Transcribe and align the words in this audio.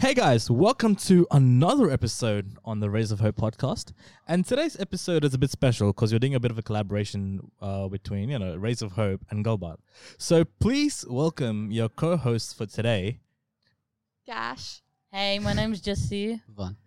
Hey 0.00 0.14
guys, 0.14 0.50
welcome 0.50 0.96
to 0.96 1.26
another 1.30 1.90
episode 1.90 2.56
on 2.64 2.80
the 2.80 2.88
Rays 2.88 3.12
of 3.12 3.20
Hope 3.20 3.36
podcast. 3.36 3.92
And 4.26 4.46
today's 4.46 4.80
episode 4.80 5.26
is 5.26 5.34
a 5.34 5.38
bit 5.38 5.50
special 5.50 5.88
because 5.88 6.10
we're 6.10 6.18
doing 6.18 6.34
a 6.34 6.40
bit 6.40 6.50
of 6.50 6.56
a 6.56 6.62
collaboration 6.62 7.50
uh, 7.60 7.86
between, 7.86 8.30
you 8.30 8.38
know, 8.38 8.56
Rays 8.56 8.80
of 8.80 8.92
Hope 8.92 9.20
and 9.28 9.44
Gulbat. 9.44 9.76
So 10.16 10.46
please 10.58 11.04
welcome 11.06 11.70
your 11.70 11.90
co-host 11.90 12.56
for 12.56 12.64
today. 12.64 13.20
Cash. 14.24 14.80
Hey, 15.12 15.38
my 15.38 15.52
name's 15.52 15.82
Jessie. 15.82 16.40
Fun. 16.56 16.78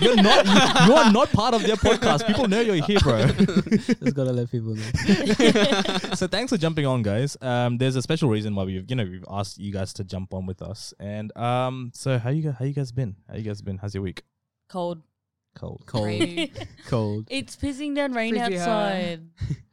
You're 0.00 0.16
not, 0.16 0.46
you, 0.46 0.86
you 0.86 0.94
are 0.94 1.12
not 1.12 1.30
part 1.32 1.54
of 1.54 1.62
their 1.62 1.76
podcast. 1.76 2.26
People 2.26 2.46
know 2.48 2.60
you're 2.60 2.84
here, 2.84 3.00
bro. 3.00 3.26
Just 3.26 4.14
gotta 4.14 4.32
let 4.32 4.50
people 4.50 4.74
know. 4.74 4.82
so 6.14 6.26
thanks 6.26 6.52
for 6.52 6.58
jumping 6.58 6.86
on, 6.86 7.02
guys. 7.02 7.36
Um, 7.40 7.78
there's 7.78 7.96
a 7.96 8.02
special 8.02 8.28
reason 8.28 8.54
why 8.54 8.64
we've, 8.64 8.88
you 8.88 8.96
know, 8.96 9.04
we've 9.04 9.24
asked 9.28 9.58
you 9.58 9.72
guys 9.72 9.92
to 9.94 10.04
jump 10.04 10.32
on 10.34 10.46
with 10.46 10.62
us. 10.62 10.94
And 11.00 11.36
um, 11.36 11.90
so 11.94 12.18
how 12.18 12.30
you 12.30 12.42
guys, 12.42 12.54
how 12.58 12.64
you 12.64 12.72
guys 12.74 12.92
been? 12.92 13.16
How 13.28 13.36
you 13.36 13.42
guys 13.42 13.62
been? 13.62 13.78
How's 13.78 13.94
your 13.94 14.02
week? 14.02 14.22
Cold. 14.68 15.02
Cold. 15.56 15.82
Cold. 15.86 16.22
Cold. 16.86 17.26
It's 17.28 17.56
pissing 17.56 17.94
down 17.96 18.12
rain 18.12 18.34
Frizzy 18.36 18.54
hair. 18.54 18.60
outside. 18.62 19.20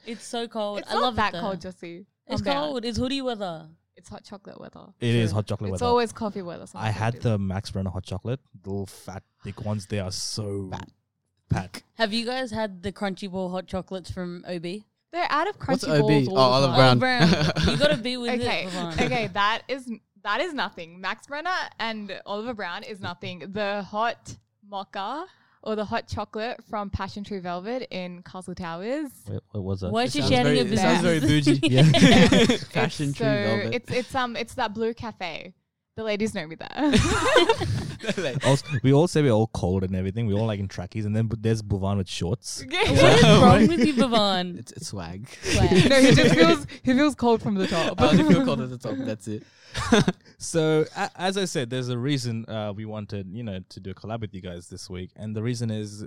it's 0.05 0.25
so 0.25 0.47
cold. 0.47 0.79
It's 0.79 0.89
I 0.89 0.95
not 0.95 1.03
love 1.03 1.15
that 1.17 1.35
it. 1.35 1.41
cold, 1.41 1.61
Jesse. 1.61 2.05
It's 2.25 2.41
Calm 2.41 2.53
down. 2.53 2.67
cold. 2.69 2.85
It's 2.85 2.97
hoodie 2.97 3.21
weather. 3.21 3.67
It's 3.97 4.09
hot 4.09 4.23
chocolate 4.23 4.59
weather. 4.61 4.93
It 4.99 5.15
is 5.15 5.31
True. 5.31 5.35
hot 5.37 5.47
chocolate 5.47 5.71
weather. 5.71 5.75
It's 5.75 5.81
weather. 5.81 5.89
always 5.89 6.11
coffee 6.11 6.41
weather. 6.43 6.65
I 6.75 6.91
had 6.91 7.19
the 7.21 7.37
Max 7.37 7.71
Brenner 7.71 7.89
hot 7.89 8.03
chocolate. 8.05 8.39
The 8.63 8.69
little 8.69 8.85
fat, 8.85 9.23
big 9.43 9.59
ones. 9.61 9.87
They 9.87 9.99
are 9.99 10.11
so 10.11 10.69
Fat. 10.71 10.89
Fat. 11.51 11.81
Have 11.95 12.13
you 12.13 12.25
guys 12.25 12.51
had 12.51 12.83
the 12.83 12.91
crunchy 12.91 13.29
ball 13.31 13.49
hot 13.49 13.67
chocolates 13.67 14.11
from 14.11 14.43
OB? 14.47 14.63
They're 15.11 15.25
out 15.29 15.47
of 15.47 15.55
What's 15.65 15.83
crunchy 15.85 15.95
OB? 15.99 16.07
balls. 16.07 16.27
Oh, 16.29 16.35
all 16.35 16.61
the 16.61 16.67
Olive 16.67 16.77
time. 16.79 16.99
Brown. 16.99 17.21
Olive 17.23 17.53
Brown. 17.55 17.67
you 17.69 17.77
gotta 17.77 17.97
be 17.97 18.17
with 18.17 18.39
Okay, 18.41 18.65
it. 18.65 18.69
Vaughn. 18.69 18.93
okay, 18.99 19.27
that 19.33 19.63
is 19.67 19.91
that 20.23 20.41
is 20.41 20.53
nothing. 20.53 21.01
Max 21.01 21.25
Brenner 21.27 21.49
and 21.79 22.19
Oliver 22.25 22.53
Brown 22.53 22.83
is 22.83 22.99
nothing. 22.99 23.43
The 23.51 23.81
hot 23.83 24.35
mocha 24.69 25.25
or 25.67 25.75
the 25.75 25.83
hot 25.85 26.07
chocolate 26.07 26.63
from 26.69 26.89
Passion 26.89 27.23
Tree 27.23 27.39
Velvet 27.39 27.87
in 27.91 28.23
Castle 28.23 28.55
Towers. 28.55 29.11
Wait, 29.29 29.41
what 29.51 29.63
was 29.63 29.81
that? 29.81 29.91
Why 29.91 30.03
is 30.03 30.13
she 30.13 30.19
Sounds 30.19 30.31
sharing 30.31 30.43
very- 30.45 30.57
your 30.57 30.65
it 30.65 30.69
business? 30.69 30.91
sounds 30.91 31.01
very 31.03 31.19
bougie. 31.19 31.59
Yeah. 31.63 31.83
Fashion 32.71 33.09
it's 33.09 33.17
tree 33.17 33.25
so, 33.27 33.43
velvet. 33.43 33.73
It's 33.75 33.91
it's 33.91 34.15
um 34.15 34.35
it's 34.37 34.53
that 34.55 34.73
blue 34.73 34.93
cafe. 34.93 35.53
The 35.97 36.03
ladies 36.03 36.35
know 36.35 36.45
me 36.45 36.55
there. 36.55 36.69
Also, 38.45 38.65
we 38.83 38.93
all 38.93 39.07
say 39.07 39.23
we're 39.23 39.31
all 39.31 39.47
cold 39.47 39.83
and 39.83 39.95
everything. 39.95 40.27
We 40.27 40.35
all 40.35 40.45
like 40.45 40.59
in 40.59 40.67
trackies, 40.67 41.05
and 41.05 41.15
then 41.15 41.25
bu- 41.25 41.37
there's 41.39 41.63
Bhuvan 41.63 41.97
with 41.97 42.07
shorts. 42.07 42.63
what 42.69 42.89
is 42.91 43.23
wrong 43.23 43.67
with 43.67 43.85
you, 43.85 43.95
Vavon? 43.95 44.59
It's, 44.59 44.71
it's 44.73 44.87
swag. 44.87 45.27
Swag. 45.41 45.89
no, 45.89 45.99
he 46.01 46.13
just 46.13 46.35
feels 46.35 46.67
he 46.83 46.93
feels 46.93 47.15
cold 47.15 47.41
from 47.41 47.55
the 47.55 47.65
top. 47.65 47.99
I 47.99 48.09
only 48.09 48.31
feel 48.31 48.45
cold 48.45 48.61
at 48.61 48.69
the 48.69 48.77
top. 48.77 48.95
That's 48.99 49.27
it. 49.27 49.43
So, 50.37 50.85
a- 50.95 51.09
as 51.15 51.37
I 51.37 51.45
said, 51.45 51.71
there's 51.71 51.89
a 51.89 51.97
reason 51.97 52.45
uh, 52.47 52.71
we 52.73 52.85
wanted, 52.85 53.27
you 53.33 53.43
know, 53.43 53.59
to 53.67 53.79
do 53.79 53.89
a 53.89 53.95
collab 53.95 54.21
with 54.21 54.35
you 54.35 54.41
guys 54.41 54.69
this 54.69 54.87
week, 54.91 55.09
and 55.15 55.35
the 55.35 55.41
reason 55.41 55.71
is 55.71 56.05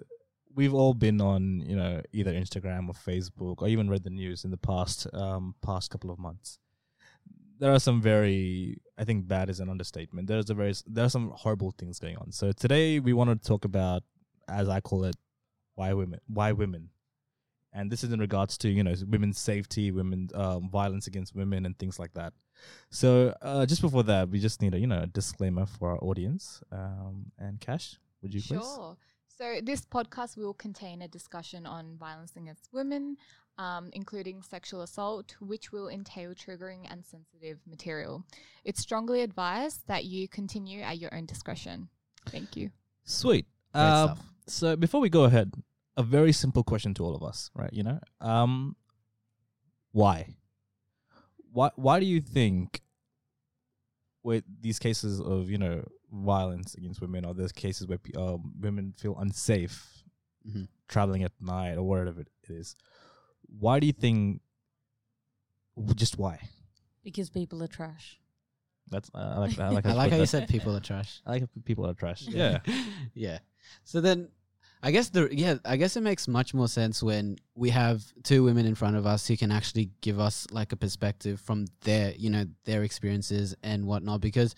we've 0.55 0.73
all 0.73 0.95
been 0.95 1.21
on, 1.21 1.61
you 1.67 1.77
know, 1.77 2.01
either 2.13 2.33
Instagram 2.33 2.89
or 2.89 2.95
Facebook, 2.95 3.61
or 3.61 3.67
even 3.69 3.91
read 3.91 4.05
the 4.05 4.11
news 4.11 4.45
in 4.45 4.53
the 4.53 4.57
past 4.57 5.09
um, 5.13 5.57
past 5.61 5.91
couple 5.91 6.11
of 6.11 6.21
months. 6.21 6.59
There 7.61 7.72
are 7.72 7.78
some 7.78 8.00
very, 8.00 8.80
I 8.97 9.05
think, 9.05 9.28
bad 9.28 9.50
is 9.50 9.61
an 9.61 9.69
understatement. 9.69 10.27
There's 10.28 10.48
a 10.48 10.55
very, 10.55 10.75
there 10.86 11.05
are 11.05 11.11
some 11.11 11.30
horrible 11.36 11.72
things 11.78 11.98
going 11.98 12.16
on. 12.16 12.33
So 12.33 12.53
today 12.53 13.00
we 13.00 13.12
want 13.12 13.30
to 13.30 13.48
talk 13.48 13.66
about, 13.66 14.03
as 14.48 14.69
I 14.69 14.80
call 14.80 15.05
it, 15.05 15.16
why 15.75 15.92
women, 15.92 16.20
why 16.27 16.53
women, 16.53 16.88
and 17.72 17.92
this 17.92 18.03
is 18.03 18.12
in 18.12 18.19
regards 18.19 18.58
to 18.58 18.69
you 18.69 18.83
know 18.83 18.94
women's 19.06 19.38
safety, 19.38 19.91
women 19.92 20.31
um, 20.34 20.70
violence 20.70 21.06
against 21.06 21.36
women, 21.36 21.66
and 21.66 21.78
things 21.78 21.98
like 21.98 22.14
that. 22.14 22.33
So 22.91 23.34
uh, 23.42 23.66
just 23.66 23.83
before 23.83 24.03
that, 24.05 24.31
we 24.31 24.41
just 24.41 24.61
need 24.62 24.75
a 24.75 24.78
you 24.78 24.86
know 24.86 25.03
a 25.03 25.06
disclaimer 25.06 25.66
for 25.66 25.91
our 25.91 25.98
audience. 25.98 26.62
Um, 26.72 27.27
and 27.38 27.61
Cash, 27.61 27.97
would 28.22 28.34
you 28.34 28.41
please? 28.41 28.58
Sure. 28.58 28.97
So 29.28 29.61
this 29.62 29.83
podcast 29.86 30.36
will 30.36 30.53
contain 30.53 31.00
a 31.00 31.09
discussion 31.09 31.65
on 31.65 31.97
violence 31.99 32.37
against 32.37 32.69
women, 32.72 33.16
um, 33.60 33.91
including 33.93 34.43
sexual 34.43 34.81
assault, 34.81 35.37
which 35.41 35.71
will 35.71 35.88
entail 35.88 36.34
triggering 36.34 36.87
and 36.91 37.04
sensitive 37.04 37.59
material. 37.66 38.25
It's 38.65 38.81
strongly 38.81 39.21
advised 39.21 39.87
that 39.87 40.04
you 40.06 40.28
continue 40.28 40.81
at 40.81 40.98
your 40.98 41.15
own 41.15 41.26
discretion. 41.26 41.88
Thank 42.26 42.56
you. 42.56 42.70
Sweet. 43.04 43.47
Great 43.75 43.84
Um, 43.84 44.19
so 44.47 44.76
before 44.76 45.00
we 45.03 45.10
go 45.10 45.25
ahead, 45.25 45.53
a 45.97 46.03
very 46.03 46.32
simple 46.32 46.65
question 46.65 46.94
to 46.94 47.04
all 47.04 47.15
of 47.15 47.22
us, 47.22 47.50
right? 47.54 47.72
You 47.72 47.82
know, 47.82 48.00
um, 48.20 48.76
why? 49.93 50.37
Why? 51.53 51.70
Why 51.76 52.00
do 52.00 52.06
you 52.06 52.20
think 52.22 52.81
with 54.22 54.44
these 54.60 54.78
cases 54.78 55.20
of 55.20 55.50
you 55.50 55.59
know 55.59 55.84
violence 56.10 56.75
against 56.75 57.00
women, 57.00 57.25
or 57.26 57.34
there's 57.34 57.53
cases 57.53 57.87
where 57.87 57.99
pe- 57.99 58.19
um, 58.19 58.53
women 58.59 58.94
feel 58.97 59.16
unsafe 59.19 60.03
Mhm. 60.49 60.69
traveling 60.88 61.22
at 61.25 61.32
night 61.41 61.76
or 61.76 61.82
whatever 61.82 62.20
it 62.22 62.28
is? 62.49 62.76
Why 63.59 63.81
do 63.81 63.87
you 63.87 63.93
think? 63.93 64.41
Just 65.94 66.19
why? 66.19 66.41
because 67.03 67.31
people 67.31 67.62
are 67.62 67.66
trash. 67.69 68.19
That's 68.91 69.11
I 69.15 69.38
like 69.38 69.56
that. 69.56 69.66
I 69.66 69.71
like, 69.71 69.87
I 69.87 69.88
how 69.91 69.94
like 69.97 70.05
put 70.06 70.11
how 70.12 70.16
you 70.16 70.22
that. 70.22 70.27
said 70.28 70.49
people 70.49 70.77
are 70.77 70.81
trash. 70.81 71.21
I 71.27 71.31
like 71.33 71.44
people 71.65 71.87
are 71.87 71.94
trash. 71.94 72.22
Yeah. 72.28 72.59
yeah. 73.15 73.38
So 73.84 74.00
then, 74.00 74.28
I 74.83 74.91
guess 74.91 75.09
the 75.11 75.28
yeah, 75.33 75.56
I 75.65 75.77
guess 75.77 75.97
it 75.97 76.03
makes 76.03 76.27
much 76.28 76.53
more 76.53 76.69
sense 76.69 77.03
when 77.03 77.38
we 77.55 77.71
have 77.71 78.03
two 78.25 78.43
women 78.44 78.66
in 78.66 78.75
front 78.75 78.97
of 78.97 79.06
us 79.06 79.27
who 79.27 79.37
can 79.37 79.50
actually 79.50 79.91
give 80.03 80.19
us 80.21 80.47
like 80.50 80.72
a 80.72 80.77
perspective 80.77 81.41
from 81.41 81.67
their 81.82 82.12
you 82.17 82.28
know 82.31 82.44
their 82.65 82.82
experiences 82.82 83.55
and 83.62 83.87
whatnot. 83.87 84.21
Because 84.21 84.55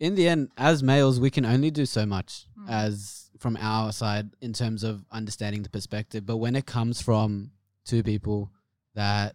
in 0.00 0.14
the 0.14 0.28
end, 0.28 0.50
as 0.56 0.82
males, 0.82 1.20
we 1.20 1.30
can 1.30 1.44
only 1.44 1.70
do 1.70 1.84
so 1.86 2.06
much 2.06 2.46
Mm. 2.58 2.70
as 2.70 3.30
from 3.38 3.58
our 3.60 3.92
side 3.92 4.30
in 4.40 4.52
terms 4.52 4.84
of 4.84 5.04
understanding 5.10 5.62
the 5.64 5.68
perspective. 5.68 6.24
But 6.24 6.36
when 6.38 6.56
it 6.56 6.64
comes 6.66 7.02
from 7.02 7.50
two 7.84 8.02
people 8.02 8.50
that 8.94 9.34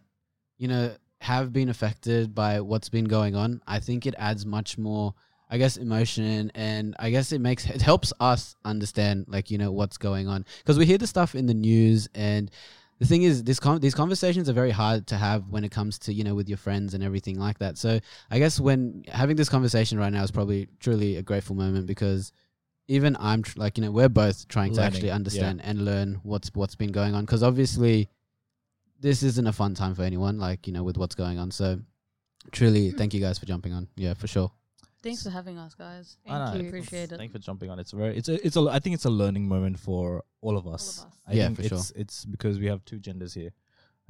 you 0.58 0.68
know 0.68 0.94
have 1.20 1.52
been 1.52 1.68
affected 1.68 2.34
by 2.34 2.60
what's 2.60 2.88
been 2.88 3.04
going 3.04 3.34
on, 3.36 3.60
I 3.66 3.80
think 3.80 4.06
it 4.06 4.14
adds 4.18 4.46
much 4.46 4.78
more 4.78 5.14
I 5.50 5.58
guess 5.58 5.76
emotion 5.76 6.52
and 6.54 6.94
I 6.98 7.10
guess 7.10 7.32
it 7.32 7.40
makes 7.40 7.66
it 7.66 7.82
helps 7.82 8.12
us 8.20 8.54
understand 8.64 9.26
like 9.28 9.50
you 9.50 9.58
know 9.58 9.72
what's 9.72 9.98
going 9.98 10.28
on. 10.28 10.46
Because 10.58 10.78
we 10.78 10.86
hear 10.86 10.98
the 10.98 11.06
stuff 11.06 11.34
in 11.34 11.46
the 11.46 11.54
news 11.54 12.08
and 12.14 12.50
the 13.00 13.06
thing 13.06 13.22
is 13.22 13.42
this 13.42 13.58
con- 13.58 13.80
these 13.80 13.94
conversations 13.94 14.48
are 14.48 14.52
very 14.52 14.70
hard 14.70 15.06
to 15.08 15.16
have 15.16 15.48
when 15.48 15.64
it 15.64 15.72
comes 15.72 15.98
to 16.00 16.12
you 16.12 16.22
know 16.22 16.34
with 16.34 16.48
your 16.48 16.58
friends 16.58 16.94
and 16.94 17.02
everything 17.02 17.38
like 17.38 17.58
that. 17.58 17.78
So 17.78 17.98
I 18.30 18.38
guess 18.38 18.60
when 18.60 19.04
having 19.08 19.36
this 19.36 19.48
conversation 19.48 19.98
right 19.98 20.12
now 20.12 20.22
is 20.22 20.30
probably 20.30 20.68
truly 20.78 21.16
a 21.16 21.22
grateful 21.22 21.56
moment 21.56 21.86
because 21.86 22.32
even 22.86 23.16
I'm 23.18 23.42
tr- 23.42 23.58
like 23.58 23.76
you 23.76 23.84
know 23.84 23.90
we're 23.90 24.08
both 24.08 24.46
trying 24.46 24.72
to 24.72 24.76
Learning, 24.76 24.94
actually 24.94 25.08
yeah. 25.08 25.14
understand 25.16 25.62
and 25.64 25.84
learn 25.84 26.20
what's 26.22 26.50
what's 26.54 26.76
been 26.76 26.92
going 26.92 27.14
on. 27.14 27.24
Because 27.24 27.42
obviously 27.42 28.08
this 29.00 29.22
isn't 29.22 29.46
a 29.46 29.52
fun 29.52 29.74
time 29.74 29.94
for 29.94 30.02
anyone 30.02 30.38
like 30.38 30.66
you 30.66 30.72
know 30.72 30.82
with 30.82 30.96
what's 30.98 31.14
going 31.14 31.38
on 31.38 31.50
so 31.50 31.78
truly 32.52 32.90
thank 32.92 33.14
you 33.14 33.20
guys 33.20 33.38
for 33.38 33.46
jumping 33.46 33.72
on 33.72 33.88
yeah 33.96 34.14
for 34.14 34.26
sure 34.26 34.50
Thanks 35.02 35.22
for 35.22 35.30
having 35.30 35.56
us, 35.56 35.72
guys. 35.74 36.18
Thank 36.26 36.36
I 36.36 36.52
know, 36.52 36.60
you. 36.60 36.68
Appreciate 36.68 37.10
it. 37.10 37.16
Thanks 37.16 37.32
for 37.32 37.38
jumping 37.38 37.70
on. 37.70 37.78
It's 37.78 37.90
very, 37.90 38.18
it's 38.18 38.28
a, 38.28 38.46
it's 38.46 38.56
a, 38.56 38.68
I 38.70 38.80
think 38.80 38.92
it's 38.92 39.06
a 39.06 39.10
learning 39.10 39.48
moment 39.48 39.78
for 39.78 40.22
all 40.42 40.58
of 40.58 40.66
us. 40.66 40.98
us. 40.98 41.06
I 41.26 41.32
Yeah, 41.32 41.46
think 41.46 41.56
for 41.56 41.62
sure. 41.68 41.78
it's, 41.78 41.90
It's 41.92 42.24
because 42.26 42.58
we 42.58 42.66
have 42.66 42.84
two 42.84 42.98
genders 42.98 43.32
here, 43.32 43.48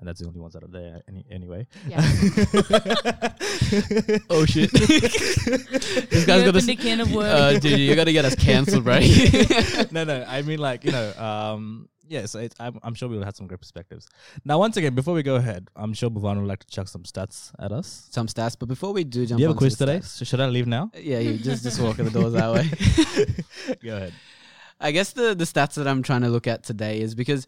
and 0.00 0.08
that's 0.08 0.18
the 0.18 0.26
only 0.26 0.40
ones 0.40 0.54
that 0.54 0.64
are 0.64 0.66
there 0.66 1.00
any, 1.06 1.24
anyway. 1.30 1.68
Yeah. 1.86 2.00
Oh 4.30 4.44
shit! 4.46 4.72
this 4.72 6.24
guy's 6.26 6.26
you 6.26 6.26
gonna. 6.26 6.48
opened 6.48 6.68
a 6.70 6.74
can 6.76 7.00
of 7.00 7.14
worms. 7.14 7.40
Uh, 7.40 7.58
dude, 7.60 7.78
you're 7.78 7.94
gonna 7.94 8.12
get 8.12 8.24
us 8.24 8.34
cancelled, 8.34 8.84
right? 8.84 9.06
no, 9.92 10.02
no. 10.02 10.24
I 10.26 10.42
mean, 10.42 10.58
like 10.58 10.84
you 10.84 10.90
know, 10.90 11.12
um, 11.16 11.88
yes. 12.10 12.34
It, 12.34 12.54
I'm, 12.60 12.78
I'm 12.82 12.94
sure 12.94 13.08
we'll 13.08 13.24
have 13.24 13.36
some 13.36 13.46
great 13.46 13.60
perspectives. 13.60 14.08
Now, 14.44 14.58
once 14.58 14.76
again, 14.76 14.94
before 14.94 15.14
we 15.14 15.22
go 15.22 15.36
ahead, 15.36 15.68
I'm 15.74 15.94
sure 15.94 16.10
Bhuvan 16.10 16.36
would 16.36 16.46
like 16.46 16.58
to 16.58 16.66
chuck 16.66 16.88
some 16.88 17.04
stats 17.04 17.52
at 17.58 17.72
us. 17.72 18.08
Some 18.10 18.26
stats, 18.26 18.56
but 18.58 18.68
before 18.68 18.92
we 18.92 19.04
do 19.04 19.24
jump, 19.24 19.38
Do 19.38 19.42
you 19.42 19.48
have 19.48 19.56
a 19.56 19.58
quiz 19.58 19.78
today? 19.78 20.00
So 20.00 20.24
should 20.26 20.40
I 20.40 20.46
leave 20.46 20.66
now? 20.66 20.90
Yeah, 20.94 21.20
you 21.20 21.38
just 21.38 21.62
just 21.62 21.80
walk 21.80 21.98
in 21.98 22.04
the 22.04 22.10
doors 22.10 22.34
that 22.34 22.52
way. 22.52 23.74
go 23.82 23.96
ahead. 23.96 24.12
I 24.80 24.90
guess 24.92 25.12
the 25.12 25.34
the 25.34 25.44
stats 25.44 25.74
that 25.74 25.86
I'm 25.86 26.02
trying 26.02 26.22
to 26.22 26.28
look 26.28 26.46
at 26.46 26.64
today 26.64 27.00
is 27.00 27.14
because 27.14 27.46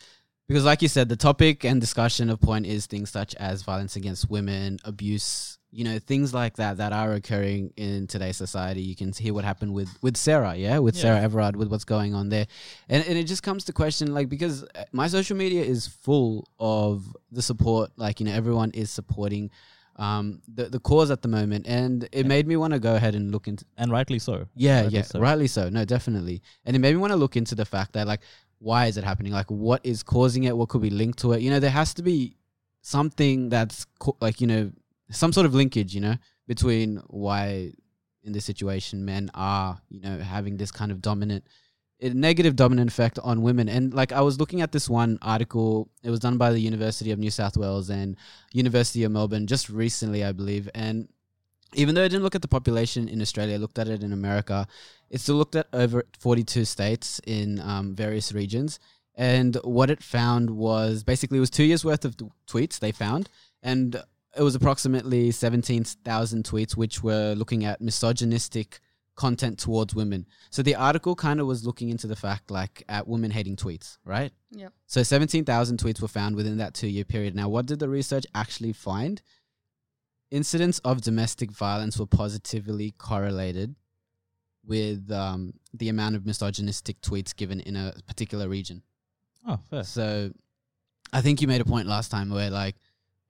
because 0.48 0.64
like 0.64 0.82
you 0.82 0.88
said, 0.88 1.08
the 1.08 1.16
topic 1.16 1.64
and 1.64 1.80
discussion 1.80 2.30
of 2.30 2.40
point 2.40 2.66
is 2.66 2.86
things 2.86 3.10
such 3.10 3.34
as 3.36 3.62
violence 3.62 3.96
against 3.96 4.28
women, 4.30 4.78
abuse, 4.84 5.58
you 5.74 5.84
know, 5.84 5.98
things 5.98 6.34
like 6.34 6.56
that 6.56 6.76
that 6.76 6.92
are 6.92 7.14
occurring 7.14 7.72
in 7.78 8.06
today's 8.06 8.36
society. 8.36 8.82
You 8.82 8.94
can 8.94 9.10
hear 9.12 9.32
what 9.32 9.44
happened 9.44 9.72
with 9.72 9.88
with 10.02 10.16
Sarah, 10.18 10.54
yeah, 10.54 10.78
with 10.78 10.94
Yeah. 10.96 11.02
Sarah 11.02 11.20
Everard, 11.22 11.56
with 11.56 11.68
what's 11.70 11.84
going 11.84 12.14
on 12.14 12.28
there, 12.28 12.46
and 12.90 13.02
and 13.08 13.16
it 13.18 13.24
just 13.24 13.42
comes 13.42 13.64
to 13.64 13.72
question 13.72 14.12
like 14.12 14.28
because 14.28 14.64
uh, 14.64 14.84
my 14.92 15.08
social 15.08 15.36
media 15.36 15.62
is 15.64 15.86
full 15.86 16.46
of 16.60 17.16
the 17.30 17.40
support, 17.42 17.90
like 17.96 18.20
you 18.20 18.26
know, 18.26 18.32
everyone 18.32 18.70
is 18.72 18.90
supporting. 18.90 19.50
Um, 19.96 20.40
the 20.48 20.70
the 20.70 20.80
cause 20.80 21.10
at 21.10 21.20
the 21.20 21.28
moment, 21.28 21.66
and 21.66 22.08
it 22.12 22.26
made 22.26 22.46
me 22.46 22.56
want 22.56 22.72
to 22.72 22.78
go 22.78 22.94
ahead 22.94 23.14
and 23.14 23.30
look 23.30 23.46
into 23.46 23.64
And 23.76 23.90
rightly 23.92 24.18
so. 24.18 24.46
yeah, 24.54 24.82
Rightly 24.82 24.94
yeah, 24.98 25.02
so. 25.02 25.20
rightly 25.20 25.46
so. 25.46 25.68
No, 25.68 25.84
definitely. 25.84 26.40
And 26.64 26.74
it 26.74 26.78
made 26.78 26.92
me 26.94 27.00
want 27.00 27.12
to 27.12 27.16
look 27.16 27.36
into 27.36 27.54
the 27.54 27.66
fact 27.66 27.92
that, 27.92 28.06
like, 28.06 28.20
why 28.58 28.86
is 28.86 28.96
it 28.96 29.04
happening? 29.04 29.32
Like, 29.32 29.50
what 29.50 29.80
is 29.84 30.02
causing 30.02 30.44
it? 30.44 30.56
What 30.56 30.70
could 30.70 30.80
be 30.80 30.88
linked 30.88 31.18
to 31.20 31.32
it? 31.34 31.42
You 31.42 31.50
know, 31.50 31.60
there 31.60 31.70
has 31.70 31.92
to 31.94 32.02
be 32.02 32.36
something 32.80 33.48
that's 33.50 33.84
co- 33.98 34.16
like, 34.20 34.40
you 34.40 34.46
know, 34.46 34.72
some 35.12 35.32
sort 35.32 35.46
of 35.46 35.54
linkage, 35.54 35.94
you 35.94 36.00
know, 36.00 36.16
between 36.46 36.96
why 37.06 37.72
in 38.24 38.32
this 38.32 38.44
situation, 38.44 39.04
men 39.04 39.30
are 39.34 39.80
you 39.88 40.00
know 40.00 40.18
having 40.18 40.56
this 40.56 40.70
kind 40.70 40.90
of 40.92 41.00
dominant, 41.00 41.44
negative 42.00 42.56
dominant 42.56 42.90
effect 42.90 43.18
on 43.22 43.42
women. 43.42 43.68
And 43.68 43.94
like 43.94 44.12
I 44.12 44.20
was 44.20 44.38
looking 44.38 44.60
at 44.60 44.72
this 44.72 44.88
one 44.88 45.18
article, 45.22 45.88
it 46.02 46.10
was 46.10 46.20
done 46.20 46.38
by 46.38 46.50
the 46.50 46.60
University 46.60 47.10
of 47.10 47.18
New 47.18 47.30
South 47.30 47.56
Wales 47.56 47.90
and 47.90 48.16
University 48.52 49.04
of 49.04 49.12
Melbourne 49.12 49.46
just 49.46 49.68
recently, 49.68 50.24
I 50.24 50.32
believe, 50.32 50.68
and 50.74 51.08
even 51.74 51.94
though 51.94 52.02
it 52.02 52.10
didn't 52.10 52.22
look 52.22 52.34
at 52.34 52.42
the 52.42 52.48
population 52.48 53.08
in 53.08 53.20
Australia, 53.22 53.56
it 53.56 53.60
looked 53.60 53.78
at 53.78 53.88
it 53.88 54.02
in 54.02 54.12
America. 54.12 54.66
It 55.10 55.20
still 55.20 55.36
looked 55.36 55.56
at 55.56 55.68
over 55.72 56.04
42 56.18 56.64
states 56.64 57.20
in 57.26 57.60
um, 57.60 57.94
various 57.94 58.32
regions. 58.32 58.78
And 59.14 59.56
what 59.64 59.90
it 59.90 60.02
found 60.02 60.50
was 60.50 61.02
basically 61.02 61.38
it 61.38 61.40
was 61.40 61.50
two 61.50 61.64
years 61.64 61.84
worth 61.84 62.04
of 62.04 62.16
tweets 62.46 62.78
they 62.78 62.92
found. 62.92 63.28
And 63.62 64.02
it 64.36 64.42
was 64.42 64.54
approximately 64.54 65.30
17,000 65.30 66.44
tweets, 66.44 66.76
which 66.76 67.02
were 67.02 67.34
looking 67.34 67.64
at 67.64 67.80
misogynistic 67.80 68.80
content 69.14 69.58
towards 69.58 69.94
women. 69.94 70.26
So 70.50 70.62
the 70.62 70.74
article 70.74 71.14
kind 71.14 71.38
of 71.38 71.46
was 71.46 71.66
looking 71.66 71.90
into 71.90 72.06
the 72.06 72.16
fact 72.16 72.50
like 72.50 72.82
at 72.88 73.06
women 73.06 73.30
hating 73.30 73.56
tweets, 73.56 73.98
right? 74.04 74.32
Yep. 74.52 74.72
So 74.86 75.02
17,000 75.02 75.78
tweets 75.78 76.00
were 76.00 76.08
found 76.08 76.34
within 76.34 76.58
that 76.58 76.74
two 76.74 76.88
year 76.88 77.04
period. 77.04 77.34
Now, 77.34 77.48
what 77.48 77.66
did 77.66 77.78
the 77.78 77.88
research 77.88 78.24
actually 78.34 78.72
find? 78.72 79.20
Incidents 80.30 80.78
of 80.78 81.02
domestic 81.02 81.50
violence 81.50 81.98
were 81.98 82.06
positively 82.06 82.92
correlated 82.92 83.74
with 84.64 85.10
um, 85.10 85.54
the 85.74 85.90
amount 85.90 86.16
of 86.16 86.24
misogynistic 86.24 87.00
tweets 87.02 87.36
given 87.36 87.60
in 87.60 87.76
a 87.76 87.92
particular 88.06 88.48
region. 88.48 88.82
Oh, 89.46 89.58
fair. 89.68 89.84
So 89.84 90.32
I 91.12 91.20
think 91.20 91.42
you 91.42 91.48
made 91.48 91.60
a 91.60 91.66
point 91.66 91.86
last 91.86 92.10
time 92.10 92.30
where 92.30 92.48
like 92.48 92.76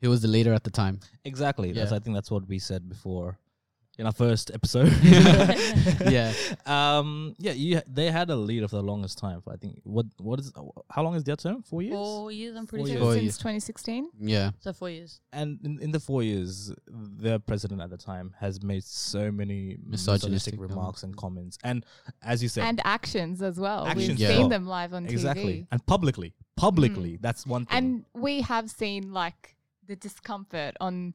who 0.03 0.11
was 0.11 0.21
the 0.21 0.29
leader 0.29 0.53
at 0.53 0.65
the 0.65 0.71
time? 0.71 1.01
Exactly. 1.25 1.73
That's 1.73 1.93
I 1.93 1.99
think 2.01 2.15
that's 2.15 2.31
what 2.31 2.47
we 2.47 2.59
said 2.59 2.89
before 2.89 3.39
in 3.99 4.07
our 4.07 4.13
first 4.13 4.51
episode. 4.53 4.93
Yeah. 6.11 6.33
Um. 6.67 7.35
Yeah. 7.39 7.53
You. 7.53 7.81
They 7.87 8.11
had 8.11 8.29
a 8.31 8.37
leader 8.37 8.67
for 8.67 8.77
the 8.77 8.83
longest 8.83 9.19
time. 9.19 9.41
For 9.41 9.53
I 9.53 9.57
think 9.57 9.81
what. 9.85 10.07
What 10.19 10.41
is? 10.41 10.53
How 10.91 11.03
long 11.03 11.15
is 11.15 11.23
their 11.25 11.37
term? 11.37 11.63
Four 11.63 11.83
years. 11.83 11.95
Four 11.95 12.33
years, 12.33 12.57
I'm 12.57 12.67
pretty 12.67 12.85
Four 12.85 12.93
sure. 12.93 13.01
Four 13.01 13.13
Since 13.13 13.23
years. 13.23 13.39
2016. 13.39 14.11
Yeah. 14.21 14.51
So 14.59 14.73
four 14.73 14.91
years. 14.91 15.21
And 15.33 15.59
in, 15.65 15.79
in 15.81 15.93
the 15.93 16.01
four 16.01 16.23
years, 16.23 16.73
their 16.89 17.39
president 17.39 17.81
at 17.81 17.91
the 17.91 17.97
time 17.97 18.35
has 18.41 18.63
made 18.63 18.85
so 18.85 19.31
many 19.31 19.79
Misogynistic 19.87 20.55
misogynistic 20.57 20.61
remarks 20.61 21.03
and 21.05 21.17
comments, 21.17 21.59
and 21.63 21.87
as 22.23 22.43
you 22.43 22.49
said, 22.49 22.65
And 22.65 22.81
actions 22.85 23.41
as 23.43 23.59
well. 23.61 23.87
Actions 23.87 24.19
We've 24.19 24.29
as 24.29 24.37
seen 24.37 24.49
them 24.49 24.67
live 24.67 24.93
on 24.93 25.07
exactly, 25.07 25.61
TV. 25.61 25.67
and 25.71 25.87
publicly, 25.87 26.35
publicly, 26.57 27.19
that's 27.21 27.47
one 27.47 27.67
thing. 27.67 27.79
And 27.79 28.05
we 28.15 28.41
have 28.43 28.69
seen 28.71 29.13
like 29.13 29.57
the 29.93 29.97
discomfort 30.09 30.75
on 30.81 31.15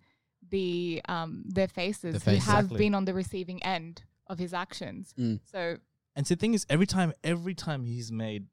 the 0.50 1.02
um 1.14 1.32
their 1.58 1.68
faces 1.68 2.14
The 2.24 2.32
who 2.32 2.38
have 2.38 2.66
Exactly. 2.66 2.78
been 2.84 2.94
on 3.00 3.06
the 3.06 3.14
receiving 3.24 3.60
end 3.64 4.04
of 4.32 4.38
his 4.44 4.54
actions. 4.54 5.14
Mm. 5.18 5.40
So 5.52 5.62
And 6.16 6.26
the 6.26 6.36
thing 6.42 6.54
is, 6.58 6.66
every 6.76 6.86
time, 6.96 7.12
every 7.24 7.56
time 7.66 7.82
he's 7.94 8.10
made 8.12 8.44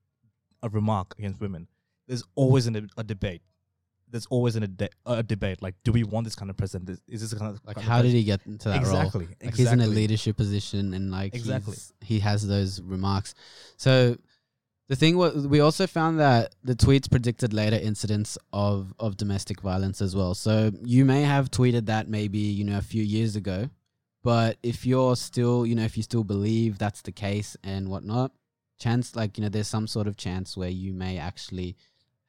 a 0.62 0.68
remark 0.78 1.08
against 1.18 1.38
women, 1.40 1.62
there's 2.08 2.24
always 2.42 2.64
an, 2.66 2.74
a 2.96 3.04
debate. 3.14 3.42
There's 4.12 4.26
always 4.36 4.54
an, 4.58 4.62
a, 4.62 4.72
de- 4.80 4.96
a 5.06 5.22
debate. 5.34 5.58
Like, 5.66 5.74
do 5.86 5.90
we 5.98 6.02
want 6.12 6.24
this 6.28 6.36
kind 6.40 6.50
of 6.52 6.56
president? 6.56 6.88
Is, 6.90 7.00
is 7.14 7.20
this 7.30 7.38
kind 7.40 7.50
of 7.52 7.60
Like 7.66 7.76
kind 7.76 7.86
of 7.86 7.90
how 7.92 8.00
did 8.02 8.12
he 8.12 8.22
get 8.32 8.40
into 8.46 8.68
that 8.68 8.82
role? 8.82 8.96
exactly? 8.96 9.26
Like 9.44 9.56
he's 9.56 9.72
in 9.72 9.80
a 9.80 9.86
leadership 10.00 10.36
position 10.44 10.94
and 10.96 11.04
like 11.20 11.34
Exactly. 11.34 11.76
he 12.10 12.16
has 12.28 12.38
those 12.54 12.72
remarks. 12.96 13.34
So 13.76 13.94
the 14.88 14.96
thing 14.96 15.16
was 15.16 15.46
we 15.46 15.60
also 15.60 15.86
found 15.86 16.20
that 16.20 16.54
the 16.62 16.74
tweets 16.74 17.10
predicted 17.10 17.52
later 17.52 17.76
incidents 17.76 18.36
of 18.52 18.92
of 18.98 19.16
domestic 19.16 19.60
violence 19.60 20.02
as 20.02 20.14
well. 20.14 20.34
So 20.34 20.72
you 20.82 21.04
may 21.04 21.22
have 21.22 21.50
tweeted 21.50 21.86
that 21.86 22.08
maybe, 22.08 22.38
you 22.38 22.64
know, 22.64 22.78
a 22.78 22.82
few 22.82 23.02
years 23.02 23.36
ago, 23.36 23.70
but 24.22 24.58
if 24.62 24.84
you're 24.84 25.16
still, 25.16 25.66
you 25.66 25.74
know, 25.74 25.84
if 25.84 25.96
you 25.96 26.02
still 26.02 26.24
believe 26.24 26.78
that's 26.78 27.02
the 27.02 27.12
case 27.12 27.56
and 27.64 27.88
whatnot, 27.88 28.32
chance 28.78 29.16
like, 29.16 29.38
you 29.38 29.42
know, 29.42 29.48
there's 29.48 29.68
some 29.68 29.86
sort 29.86 30.06
of 30.06 30.16
chance 30.16 30.56
where 30.56 30.68
you 30.68 30.92
may 30.92 31.18
actually 31.18 31.76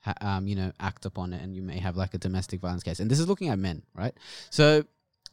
ha- 0.02 0.16
um, 0.22 0.48
you 0.48 0.56
know, 0.56 0.72
act 0.80 1.06
upon 1.06 1.34
it 1.34 1.42
and 1.42 1.56
you 1.56 1.62
may 1.62 1.80
have 1.80 1.98
like 1.98 2.14
a 2.14 2.18
domestic 2.18 2.62
violence 2.62 2.84
case. 2.84 3.00
And 3.00 3.12
this 3.12 3.20
is 3.20 3.28
looking 3.28 3.50
at 3.50 3.60
men, 3.60 3.84
right? 3.94 4.14
So 4.50 4.86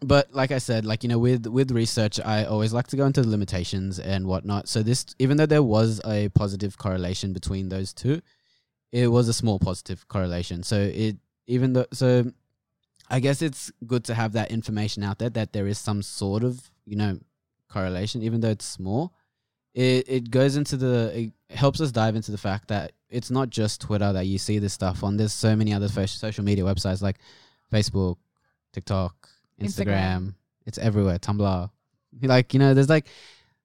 but 0.02 0.32
like 0.34 0.50
I 0.50 0.58
said, 0.58 0.84
like 0.84 1.02
you 1.02 1.08
know, 1.08 1.18
with 1.18 1.46
with 1.46 1.70
research, 1.70 2.20
I 2.20 2.44
always 2.44 2.72
like 2.72 2.88
to 2.88 2.96
go 2.96 3.06
into 3.06 3.22
the 3.22 3.28
limitations 3.28 3.98
and 3.98 4.26
whatnot. 4.26 4.68
So 4.68 4.82
this, 4.82 5.06
even 5.18 5.36
though 5.36 5.46
there 5.46 5.62
was 5.62 6.00
a 6.04 6.28
positive 6.30 6.76
correlation 6.76 7.32
between 7.32 7.68
those 7.68 7.92
two, 7.92 8.20
it 8.90 9.08
was 9.08 9.28
a 9.28 9.32
small 9.32 9.58
positive 9.58 10.06
correlation. 10.08 10.62
So 10.62 10.80
it 10.80 11.16
even 11.46 11.72
though 11.72 11.86
so, 11.92 12.30
I 13.10 13.20
guess 13.20 13.42
it's 13.42 13.70
good 13.86 14.04
to 14.04 14.14
have 14.14 14.32
that 14.32 14.50
information 14.50 15.02
out 15.02 15.18
there 15.18 15.30
that 15.30 15.52
there 15.52 15.66
is 15.66 15.78
some 15.78 16.02
sort 16.02 16.42
of 16.42 16.70
you 16.84 16.96
know 16.96 17.18
correlation, 17.68 18.22
even 18.22 18.40
though 18.40 18.50
it's 18.50 18.66
small. 18.66 19.12
It 19.74 20.08
it 20.08 20.30
goes 20.30 20.56
into 20.56 20.76
the 20.76 21.32
it 21.48 21.56
helps 21.56 21.80
us 21.80 21.92
dive 21.92 22.16
into 22.16 22.32
the 22.32 22.38
fact 22.38 22.68
that 22.68 22.92
it's 23.08 23.30
not 23.30 23.50
just 23.50 23.80
Twitter 23.80 24.12
that 24.12 24.26
you 24.26 24.38
see 24.38 24.58
this 24.58 24.72
stuff 24.72 25.04
on. 25.04 25.16
There's 25.16 25.32
so 25.32 25.54
many 25.54 25.72
other 25.72 25.88
social 25.88 26.44
media 26.44 26.64
websites 26.64 27.02
like 27.02 27.18
Facebook, 27.72 28.16
TikTok, 28.72 29.28
Instagram. 29.60 29.86
Instagram. 29.86 30.34
It's 30.66 30.78
everywhere. 30.78 31.18
Tumblr. 31.18 31.70
Like, 32.22 32.52
you 32.54 32.60
know, 32.60 32.74
there's 32.74 32.88
like 32.88 33.06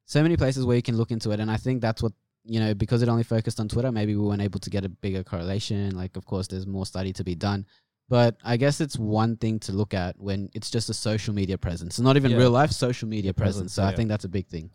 so 0.06 0.22
many 0.24 0.38
places 0.38 0.66
where 0.66 0.76
you 0.76 0.82
can 0.82 0.96
look 0.98 1.12
into 1.12 1.32
it. 1.32 1.40
And 1.40 1.52
I 1.52 1.58
think 1.58 1.82
that's 1.82 2.02
what, 2.02 2.14
you 2.44 2.60
know, 2.60 2.74
because 2.74 3.02
it 3.02 3.10
only 3.10 3.24
focused 3.24 3.60
on 3.60 3.68
Twitter, 3.68 3.92
maybe 3.92 4.16
we 4.16 4.26
weren't 4.26 4.42
able 4.42 4.60
to 4.62 4.70
get 4.70 4.86
a 4.86 4.90
bigger 4.90 5.24
correlation. 5.24 5.96
Like, 5.96 6.16
of 6.16 6.26
course, 6.26 6.48
there's 6.48 6.66
more 6.66 6.86
study 6.86 7.12
to 7.14 7.24
be 7.24 7.36
done. 7.36 7.66
But 8.10 8.38
I 8.44 8.56
guess 8.56 8.80
it's 8.80 8.98
one 8.98 9.36
thing 9.36 9.60
to 9.60 9.74
look 9.74 9.94
at 9.94 10.18
when 10.18 10.50
it's 10.54 10.70
just 10.70 10.90
a 10.90 10.94
social 10.94 11.34
media 11.34 11.58
presence. 11.58 11.96
It's 11.96 12.00
not 12.00 12.16
even 12.16 12.32
Yeah. 12.32 12.38
real 12.38 12.52
life 12.52 12.72
social 12.72 13.08
media 13.10 13.34
Presence, 13.34 13.56
presence. 13.56 13.74
So 13.74 13.84
I 13.84 13.94
think 13.94 14.08
that's 14.08 14.24
a 14.24 14.30
big 14.30 14.48
thing. 14.48 14.70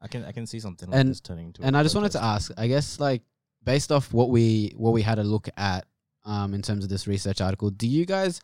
I 0.00 0.08
can 0.08 0.24
I 0.24 0.32
can 0.32 0.46
see 0.46 0.58
something 0.60 0.88
like 0.90 1.00
And- 1.00 1.10
this 1.10 1.20
turning 1.20 1.46
into. 1.48 1.62
and 1.62 1.76
I 1.76 1.82
just 1.82 1.94
wanted 1.94 2.12
to 2.12 2.22
ask, 2.22 2.50
I 2.56 2.66
guess 2.66 2.98
like 2.98 3.22
based 3.62 3.92
off 3.92 4.12
what 4.14 4.30
we 4.30 4.72
what 4.76 4.92
we 4.92 5.02
had 5.02 5.18
a 5.18 5.22
look 5.24 5.48
at 5.56 5.86
um 6.24 6.54
in 6.54 6.62
terms 6.62 6.82
of 6.84 6.88
this 6.90 7.06
research 7.06 7.40
article, 7.42 7.70
do 7.70 7.86
you 7.86 8.04
guys 8.06 8.40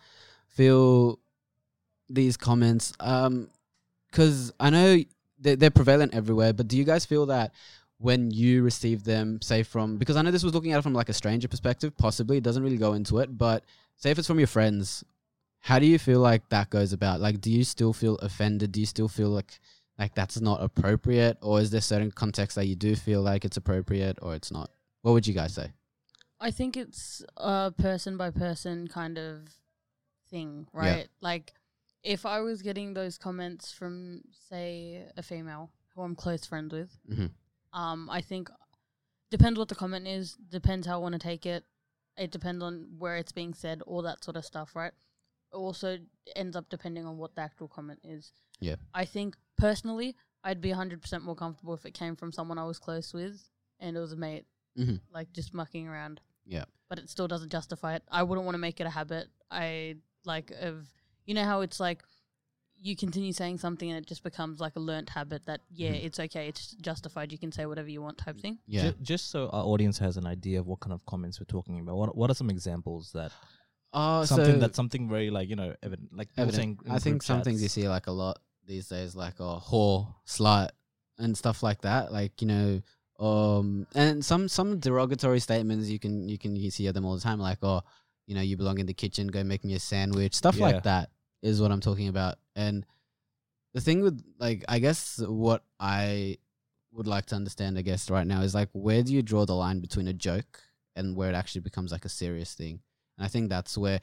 feel 0.46 1.18
these 2.12 2.36
comments 2.36 2.92
um 3.00 3.48
cuz 4.12 4.52
I 4.58 4.70
know 4.70 5.02
they're, 5.38 5.56
they're 5.56 5.70
prevalent 5.70 6.14
everywhere, 6.14 6.52
but 6.52 6.68
do 6.68 6.76
you 6.76 6.84
guys 6.84 7.06
feel 7.06 7.26
that 7.26 7.52
when 7.98 8.30
you 8.30 8.62
receive 8.62 9.04
them 9.04 9.40
say 9.40 9.62
from 9.62 9.96
because 9.96 10.16
I 10.16 10.22
know 10.22 10.30
this 10.30 10.42
was 10.42 10.54
looking 10.54 10.72
at 10.72 10.78
it 10.78 10.82
from 10.82 10.94
like 10.94 11.08
a 11.08 11.14
stranger 11.14 11.48
perspective, 11.48 11.96
possibly 11.96 12.38
it 12.38 12.44
doesn't 12.44 12.62
really 12.62 12.76
go 12.76 12.92
into 12.94 13.18
it, 13.18 13.36
but 13.36 13.64
say 13.96 14.10
if 14.10 14.18
it's 14.18 14.26
from 14.26 14.38
your 14.38 14.48
friends, 14.48 15.04
how 15.60 15.78
do 15.78 15.86
you 15.86 15.98
feel 15.98 16.20
like 16.20 16.48
that 16.48 16.70
goes 16.70 16.92
about? 16.92 17.20
Like 17.20 17.40
do 17.40 17.50
you 17.50 17.64
still 17.64 17.92
feel 17.92 18.16
offended? 18.16 18.72
Do 18.72 18.80
you 18.80 18.86
still 18.86 19.08
feel 19.08 19.30
like 19.30 19.60
like 19.98 20.14
that's 20.14 20.40
not 20.40 20.62
appropriate 20.62 21.36
or 21.42 21.60
is 21.60 21.70
there 21.70 21.80
certain 21.80 22.10
contexts 22.10 22.54
that 22.56 22.66
you 22.66 22.74
do 22.74 22.96
feel 22.96 23.20
like 23.22 23.44
it's 23.44 23.58
appropriate 23.58 24.18
or 24.22 24.34
it's 24.34 24.50
not 24.50 24.70
what 25.02 25.12
would 25.12 25.26
you 25.26 25.34
guys 25.34 25.54
say 25.54 25.72
I 26.40 26.50
think 26.50 26.76
it's 26.76 27.22
a 27.36 27.70
person 27.70 28.16
by 28.16 28.30
person 28.30 28.88
kind 28.88 29.18
of 29.18 29.42
thing, 30.30 30.66
right? 30.72 31.08
Like, 31.20 31.52
if 32.02 32.24
I 32.26 32.40
was 32.40 32.62
getting 32.62 32.94
those 32.94 33.18
comments 33.18 33.72
from, 33.72 34.22
say, 34.48 35.06
a 35.16 35.22
female 35.22 35.70
who 35.94 36.02
I'm 36.02 36.14
close 36.16 36.44
friends 36.46 36.72
with, 36.72 36.98
Mhm. 37.08 37.30
um, 37.72 38.08
I 38.10 38.20
think 38.20 38.50
depends 39.30 39.58
what 39.58 39.68
the 39.68 39.74
comment 39.74 40.06
is, 40.08 40.34
depends 40.36 40.86
how 40.86 40.94
I 40.94 41.02
want 41.02 41.12
to 41.12 41.18
take 41.18 41.46
it. 41.46 41.64
It 42.16 42.30
depends 42.32 42.62
on 42.62 42.98
where 42.98 43.16
it's 43.16 43.32
being 43.32 43.54
said, 43.54 43.82
all 43.82 44.02
that 44.02 44.24
sort 44.24 44.36
of 44.36 44.44
stuff, 44.44 44.74
right? 44.74 44.92
It 45.52 45.56
also 45.56 45.98
ends 46.36 46.56
up 46.56 46.68
depending 46.68 47.06
on 47.06 47.16
what 47.18 47.34
the 47.34 47.42
actual 47.42 47.68
comment 47.68 48.00
is. 48.02 48.32
Yeah. 48.60 48.76
I 48.94 49.04
think 49.04 49.36
personally, 49.56 50.16
I'd 50.42 50.60
be 50.60 50.70
100% 50.70 51.22
more 51.24 51.36
comfortable 51.36 51.74
if 51.74 51.84
it 51.86 51.92
came 51.92 52.16
from 52.16 52.32
someone 52.32 52.58
I 52.58 52.64
was 52.64 52.78
close 52.78 53.12
with 53.12 53.50
and 53.78 53.96
it 53.96 54.00
was 54.00 54.12
a 54.12 54.16
mate, 54.16 54.46
Mhm. 54.76 55.00
like 55.10 55.32
just 55.32 55.52
mucking 55.54 55.86
around 55.88 56.20
yeah 56.46 56.64
but 56.88 56.98
it 56.98 57.08
still 57.08 57.28
doesn't 57.28 57.50
justify 57.52 57.94
it. 57.94 58.02
I 58.08 58.24
wouldn't 58.24 58.44
want 58.44 58.54
to 58.54 58.58
make 58.58 58.80
it 58.80 58.86
a 58.86 58.90
habit. 58.90 59.30
I 59.48 59.98
like 60.24 60.50
of 60.50 60.88
you 61.26 61.34
know 61.34 61.44
how 61.44 61.60
it's 61.60 61.80
like 61.80 62.02
you 62.82 62.96
continue 62.96 63.30
saying 63.32 63.58
something 63.58 63.90
and 63.90 63.98
it 63.98 64.06
just 64.06 64.22
becomes 64.22 64.58
like 64.58 64.74
a 64.76 64.80
learnt 64.80 65.10
habit 65.10 65.44
that 65.44 65.60
yeah, 65.70 65.90
Mhm. 65.92 66.04
it's 66.06 66.18
okay, 66.18 66.48
it's 66.48 66.72
justified, 66.80 67.30
you 67.30 67.36
can 67.38 67.52
say 67.52 67.66
whatever 67.66 67.88
you 67.90 68.00
want 68.00 68.16
type 68.16 68.40
thing. 68.40 68.58
yeah 68.66 68.90
Ju- 68.90 68.96
just 69.02 69.30
so 69.30 69.48
our 69.50 69.64
audience 69.64 69.98
has 69.98 70.16
an 70.16 70.26
idea 70.26 70.58
of 70.60 70.66
what 70.66 70.80
kind 70.80 70.92
of 70.94 71.04
comments 71.04 71.38
we're 71.38 71.44
talking 71.44 71.78
about. 71.80 71.96
What 71.96 72.16
what 72.16 72.30
are 72.30 72.34
some 72.34 72.48
examples 72.50 73.12
that 73.12 73.32
oh 73.92 74.24
something 74.24 74.54
so 74.54 74.58
that's 74.60 74.76
something 74.76 75.08
very 75.08 75.30
like 75.30 75.48
you 75.50 75.56
know 75.56 75.74
evident 75.82 76.08
like 76.16 76.28
you 76.36 76.46
were 76.46 76.52
saying 76.52 76.70
evident. 76.78 76.86
in 76.86 76.92
i 76.92 76.98
think 76.98 77.14
group 77.14 77.22
some 77.24 77.42
things 77.42 77.60
you 77.62 77.68
see 77.68 77.88
like 77.88 78.06
a 78.06 78.12
lot 78.12 78.38
these 78.66 78.88
days 78.88 79.16
like 79.16 79.40
a 79.40 79.58
whore 79.68 80.14
slut 80.26 80.68
and 81.18 81.36
stuff 81.36 81.62
like 81.62 81.80
that 81.82 82.12
like 82.12 82.40
you 82.40 82.46
know 82.46 82.80
um 83.18 83.86
and 83.96 84.24
some 84.24 84.48
some 84.48 84.78
derogatory 84.78 85.40
statements 85.40 85.88
you 85.88 85.98
can 85.98 86.28
you 86.28 86.38
can 86.38 86.54
you 86.56 86.70
see 86.70 86.88
them 86.90 87.04
all 87.04 87.14
the 87.16 87.20
time 87.20 87.40
like 87.40 87.58
oh 87.62 87.82
you 88.30 88.36
know 88.36 88.42
you 88.42 88.56
belong 88.56 88.78
in 88.78 88.86
the 88.86 88.94
kitchen 88.94 89.26
go 89.26 89.42
make 89.42 89.64
me 89.64 89.74
a 89.74 89.80
sandwich 89.80 90.34
stuff 90.36 90.54
Yeah. 90.54 90.66
like 90.66 90.84
that 90.84 91.10
is 91.42 91.60
what 91.60 91.72
i'm 91.72 91.80
talking 91.80 92.06
about 92.06 92.36
and 92.54 92.86
the 93.74 93.80
thing 93.80 94.02
with 94.02 94.22
like 94.38 94.64
i 94.68 94.78
guess 94.78 95.18
what 95.26 95.64
i 95.80 96.38
would 96.92 97.08
like 97.08 97.26
to 97.26 97.34
understand 97.34 97.76
i 97.76 97.82
guess 97.82 98.08
right 98.08 98.26
now 98.26 98.42
is 98.42 98.54
like 98.54 98.68
where 98.72 99.02
do 99.02 99.12
you 99.12 99.20
draw 99.20 99.44
the 99.44 99.54
line 99.54 99.80
between 99.80 100.06
a 100.06 100.12
joke 100.12 100.62
and 100.94 101.16
where 101.16 101.28
it 101.28 101.34
actually 101.34 101.60
becomes 101.62 101.90
like 101.90 102.04
a 102.04 102.08
serious 102.08 102.54
thing 102.54 102.78
and 103.18 103.24
i 103.24 103.28
think 103.28 103.50
that's 103.50 103.76
where 103.76 104.00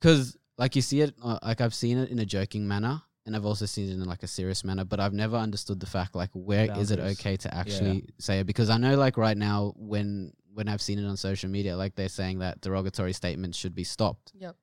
because 0.00 0.36
like 0.58 0.74
you 0.74 0.82
see 0.82 1.00
it 1.00 1.14
uh, 1.22 1.38
like 1.44 1.60
i've 1.60 1.74
seen 1.74 1.98
it 1.98 2.10
in 2.10 2.18
a 2.18 2.26
joking 2.26 2.66
manner 2.66 3.00
and 3.24 3.36
I've 3.36 3.46
also 3.46 3.66
seen 3.66 3.88
it 3.88 3.92
in 3.92 4.04
like 4.04 4.24
a 4.24 4.26
serious 4.26 4.64
manner, 4.64 4.84
but 4.84 4.98
I've 4.98 5.12
never 5.12 5.36
understood 5.36 5.78
the 5.78 5.86
fact 5.86 6.16
like 6.16 6.30
where 6.32 6.66
is 6.76 6.90
it 6.90 6.98
okay 6.98 7.36
to 7.36 7.54
actually 7.54 8.08
say 8.18 8.40
it? 8.40 8.46
Because 8.48 8.68
I 8.68 8.78
know 8.78 8.96
like 8.96 9.16
right 9.16 9.36
now 9.36 9.74
when 9.76 10.32
when 10.54 10.68
I've 10.68 10.82
seen 10.82 10.98
it 10.98 11.06
on 11.06 11.16
social 11.16 11.48
media, 11.50 11.76
like 11.76 11.94
they're 11.94 12.08
saying 12.08 12.40
that 12.40 12.60
derogatory 12.60 13.12
statements 13.12 13.56
should 13.58 13.74
be 13.74 13.84
stopped. 13.84 14.32
Yep. 14.34 14.56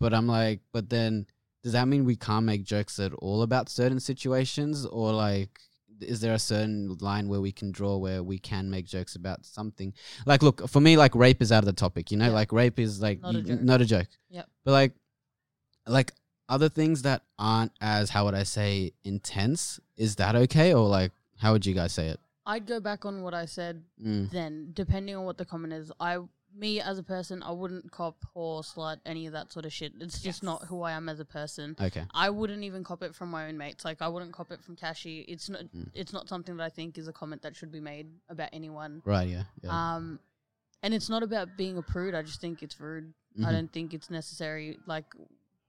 But 0.00 0.12
I'm 0.12 0.26
like, 0.26 0.60
but 0.72 0.90
then 0.90 1.26
does 1.62 1.72
that 1.72 1.88
mean 1.88 2.04
we 2.04 2.16
can't 2.16 2.44
make 2.46 2.64
jokes 2.64 2.98
at 2.98 3.12
all 3.14 3.42
about 3.42 3.68
certain 3.68 4.00
situations, 4.00 4.84
or 4.86 5.12
like? 5.12 5.60
Is 5.98 6.20
there 6.20 6.34
a 6.34 6.38
certain 6.38 6.94
line 7.00 7.26
where 7.26 7.40
we 7.40 7.52
can 7.52 7.72
draw 7.72 7.96
where 7.96 8.22
we 8.22 8.38
can 8.38 8.68
make 8.68 8.84
jokes 8.84 9.16
about 9.16 9.46
something? 9.46 9.94
Like, 10.26 10.42
look, 10.42 10.68
for 10.68 10.78
me, 10.78 10.94
like 10.98 11.14
rape 11.14 11.40
is 11.40 11.50
out 11.50 11.60
of 11.60 11.64
the 11.64 11.72
topic, 11.72 12.10
you 12.10 12.18
know, 12.18 12.26
Yeah. 12.26 12.32
like 12.32 12.52
rape 12.52 12.78
is 12.78 13.00
like 13.00 13.22
Not 13.22 13.34
a 13.36 13.40
joke. 13.42 13.60
not 13.62 13.80
a 13.80 13.84
joke. 13.86 14.08
Yep. 14.28 14.46
But 14.66 14.72
like, 14.72 14.92
like 15.86 16.12
other 16.50 16.68
things 16.68 17.00
that 17.02 17.22
aren't 17.38 17.72
as 17.80 18.10
how 18.10 18.26
would 18.26 18.34
I 18.34 18.42
say 18.42 18.92
intense, 19.04 19.80
is 19.96 20.16
that 20.16 20.36
okay 20.36 20.74
or 20.74 20.86
like 20.86 21.12
how 21.38 21.52
would 21.52 21.64
you 21.64 21.72
guys 21.72 21.92
say 21.92 22.08
it? 22.08 22.20
I'd 22.46 22.66
go 22.66 22.78
back 22.80 23.04
on 23.04 23.22
what 23.22 23.34
I 23.34 23.46
said 23.46 23.82
Mm. 24.02 24.30
then, 24.30 24.70
depending 24.72 25.16
on 25.16 25.24
what 25.24 25.36
the 25.36 25.44
comment 25.44 25.72
is. 25.72 25.90
I, 25.98 26.18
me 26.54 26.80
as 26.80 26.98
a 26.98 27.02
person, 27.02 27.42
I 27.42 27.50
wouldn't 27.50 27.90
cop 27.90 28.24
whore, 28.34 28.62
slut, 28.64 28.98
any 29.04 29.26
of 29.26 29.32
that 29.32 29.52
sort 29.52 29.66
of 29.66 29.72
shit. 29.72 29.92
It's 30.00 30.22
just 30.22 30.42
not 30.42 30.64
who 30.66 30.80
I 30.82 30.92
am 30.92 31.08
as 31.08 31.18
a 31.20 31.24
person. 31.24 31.76
Okay. 31.80 32.04
I 32.14 32.30
wouldn't 32.30 32.62
even 32.62 32.84
cop 32.84 33.02
it 33.02 33.14
from 33.14 33.30
my 33.30 33.48
own 33.48 33.58
mates. 33.58 33.84
Like 33.84 34.00
I 34.00 34.08
wouldn't 34.08 34.32
cop 34.32 34.52
it 34.52 34.62
from 34.62 34.76
Cashy. 34.76 35.20
It's 35.28 35.50
not. 35.50 35.62
Mm. 35.74 35.90
It's 35.92 36.12
not 36.12 36.28
something 36.28 36.56
that 36.56 36.62
I 36.64 36.68
think 36.70 36.96
is 36.98 37.08
a 37.08 37.12
comment 37.12 37.42
that 37.42 37.56
should 37.56 37.72
be 37.72 37.80
made 37.80 38.06
about 38.30 38.50
anyone. 38.52 39.02
Right. 39.04 39.28
Yeah. 39.28 39.44
Yeah. 39.62 39.70
Um, 39.96 40.20
and 40.82 40.94
it's 40.94 41.10
not 41.10 41.22
about 41.22 41.56
being 41.58 41.76
a 41.78 41.82
prude. 41.82 42.14
I 42.14 42.22
just 42.22 42.40
think 42.40 42.62
it's 42.62 42.80
rude. 42.80 43.12
I 43.38 43.40
Mhm. 43.48 43.52
don't 43.52 43.72
think 43.72 43.92
it's 43.92 44.08
necessary. 44.08 44.78
Like 44.86 45.12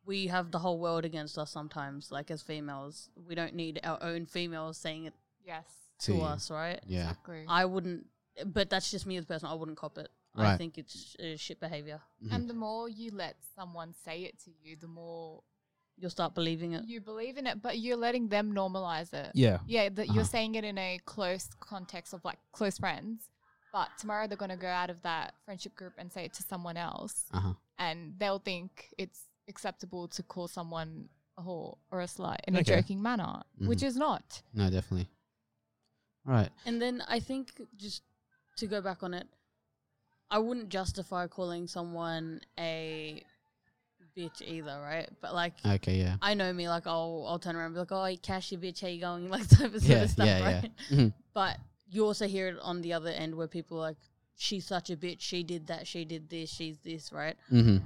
we 0.05 0.27
have 0.27 0.51
the 0.51 0.59
whole 0.59 0.77
world 0.79 1.03
against 1.03 1.37
us 1.37 1.49
sometimes. 1.51 2.11
Like 2.11 2.31
as 2.31 2.41
females, 2.41 3.09
we 3.27 3.35
don't 3.35 3.55
need 3.55 3.79
our 3.83 4.01
own 4.01 4.25
females 4.25 4.77
saying 4.77 5.05
it 5.05 5.13
Yes. 5.43 5.65
To 5.99 6.13
you. 6.15 6.21
us, 6.21 6.49
right? 6.51 6.79
Yeah. 6.87 7.01
Exactly. 7.09 7.45
I 7.47 7.65
wouldn't. 7.65 8.05
But 8.45 8.69
that's 8.69 8.91
just 8.91 9.05
me 9.07 9.17
as 9.17 9.23
a 9.23 9.27
person. 9.27 9.49
I 9.49 9.53
wouldn't 9.55 9.77
cop 9.77 9.97
it. 9.97 10.09
I 10.35 10.55
think 10.55 10.77
it's 10.77 11.15
uh, 11.19 11.35
shit 11.35 11.59
behavior. 11.59 11.99
Mhm. 12.23 12.31
And 12.35 12.47
the 12.49 12.53
more 12.53 12.87
you 12.87 13.09
let 13.11 13.37
someone 13.55 13.95
say 14.05 14.21
it 14.21 14.37
to 14.45 14.51
you, 14.61 14.75
the 14.75 14.87
more 14.87 15.41
You'll 15.99 16.11
start 16.11 16.35
believing 16.35 16.73
it. 16.73 16.85
you 16.85 17.01
believe 17.01 17.37
in 17.39 17.47
it, 17.47 17.59
but 17.59 17.79
you're 17.79 17.97
letting 17.97 18.27
them 18.27 18.53
normalize 18.53 19.11
it. 19.15 19.31
Yeah. 19.33 19.57
Yeah, 19.65 19.89
that 19.89 20.03
Uh-huh. 20.03 20.13
you're 20.13 20.25
saying 20.25 20.53
it 20.53 20.63
in 20.63 20.77
a 20.77 20.99
close 21.05 21.49
context 21.59 22.13
of 22.13 22.23
like 22.23 22.37
close 22.51 22.77
friends, 22.77 23.31
but 23.73 23.89
tomorrow 23.97 24.27
they're 24.27 24.37
going 24.37 24.51
to 24.51 24.57
go 24.57 24.67
out 24.67 24.91
of 24.91 25.01
that 25.01 25.33
friendship 25.43 25.73
group 25.73 25.93
and 25.97 26.13
say 26.13 26.23
it 26.25 26.33
to 26.35 26.43
someone 26.43 26.77
else, 26.77 27.25
Uh 27.31 27.39
huh. 27.39 27.53
and 27.79 28.13
they'll 28.19 28.37
think 28.37 28.93
it's 28.99 29.21
acceptable 29.47 30.07
to 30.09 30.21
call 30.21 30.47
someone 30.47 31.09
a 31.35 31.41
whore 31.41 31.79
or 31.89 32.01
a 32.01 32.05
slut 32.05 32.37
in 32.47 32.55
a 32.55 32.61
joking 32.63 33.01
manner, 33.01 33.41
which 33.57 33.79
Mhm. 33.79 33.87
is 33.87 33.95
not. 33.97 34.43
No, 34.53 34.69
definitely. 34.69 35.09
Right. 36.27 36.49
And 36.65 36.81
then 36.81 37.01
I 37.07 37.19
think 37.19 37.59
just 37.77 38.03
to 38.57 38.67
go 38.67 38.81
back 38.81 39.01
on 39.01 39.13
it, 39.13 39.27
I 40.29 40.39
wouldn't 40.39 40.69
justify 40.69 41.27
calling 41.27 41.67
someone 41.67 42.41
a 42.59 43.23
bitch 44.15 44.41
either, 44.41 44.77
right? 44.83 45.09
But 45.21 45.33
like 45.33 45.53
Okay. 45.65 45.95
Yeah. 45.95 46.17
I 46.21 46.33
know 46.33 46.51
me, 46.51 46.67
like 46.67 46.85
I'll 46.85 47.25
I'll 47.27 47.39
turn 47.39 47.55
around 47.55 47.67
and 47.67 47.75
be 47.75 47.79
like, 47.79 47.91
"Oh, 47.91 48.03
hey, 48.03 48.17
Cash, 48.17 48.51
you 48.51 48.57
bitch, 48.57 48.81
how 48.81 48.87
you 48.87 48.99
going?" 48.99 49.29
Like 49.37 49.47
type 49.47 49.73
of 49.73 49.81
sort 49.81 50.01
of 50.01 50.09
stuff, 50.09 50.27
yeah, 50.27 50.39
yeah. 50.39 50.45
right? 50.61 50.71
Mhm. 50.91 51.13
But 51.33 51.57
you 51.89 52.05
also 52.05 52.27
hear 52.27 52.49
it 52.49 52.57
on 52.61 52.81
the 52.81 52.93
other 52.93 53.09
end 53.09 53.35
where 53.35 53.47
people 53.47 53.77
are 53.77 53.81
like, 53.81 53.97
"She's 54.35 54.65
such 54.65 54.89
a 54.89 54.97
bitch. 54.97 55.21
She 55.21 55.43
did 55.43 55.67
that. 55.67 55.87
She 55.87 56.03
did 56.03 56.29
this. 56.29 56.49
She's 56.49 56.77
this." 56.79 57.13
Right? 57.13 57.37
Mm-hmm. 57.51 57.77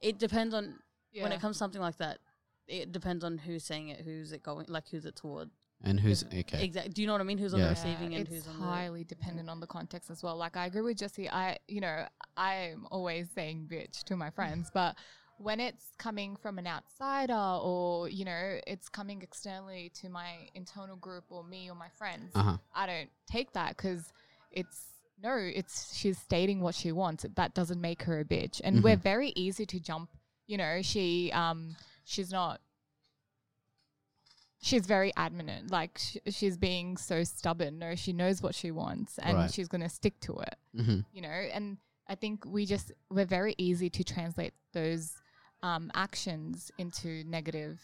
It 0.00 0.18
depends 0.18 0.54
on 0.54 0.78
when 1.20 1.32
it 1.32 1.40
comes 1.40 1.56
to 1.56 1.58
something 1.58 1.82
like 1.82 1.98
that. 1.98 2.18
It 2.66 2.92
depends 2.92 3.24
on 3.24 3.38
who's 3.38 3.64
saying 3.64 3.88
it, 3.88 4.00
who's 4.02 4.32
it 4.32 4.42
going, 4.42 4.66
like 4.68 4.88
who's 4.88 5.04
it 5.04 5.16
toward. 5.16 5.50
And 5.82 6.00
who's 6.00 6.24
okay? 6.24 6.64
Exactly. 6.64 6.92
Do 6.92 7.00
you 7.02 7.06
know 7.06 7.12
what 7.14 7.20
I 7.20 7.24
mean? 7.24 7.38
Who's 7.38 7.54
on 7.54 7.60
Yeah. 7.60 7.66
the 7.66 7.70
receiving 7.70 8.14
end? 8.14 8.26
it's 8.26 8.34
Who's 8.34 8.46
on 8.48 8.58
the 8.58 8.64
highly 8.64 9.04
dependent 9.04 9.48
on 9.48 9.60
the 9.60 9.66
context 9.66 10.10
as 10.10 10.22
well. 10.22 10.36
Like 10.36 10.56
I 10.56 10.66
agree 10.66 10.80
with 10.82 10.96
Jesse. 10.98 11.30
I, 11.30 11.58
you 11.68 11.80
know, 11.80 12.06
I'm 12.36 12.86
always 12.90 13.30
saying 13.30 13.68
bitch 13.70 14.02
to 14.04 14.16
my 14.16 14.30
friends, 14.30 14.70
but 14.74 14.96
when 15.38 15.60
it's 15.60 15.92
coming 15.98 16.34
from 16.34 16.58
an 16.58 16.66
outsider 16.66 17.32
or 17.62 18.08
you 18.08 18.24
know 18.24 18.58
it's 18.66 18.88
coming 18.88 19.22
externally 19.22 19.92
to 20.00 20.08
my 20.08 20.48
internal 20.54 20.96
group 20.96 21.24
or 21.28 21.44
me 21.44 21.70
or 21.70 21.76
my 21.76 21.88
friends, 21.96 22.32
Uh 22.34 22.42
huh. 22.42 22.56
I 22.74 22.86
don't 22.86 23.10
take 23.30 23.52
that 23.52 23.76
because 23.76 24.12
it's 24.50 24.84
no, 25.22 25.36
it's 25.36 25.96
she's 25.96 26.18
stating 26.18 26.60
what 26.60 26.74
she 26.74 26.90
wants. 26.90 27.24
That 27.36 27.54
doesn't 27.54 27.80
make 27.80 28.02
her 28.02 28.18
a 28.20 28.24
bitch, 28.24 28.60
and 28.64 28.82
we're 28.82 28.96
Mhm. 28.96 29.02
very 29.02 29.28
easy 29.36 29.64
to 29.66 29.78
jump. 29.80 30.10
You 30.48 30.56
know, 30.58 30.82
she 30.82 31.30
um 31.32 31.76
she's 32.04 32.32
not. 32.32 32.60
She's 34.60 34.86
very 34.86 35.12
adamant, 35.16 35.70
like 35.70 35.98
sh- 35.98 36.16
she's 36.30 36.56
being 36.56 36.96
so 36.96 37.22
stubborn. 37.24 37.78
No, 37.78 37.94
she 37.94 38.12
knows 38.12 38.42
what 38.42 38.54
she 38.54 38.70
wants, 38.72 39.18
and 39.18 39.36
Right. 39.36 39.52
she's 39.52 39.68
gonna 39.68 39.88
stick 39.88 40.18
to 40.20 40.38
it. 40.40 40.56
Mhm. 40.74 41.04
You 41.12 41.22
know, 41.22 41.28
and 41.28 41.78
I 42.08 42.14
think 42.16 42.44
we 42.44 42.66
just 42.66 42.90
we're 43.10 43.24
very 43.24 43.54
easy 43.58 43.88
to 43.90 44.02
translate 44.04 44.54
those 44.72 45.14
um, 45.62 45.90
actions 45.94 46.70
into 46.78 47.24
negative 47.24 47.80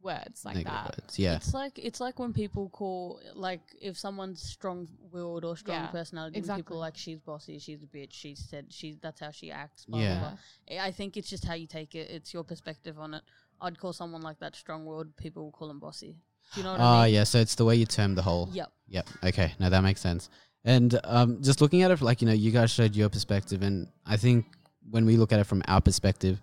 words 0.00 0.44
like 0.44 0.54
Negative 0.56 0.72
that. 0.74 0.98
words. 0.98 1.18
Yeah. 1.18 1.36
It's 1.36 1.52
like 1.52 1.78
it's 1.78 2.00
like 2.00 2.18
when 2.18 2.32
people 2.32 2.68
call 2.70 3.20
like 3.34 3.62
if 3.80 3.98
someone's 3.98 4.40
strong 4.40 4.88
willed 5.10 5.44
or 5.44 5.56
strong 5.56 5.76
Yeah, 5.76 5.86
personality, 5.88 6.38
exactly. 6.38 6.62
people 6.62 6.78
like 6.78 6.96
she's 6.96 7.18
bossy, 7.18 7.58
she's 7.58 7.82
a 7.82 7.86
bitch, 7.86 8.12
she 8.12 8.34
said 8.34 8.72
she's 8.72 8.98
that's 9.00 9.20
how 9.20 9.30
she 9.32 9.50
acts. 9.50 9.86
Blah, 9.86 10.00
Yeah. 10.00 10.18
blah, 10.20 10.30
blah. 10.76 10.84
I 10.84 10.92
think 10.92 11.16
it's 11.16 11.28
just 11.28 11.44
how 11.44 11.54
you 11.54 11.66
take 11.66 11.94
it. 11.94 12.10
It's 12.10 12.32
your 12.32 12.44
perspective 12.44 12.98
on 12.98 13.14
it. 13.14 13.22
I'd 13.60 13.78
call 13.78 13.92
someone 13.92 14.22
like 14.22 14.38
that 14.40 14.54
strong 14.56 14.84
willed. 14.86 15.16
People 15.16 15.44
will 15.44 15.52
call 15.52 15.68
them 15.68 15.78
bossy. 15.80 16.16
Do 16.54 16.60
you 16.60 16.64
know 16.64 16.72
what 16.72 16.80
Ah, 16.80 17.00
I 17.02 17.04
mean? 17.06 17.14
yeah. 17.14 17.24
So 17.24 17.38
it's 17.38 17.54
the 17.54 17.64
way 17.64 17.76
you 17.76 17.86
term 17.86 18.14
the 18.14 18.22
whole. 18.22 18.48
Yep. 18.52 18.72
Yep. 18.88 19.08
Okay. 19.24 19.52
No, 19.58 19.68
that 19.70 19.82
makes 19.82 20.00
sense. 20.00 20.30
And 20.64 20.98
um, 21.04 21.42
just 21.42 21.60
looking 21.60 21.82
at 21.82 21.90
it, 21.90 22.00
like 22.00 22.20
you 22.22 22.26
know, 22.28 22.34
you 22.34 22.50
guys 22.50 22.70
showed 22.70 22.94
your 22.96 23.08
perspective, 23.08 23.62
and 23.62 23.88
I 24.06 24.16
think 24.16 24.46
when 24.90 25.04
we 25.06 25.16
look 25.16 25.32
at 25.32 25.40
it 25.40 25.44
from 25.44 25.62
our 25.68 25.80
perspective, 25.80 26.40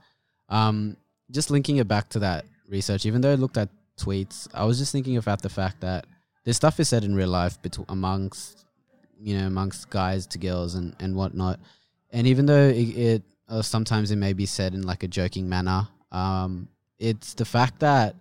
um, 0.50 0.98
just 1.31 1.50
linking 1.51 1.77
it 1.77 1.88
back 1.88 2.10
to 2.10 2.19
that 2.19 2.45
research, 2.67 3.05
even 3.05 3.22
though 3.22 3.31
I 3.31 3.36
looked 3.36 3.57
at 3.57 3.69
tweets, 4.00 4.48
I 4.53 4.63
was 4.65 4.77
just 4.77 4.91
thinking 4.91 5.17
about 5.17 5.41
the 5.41 5.50
fact 5.50 5.81
that 5.81 6.05
this 6.43 6.55
stuff 6.57 6.79
is 6.79 6.88
said 6.89 7.03
in 7.03 7.15
real 7.15 7.29
life 7.29 7.62
between 7.62 7.86
amongst, 7.89 8.65
you 9.19 9.38
know, 9.38 9.48
amongst 9.48 9.89
guys 9.89 10.25
to 10.27 10.38
girls 10.38 10.75
and 10.75 10.95
and 11.00 11.15
whatnot, 11.15 11.60
and 12.12 12.25
even 12.27 12.45
though 12.45 12.67
it, 12.69 12.98
it 12.98 13.24
uh, 13.50 13.62
sometimes 13.62 14.12
it 14.12 14.17
may 14.17 14.34
be 14.34 14.45
said 14.45 14.74
in 14.74 14.84
like 14.84 15.03
a 15.03 15.07
joking 15.07 15.50
manner, 15.50 15.88
um, 16.12 16.67
it's 16.99 17.33
the 17.33 17.45
fact 17.45 17.79
that 17.79 18.15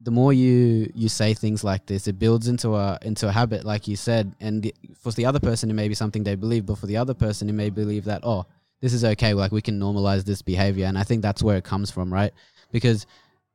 the 0.00 0.10
more 0.10 0.32
you 0.32 0.90
you 0.94 1.08
say 1.08 1.34
things 1.34 1.64
like 1.64 1.86
this, 1.86 2.06
it 2.06 2.18
builds 2.18 2.48
into 2.48 2.74
a 2.74 2.98
into 3.02 3.28
a 3.28 3.32
habit, 3.32 3.64
like 3.64 3.88
you 3.88 3.96
said. 3.96 4.34
And 4.40 4.62
the, 4.62 4.74
for 4.98 5.10
the 5.12 5.26
other 5.26 5.40
person, 5.40 5.70
it 5.70 5.74
may 5.74 5.88
be 5.88 5.94
something 5.94 6.22
they 6.22 6.34
believe, 6.34 6.66
but 6.66 6.78
for 6.78 6.86
the 6.86 6.96
other 6.96 7.14
person, 7.14 7.48
it 7.48 7.54
may 7.54 7.70
believe 7.70 8.04
that 8.04 8.20
oh, 8.22 8.46
this 8.80 8.92
is 8.92 9.04
okay. 9.04 9.34
Like 9.34 9.52
we 9.52 9.62
can 9.62 9.80
normalize 9.80 10.24
this 10.24 10.42
behavior, 10.42 10.86
and 10.86 10.98
I 10.98 11.02
think 11.02 11.22
that's 11.22 11.42
where 11.42 11.56
it 11.56 11.64
comes 11.64 11.90
from, 11.90 12.12
right? 12.12 12.32
Because 12.70 13.06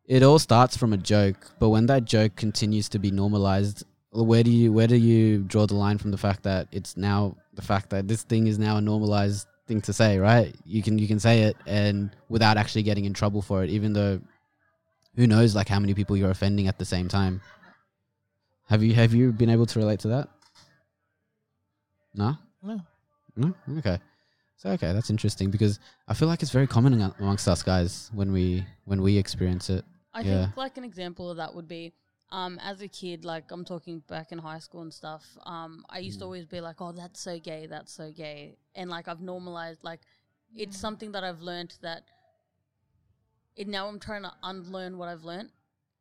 it 0.06 0.24
all 0.24 0.40
starts 0.40 0.76
from 0.76 0.94
a 0.94 0.98
joke, 0.98 1.38
but 1.60 1.70
when 1.70 1.86
that 1.86 2.06
joke 2.06 2.36
continues 2.36 2.90
to 2.90 3.00
be 3.00 3.12
normalized, 3.12 3.86
where 4.12 4.44
do 4.44 4.52
you 4.52 4.74
where 4.74 4.88
do 4.88 4.98
you 4.98 5.44
draw 5.44 5.66
the 5.66 5.76
line 5.76 5.98
from 5.98 6.12
the 6.12 6.18
fact 6.18 6.44
that 6.44 6.68
it's 6.72 6.98
now 6.98 7.38
the 7.54 7.62
fact 7.62 7.92
that 7.92 8.08
this 8.08 8.24
thing 8.24 8.48
is 8.48 8.58
now 8.60 8.78
a 8.78 8.82
normalized 8.82 9.48
thing 9.68 9.82
to 9.82 9.94
say, 9.94 10.18
right? 10.18 10.56
You 10.66 10.82
can 10.84 10.98
you 10.98 11.08
can 11.08 11.20
say 11.20 11.44
it 11.44 11.58
and 11.66 12.16
without 12.30 12.58
actually 12.58 12.84
getting 12.84 13.06
in 13.06 13.14
trouble 13.14 13.42
for 13.42 13.64
it, 13.64 13.70
even 13.70 13.94
though 13.94 14.20
who 15.16 15.28
knows 15.28 15.56
like 15.56 15.68
how 15.68 15.80
many 15.80 15.94
people 15.94 16.16
you're 16.18 16.32
offending 16.32 16.68
at 16.68 16.78
the 16.80 16.86
same 16.86 17.08
time. 17.08 17.42
Have 18.70 18.84
you 18.84 18.94
have 18.94 19.14
you 19.14 19.32
been 19.32 19.50
able 19.50 19.66
to 19.66 19.80
relate 19.80 20.00
to 20.02 20.08
that? 20.10 20.30
No? 22.14 22.38
No. 22.62 22.82
No? 23.36 23.54
Okay. 23.78 24.00
So 24.58 24.70
okay, 24.72 24.94
that's 24.94 25.10
interesting 25.10 25.50
because 25.50 25.80
I 26.08 26.14
feel 26.14 26.28
like 26.28 26.42
it's 26.42 26.52
very 26.52 26.68
common 26.68 27.02
amongst 27.20 27.48
us 27.48 27.64
guys 27.64 28.10
when 28.14 28.32
we 28.32 28.66
when 28.86 29.02
we 29.02 29.18
experience 29.18 29.70
it. 29.70 29.84
I 30.14 30.22
Yeah. 30.22 30.46
think 30.46 30.58
like 30.58 30.78
an 30.78 30.84
example 30.84 31.30
of 31.30 31.38
that 31.38 31.54
would 31.56 31.68
be 31.68 31.94
um, 32.32 32.60
as 32.64 32.82
a 32.82 32.88
kid, 32.88 33.26
like 33.26 33.52
I'm 33.52 33.66
talking 33.66 34.00
back 34.08 34.32
in 34.32 34.38
high 34.38 34.60
school 34.60 34.82
and 34.82 34.94
stuff, 34.94 35.26
um, 35.46 35.86
I 35.90 36.00
used 36.00 36.20
to 36.20 36.24
Mm. 36.24 36.28
always 36.28 36.46
be 36.46 36.62
like, 36.62 36.80
oh, 36.82 36.92
that's 36.92 37.20
so 37.20 37.40
gay, 37.40 37.66
that's 37.66 37.92
so 37.92 38.12
gay. 38.12 38.56
And 38.76 38.90
like 38.90 39.08
I've 39.08 39.22
normalized, 39.22 39.84
like, 39.84 40.02
it's 40.56 40.78
something 40.78 41.12
that 41.14 41.24
I've 41.24 41.42
learned 41.42 41.78
that 41.82 42.04
it, 43.56 43.68
now 43.68 43.88
I'm 43.88 44.00
trying 44.00 44.24
to 44.24 44.34
unlearn 44.44 44.98
what 44.98 45.10
I've 45.10 45.24
learned. 45.24 45.52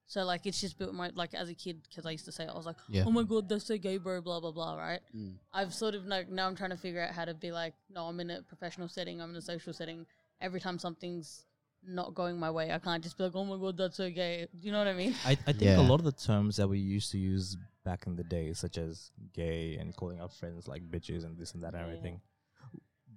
So 0.06 0.24
like 0.24 0.46
it's 0.46 0.60
just 0.60 0.78
built 0.78 0.92
my, 0.94 1.10
like 1.14 1.34
as 1.34 1.48
a 1.48 1.54
kid, 1.54 1.82
because 1.88 2.04
I 2.06 2.10
used 2.10 2.24
to 2.24 2.32
say, 2.32 2.44
it, 2.44 2.50
I 2.50 2.54
was 2.56 2.66
like, 2.66 2.76
Yeah. 2.88 3.04
oh 3.06 3.10
my 3.10 3.22
God, 3.22 3.48
that's 3.48 3.66
so 3.66 3.76
gay, 3.78 3.96
bro, 3.98 4.20
blah, 4.20 4.40
blah, 4.40 4.50
blah, 4.52 4.74
right? 4.76 5.00
Mm. 5.16 5.34
I've 5.52 5.72
sort 5.74 5.94
of 5.94 6.06
like 6.06 6.28
now 6.28 6.46
I'm 6.46 6.56
trying 6.56 6.70
to 6.70 6.76
figure 6.76 7.00
out 7.02 7.12
how 7.14 7.24
to 7.24 7.34
be 7.34 7.50
like, 7.52 7.74
no, 7.92 8.04
I'm 8.06 8.18
in 8.20 8.30
a 8.30 8.42
professional 8.42 8.88
setting, 8.88 9.20
I'm 9.20 9.30
in 9.30 9.36
a 9.36 9.42
social 9.42 9.72
setting. 9.72 10.06
Every 10.40 10.60
time 10.60 10.78
something's 10.78 11.44
not 11.86 12.14
going 12.14 12.38
my 12.38 12.50
way, 12.50 12.70
I 12.72 12.78
can't 12.78 13.02
just 13.02 13.16
be 13.16 13.24
like, 13.24 13.34
oh 13.34 13.44
my 13.44 13.56
god, 13.56 13.76
that's 13.76 13.96
so 13.96 14.10
gay. 14.10 14.46
Do 14.58 14.66
you 14.66 14.72
know 14.72 14.78
what 14.78 14.88
I 14.88 14.92
mean? 14.94 15.14
I, 15.24 15.32
I 15.32 15.52
think 15.52 15.62
Yeah. 15.62 15.78
a 15.78 15.82
lot 15.82 16.00
of 16.00 16.04
the 16.04 16.12
terms 16.12 16.56
that 16.56 16.68
we 16.68 16.78
used 16.78 17.10
to 17.12 17.18
use 17.18 17.56
back 17.84 18.06
in 18.06 18.16
the 18.16 18.24
day, 18.24 18.52
such 18.52 18.76
as 18.78 19.10
gay 19.32 19.76
and 19.76 19.94
calling 19.96 20.20
our 20.20 20.28
friends 20.28 20.68
like 20.68 20.82
bitches 20.90 21.24
and 21.24 21.38
this 21.38 21.52
and 21.52 21.62
that 21.62 21.74
and 21.74 21.82
Yeah. 21.82 21.86
everything, 21.86 22.20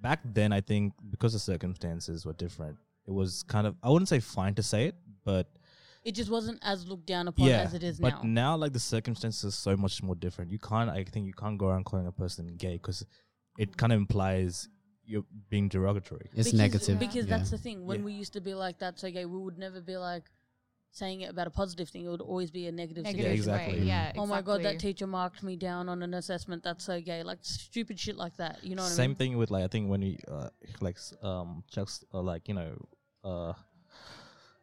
back 0.01 0.20
then 0.24 0.51
I 0.53 0.62
think 0.62 0.93
because 1.10 1.34
the 1.34 1.39
circumstances 1.39 2.25
were 2.25 2.34
different, 2.34 2.77
it 3.05 3.12
was 3.12 3.43
kind 3.43 3.67
of 3.67 3.75
I 3.84 3.89
wouldn't 3.89 4.10
say 4.10 4.20
fine 4.20 4.55
to 4.55 4.63
say 4.63 4.88
it, 4.88 4.96
but 5.25 5.48
it 6.03 6.13
just 6.15 6.29
wasn't 6.29 6.60
as 6.62 6.88
looked 6.88 7.05
down 7.05 7.27
upon 7.27 7.48
yeah, 7.48 7.62
as 7.62 7.74
it 7.74 7.84
is 7.84 8.00
but 8.00 8.24
now. 8.24 8.29
now 8.51 8.55
like 8.58 8.74
the 8.74 8.79
circumstances 8.79 9.46
are 9.46 9.51
so 9.51 9.77
much 9.77 10.01
more 10.03 10.15
different. 10.15 10.51
You 10.51 10.60
can't. 10.60 10.89
I 10.89 11.03
think 11.03 11.25
you 11.25 11.34
can't 11.34 11.58
go 11.58 11.67
around 11.67 11.86
calling 11.86 12.08
a 12.08 12.12
person 12.12 12.55
gay 12.58 12.74
because 12.74 13.05
it 13.58 13.75
kind 13.77 13.93
of 13.93 13.98
implies 13.98 14.67
you're 15.05 15.25
being 15.50 15.67
derogatory. 15.69 16.29
It's 16.33 16.51
because, 16.51 16.53
negative. 16.53 17.00
because 17.00 17.15
yeah. 17.27 17.38
that's 17.38 17.51
the 17.51 17.57
thing. 17.57 17.86
When 17.86 18.00
Yeah. 18.00 18.05
we 18.05 18.13
used 18.13 18.33
to 18.33 18.41
be 18.41 18.53
like, 18.53 18.79
"That's 18.79 19.03
okay," 19.03 19.25
we 19.25 19.38
would 19.38 19.57
never 19.57 19.81
be 19.81 19.98
like 19.98 20.24
saying 20.91 21.22
it 21.22 21.29
about 21.31 21.48
a 21.48 21.50
positive 21.50 21.89
thing. 21.89 22.05
It 22.05 22.10
would 22.10 22.22
always 22.22 22.51
be 22.51 22.67
a 22.67 22.72
negative, 22.72 23.03
Negative 23.03 23.24
situation. 23.24 23.53
exactly. 23.53 23.79
way. 23.79 23.86
Yeah. 23.88 24.13
Oh 24.15 24.27
my 24.27 24.41
god, 24.41 24.63
that 24.63 24.79
teacher 24.79 25.07
marked 25.07 25.41
me 25.43 25.55
down 25.55 25.89
on 25.89 26.03
an 26.03 26.13
assessment. 26.13 26.63
That's 26.63 26.83
so 26.83 27.01
gay. 27.01 27.24
Like 27.24 27.39
stupid 27.41 28.00
shit 28.00 28.15
like 28.15 28.38
that. 28.38 28.63
You 28.63 28.75
know 28.75 28.83
what 28.83 28.91
Same 28.91 29.03
I 29.03 29.07
mean? 29.07 29.15
thing 29.15 29.38
with 29.38 29.51
like 29.51 29.63
I 29.63 29.67
think 29.67 29.89
when 29.89 30.01
we 30.01 30.19
uh, 30.27 30.50
like 30.81 30.98
um 31.22 31.63
just 31.72 32.05
uh, 32.13 32.22
like 32.22 32.48
you 32.48 32.53
know 32.53 32.77
uh 33.24 33.53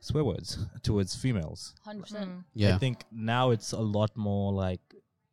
swear 0.00 0.24
words 0.24 0.58
towards 0.82 1.14
females. 1.14 1.74
Hundred 1.84 2.02
percent. 2.02 2.30
Mm. 2.30 2.44
yeah. 2.54 2.74
I 2.74 2.78
think 2.78 3.04
now 3.10 3.50
it's 3.50 3.72
a 3.72 3.80
lot 3.80 4.16
more 4.16 4.52
like 4.52 4.80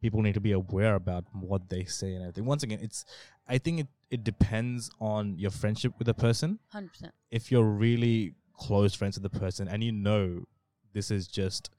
people 0.02 0.22
need 0.22 0.34
to 0.34 0.42
be 0.42 0.52
aware 0.52 0.96
about 0.96 1.26
what 1.34 1.70
they 1.70 1.86
say 1.86 2.14
and 2.14 2.24
everything. 2.24 2.46
Once 2.46 2.64
again, 2.64 2.80
it's 2.82 3.06
I 3.48 3.60
think 3.60 3.82
it, 3.82 3.88
it 4.10 4.24
depends 4.24 4.90
on 5.00 5.38
your 5.38 5.52
friendship 5.52 5.94
with 5.98 6.06
the 6.08 6.14
person. 6.14 6.60
Hundred 6.70 6.92
percent. 6.94 7.14
If 7.32 7.52
you're 7.52 7.64
really 7.64 8.34
close 8.54 8.94
friends 8.96 9.20
with 9.20 9.32
the 9.32 9.40
person 9.40 9.68
and 9.68 9.84
you 9.84 9.92
know 9.92 10.44
this 10.94 11.12
is 11.12 11.28
just 11.28 11.70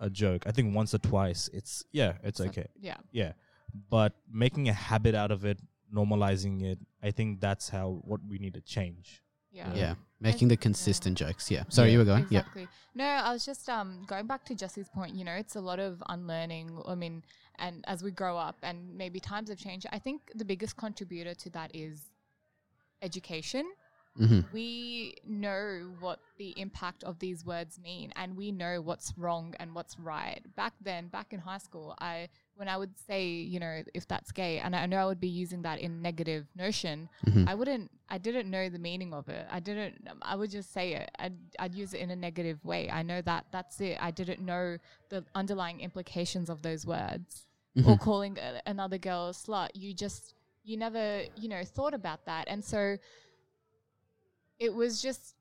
a 0.00 0.08
joke, 0.10 0.44
I 0.46 0.52
think 0.52 0.74
once 0.74 0.94
or 0.94 0.98
twice 0.98 1.48
it's 1.52 1.84
yeah, 1.92 2.14
it's 2.22 2.40
okay. 2.40 2.66
Yeah. 2.78 2.96
Yeah. 3.12 3.32
But 3.88 4.14
making 4.32 4.68
a 4.68 4.72
habit 4.72 5.14
out 5.14 5.30
of 5.30 5.44
it, 5.44 5.58
normalizing 5.94 6.62
it, 6.62 6.78
I 7.02 7.10
think 7.10 7.40
that's 7.40 7.68
how 7.68 8.00
what 8.04 8.20
we 8.28 8.38
need 8.38 8.54
to 8.54 8.60
change. 8.60 9.22
Yeah. 9.52 9.74
yeah. 9.74 9.94
Making 10.20 10.48
the 10.48 10.56
consistent 10.56 11.18
jokes. 11.18 11.50
Yeah. 11.50 11.64
Sorry, 11.70 11.88
Yeah. 11.88 11.92
you 11.92 11.98
were 11.98 12.04
going. 12.04 12.26
Yeah. 12.30 12.40
Exactly. 12.40 12.68
No, 12.94 13.04
I 13.04 13.32
was 13.32 13.44
just 13.44 13.68
um 13.68 14.04
going 14.06 14.26
back 14.26 14.44
to 14.46 14.54
Jesse's 14.54 14.88
point. 14.88 15.14
You 15.14 15.24
know, 15.24 15.34
it's 15.34 15.56
a 15.56 15.60
lot 15.60 15.80
of 15.80 16.02
unlearning. 16.08 16.80
I 16.86 16.94
mean, 16.94 17.22
and 17.60 17.84
as 17.86 18.02
we 18.02 18.10
grow 18.10 18.36
up, 18.36 18.56
and 18.62 18.96
maybe 18.96 19.20
times 19.20 19.48
have 19.50 19.58
changed. 19.58 19.86
I 19.92 19.98
think 19.98 20.32
the 20.34 20.44
biggest 20.44 20.76
contributor 20.76 21.34
to 21.34 21.50
that 21.50 21.70
is 21.74 22.10
education. 23.02 23.64
hmm 24.16 24.40
We 24.52 25.14
know 25.24 25.94
what 26.00 26.18
the 26.36 26.52
impact 26.60 27.04
of 27.04 27.20
these 27.20 27.44
words 27.46 27.78
mean, 27.78 28.12
and 28.16 28.36
we 28.36 28.50
know 28.50 28.80
what's 28.82 29.14
wrong 29.16 29.54
and 29.60 29.72
what's 29.74 29.96
right. 29.98 30.40
Back 30.56 30.72
then, 30.82 31.06
back 31.06 31.32
in 31.32 31.38
high 31.38 31.58
school, 31.58 31.94
I 32.00 32.28
when 32.56 32.68
I 32.68 32.76
would 32.76 32.98
say, 32.98 33.26
you 33.28 33.60
know, 33.60 33.82
if 33.94 34.06
that's 34.08 34.32
gay, 34.32 34.58
and 34.58 34.74
I 34.74 34.84
know 34.86 34.98
I 34.98 35.06
would 35.06 35.20
be 35.20 35.28
using 35.28 35.62
that 35.62 35.78
in 35.80 36.02
negative 36.02 36.46
notion, 36.56 37.08
hmm 37.24 37.44
I 37.46 37.54
wouldn't. 37.54 37.90
I 38.08 38.18
didn't 38.18 38.50
know 38.50 38.68
the 38.68 38.80
meaning 38.80 39.14
of 39.14 39.28
it. 39.28 39.46
I 39.50 39.60
didn't. 39.60 40.08
I 40.22 40.34
would 40.34 40.50
just 40.50 40.72
say 40.72 40.94
it. 40.94 41.10
I'd, 41.18 41.38
I'd 41.60 41.74
use 41.74 41.94
it 41.94 42.00
in 42.00 42.10
a 42.10 42.16
negative 42.16 42.62
way. 42.64 42.90
I 42.90 43.02
know 43.02 43.22
that. 43.22 43.46
That's 43.52 43.80
it. 43.80 43.96
I 44.00 44.10
didn't 44.10 44.40
know 44.40 44.76
the 45.08 45.24
underlying 45.36 45.80
implications 45.80 46.50
of 46.50 46.62
those 46.62 46.84
words 46.84 47.46
or 47.76 47.96
Mhm. 47.96 48.00
calling 48.00 48.38
a, 48.38 48.60
another 48.66 48.98
girl 48.98 49.28
a 49.28 49.32
slut. 49.32 49.70
You 49.74 49.94
just 49.94 50.34
you 50.64 50.76
never 50.76 51.24
you 51.36 51.48
know 51.48 51.64
thought 51.64 51.94
about 51.94 52.26
that, 52.26 52.48
and 52.48 52.64
so 52.64 52.96
it 54.58 54.74
was 54.74 55.00
just 55.00 55.34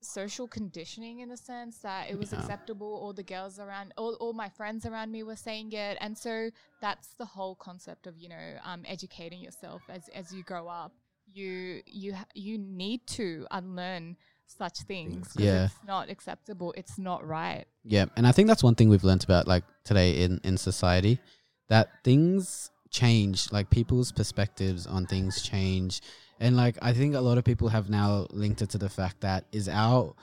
social 0.00 0.46
conditioning 0.46 1.20
in 1.20 1.28
the 1.30 1.36
sense 1.36 1.78
that 1.78 2.10
it 2.10 2.18
was 2.18 2.32
Yeah. 2.32 2.38
acceptable. 2.40 2.86
All 3.02 3.12
the 3.14 3.22
girls 3.22 3.58
around, 3.58 3.92
all, 3.96 4.14
all 4.14 4.32
my 4.34 4.50
friends 4.50 4.84
around 4.84 5.10
me 5.10 5.22
were 5.22 5.36
saying 5.36 5.72
it, 5.72 5.96
and 6.00 6.16
so 6.16 6.50
that's 6.80 7.14
the 7.14 7.24
whole 7.24 7.54
concept 7.54 8.06
of 8.06 8.18
you 8.18 8.28
know 8.28 8.58
um, 8.64 8.82
educating 8.86 9.40
yourself 9.40 9.82
as 9.88 10.08
as 10.10 10.32
you 10.32 10.42
grow 10.42 10.68
up. 10.68 10.92
You 11.32 11.82
you 11.86 12.14
you 12.34 12.58
need 12.58 13.06
to 13.18 13.46
unlearn 13.50 14.16
such 14.46 14.80
things. 14.82 15.32
Yeah. 15.38 15.64
it's 15.66 15.74
not 15.86 16.10
acceptable. 16.10 16.74
It's 16.76 16.98
not 16.98 17.26
right. 17.26 17.64
Yeah, 17.82 18.06
and 18.16 18.26
I 18.26 18.32
think 18.32 18.46
that's 18.48 18.62
one 18.62 18.74
thing 18.74 18.90
we've 18.90 19.04
learned 19.04 19.24
about 19.24 19.46
like 19.48 19.64
today 19.84 20.22
in 20.22 20.38
in 20.44 20.58
society 20.58 21.18
that 21.68 21.88
things 22.04 22.70
change, 22.90 23.50
like 23.52 23.70
people's 23.70 24.12
perspectives 24.12 24.86
on 24.86 25.06
things 25.06 25.42
change. 25.42 26.00
And 26.40 26.56
like 26.56 26.76
I 26.82 26.92
think 26.92 27.14
a 27.14 27.20
lot 27.20 27.38
of 27.38 27.44
people 27.44 27.68
have 27.68 27.90
now 27.90 28.26
linked 28.30 28.62
it 28.62 28.70
to 28.70 28.78
the 28.78 28.88
fact 28.88 29.20
that 29.20 29.44
is 29.52 29.68
our 29.68 30.14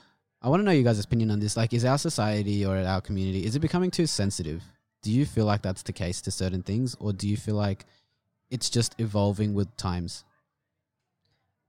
I 0.44 0.48
want 0.48 0.60
to 0.60 0.64
know 0.64 0.72
you 0.72 0.82
guys' 0.82 1.04
opinion 1.04 1.30
on 1.30 1.38
this. 1.38 1.56
Like 1.56 1.72
is 1.72 1.84
our 1.84 1.98
society 1.98 2.64
or 2.64 2.76
our 2.76 3.00
community 3.00 3.44
is 3.44 3.56
it 3.56 3.60
becoming 3.60 3.90
too 3.90 4.06
sensitive? 4.06 4.62
Do 5.02 5.10
you 5.10 5.26
feel 5.26 5.44
like 5.44 5.62
that's 5.62 5.82
the 5.82 5.92
case 5.92 6.20
to 6.22 6.30
certain 6.30 6.62
things 6.62 6.96
or 7.00 7.12
do 7.12 7.28
you 7.28 7.36
feel 7.36 7.56
like 7.56 7.84
it's 8.50 8.70
just 8.70 8.94
evolving 8.98 9.54
with 9.54 9.76
times? 9.76 10.24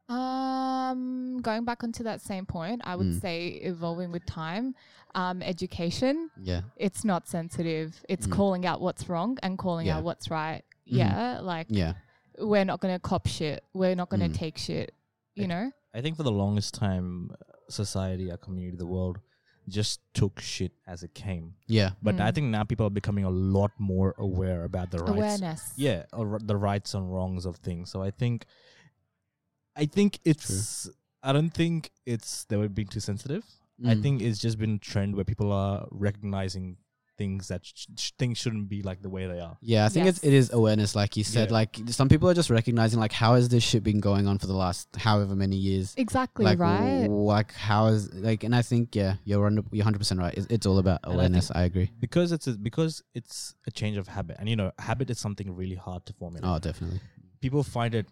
Uh, 0.10 0.53
Um, 0.94 1.42
going 1.42 1.66
back 1.66 1.84
onto 1.84 2.04
that 2.04 2.22
same 2.22 2.46
point, 2.46 2.82
I 2.84 2.96
would 2.96 3.08
Mm. 3.08 3.22
say 3.22 3.48
evolving 3.48 4.12
with 4.12 4.26
time. 4.26 4.76
Um, 5.16 5.42
education, 5.42 6.30
Yeah. 6.42 6.62
it's 6.76 7.04
not 7.04 7.28
sensitive. 7.28 8.04
It's 8.10 8.28
Mm. 8.28 8.32
calling 8.32 8.66
out 8.66 8.82
what's 8.82 9.10
wrong 9.10 9.38
and 9.44 9.58
calling 9.58 9.88
Yeah. 9.88 9.98
out 9.98 10.04
what's 10.04 10.30
right. 10.30 10.64
Mhm. 10.88 10.98
Yeah, 10.98 11.40
like 11.42 11.68
Yeah. 11.70 11.94
we're 12.40 12.66
not 12.66 12.80
gonna 12.82 13.00
cop 13.00 13.28
shit. 13.28 13.64
We're 13.74 13.96
not 13.96 14.10
gonna 14.10 14.30
Mm. 14.30 14.34
take 14.36 14.58
shit. 14.58 14.94
You 15.36 15.44
I- 15.44 15.48
know? 15.48 15.72
I 15.94 16.02
think 16.02 16.18
for 16.18 16.24
the 16.24 16.32
longest 16.32 16.74
time, 16.74 17.30
uh, 17.32 17.36
society, 17.70 18.32
our 18.32 18.38
community, 18.38 18.78
the 18.78 18.88
world, 18.88 19.20
just 19.70 20.02
took 20.14 20.40
shit 20.42 20.74
as 20.88 21.04
it 21.04 21.14
came. 21.14 21.56
Yeah. 21.68 21.92
But 22.02 22.20
I 22.20 22.32
Mm. 22.32 22.36
think 22.36 22.48
now 22.48 22.64
people 22.64 22.86
are 22.88 22.90
becoming 23.02 23.24
a 23.24 23.30
lot 23.30 23.72
more 23.80 24.14
aware 24.18 24.64
about 24.66 24.92
the 24.92 24.98
rights. 25.00 25.12
Awareness. 25.12 25.74
Yeah, 25.78 26.06
or 26.12 26.40
the 26.40 26.58
rights 26.58 26.94
and 26.96 27.14
wrongs 27.14 27.46
of 27.46 27.58
things. 27.58 27.90
So 27.92 28.02
I 28.02 28.12
think, 28.12 28.46
I 29.76 29.86
think 29.86 30.20
it's. 30.26 30.90
I 31.22 31.32
don't 31.34 31.52
think 31.52 31.92
it's 32.06 32.46
they 32.46 32.58
were 32.58 32.68
being 32.70 32.88
too 32.90 33.00
sensitive. 33.00 33.44
I 33.86 33.96
Mm. 33.96 34.02
think 34.04 34.22
it's 34.22 34.40
just 34.40 34.58
been 34.60 34.76
a 34.76 34.78
trend 34.78 35.16
where 35.16 35.26
people 35.26 35.52
are 35.52 35.88
recognizing 35.92 36.78
things 37.18 37.48
that 37.48 37.64
sh- 37.66 37.86
sh- 37.98 38.12
things 38.18 38.38
shouldn't 38.38 38.68
be 38.70 38.82
like 38.82 39.02
the 39.02 39.10
way 39.10 39.26
they 39.28 39.40
are. 39.40 39.58
Yeah, 39.62 39.86
I 39.86 39.90
think 39.90 40.08
it's 40.08 40.24
it 40.24 40.34
is 40.34 40.52
awareness, 40.52 40.96
like 40.96 41.16
you 41.18 41.24
said. 41.24 41.50
Yeah. 41.50 41.54
Like 41.54 41.80
some 41.88 42.10
people 42.10 42.30
are 42.30 42.34
just 42.34 42.50
recognizing, 42.50 43.00
like, 43.00 43.12
how 43.12 43.36
has 43.36 43.50
this 43.50 43.64
shit 43.64 43.84
been 43.84 44.00
going 44.00 44.28
on 44.28 44.38
for 44.38 44.48
the 44.48 44.54
last 44.54 44.88
however 44.96 45.36
many 45.36 45.56
years? 45.56 45.94
Exactly 45.98 46.44
like, 46.46 46.60
right. 46.60 47.04
w- 47.04 47.24
like 47.24 47.54
how 47.54 47.88
is 47.88 48.12
like, 48.14 48.44
and 48.44 48.56
I 48.56 48.62
think 48.64 48.96
yeah, 48.96 49.16
you're 49.26 49.46
under, 49.48 49.64
you're 49.72 49.84
hundred 49.84 50.00
percent 50.00 50.20
right. 50.20 50.34
It's, 50.36 50.48
it's 50.50 50.66
all 50.66 50.78
about 50.80 51.00
And 51.04 51.14
I 51.14 51.16
awareness. 51.16 51.52
I, 51.54 51.64
agree. 51.64 51.90
because 52.00 52.32
it's 52.32 52.48
a, 52.48 52.54
because 52.54 53.02
it's 53.14 53.56
a 53.68 53.72
change 53.72 53.98
of 53.98 54.08
habit, 54.08 54.38
and 54.40 54.50
you 54.50 54.56
know, 54.56 54.72
habit 54.80 55.10
is 55.10 55.20
something 55.20 55.56
really 55.56 55.76
hard 55.76 56.06
to 56.08 56.14
formulate. 56.14 56.50
Oh, 56.50 56.60
definitely. 56.60 57.00
People 57.42 57.64
find 57.64 57.94
it 57.96 58.08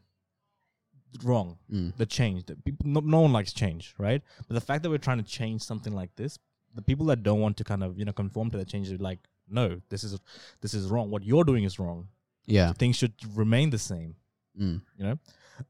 wrong. 1.24 1.58
Mm. 1.72 1.96
The 1.98 2.06
change, 2.06 2.46
people, 2.64 2.88
no, 2.88 3.00
no 3.00 3.22
one 3.22 3.34
likes 3.34 3.54
change, 3.54 3.94
right? 3.98 4.22
But 4.48 4.54
the 4.54 4.62
fact 4.62 4.84
that 4.84 4.90
we're 4.90 4.98
trying 4.98 5.18
to 5.18 5.30
change 5.30 5.62
something 5.62 5.94
like 5.94 6.16
this, 6.16 6.38
the 6.74 6.82
people 6.82 7.06
that 7.08 7.24
don't 7.24 7.40
want 7.40 7.58
to 7.58 7.64
kind 7.64 7.84
of 7.84 7.98
you 7.98 8.06
know 8.06 8.14
conform 8.14 8.50
to 8.52 8.58
the 8.58 8.66
change 8.66 8.92
are 8.92 8.98
like, 8.98 9.20
no, 9.50 9.82
this 9.90 10.04
is 10.04 10.20
this 10.62 10.74
is 10.74 10.88
wrong. 10.88 11.10
What 11.10 11.24
you're 11.24 11.44
doing 11.44 11.64
is 11.64 11.80
wrong. 11.80 12.08
Yeah. 12.46 12.74
Things 12.74 12.96
should 12.96 13.14
remain 13.36 13.70
the 13.70 13.78
same. 13.78 14.16
Mm. 14.60 14.82
You 14.98 15.04
know, 15.04 15.20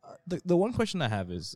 uh, 0.04 0.16
the 0.28 0.42
the 0.46 0.58
one 0.58 0.74
question 0.74 1.02
I 1.02 1.10
have 1.10 1.32
is, 1.32 1.56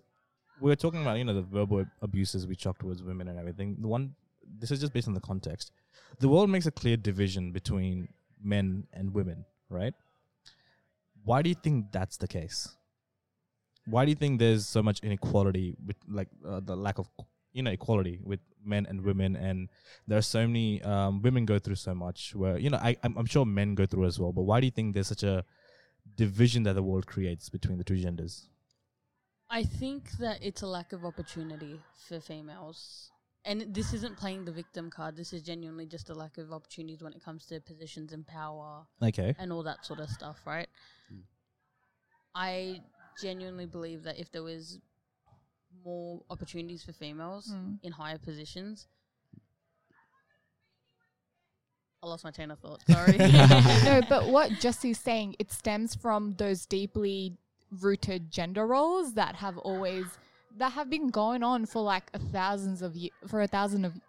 we're 0.59 0.75
talking 0.75 1.01
about 1.01 1.17
you 1.17 1.23
know 1.23 1.33
the 1.33 1.41
verbal 1.41 1.85
abuses 2.01 2.47
we 2.47 2.55
chalk 2.55 2.79
towards 2.79 3.03
women 3.03 3.27
and 3.27 3.39
everything. 3.39 3.77
The 3.79 3.87
one 3.87 4.15
this 4.59 4.71
is 4.71 4.79
just 4.79 4.93
based 4.93 5.07
on 5.07 5.13
the 5.13 5.21
context. 5.21 5.71
The 6.19 6.29
world 6.29 6.49
makes 6.49 6.65
a 6.65 6.71
clear 6.71 6.97
division 6.97 7.51
between 7.51 8.09
men 8.41 8.87
and 8.93 9.13
women, 9.13 9.45
right? 9.69 9.93
Why 11.23 11.41
do 11.41 11.49
you 11.49 11.55
think 11.55 11.91
that's 11.91 12.17
the 12.17 12.27
case? 12.27 12.69
Why 13.87 14.05
do 14.05 14.09
you 14.09 14.15
think 14.15 14.39
there's 14.39 14.67
so 14.67 14.81
much 14.81 14.99
inequality 15.01 15.75
with 15.85 15.97
like 16.07 16.27
uh, 16.45 16.59
the 16.59 16.75
lack 16.75 16.97
of 16.97 17.09
you 17.53 17.63
know 17.63 17.71
equality 17.71 18.19
with 18.23 18.39
men 18.63 18.85
and 18.89 19.01
women 19.01 19.35
and 19.35 19.69
there 20.07 20.17
are 20.17 20.23
so 20.23 20.45
many 20.45 20.81
um, 20.81 21.21
women 21.21 21.45
go 21.45 21.57
through 21.59 21.75
so 21.75 21.93
much 21.93 22.35
where 22.35 22.57
you 22.57 22.69
know 22.69 22.77
I 22.77 22.97
I'm, 23.03 23.15
I'm 23.17 23.25
sure 23.27 23.45
men 23.45 23.75
go 23.75 23.85
through 23.85 24.05
as 24.05 24.19
well 24.19 24.33
but 24.33 24.41
why 24.41 24.59
do 24.59 24.65
you 24.65 24.71
think 24.71 24.93
there's 24.93 25.07
such 25.07 25.23
a 25.23 25.45
division 26.17 26.63
that 26.63 26.73
the 26.73 26.83
world 26.83 27.05
creates 27.05 27.47
between 27.47 27.77
the 27.77 27.83
two 27.83 27.95
genders 27.95 28.49
I 29.49 29.63
think 29.63 30.11
that 30.19 30.39
it's 30.41 30.63
a 30.63 30.67
lack 30.67 30.91
of 30.93 31.05
opportunity 31.05 31.79
for 32.07 32.19
females. 32.19 33.11
And 33.45 33.73
this 33.73 33.93
isn't 33.93 34.17
playing 34.17 34.45
the 34.45 34.51
victim 34.51 34.89
card. 34.89 35.15
This 35.15 35.31
is 35.31 35.43
genuinely 35.43 35.85
just 35.85 36.09
a 36.09 36.15
lack 36.15 36.39
of 36.39 36.51
opportunities 36.51 37.03
when 37.03 37.13
it 37.13 37.23
comes 37.23 37.45
to 37.47 37.59
positions 37.59 38.11
in 38.11 38.23
power 38.23 38.85
okay 39.03 39.35
and 39.37 39.53
all 39.53 39.61
that 39.63 39.85
sort 39.85 39.99
of 39.99 40.09
stuff, 40.09 40.39
right? 40.47 40.67
Mm. 41.13 41.21
I 42.33 42.81
genuinely 43.21 43.65
believe 43.65 44.03
that 44.03 44.19
if 44.19 44.31
there 44.31 44.43
was 44.43 44.79
more 45.83 46.21
opportunities 46.29 46.83
for 46.83 46.93
females 46.93 47.51
Mm. 47.53 47.79
in 47.83 47.91
higher 47.91 48.17
positions, 48.17 48.87
I 52.03 52.07
lost 52.07 52.23
my 52.23 52.31
train 52.31 52.51
of 52.51 52.59
thought. 52.59 52.81
Sorry. 52.89 53.17
no, 53.17 54.01
but 54.09 54.27
what 54.29 54.51
Jesse's 54.59 54.99
saying, 54.99 55.35
it 55.39 55.51
stems 55.51 55.95
from 55.95 56.35
those 56.37 56.65
deeply 56.65 57.37
rooted 57.81 58.31
gender 58.31 58.65
roles 58.67 59.13
that 59.13 59.35
have 59.35 59.57
always 59.57 60.05
that 60.57 60.71
have 60.73 60.89
been 60.89 61.09
going 61.09 61.43
on 61.43 61.65
for 61.65 61.81
like 61.81 62.09
a 62.13 62.19
thousands 62.19 62.81
of 62.81 62.95
ye- 62.95 63.11
for 63.27 63.41
a 63.41 63.47
thousand 63.47 63.83
of 63.85 63.99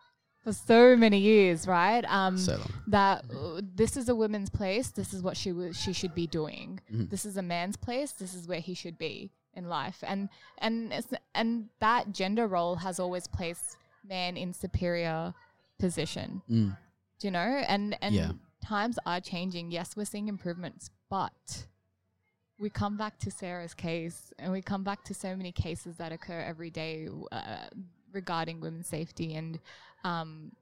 for 0.47 0.53
so 0.53 0.95
many 0.97 1.19
years, 1.19 1.67
right? 1.67 2.05
Um, 2.05 2.39
So 2.39 2.53
long. 2.53 2.73
that 2.87 3.25
uh, 3.35 3.61
this 3.75 3.97
is 3.97 4.09
a 4.09 4.15
woman's 4.15 4.49
place. 4.49 4.89
This 4.93 5.13
is 5.13 5.21
what 5.27 5.37
she 5.37 5.51
w- 5.51 5.73
she 5.73 5.93
should 5.93 6.15
be 6.15 6.29
doing. 6.29 6.79
Mhm. 6.93 7.11
This 7.11 7.25
is 7.27 7.37
a 7.37 7.43
man's 7.43 7.77
place. 7.77 8.13
This 8.13 8.33
is 8.33 8.47
where 8.47 8.61
he 8.61 8.73
should 8.75 8.97
be 8.97 9.33
in 9.55 9.65
life. 9.69 9.99
And 10.07 10.29
and 10.59 10.93
it's- 10.93 11.21
and 11.35 11.69
that 11.81 12.13
gender 12.13 12.47
role 12.47 12.77
has 12.77 13.01
always 13.01 13.27
placed 13.27 13.77
man 14.05 14.37
in 14.37 14.53
superior 14.53 15.35
position. 15.81 16.43
Mm. 16.49 16.77
Do 17.19 17.27
you 17.27 17.33
know? 17.33 17.53
And 17.75 17.99
and 18.01 18.15
Yeah. 18.15 18.33
times 18.63 18.97
are 19.05 19.21
changing. 19.21 19.73
Yes, 19.73 19.97
we're 19.97 20.05
seeing 20.13 20.29
improvements, 20.29 20.91
but 21.11 21.67
we 22.59 22.71
come 22.71 22.97
back 22.97 23.19
to 23.25 23.31
Sarah's 23.33 23.75
case, 23.75 24.33
and 24.39 24.53
we 24.53 24.63
come 24.63 24.85
back 24.85 25.03
to 25.09 25.13
so 25.15 25.35
many 25.37 25.51
cases 25.53 25.97
that 25.97 26.13
occur 26.13 26.41
every 26.53 26.71
day 26.71 27.09
uh, 27.33 27.67
regarding 28.17 28.61
women's 28.61 28.89
safety 28.89 29.35
and, 29.35 29.61
um, 30.03 30.53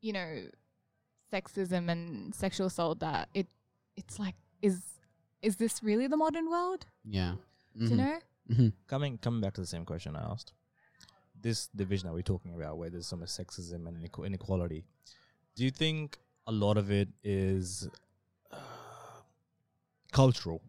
you 0.00 0.12
know, 0.12 0.30
sexism 1.32 1.90
and 1.90 2.34
sexual 2.34 2.66
assault. 2.66 2.98
That 3.00 3.28
it 3.32 3.46
it's 3.96 4.18
like 4.18 4.34
is 4.60 4.76
is 5.40 5.56
this 5.56 5.82
really 5.82 6.06
the 6.06 6.16
modern 6.16 6.50
world? 6.50 6.84
Yeah. 7.04 7.34
Do 7.78 7.86
you 7.86 7.96
know? 7.96 8.18
Mhm. 8.50 8.72
coming 8.86 9.18
coming 9.18 9.40
back 9.40 9.54
to 9.54 9.60
the 9.62 9.66
same 9.66 9.84
question 9.86 10.16
I 10.16 10.22
asked, 10.32 10.52
this 11.40 11.68
division 11.68 12.08
that 12.08 12.14
we're 12.14 12.22
talking 12.34 12.52
about, 12.54 12.76
where 12.76 12.90
there's 12.90 13.06
so 13.06 13.16
much 13.16 13.30
sexism 13.30 13.86
and 13.88 13.96
inequality, 14.30 14.84
do 15.56 15.64
you 15.64 15.70
think 15.70 16.18
a 16.46 16.52
lot 16.52 16.76
of 16.76 16.90
it 16.90 17.08
is 17.22 17.88
uh, 18.50 18.56
cultural? 20.12 20.60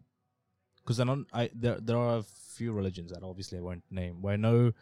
Because 0.82 1.00
I 1.00 1.04
don't, 1.04 1.26
I 1.32 1.50
there 1.54 1.78
there 1.80 1.98
are 1.98 2.18
a 2.18 2.22
few 2.56 2.72
religions 2.72 3.10
that 3.10 3.22
obviously 3.22 3.58
I 3.58 3.62
won't 3.62 3.82
name 3.90 4.22
where 4.22 4.34
I 4.34 4.36
know 4.36 4.58
w- 4.58 4.72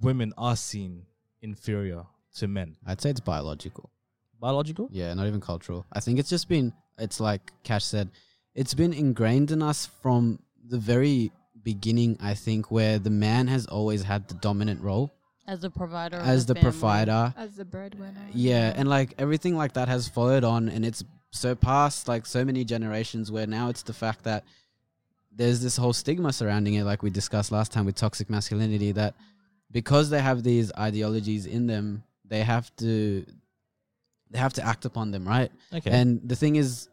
women 0.00 0.32
are 0.36 0.56
seen 0.56 1.06
inferior 1.40 2.04
to 2.36 2.48
men. 2.48 2.76
I'd 2.86 3.00
say 3.00 3.10
it's 3.10 3.20
biological. 3.20 3.90
Biological? 4.40 4.88
Yeah, 4.90 5.12
not 5.14 5.26
even 5.26 5.40
cultural. 5.40 5.86
I 5.92 6.00
think 6.00 6.18
it's 6.18 6.30
just 6.30 6.48
been, 6.48 6.72
it's 6.98 7.20
like 7.20 7.52
Cash 7.62 7.84
said, 7.84 8.10
it's 8.54 8.74
been 8.74 8.92
ingrained 8.92 9.50
in 9.50 9.62
us 9.62 9.86
from 10.02 10.38
the 10.68 10.78
very 10.78 11.30
beginning, 11.62 12.18
I 12.20 12.34
think, 12.34 12.70
where 12.70 12.98
the 12.98 13.10
man 13.10 13.46
has 13.48 13.66
always 13.66 14.02
had 14.02 14.28
the 14.28 14.34
dominant 14.34 14.80
role 14.82 15.12
as 15.46 15.60
the 15.60 15.70
provider, 15.70 16.16
as 16.16 16.46
the 16.46 16.54
family. 16.54 16.70
provider. 16.70 17.34
As 17.36 17.56
the 17.56 17.64
breadwinner. 17.64 18.26
Yeah, 18.32 18.72
and 18.76 18.88
like 18.88 19.14
everything 19.18 19.56
like 19.56 19.72
that 19.74 19.88
has 19.88 20.08
followed 20.08 20.44
on 20.44 20.68
and 20.68 20.84
it's 20.84 21.04
surpassed 21.30 22.08
like 22.08 22.26
so 22.26 22.44
many 22.44 22.64
generations 22.64 23.32
where 23.32 23.46
now 23.46 23.68
it's 23.68 23.82
the 23.82 23.92
fact 23.92 24.24
that 24.24 24.44
there's 25.34 25.62
this 25.62 25.76
whole 25.76 25.92
stigma 25.92 26.32
surrounding 26.32 26.74
it, 26.74 26.84
like 26.84 27.02
we 27.02 27.10
discussed 27.10 27.50
last 27.50 27.72
time 27.72 27.86
with 27.86 27.94
toxic 27.94 28.28
masculinity, 28.28 28.92
that 28.92 29.14
because 29.72 30.10
they 30.10 30.20
have 30.20 30.42
these 30.42 30.70
ideologies 30.78 31.46
in 31.46 31.66
them, 31.66 32.04
they 32.24 32.42
have 32.42 32.74
to 32.76 33.24
they 34.30 34.38
have 34.38 34.52
to 34.54 34.66
act 34.66 34.84
upon 34.84 35.10
them, 35.10 35.26
right? 35.28 35.50
Okay. 35.72 35.90
And 35.90 36.20
the 36.24 36.36
thing 36.36 36.56
is, 36.56 36.88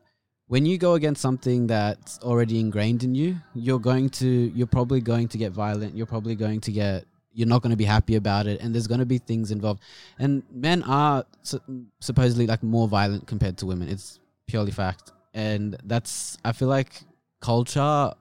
when 0.47 0.65
you 0.65 0.77
go 0.77 0.95
against 0.95 1.21
something 1.21 1.67
that's 1.67 2.19
already 2.19 2.59
ingrained 2.59 3.03
in 3.03 3.15
you, 3.15 3.37
you're 3.53 3.79
going 3.79 4.09
to, 4.09 4.27
you're 4.27 4.67
probably 4.67 4.99
going 4.99 5.27
to 5.29 5.37
get 5.37 5.53
violent. 5.53 5.95
You're 5.95 6.05
probably 6.05 6.35
going 6.35 6.59
to 6.61 6.71
get, 6.71 7.05
you're 7.31 7.47
not 7.47 7.61
going 7.61 7.69
to 7.69 7.77
be 7.77 7.85
happy 7.85 8.15
about 8.15 8.47
it. 8.47 8.59
And 8.61 8.73
there's 8.73 8.87
going 8.87 8.99
to 8.99 9.05
be 9.05 9.19
things 9.19 9.51
involved. 9.51 9.81
And 10.17 10.43
men 10.51 10.83
are 10.83 11.23
su- 11.43 11.61
supposedly 12.01 12.45
like 12.45 12.61
more 12.63 12.87
violent 12.87 13.27
compared 13.27 13.57
to 13.59 13.65
women. 13.65 13.87
It's 13.87 14.19
purely 14.47 14.71
fact. 14.71 15.11
And 15.33 15.77
that's, 15.85 16.37
I 16.43 16.51
feel 16.51 16.67
like 16.67 17.03
culture 17.41 18.11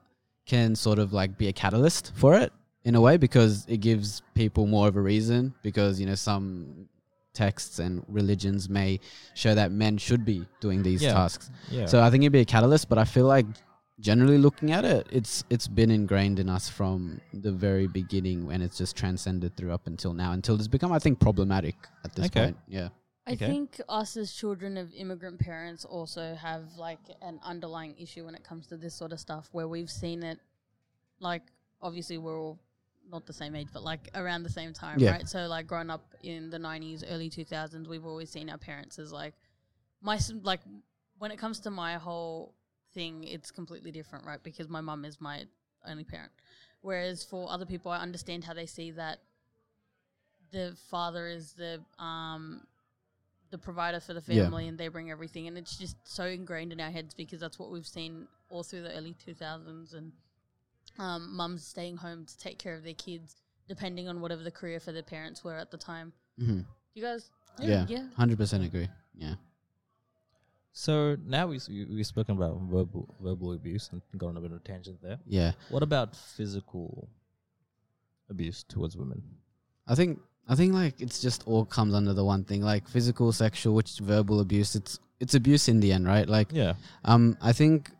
can 0.45 0.75
sort 0.75 0.99
of 0.99 1.11
like 1.11 1.37
be 1.37 1.47
a 1.47 1.53
catalyst 1.53 2.13
for 2.15 2.35
it 2.35 2.53
in 2.83 2.95
a 2.95 3.01
way 3.01 3.17
because 3.17 3.65
it 3.67 3.77
gives 3.77 4.21
people 4.33 4.65
more 4.65 4.87
of 4.87 4.95
a 4.95 5.01
reason 5.01 5.53
because, 5.63 5.99
you 5.99 6.05
know, 6.05 6.15
some 6.15 6.87
texts 7.33 7.79
and 7.79 8.03
religions 8.07 8.69
may 8.69 8.99
show 9.33 9.53
that 9.53 9.71
men 9.71 9.97
should 9.97 10.25
be 10.25 10.45
doing 10.59 10.81
these 10.83 11.01
Yeah. 11.01 11.13
tasks. 11.13 11.51
yeah. 11.69 11.85
So 11.85 12.01
I 12.01 12.09
think 12.09 12.23
it'd 12.23 12.33
be 12.33 12.39
a 12.39 12.45
catalyst, 12.45 12.89
but 12.89 12.97
I 12.97 13.05
feel 13.05 13.25
like 13.27 13.45
generally 13.99 14.37
looking 14.37 14.71
at 14.71 14.85
it, 14.85 15.07
it's 15.11 15.43
it's 15.49 15.67
been 15.67 15.91
ingrained 15.91 16.39
in 16.39 16.47
us 16.49 16.69
from 16.69 17.19
the 17.33 17.51
very 17.51 17.85
beginning 17.87 18.49
and 18.51 18.63
it's 18.63 18.77
just 18.77 18.95
transcended 18.95 19.55
through 19.57 19.71
up 19.73 19.87
until 19.87 20.13
now 20.13 20.31
until 20.31 20.55
it's 20.55 20.69
become 20.69 20.91
I 20.93 20.99
think 20.99 21.19
problematic 21.19 21.75
at 22.05 22.15
this 22.15 22.27
Okay. 22.27 22.45
point. 22.45 22.57
Yeah. 22.67 22.89
I 23.27 23.33
Okay. 23.33 23.45
think 23.47 23.79
us 23.89 24.17
as 24.17 24.33
children 24.33 24.77
of 24.77 24.91
immigrant 24.95 25.39
parents 25.39 25.83
also 25.85 26.33
have 26.35 26.63
like 26.77 26.99
an 27.21 27.39
underlying 27.43 27.93
issue 27.99 28.25
when 28.25 28.35
it 28.35 28.43
comes 28.43 28.67
to 28.67 28.77
this 28.77 28.95
sort 28.95 29.11
of 29.11 29.19
stuff 29.19 29.49
where 29.51 29.67
we've 29.67 29.91
seen 29.91 30.23
it 30.23 30.39
like 31.19 31.43
obviously 31.81 32.17
we're 32.17 32.39
all 32.41 32.57
not 33.09 33.25
the 33.25 33.33
same 33.33 33.55
age 33.55 33.67
but 33.73 33.83
like 33.83 34.09
around 34.15 34.43
the 34.43 34.49
same 34.49 34.73
time 34.73 34.99
Yeah. 34.99 35.11
right 35.11 35.27
so 35.27 35.47
like 35.47 35.67
growing 35.67 35.89
up 35.89 36.13
in 36.23 36.49
the 36.49 36.57
90s 36.57 37.03
early 37.09 37.29
2000s 37.29 37.87
we've 37.87 38.05
always 38.05 38.29
seen 38.29 38.49
our 38.49 38.57
parents 38.57 38.99
as 38.99 39.11
like 39.11 39.33
my 40.01 40.19
like 40.43 40.61
when 41.17 41.31
it 41.31 41.37
comes 41.37 41.59
to 41.61 41.71
my 41.71 41.95
whole 41.95 42.53
thing 42.93 43.23
it's 43.23 43.51
completely 43.51 43.91
different 43.91 44.25
right 44.25 44.41
because 44.43 44.67
my 44.69 44.81
mum 44.81 45.05
is 45.05 45.19
my 45.19 45.45
only 45.87 46.03
parent 46.03 46.31
whereas 46.81 47.23
for 47.23 47.49
other 47.51 47.65
people 47.65 47.91
I 47.91 47.99
understand 47.99 48.43
how 48.43 48.53
they 48.53 48.65
see 48.65 48.91
that 48.91 49.19
the 50.51 50.75
father 50.89 51.27
is 51.27 51.53
the 51.53 51.81
um 52.03 52.61
the 53.51 53.57
provider 53.57 53.99
for 53.99 54.13
the 54.13 54.21
Yeah. 54.27 54.43
family 54.43 54.67
and 54.67 54.77
they 54.77 54.87
bring 54.87 55.09
everything 55.09 55.47
and 55.47 55.57
it's 55.57 55.77
just 55.77 55.95
so 56.03 56.25
ingrained 56.25 56.71
in 56.71 56.79
our 56.79 56.91
heads 56.91 57.13
because 57.15 57.39
that's 57.39 57.57
what 57.57 57.71
we've 57.71 57.87
seen 57.87 58.27
all 58.49 58.63
through 58.63 58.81
the 58.81 58.95
early 58.95 59.15
2000s 59.25 59.93
and 59.95 60.11
um, 60.97 61.35
mums 61.35 61.65
staying 61.65 61.97
home 61.97 62.25
to 62.25 62.37
take 62.37 62.57
care 62.59 62.73
of 62.75 62.83
their 62.83 62.93
kids 62.95 63.35
depending 63.67 64.07
on 64.07 64.19
whatever 64.21 64.43
the 64.43 64.51
career 64.51 64.79
for 64.79 64.91
their 64.91 65.03
parents 65.03 65.43
were 65.43 65.55
at 65.55 65.69
the 65.71 65.77
time 65.77 66.11
hmm 66.37 66.61
you 66.95 67.01
guys 67.03 67.29
Yeah. 67.59 67.85
yeah 67.87 68.07
Hundred 68.15 68.37
percent 68.37 68.63
agree. 68.65 68.87
Yeah. 69.15 69.35
so 70.71 71.17
now 71.25 71.47
we 71.47 71.57
s- 71.57 71.67
we- 71.69 71.85
we've 71.85 72.07
spoken 72.07 72.35
about 72.37 72.59
verbal 72.61 73.15
verbal 73.21 73.53
abuse 73.53 73.89
and 73.91 74.01
gone 74.17 74.29
on 74.31 74.37
a 74.37 74.41
bit 74.41 74.51
of 74.51 74.57
a 74.57 74.63
tangent 74.63 75.01
there. 75.01 75.19
Yeah. 75.27 75.51
What 75.69 75.83
about 75.83 76.15
physical 76.15 77.09
abuse 78.29 78.63
towards 78.63 78.95
women? 78.95 79.21
I 79.87 79.95
think 79.95 80.19
I 80.47 80.55
think 80.55 80.73
like 80.73 80.99
it's 81.01 81.21
just 81.21 81.43
all 81.47 81.65
comes 81.65 81.93
under 81.93 82.13
the 82.13 82.23
one 82.23 82.43
thing, 82.43 82.61
like 82.61 82.87
physical, 82.87 83.31
sexual, 83.31 83.75
which 83.75 83.99
verbal 83.99 84.39
abuse. 84.39 84.75
It's 84.75 84.99
it's 85.19 85.35
abuse 85.35 85.67
in 85.67 85.79
the 85.79 85.91
end, 85.91 86.05
right? 86.07 86.27
Like 86.27 86.51
Yeah. 86.51 86.73
Um, 87.03 87.37
I 87.41 87.51
think 87.53 87.91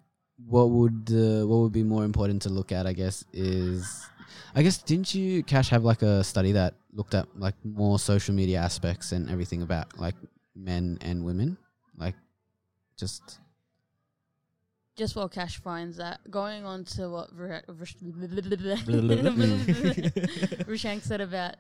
what 0.48 0.70
would 0.70 1.10
uh, 1.12 1.46
what 1.46 1.58
would 1.58 1.72
be 1.72 1.84
more 1.84 2.04
important 2.04 2.42
to 2.44 2.50
look 2.50 2.72
at, 2.72 2.88
I 2.88 2.94
guess, 2.94 3.24
is 3.34 4.08
I 4.56 4.64
guess 4.64 4.78
didn't 4.78 5.14
you 5.14 5.44
Cash 5.44 5.70
have 5.70 5.84
like 5.84 6.02
a 6.02 6.24
study 6.24 6.54
that 6.54 6.76
looked 6.94 7.14
at 7.14 7.28
like 7.38 7.56
more 7.64 8.00
social 8.00 8.34
media 8.34 8.60
aspects 8.60 9.12
and 9.12 9.30
everything 9.30 9.62
about 9.62 9.98
like 10.00 10.16
men 10.56 10.98
and 11.02 11.24
women, 11.24 11.58
like 11.98 12.16
just 12.98 13.40
just 14.96 15.16
while 15.16 15.30
cash 15.30 15.62
finds 15.62 15.96
that 15.98 16.20
going 16.30 16.66
on 16.66 16.84
to 16.84 17.10
what 17.10 17.30
Ra- 17.34 17.62
Rash- 17.70 17.96
said 21.04 21.22
about 21.22 21.56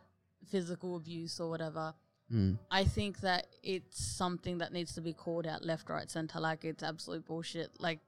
physical 0.51 0.97
abuse 0.97 1.39
or 1.39 1.49
whatever 1.49 1.93
mm, 2.31 2.57
I 2.69 2.83
think 2.83 3.21
that 3.21 3.47
it's 3.63 4.03
something 4.03 4.57
that 4.57 4.73
needs 4.73 4.93
to 4.95 5.01
be 5.01 5.13
called 5.13 5.47
out 5.47 5.63
left, 5.63 5.89
right, 5.89 6.09
center. 6.09 6.39
Like 6.39 6.65
it's 6.65 6.83
absolute 6.83 7.25
bullshit. 7.25 7.71
Like 7.79 7.99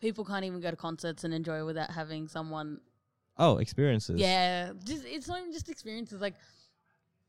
people 0.00 0.24
can't 0.24 0.44
even 0.44 0.60
go 0.60 0.70
to 0.70 0.76
concerts 0.76 1.24
and 1.24 1.32
enjoy 1.34 1.64
without 1.64 1.90
having 1.90 2.28
someone. 2.28 2.80
Oh, 3.36 3.58
experiences. 3.58 4.20
Yeah, 4.20 4.72
just 4.84 5.04
it's 5.06 5.28
not 5.28 5.40
even 5.40 5.52
just 5.52 5.68
experiences. 5.68 6.20
Like 6.20 6.34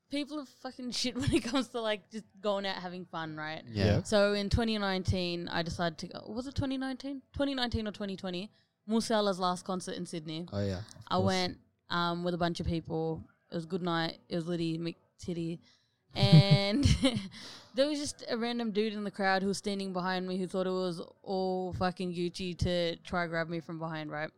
people 0.10 0.40
are 0.40 0.46
fucking 0.62 0.92
shit 1.00 1.16
when 1.16 1.34
it 1.34 1.44
comes 1.44 1.70
to 1.70 1.82
like 1.82 2.10
just 2.10 2.26
going 2.42 2.66
out 2.66 2.76
having 2.76 3.06
fun, 3.06 3.36
right? 3.38 3.64
yeah, 3.72 3.86
Yeah. 3.86 4.04
So 4.04 4.34
in 4.34 4.50
2019, 4.50 5.48
I 5.48 5.62
decided 5.62 5.98
to 6.00 6.08
go. 6.08 6.24
Was 6.28 6.48
it 6.48 6.56
2019? 6.56 7.22
2019 7.34 7.88
or 7.88 7.92
2020? 7.92 8.50
Moose 8.88 9.10
Wala's 9.10 9.40
last 9.40 9.64
concert 9.64 9.96
in 9.96 10.06
Sydney. 10.06 10.48
oh 10.52 10.66
yeah, 10.66 10.82
I 11.08 11.16
course. 11.16 11.26
went 11.26 11.58
um, 11.90 12.24
with 12.24 12.34
a 12.34 12.38
bunch 12.38 12.60
of 12.60 12.66
people. 12.66 13.24
It 13.52 13.56
was 13.56 13.66
good 13.66 13.84
night. 13.84 14.18
It 14.30 14.36
was 14.36 14.48
Liddy 14.48 14.78
McTitty. 14.78 15.60
And 16.16 16.84
there 17.76 17.88
was 17.88 18.00
just 18.00 18.24
a 18.30 18.38
random 18.38 18.72
dude 18.72 18.94
in 18.94 19.04
the 19.04 19.12
crowd 19.12 19.42
who 19.42 19.48
was 19.48 19.58
standing 19.58 19.94
behind 19.94 20.28
me 20.28 20.38
who 20.38 20.48
thought 20.48 20.68
it 20.68 20.72
was 20.72 21.02
all 21.24 21.74
fucking 21.74 22.14
Gucci 22.14 22.58
to 22.60 22.96
try 22.98 23.28
grab 23.28 23.50
me 23.50 23.60
from 23.60 23.80
behind, 23.80 24.12
right? 24.12 24.30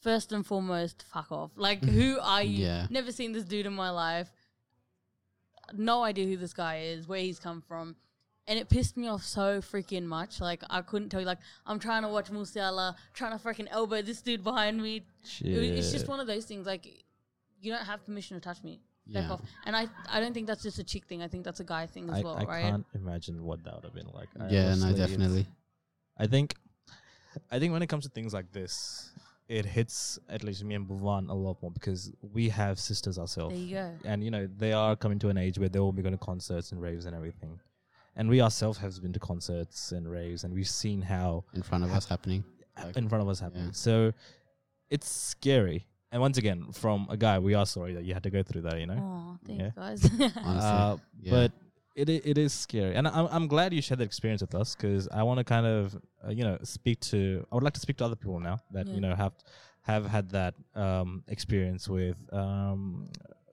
First 0.00 0.32
and 0.32 0.44
foremost, 0.44 1.04
fuck 1.12 1.30
off. 1.30 1.52
Like, 1.56 1.80
mm-hmm. 1.80 1.98
who 1.98 2.18
are 2.20 2.42
you? 2.42 2.66
Yeah. 2.66 2.86
Never 2.90 3.12
seen 3.12 3.32
this 3.32 3.44
dude 3.44 3.66
in 3.66 3.72
my 3.72 3.90
life. 3.90 4.30
No 5.72 6.02
idea 6.02 6.26
who 6.26 6.36
this 6.36 6.52
guy 6.52 6.80
is, 6.80 7.06
where 7.06 7.20
he's 7.20 7.38
come 7.38 7.62
from. 7.62 7.94
And 8.48 8.58
it 8.58 8.68
pissed 8.68 8.96
me 8.96 9.06
off 9.06 9.22
so 9.22 9.60
freaking 9.60 10.02
much. 10.02 10.40
Like, 10.40 10.62
I 10.68 10.82
couldn't 10.82 11.10
tell 11.10 11.20
you, 11.20 11.26
like, 11.26 11.38
I'm 11.64 11.78
trying 11.78 12.02
to 12.02 12.08
watch 12.08 12.30
Moose 12.32 12.52
Wala, 12.56 12.96
trying 13.14 13.38
to 13.38 13.42
freaking 13.42 13.68
elbow 13.70 14.02
this 14.02 14.20
dude 14.20 14.42
behind 14.42 14.82
me, 14.82 14.96
it- 15.62 15.78
it's 15.78 15.92
just 15.92 16.08
one 16.08 16.18
of 16.18 16.26
those 16.26 16.44
things 16.46 16.66
like 16.66 17.04
you 17.60 17.70
don't 17.72 17.84
have 17.84 18.04
permission 18.04 18.36
to 18.36 18.40
touch 18.40 18.62
me. 18.64 18.80
Back 19.12 19.24
yeah. 19.24 19.32
off. 19.32 19.40
And 19.66 19.74
I 19.76 19.86
I 20.08 20.20
don't 20.20 20.32
think 20.34 20.46
that's 20.46 20.62
just 20.62 20.78
a 20.78 20.84
chick 20.84 21.04
thing. 21.06 21.22
I 21.22 21.28
think 21.28 21.44
that's 21.44 21.60
a 21.60 21.64
guy 21.64 21.86
thing 21.86 22.08
as 22.10 22.18
I, 22.18 22.22
well, 22.22 22.36
I 22.36 22.44
right? 22.44 22.64
I 22.66 22.70
can't 22.70 22.86
imagine 22.94 23.42
what 23.44 23.62
that 23.64 23.74
would 23.74 23.84
have 23.84 23.94
been 23.94 24.08
like. 24.14 24.28
I 24.40 24.48
yeah, 24.48 24.66
honestly- 24.66 24.90
no, 24.92 24.96
definitely. 24.96 25.46
I 26.18 26.26
think, 26.26 26.54
I 27.50 27.58
think 27.58 27.72
when 27.72 27.82
it 27.82 27.88
comes 27.88 28.04
to 28.04 28.10
things 28.10 28.32
like 28.34 28.52
this, 28.52 29.10
it 29.48 29.64
hits 29.66 30.18
at 30.28 30.44
least 30.44 30.62
me 30.64 30.74
and 30.74 30.86
Bhuvan 30.86 31.28
a 31.30 31.34
lot 31.34 31.60
more 31.62 31.70
because 31.70 32.12
we 32.32 32.48
have 32.50 32.78
sisters 32.78 33.18
ourselves, 33.18 33.54
There 33.54 33.62
you 33.64 33.74
go. 33.76 33.92
and 34.04 34.22
you 34.22 34.30
know 34.30 34.46
they 34.58 34.72
are 34.72 34.94
coming 34.96 35.18
to 35.20 35.28
an 35.30 35.36
age 35.38 35.58
where 35.58 35.68
they 35.68 35.78
will 35.80 35.92
be 35.92 36.02
going 36.02 36.16
to 36.18 36.24
concerts 36.24 36.72
and 36.72 36.80
raves 36.80 37.06
and 37.06 37.14
everything, 37.16 37.58
and 38.16 38.28
we 38.28 38.40
ourselves 38.40 38.78
have 38.78 39.00
been 39.02 39.12
to 39.14 39.18
concerts 39.20 39.92
and 39.92 40.08
raves, 40.10 40.44
and 40.44 40.52
we've 40.54 40.68
seen 40.68 41.02
how 41.02 41.44
In 41.54 41.62
front 41.62 41.84
of 41.84 41.92
us 41.92 42.06
happening. 42.08 42.44
Like- 42.82 42.96
in 42.96 43.08
front 43.08 43.22
of 43.22 43.28
us 43.28 43.40
happening. 43.40 43.66
yeah. 43.66 43.72
So 43.72 44.12
it's 44.90 45.08
scary, 45.08 45.86
and 46.12 46.20
once 46.20 46.38
again, 46.38 46.70
from 46.72 47.06
a 47.10 47.16
guy, 47.16 47.38
we 47.38 47.54
are 47.54 47.66
sorry 47.66 47.94
that 47.94 48.04
you 48.04 48.14
had 48.14 48.22
to 48.22 48.30
go 48.30 48.42
through 48.42 48.62
that. 48.62 48.78
You 48.78 48.86
know, 48.86 49.00
Oh, 49.00 49.38
thanks, 49.46 49.62
Yeah. 49.62 49.70
guys. 49.74 50.04
Honestly, 50.36 50.44
uh, 50.46 50.96
yeah. 51.20 51.30
but 51.30 51.52
it 51.96 52.08
it 52.08 52.38
is 52.38 52.52
scary, 52.52 52.94
and 52.94 53.08
I'm 53.08 53.26
I'm 53.30 53.46
glad 53.48 53.72
you 53.72 53.82
shared 53.82 53.98
that 54.00 54.04
experience 54.04 54.40
with 54.42 54.54
us 54.54 54.74
because 54.76 55.08
I 55.08 55.22
want 55.24 55.38
to 55.38 55.44
kind 55.44 55.66
of 55.66 55.96
uh, 56.24 56.30
you 56.30 56.44
know 56.44 56.58
speak 56.62 57.00
to 57.12 57.44
I 57.50 57.54
would 57.54 57.64
like 57.64 57.74
to 57.74 57.80
speak 57.80 57.96
to 57.98 58.04
other 58.04 58.16
people 58.16 58.40
now 58.40 58.58
that 58.72 58.86
Yeah. 58.86 58.94
you 58.94 59.00
know 59.00 59.14
have 59.14 59.32
have 59.82 60.06
had 60.06 60.30
that 60.30 60.54
um 60.74 61.24
experience 61.28 61.88
with 61.88 62.16
um 62.32 63.08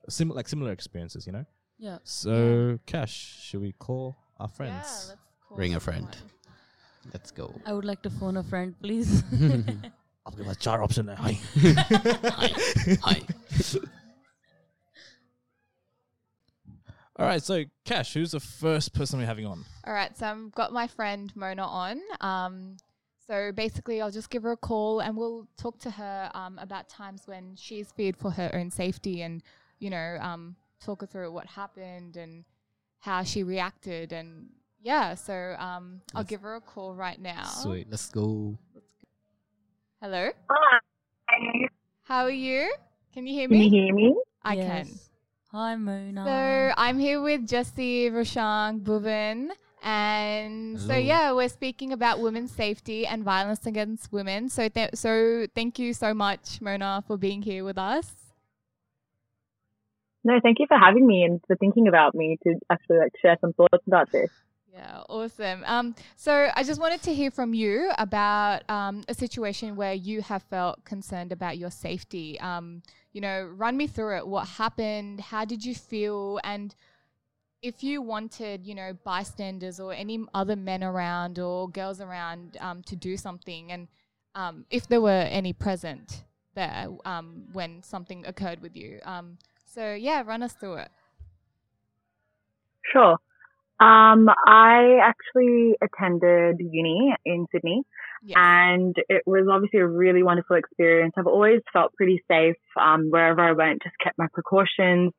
similar 0.08 0.36
like 0.36 0.48
similar 0.48 0.72
experiences. 0.72 1.26
You 1.26 1.32
know, 1.32 1.44
yeah. 1.78 1.98
so 2.04 2.78
Cash, 2.86 3.14
should 3.44 3.60
we 3.60 3.72
call 3.72 4.16
our 4.38 4.48
friends? 4.48 4.74
Yeah, 4.88 5.08
let's 5.10 5.16
call 5.48 5.56
Bring 5.56 5.74
a 5.74 5.80
friend. 5.80 6.08
let's 7.12 7.30
go. 7.30 7.52
I 7.66 7.72
would 7.74 7.84
like 7.84 8.02
to 8.02 8.10
phone 8.10 8.36
a 8.38 8.42
friend, 8.42 8.74
please. 8.80 9.22
I'll 10.26 10.32
give 10.32 10.46
a 10.48 10.54
jar 10.54 10.82
option 10.82 11.06
now. 11.06 11.16
Hi. 11.16 11.38
Hi. 13.02 13.22
All 17.16 17.26
right, 17.26 17.42
so 17.42 17.64
Cash, 17.84 18.14
who's 18.14 18.30
the 18.30 18.40
first 18.40 18.94
person 18.94 19.18
we're 19.18 19.26
having 19.26 19.44
on? 19.46 19.64
All 19.86 19.92
right, 19.92 20.16
so 20.16 20.26
I've 20.26 20.52
got 20.52 20.72
my 20.72 20.86
friend 20.86 21.30
Mona 21.36 21.64
on. 21.66 22.00
Um, 22.20 22.76
so 23.26 23.52
basically, 23.52 24.00
I'll 24.00 24.10
just 24.10 24.30
give 24.30 24.42
her 24.42 24.52
a 24.52 24.56
call 24.56 25.00
and 25.00 25.16
we'll 25.16 25.46
talk 25.58 25.78
to 25.80 25.90
her 25.90 26.30
um, 26.34 26.58
about 26.58 26.88
times 26.88 27.22
when 27.26 27.56
she's 27.56 27.92
feared 27.92 28.16
for 28.16 28.30
her 28.30 28.50
own 28.54 28.70
safety 28.70 29.20
and, 29.22 29.42
you 29.80 29.90
know, 29.90 30.16
um, 30.20 30.56
talk 30.82 31.02
her 31.02 31.06
through 31.06 31.30
what 31.32 31.46
happened 31.46 32.16
and 32.16 32.44
how 33.00 33.22
she 33.22 33.42
reacted. 33.42 34.12
And 34.14 34.48
yeah, 34.82 35.14
so 35.14 35.56
um, 35.58 36.00
I'll 36.14 36.22
Yes. 36.22 36.30
give 36.30 36.40
her 36.40 36.56
a 36.56 36.60
call 36.60 36.94
right 36.94 37.20
now. 37.20 37.44
Sweet. 37.44 37.86
Let's 37.90 38.08
go. 38.10 38.56
Hello, 40.02 40.30
Hi. 40.48 41.68
how 42.04 42.22
are 42.22 42.30
you? 42.30 42.72
Can 43.12 43.26
you 43.26 43.34
hear 43.34 43.50
me? 43.50 43.56
Can 43.56 43.64
you 43.64 43.82
hear 43.84 43.94
me? 43.94 44.16
I 44.42 44.56
can. 44.56 44.88
Hi, 45.52 45.76
Mona. 45.76 46.24
So 46.24 46.74
I'm 46.74 46.98
here 46.98 47.20
with 47.20 47.46
Jessie, 47.46 48.08
Roshang, 48.08 48.80
Bhuvan. 48.80 49.50
And 49.82 50.80
so 50.80 50.94
yeah, 50.94 51.32
we're 51.32 51.50
speaking 51.50 51.92
about 51.92 52.18
women's 52.18 52.50
safety 52.50 53.06
and 53.06 53.22
violence 53.22 53.66
against 53.66 54.10
women. 54.10 54.48
So 54.48 54.70
th- 54.70 54.94
so 54.94 55.46
thank 55.54 55.78
you 55.78 55.92
so 55.92 56.14
much, 56.14 56.62
Mona, 56.62 57.04
for 57.06 57.18
being 57.18 57.42
here 57.42 57.62
with 57.62 57.76
us. 57.76 58.10
No, 60.24 60.40
thank 60.42 60.60
you 60.60 60.66
for 60.66 60.78
having 60.78 61.06
me 61.06 61.24
and 61.24 61.42
for 61.46 61.56
thinking 61.56 61.88
about 61.88 62.14
me 62.14 62.38
to 62.44 62.54
actually 62.70 63.00
like 63.00 63.12
share 63.20 63.36
some 63.42 63.52
thoughts 63.52 63.86
about 63.86 64.10
this. 64.10 64.30
Yeah, 64.72 65.02
awesome. 65.08 65.64
Um, 65.66 65.96
so 66.16 66.48
I 66.54 66.62
just 66.62 66.80
wanted 66.80 67.02
to 67.02 67.14
hear 67.14 67.30
from 67.30 67.54
you 67.54 67.90
about 67.98 68.68
um, 68.70 69.02
a 69.08 69.14
situation 69.14 69.74
where 69.74 69.94
you 69.94 70.22
have 70.22 70.44
felt 70.44 70.84
concerned 70.84 71.32
about 71.32 71.58
your 71.58 71.70
safety. 71.70 72.38
Um, 72.40 72.82
you 73.12 73.20
know, 73.20 73.50
run 73.56 73.76
me 73.76 73.88
through 73.88 74.18
it. 74.18 74.26
What 74.26 74.46
happened? 74.46 75.20
How 75.20 75.44
did 75.44 75.64
you 75.64 75.74
feel? 75.74 76.38
And 76.44 76.74
if 77.62 77.82
you 77.82 78.00
wanted, 78.00 78.64
you 78.64 78.76
know, 78.76 78.96
bystanders 79.04 79.80
or 79.80 79.92
any 79.92 80.24
other 80.34 80.54
men 80.54 80.84
around 80.84 81.40
or 81.40 81.68
girls 81.68 82.00
around 82.00 82.56
um, 82.60 82.82
to 82.84 82.94
do 82.94 83.16
something, 83.16 83.72
and 83.72 83.88
um, 84.36 84.64
if 84.70 84.86
there 84.86 85.00
were 85.00 85.26
any 85.30 85.52
present 85.52 86.22
there 86.54 86.86
um, 87.04 87.44
when 87.52 87.82
something 87.82 88.24
occurred 88.24 88.60
with 88.62 88.76
you. 88.76 89.00
So 89.64 89.94
yeah, 89.94 90.22
run 90.24 90.42
us 90.42 90.52
through 90.52 90.74
it. 90.74 90.90
Sure. 92.92 93.18
Um, 93.80 94.28
I 94.46 94.98
actually 95.02 95.74
attended 95.82 96.56
uni 96.60 97.14
in 97.24 97.46
Sydney 97.50 97.82
and 98.36 98.94
it 99.08 99.22
was 99.26 99.48
obviously 99.50 99.80
a 99.80 99.86
really 99.86 100.22
wonderful 100.22 100.56
experience. 100.56 101.14
I've 101.16 101.26
always 101.26 101.60
felt 101.72 101.94
pretty 101.94 102.22
safe 102.30 102.56
um, 102.78 103.08
wherever 103.10 103.40
I 103.40 103.52
went, 103.52 103.82
just 103.82 103.96
kept 104.02 104.18
my 104.18 104.26
precautions, 104.34 105.12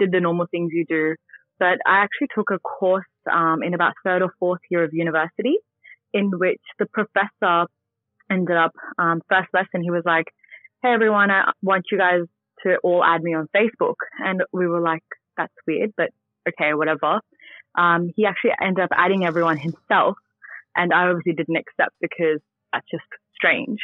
did 0.00 0.10
the 0.10 0.20
normal 0.20 0.46
things 0.50 0.70
you 0.72 0.84
do. 0.88 1.14
But 1.60 1.78
I 1.86 2.02
actually 2.02 2.28
took 2.34 2.50
a 2.50 2.58
course 2.58 3.06
um, 3.32 3.62
in 3.62 3.74
about 3.74 3.94
third 4.04 4.22
or 4.22 4.32
fourth 4.40 4.60
year 4.70 4.84
of 4.84 4.90
university 4.92 5.58
in 6.12 6.30
which 6.30 6.60
the 6.78 6.86
professor 6.86 7.66
ended 8.30 8.56
up, 8.56 8.72
um, 8.98 9.20
first 9.28 9.48
lesson, 9.52 9.82
he 9.82 9.90
was 9.90 10.02
like, 10.04 10.26
Hey 10.82 10.90
everyone, 10.90 11.30
I 11.30 11.50
want 11.62 11.86
you 11.90 11.98
guys 11.98 12.22
to 12.64 12.76
all 12.82 13.04
add 13.04 13.22
me 13.22 13.34
on 13.34 13.48
Facebook. 13.54 13.96
And 14.18 14.42
we 14.52 14.66
were 14.66 14.80
like, 14.80 15.04
that's 15.36 15.52
weird, 15.66 15.92
but 15.96 16.10
okay, 16.48 16.74
whatever. 16.74 17.20
Um, 17.78 18.10
he 18.16 18.26
actually 18.26 18.52
ended 18.60 18.84
up 18.84 18.90
adding 18.92 19.24
everyone 19.24 19.56
himself. 19.56 20.16
And 20.76 20.92
I 20.92 21.06
obviously 21.08 21.32
didn't 21.32 21.56
accept 21.56 21.94
because 22.00 22.40
that's 22.72 22.86
just 22.90 23.04
strange. 23.34 23.78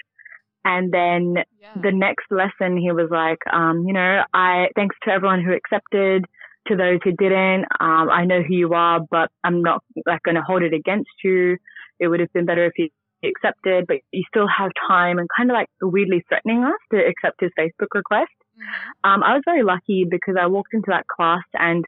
And 0.64 0.92
then 0.92 1.37
yeah. 1.61 1.72
the 1.80 1.92
next 1.92 2.26
lesson, 2.30 2.76
he 2.76 2.90
was 2.90 3.09
like, 3.11 3.38
um, 3.52 3.85
you 3.87 3.92
know, 3.92 4.22
I, 4.33 4.68
thanks 4.74 4.96
to 5.04 5.11
everyone 5.11 5.44
who 5.44 5.52
accepted, 5.52 6.24
to 6.68 6.76
those 6.76 7.00
who 7.04 7.12
didn't, 7.12 7.66
um, 7.80 8.09
I 8.11 8.24
know 8.24 8.40
who 8.40 8.54
you 8.54 8.72
are, 8.72 9.00
but 9.11 9.30
I'm 9.44 9.62
not 9.62 9.83
like 10.07 10.22
going 10.22 10.37
to 10.37 10.42
hold 10.42 10.62
it 10.62 10.72
against 10.72 11.11
you. 11.22 11.59
It 12.00 12.09
would 12.09 12.20
have 12.20 12.33
been 12.33 12.46
better 12.46 12.64
if 12.64 12.72
you 12.78 12.88
accepted, 13.22 13.87
but 13.87 13.98
you 14.12 14.22
still 14.28 14.48
have 14.48 14.70
time 14.88 15.18
and 15.18 15.28
kind 15.37 15.50
of 15.50 15.54
like 15.54 15.68
weirdly 15.83 16.24
threatening 16.28 16.64
us 16.64 16.80
to 16.92 16.98
accept 16.98 17.40
his 17.40 17.50
Facebook 17.59 17.88
request. 17.94 18.33
Mhm. 18.59 19.09
Um, 19.09 19.22
I 19.22 19.35
was 19.35 19.42
very 19.44 19.62
lucky 19.62 20.07
because 20.09 20.37
I 20.40 20.46
walked 20.46 20.74
into 20.74 20.90
that 20.90 21.07
class 21.07 21.44
and 21.54 21.85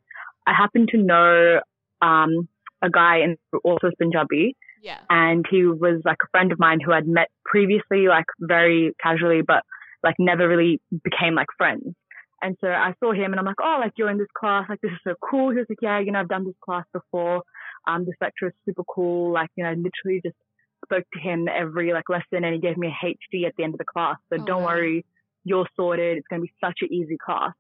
I 0.47 0.53
happened 0.53 0.89
to 0.91 0.99
know, 0.99 1.61
um, 2.03 2.49
a 2.83 2.91
guy 2.91 3.19
in 3.19 3.37
also 3.65 3.91
Punjabi 3.99 4.55
Yeah. 4.83 4.99
and 5.11 5.45
he 5.51 5.65
was 5.65 6.01
like 6.05 6.19
a 6.23 6.29
friend 6.31 6.53
of 6.53 6.59
mine 6.59 6.79
who 6.85 6.93
I'd 6.93 7.07
met 7.09 7.29
previously, 7.45 8.07
like 8.09 8.27
very 8.41 8.93
casually, 9.03 9.43
but 9.43 9.63
like 10.03 10.15
never 10.19 10.47
really 10.49 10.81
became 11.05 11.35
like 11.35 11.49
friends. 11.57 11.95
And 12.43 12.55
so 12.61 12.69
I 12.69 12.93
saw 13.03 13.13
him 13.13 13.33
and 13.33 13.41
I'm 13.41 13.47
like, 13.47 13.61
oh, 13.63 13.79
like 13.81 13.93
you're 13.97 14.11
in 14.11 14.19
this 14.19 14.29
class, 14.39 14.67
like 14.69 14.81
this 14.83 14.93
is 14.93 14.99
so 15.05 15.15
cool. 15.29 15.51
He 15.51 15.57
was 15.57 15.67
like, 15.71 15.79
yeah, 15.81 15.99
you 16.01 16.13
know, 16.13 16.21
I've 16.21 16.29
done 16.29 16.45
this 16.45 16.55
class 16.65 16.85
before. 16.93 17.43
Um, 17.89 18.05
this 18.05 18.15
lecturer 18.21 18.49
is 18.49 18.55
super 18.67 18.85
cool. 18.95 19.33
Like, 19.33 19.49
you 19.57 19.65
know, 19.65 19.71
I 19.71 19.75
literally 19.75 20.21
just 20.23 20.37
spoke 20.85 21.05
to 21.15 21.19
him 21.21 21.49
every 21.49 21.93
like 21.93 22.09
lesson 22.11 22.45
and 22.45 22.55
he 22.55 22.61
gave 22.61 22.77
me 22.77 22.89
a 22.89 23.07
HD 23.07 23.47
at 23.47 23.55
the 23.57 23.65
end 23.65 23.73
of 23.75 23.79
the 23.79 23.85
class. 23.85 24.17
So 24.31 24.39
Oh, 24.41 24.45
don't 24.45 24.63
wow. 24.63 24.69
worry, 24.75 25.05
you're 25.45 25.67
sorted. 25.77 26.19
It's 26.19 26.27
going 26.29 26.43
to 26.43 26.47
be 26.47 26.53
such 26.63 26.79
an 26.83 26.93
easy 26.93 27.17
class. 27.25 27.53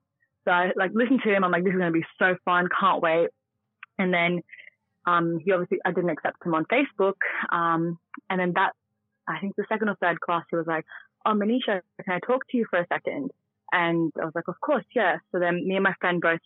So 0.44 0.50
I 0.52 0.72
like 0.76 0.90
listened 0.94 1.20
to 1.24 1.34
him. 1.34 1.42
I'm 1.42 1.50
like, 1.50 1.64
this 1.64 1.72
is 1.72 1.78
going 1.78 1.92
to 1.92 1.98
be 1.98 2.06
so 2.18 2.36
fun. 2.44 2.68
Can't 2.78 3.00
wait. 3.02 3.28
And 3.98 4.12
then, 4.12 4.42
um, 5.06 5.38
he 5.42 5.52
obviously, 5.52 5.78
I 5.84 5.92
didn't 5.92 6.10
accept 6.10 6.44
him 6.44 6.54
on 6.54 6.64
Facebook. 6.66 7.14
Um, 7.50 7.98
and 8.28 8.40
then 8.40 8.52
that, 8.54 8.72
I 9.28 9.38
think 9.40 9.56
the 9.56 9.64
second 9.68 9.88
or 9.88 9.96
third 10.00 10.20
class, 10.20 10.44
he 10.50 10.56
was 10.56 10.66
like, 10.66 10.84
oh, 11.24 11.32
Manisha, 11.32 11.80
can 12.04 12.14
I 12.14 12.20
talk 12.26 12.46
to 12.48 12.56
you 12.56 12.66
for 12.70 12.78
a 12.78 12.86
second? 12.86 13.30
And 13.72 14.12
I 14.20 14.24
was 14.24 14.34
like, 14.34 14.48
of 14.48 14.60
course, 14.60 14.84
yeah. 14.94 15.16
So 15.32 15.38
then 15.38 15.66
me 15.66 15.74
and 15.74 15.84
my 15.84 15.94
friend 16.00 16.20
both 16.20 16.40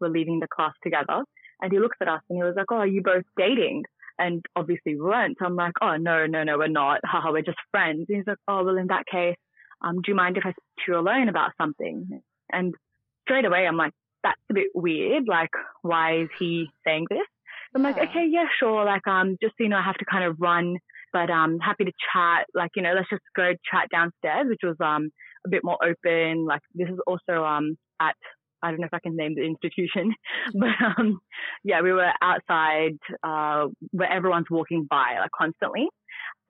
were 0.00 0.10
leaving 0.10 0.40
the 0.40 0.48
class 0.48 0.72
together 0.82 1.22
and 1.60 1.72
he 1.72 1.78
looks 1.78 1.96
at 2.00 2.08
us 2.08 2.20
and 2.28 2.36
he 2.36 2.42
was 2.42 2.54
like, 2.56 2.70
oh, 2.70 2.76
are 2.76 2.86
you 2.86 3.02
both 3.02 3.24
dating? 3.36 3.84
And 4.18 4.44
obviously 4.56 4.94
we 4.94 5.00
weren't. 5.00 5.36
So 5.38 5.46
I'm 5.46 5.56
like, 5.56 5.74
oh, 5.80 5.96
no, 5.96 6.26
no, 6.26 6.42
no, 6.42 6.58
we're 6.58 6.68
not. 6.68 7.00
Haha, 7.04 7.30
we're 7.30 7.42
just 7.42 7.58
friends. 7.70 8.06
And 8.08 8.18
he's 8.18 8.26
like, 8.26 8.38
oh, 8.48 8.64
well, 8.64 8.76
in 8.76 8.88
that 8.88 9.06
case, 9.06 9.36
um, 9.80 9.96
do 9.96 10.10
you 10.10 10.14
mind 10.16 10.36
if 10.36 10.44
I 10.44 10.50
speak 10.50 10.86
to 10.86 10.92
you 10.92 10.98
alone 10.98 11.28
about 11.28 11.52
something? 11.56 12.20
And 12.50 12.74
straight 13.22 13.44
away, 13.44 13.66
I'm 13.66 13.76
like, 13.76 13.92
that's 14.22 14.40
a 14.50 14.54
bit 14.54 14.68
weird. 14.74 15.24
Like, 15.26 15.50
why 15.82 16.22
is 16.22 16.28
he 16.38 16.68
saying 16.84 17.06
this? 17.10 17.26
I'm 17.74 17.82
like, 17.82 17.96
okay, 17.98 18.26
yeah, 18.28 18.46
sure. 18.58 18.84
Like, 18.84 19.06
um, 19.06 19.36
just 19.42 19.54
so 19.58 19.64
you 19.64 19.68
know, 19.68 19.76
I 19.76 19.82
have 19.82 19.96
to 19.96 20.04
kind 20.04 20.24
of 20.24 20.36
run, 20.40 20.76
but 21.12 21.30
um, 21.30 21.58
happy 21.58 21.84
to 21.84 21.92
chat. 22.12 22.46
Like, 22.54 22.70
you 22.76 22.82
know, 22.82 22.92
let's 22.94 23.10
just 23.10 23.22
go 23.36 23.52
chat 23.70 23.88
downstairs, 23.90 24.46
which 24.48 24.60
was 24.62 24.76
um 24.80 25.10
a 25.46 25.48
bit 25.48 25.62
more 25.64 25.78
open. 25.82 26.46
Like, 26.46 26.62
this 26.74 26.88
is 26.88 26.98
also 27.06 27.44
um 27.44 27.76
at 28.00 28.16
I 28.62 28.70
don't 28.70 28.80
know 28.80 28.86
if 28.86 28.94
I 28.94 29.00
can 29.00 29.16
name 29.16 29.34
the 29.36 29.42
institution, 29.42 30.14
but 30.54 30.98
um, 30.98 31.20
yeah, 31.62 31.82
we 31.82 31.92
were 31.92 32.10
outside 32.22 32.98
uh 33.22 33.66
where 33.90 34.10
everyone's 34.10 34.50
walking 34.50 34.86
by 34.88 35.18
like 35.20 35.30
constantly. 35.36 35.88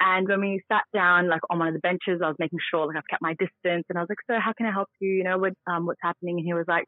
And 0.01 0.29
when 0.29 0.41
we 0.41 0.63
sat 0.71 0.85
down, 0.95 1.29
like 1.29 1.41
on 1.51 1.59
one 1.59 1.67
of 1.67 1.75
the 1.75 1.81
benches, 1.81 2.21
I 2.23 2.29
was 2.29 2.37
making 2.39 2.61
sure 2.71 2.87
like 2.87 2.97
I've 2.97 3.09
kept 3.11 3.23
my 3.23 3.35
distance, 3.35 3.85
and 3.89 3.99
I 3.99 4.03
was 4.03 4.09
like, 4.09 4.23
"So 4.31 4.39
how 4.41 4.53
can 4.57 4.67
I 4.67 4.73
help 4.73 4.89
you? 5.01 5.11
You 5.11 5.25
know, 5.25 5.39
what 5.39 5.55
um 5.67 5.87
what's 5.87 6.01
happening?" 6.01 6.37
And 6.39 6.47
he 6.47 6.55
was 6.55 6.67
like, 6.69 6.85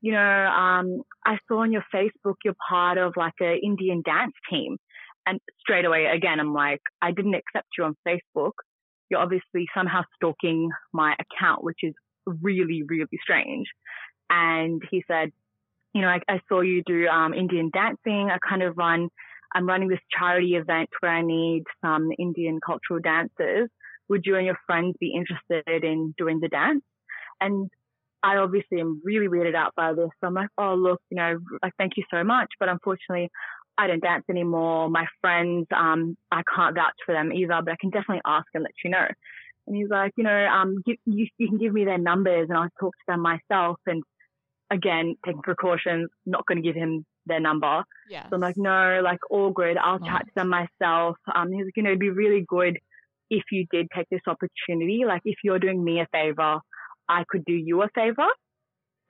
"You 0.00 0.12
know, 0.12 0.18
um, 0.18 1.02
I 1.24 1.38
saw 1.48 1.62
on 1.62 1.72
your 1.72 1.84
Facebook 1.94 2.36
you're 2.44 2.54
part 2.68 2.98
of 2.98 3.14
like 3.16 3.34
a 3.40 3.56
Indian 3.56 4.02
dance 4.04 4.34
team." 4.50 4.78
And 5.26 5.40
straight 5.60 5.84
away, 5.84 6.06
again, 6.06 6.40
I'm 6.40 6.54
like, 6.54 6.80
I 7.02 7.12
didn't 7.12 7.34
accept 7.34 7.68
you 7.76 7.84
on 7.84 7.94
Facebook. 8.06 8.52
You're 9.10 9.20
obviously 9.20 9.66
somehow 9.76 10.02
stalking 10.16 10.70
my 10.94 11.14
account, 11.20 11.62
which 11.62 11.80
is 11.82 11.92
really, 12.26 12.82
really 12.82 13.18
strange. 13.22 13.66
And 14.30 14.82
he 14.90 15.04
said, 15.06 15.30
you 15.94 16.00
know, 16.00 16.08
I, 16.08 16.20
I 16.28 16.40
saw 16.48 16.60
you 16.60 16.82
do 16.86 17.06
um, 17.08 17.34
Indian 17.34 17.70
dancing. 17.72 18.30
I 18.30 18.38
kind 18.46 18.62
of 18.62 18.78
run, 18.78 19.08
I'm 19.54 19.66
running 19.66 19.88
this 19.88 20.00
charity 20.16 20.54
event 20.54 20.88
where 21.00 21.12
I 21.12 21.22
need 21.22 21.64
some 21.84 22.08
Indian 22.18 22.58
cultural 22.64 23.00
dancers. 23.00 23.68
Would 24.08 24.22
you 24.24 24.36
and 24.36 24.46
your 24.46 24.58
friends 24.66 24.96
be 24.98 25.12
interested 25.14 25.84
in 25.84 26.14
doing 26.16 26.40
the 26.40 26.48
dance? 26.48 26.84
And 27.40 27.70
I 28.22 28.36
obviously 28.36 28.80
am 28.80 29.00
really 29.04 29.28
weirded 29.28 29.54
out 29.54 29.74
by 29.76 29.92
this. 29.92 30.10
So 30.20 30.26
I'm 30.26 30.34
like, 30.34 30.48
oh, 30.58 30.74
look, 30.74 31.00
you 31.10 31.16
know, 31.16 31.38
like, 31.62 31.72
thank 31.78 31.96
you 31.96 32.04
so 32.10 32.24
much. 32.24 32.48
But 32.58 32.68
unfortunately, 32.68 33.30
I 33.76 33.86
don't 33.86 34.02
dance 34.02 34.24
anymore. 34.28 34.90
My 34.90 35.06
friends, 35.20 35.66
um, 35.74 36.16
I 36.32 36.42
can't 36.54 36.74
vouch 36.74 36.96
for 37.06 37.14
them 37.14 37.32
either, 37.32 37.60
but 37.64 37.72
I 37.72 37.76
can 37.80 37.90
definitely 37.90 38.22
ask 38.26 38.46
and 38.54 38.64
let 38.64 38.72
you 38.84 38.90
know. 38.90 39.06
And 39.66 39.76
he's 39.76 39.88
like, 39.88 40.12
you 40.16 40.24
know, 40.24 40.46
um, 40.46 40.82
you, 40.86 41.28
you 41.36 41.48
can 41.48 41.58
give 41.58 41.72
me 41.72 41.84
their 41.84 41.98
numbers 41.98 42.48
and 42.48 42.58
I'll 42.58 42.68
talk 42.80 42.92
to 42.92 43.04
them 43.06 43.20
myself. 43.20 43.76
And 43.86 44.02
again, 44.70 45.14
taking 45.24 45.42
precautions, 45.42 46.10
not 46.26 46.44
going 46.46 46.60
to 46.60 46.66
give 46.66 46.74
him 46.74 47.04
their 47.26 47.40
number. 47.40 47.84
Yeah. 48.10 48.24
So 48.24 48.36
I'm 48.36 48.40
like, 48.40 48.56
no, 48.56 49.00
like 49.04 49.20
all 49.30 49.50
good. 49.50 49.76
I'll 49.76 50.00
chat 50.00 50.24
to 50.26 50.32
them 50.34 50.48
myself. 50.48 51.16
Um, 51.32 51.52
he's 51.52 51.66
like, 51.66 51.76
you 51.76 51.82
know, 51.82 51.90
it'd 51.90 52.00
be 52.00 52.10
really 52.10 52.44
good 52.48 52.78
if 53.30 53.44
you 53.52 53.66
did 53.70 53.88
take 53.94 54.08
this 54.10 54.22
opportunity. 54.26 55.02
Like 55.06 55.22
if 55.24 55.36
you're 55.44 55.58
doing 55.58 55.84
me 55.84 56.00
a 56.00 56.06
favor, 56.10 56.60
I 57.08 57.24
could 57.28 57.44
do 57.44 57.52
you 57.52 57.82
a 57.82 57.88
favor. 57.94 58.26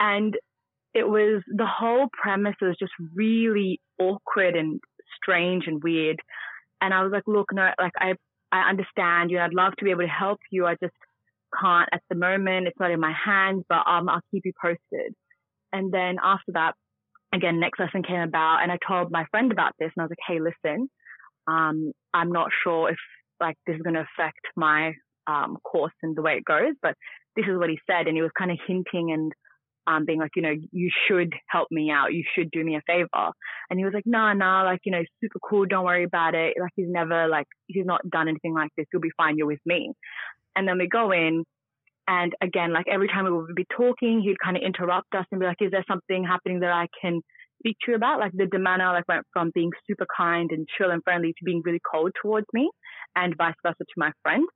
And 0.00 0.36
it 0.94 1.08
was 1.08 1.42
the 1.48 1.66
whole 1.66 2.08
premise 2.12 2.54
was 2.60 2.76
just 2.78 2.92
really 3.14 3.80
awkward 3.98 4.56
and 4.56 4.80
strange 5.20 5.64
and 5.66 5.82
weird. 5.82 6.20
And 6.80 6.94
I 6.94 7.02
was 7.02 7.12
like, 7.12 7.24
look, 7.26 7.48
no, 7.52 7.70
like 7.78 7.92
I, 7.98 8.14
I 8.52 8.68
understand 8.68 9.30
you. 9.30 9.38
I'd 9.38 9.54
love 9.54 9.74
to 9.78 9.84
be 9.84 9.90
able 9.90 10.02
to 10.02 10.08
help 10.08 10.38
you. 10.50 10.66
I 10.66 10.74
just 10.82 10.94
can't 11.60 11.88
at 11.92 12.02
the 12.08 12.16
moment. 12.16 12.66
It's 12.66 12.78
not 12.78 12.90
in 12.90 13.00
my 13.00 13.12
hands, 13.12 13.64
but 13.68 13.86
um, 13.86 14.08
I'll 14.08 14.20
keep 14.30 14.44
you 14.44 14.52
posted. 14.60 15.14
And 15.72 15.92
then 15.92 16.16
after 16.22 16.52
that, 16.52 16.74
again, 17.34 17.60
next 17.60 17.78
lesson 17.78 18.02
came 18.02 18.20
about 18.20 18.62
and 18.62 18.72
I 18.72 18.78
told 18.86 19.10
my 19.10 19.24
friend 19.30 19.52
about 19.52 19.72
this 19.78 19.90
and 19.96 20.02
I 20.02 20.04
was 20.04 20.10
like, 20.10 20.26
hey, 20.26 20.40
listen, 20.40 20.88
um, 21.46 21.92
I'm 22.14 22.32
not 22.32 22.48
sure 22.64 22.90
if 22.90 22.96
like 23.40 23.56
this 23.66 23.76
is 23.76 23.82
going 23.82 23.94
to 23.94 24.06
affect 24.18 24.40
my 24.56 24.92
um, 25.26 25.58
course 25.62 25.92
and 26.02 26.16
the 26.16 26.22
way 26.22 26.34
it 26.34 26.44
goes, 26.44 26.74
but 26.82 26.94
this 27.38 27.46
is 27.48 27.58
what 27.58 27.70
he 27.70 27.78
said. 27.88 28.08
And 28.08 28.16
he 28.16 28.22
was 28.22 28.32
kind 28.36 28.50
of 28.50 28.58
hinting 28.66 29.12
and 29.12 29.32
um, 29.86 30.04
being 30.04 30.18
like, 30.18 30.32
you 30.36 30.42
know, 30.42 30.54
you 30.72 30.90
should 31.06 31.32
help 31.48 31.68
me 31.70 31.90
out. 31.90 32.12
You 32.12 32.24
should 32.34 32.50
do 32.50 32.62
me 32.62 32.76
a 32.76 32.82
favor. 32.86 33.30
And 33.70 33.78
he 33.78 33.84
was 33.84 33.94
like, 33.94 34.06
nah, 34.06 34.34
nah, 34.34 34.62
like, 34.62 34.80
you 34.84 34.92
know, 34.92 35.02
super 35.22 35.38
cool. 35.38 35.64
Don't 35.64 35.84
worry 35.84 36.04
about 36.04 36.34
it. 36.34 36.56
Like, 36.60 36.72
he's 36.76 36.88
never, 36.90 37.28
like, 37.28 37.46
he's 37.68 37.86
not 37.86 38.02
done 38.10 38.28
anything 38.28 38.52
like 38.52 38.70
this. 38.76 38.86
You'll 38.92 39.00
be 39.00 39.12
fine. 39.16 39.38
You're 39.38 39.46
with 39.46 39.64
me. 39.64 39.92
And 40.56 40.66
then 40.68 40.76
we 40.78 40.88
go 40.88 41.12
in. 41.12 41.44
And 42.06 42.32
again, 42.42 42.72
like 42.72 42.86
every 42.90 43.06
time 43.06 43.26
we 43.26 43.32
would 43.32 43.54
be 43.54 43.66
talking, 43.76 44.22
he'd 44.22 44.40
kind 44.42 44.56
of 44.56 44.62
interrupt 44.62 45.14
us 45.14 45.26
and 45.30 45.40
be 45.40 45.46
like, 45.46 45.60
is 45.60 45.70
there 45.70 45.84
something 45.86 46.24
happening 46.24 46.60
that 46.60 46.72
I 46.72 46.86
can 47.00 47.20
speak 47.58 47.76
to 47.84 47.92
you 47.92 47.96
about? 47.96 48.18
Like 48.18 48.32
the 48.32 48.46
demeanor, 48.46 48.92
like 48.94 49.06
went 49.06 49.26
from 49.32 49.52
being 49.54 49.70
super 49.86 50.06
kind 50.16 50.50
and 50.50 50.66
chill 50.76 50.90
and 50.90 51.04
friendly 51.04 51.32
to 51.32 51.44
being 51.44 51.60
really 51.64 51.82
cold 51.90 52.12
towards 52.22 52.46
me 52.54 52.70
and 53.14 53.36
vice 53.36 53.54
versa 53.62 53.76
to 53.80 53.94
my 53.98 54.10
friends. 54.22 54.48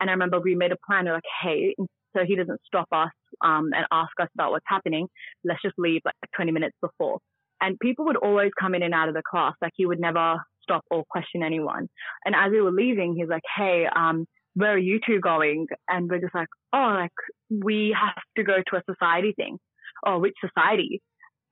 And 0.00 0.10
I 0.10 0.14
remember 0.14 0.40
we 0.40 0.56
made 0.56 0.72
a 0.72 0.76
plan. 0.84 1.04
We're 1.04 1.14
like, 1.14 1.22
hey, 1.42 1.76
so 2.16 2.24
he 2.26 2.36
doesn't 2.36 2.60
stop 2.66 2.88
us 2.92 3.10
um, 3.44 3.70
and 3.74 3.86
ask 3.92 4.12
us 4.20 4.28
about 4.34 4.50
what's 4.50 4.64
happening. 4.68 5.08
Let's 5.44 5.62
just 5.62 5.74
leave 5.78 6.02
like 6.04 6.14
20 6.34 6.52
minutes 6.52 6.76
before. 6.80 7.18
And 7.60 7.78
people 7.80 8.04
would 8.06 8.16
always 8.16 8.50
come 8.58 8.74
in 8.74 8.82
and 8.82 8.94
out 8.94 9.08
of 9.08 9.14
the 9.14 9.22
class. 9.28 9.54
Like 9.62 9.72
he 9.76 9.86
would 9.86 10.00
never 10.00 10.36
stop 10.62 10.84
or 10.90 11.04
question 11.08 11.42
anyone. 11.42 11.88
And 12.24 12.34
as 12.34 12.50
we 12.50 12.60
were 12.60 12.72
leaving, 12.72 13.14
he's 13.16 13.28
like, 13.28 13.42
hey, 13.56 13.86
um, 13.94 14.26
where 14.54 14.72
are 14.72 14.78
you 14.78 15.00
two 15.06 15.20
going? 15.20 15.66
And 15.88 16.10
we're 16.10 16.20
just 16.20 16.34
like, 16.34 16.48
oh, 16.72 16.96
like 16.98 17.10
we 17.50 17.96
have 17.98 18.22
to 18.36 18.42
go 18.42 18.56
to 18.56 18.76
a 18.76 18.82
society 18.90 19.32
thing. 19.36 19.58
Oh, 20.04 20.18
which 20.18 20.34
society? 20.40 21.00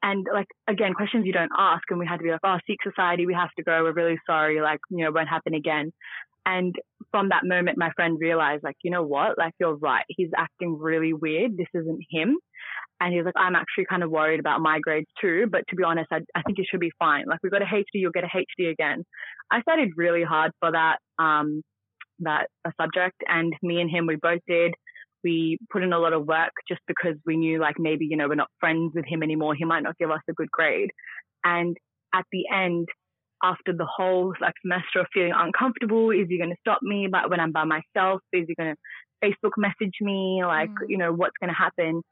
And 0.03 0.27
like, 0.33 0.47
again, 0.69 0.93
questions 0.93 1.25
you 1.25 1.33
don't 1.33 1.53
ask. 1.59 1.83
And 1.89 1.99
we 1.99 2.07
had 2.07 2.19
to 2.19 2.23
be 2.23 2.31
like, 2.31 2.41
oh, 2.45 2.59
Sikh 2.67 2.79
society, 2.83 3.27
we 3.27 3.35
have 3.35 3.51
to 3.57 3.65
go. 3.65 3.83
We're 3.83 3.93
really 3.93 4.19
sorry. 4.27 4.61
Like, 4.61 4.81
you 4.91 5.05
know, 5.05 5.11
won't 5.11 5.29
happen 5.29 5.55
again. 5.55 5.93
And 6.47 6.75
from 7.11 7.31
that 7.31 7.45
moment, 7.45 7.79
my 7.79 7.91
friend 7.97 8.19
realized, 8.21 8.65
like, 8.65 8.77
you 8.83 8.91
know 8.91 9.03
what? 9.03 9.39
Like, 9.39 9.55
you're 9.59 9.77
right. 9.77 10.05
He's 10.09 10.31
acting 10.37 10.79
really 10.79 11.13
weird. 11.13 11.57
This 11.57 11.69
isn't 11.75 12.01
him. 12.11 12.37
And 13.01 13.13
he 13.13 13.19
was 13.19 13.27
like, 13.27 13.35
I'm 13.37 13.57
actually 13.57 13.87
kind 13.89 14.03
of 14.03 14.11
worried 14.11 14.41
about 14.41 14.61
my 14.61 14.79
grades 14.81 15.09
too. 15.21 15.47
But 15.51 15.63
to 15.69 15.77
be 15.77 15.85
honest, 15.85 16.09
I, 16.13 16.21
I 16.35 16.43
think 16.43 16.59
it 16.59 16.67
should 16.71 16.81
be 16.81 16.93
fine. 16.99 17.25
Like, 17.27 17.41
we 17.43 17.51
got 17.51 17.63
a 17.63 17.67
HD, 17.67 17.85
you'll 17.95 18.13
get 18.13 18.25
a 18.25 18.29
HD 18.29 18.71
again. 18.71 19.05
I 19.51 19.61
studied 19.63 19.93
really 19.97 20.23
hard 20.23 20.53
for 20.61 20.73
that, 20.73 20.99
um, 21.19 21.63
that 22.21 22.49
uh, 22.65 22.71
subject. 22.81 23.17
And 23.27 23.55
me 23.63 23.81
and 23.81 23.91
him, 23.91 24.07
we 24.07 24.17
both 24.17 24.41
did. 24.47 24.75
We 25.23 25.59
put 25.71 25.83
in 25.83 25.93
a 25.95 25.99
lot 25.99 26.13
of 26.13 26.27
work 26.27 26.53
just 26.69 26.83
because 26.87 27.15
we 27.25 27.37
knew, 27.37 27.59
like, 27.59 27.77
maybe, 27.79 28.07
you 28.07 28.17
know, 28.17 28.29
we're 28.29 28.35
not 28.35 28.51
friends 28.61 28.93
with 28.95 29.07
him 29.07 29.23
anymore. 29.23 29.55
He 29.55 29.65
might 29.65 29.83
not 29.83 29.97
give 29.99 30.11
us 30.11 30.21
a 30.29 30.35
good 30.35 30.51
grade. 30.51 30.91
And 31.45 31.77
at 32.15 32.25
the 32.31 32.45
end, 32.53 32.89
after 33.51 33.73
the 33.73 33.87
whole 33.97 34.33
like 34.41 34.55
semester 34.63 35.01
of 35.01 35.07
feeling 35.15 35.35
uncomfortable, 35.37 36.11
is 36.11 36.27
he 36.29 36.39
going 36.39 36.51
to 36.51 36.57
stop 36.61 36.81
me? 36.83 37.09
But 37.11 37.29
when 37.31 37.41
I'm 37.41 37.53
by 37.53 37.65
myself, 37.65 38.21
is 38.33 38.47
he 38.49 38.55
going 38.61 38.75
to 38.75 38.79
Facebook 39.25 39.57
message 39.67 39.97
me? 40.01 40.43
Like, 40.45 40.71
Mm. 40.71 40.89
you 40.93 40.99
know, 40.99 41.13
what's 41.13 41.39
going 41.41 41.53
to 41.55 41.63
happen? 41.67 42.03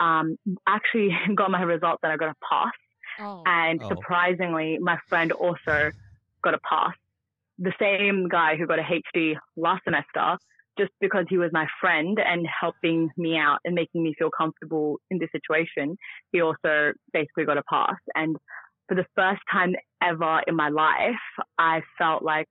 Um, 0.00 0.36
actually 0.66 1.10
got 1.40 1.50
my 1.50 1.62
results 1.62 2.00
that 2.02 2.10
I 2.10 2.16
got 2.16 2.30
a 2.30 2.40
pass. 2.50 2.72
Oh. 3.20 3.42
And 3.46 3.80
Oh. 3.82 3.88
surprisingly, 3.88 4.78
my 4.80 4.98
friend 5.08 5.30
also 5.32 5.76
got 6.42 6.54
a 6.54 6.60
pass. 6.68 6.94
The 7.58 7.74
same 7.78 8.28
guy 8.28 8.56
who 8.56 8.66
got 8.66 8.78
a 8.78 8.82
HD 8.82 9.36
last 9.56 9.82
semester, 9.84 10.38
just 10.78 10.92
because 11.00 11.26
he 11.28 11.36
was 11.36 11.50
my 11.52 11.66
friend 11.80 12.18
and 12.18 12.46
helping 12.64 13.10
me 13.18 13.36
out 13.36 13.58
and 13.64 13.74
making 13.74 14.02
me 14.02 14.14
feel 14.18 14.30
comfortable 14.30 14.98
in 15.10 15.18
this 15.18 15.28
situation, 15.38 15.96
he 16.32 16.40
also 16.40 16.92
basically 17.12 17.44
got 17.44 17.58
a 17.58 17.62
pass. 17.74 17.98
And 18.14 18.36
for 18.90 18.96
the 18.96 19.06
first 19.16 19.42
time 19.52 19.76
ever 20.02 20.42
in 20.48 20.56
my 20.56 20.68
life, 20.70 21.14
I 21.58 21.82
felt 21.98 22.24
like, 22.24 22.48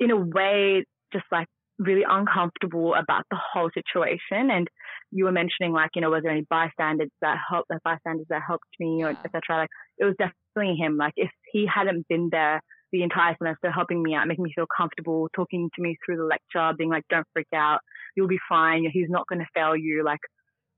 in 0.00 0.10
a 0.10 0.16
way, 0.16 0.84
just 1.12 1.24
like 1.32 1.48
really 1.78 2.04
uncomfortable 2.08 2.94
about 2.94 3.24
the 3.30 3.38
whole 3.52 3.70
situation. 3.74 4.50
And 4.50 4.68
you 5.10 5.24
were 5.24 5.32
mentioning 5.32 5.72
like, 5.72 5.90
you 5.94 6.02
know, 6.02 6.10
was 6.10 6.22
there 6.22 6.32
any 6.32 6.46
bystanders 6.50 7.10
that 7.20 7.38
helped, 7.50 7.70
like 7.70 7.82
bystanders 7.84 8.26
that 8.30 8.42
helped 8.46 8.64
me 8.80 9.02
or 9.04 9.10
Yeah. 9.10 9.24
etc. 9.24 9.40
Like 9.62 9.70
it 9.98 10.04
was 10.04 10.14
definitely 10.18 10.76
him. 10.76 10.96
Like 10.96 11.14
if 11.16 11.30
he 11.52 11.66
hadn't 11.72 12.06
been 12.08 12.28
there 12.32 12.60
the 12.92 13.02
entire 13.02 13.36
semester 13.38 13.72
helping 13.72 14.02
me 14.02 14.14
out, 14.14 14.28
making 14.28 14.44
me 14.44 14.52
feel 14.54 14.66
comfortable, 14.76 15.28
talking 15.34 15.70
to 15.74 15.82
me 15.82 15.96
through 16.06 16.16
the 16.18 16.24
lecture, 16.24 16.72
being 16.78 16.90
like, 16.90 17.04
don't 17.10 17.26
freak 17.32 17.48
out, 17.54 17.80
you'll 18.16 18.28
be 18.28 18.38
fine. 18.48 18.86
He's 18.92 19.10
not 19.10 19.26
going 19.28 19.40
to 19.40 19.46
fail 19.54 19.76
you. 19.76 20.04
Like 20.04 20.20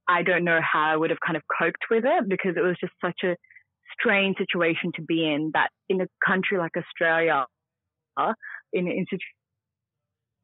I 0.08 0.22
don't 0.22 0.44
know 0.44 0.60
how 0.62 0.92
I 0.92 0.96
would 0.96 1.10
have 1.10 1.20
kind 1.26 1.36
of 1.36 1.44
coped 1.58 1.84
with 1.90 2.04
it 2.06 2.28
because 2.28 2.54
it 2.56 2.62
was 2.62 2.76
just 2.80 2.94
such 3.04 3.20
a 3.24 3.36
strange 4.00 4.36
situation 4.38 4.92
to 4.96 5.02
be 5.02 5.24
in 5.26 5.50
that 5.54 5.68
in 5.88 6.00
a 6.00 6.06
country 6.26 6.58
like 6.58 6.72
Australia, 6.76 7.46
uh, 8.16 8.32
in 8.72 8.86
an 8.86 8.92
institution 8.92 9.32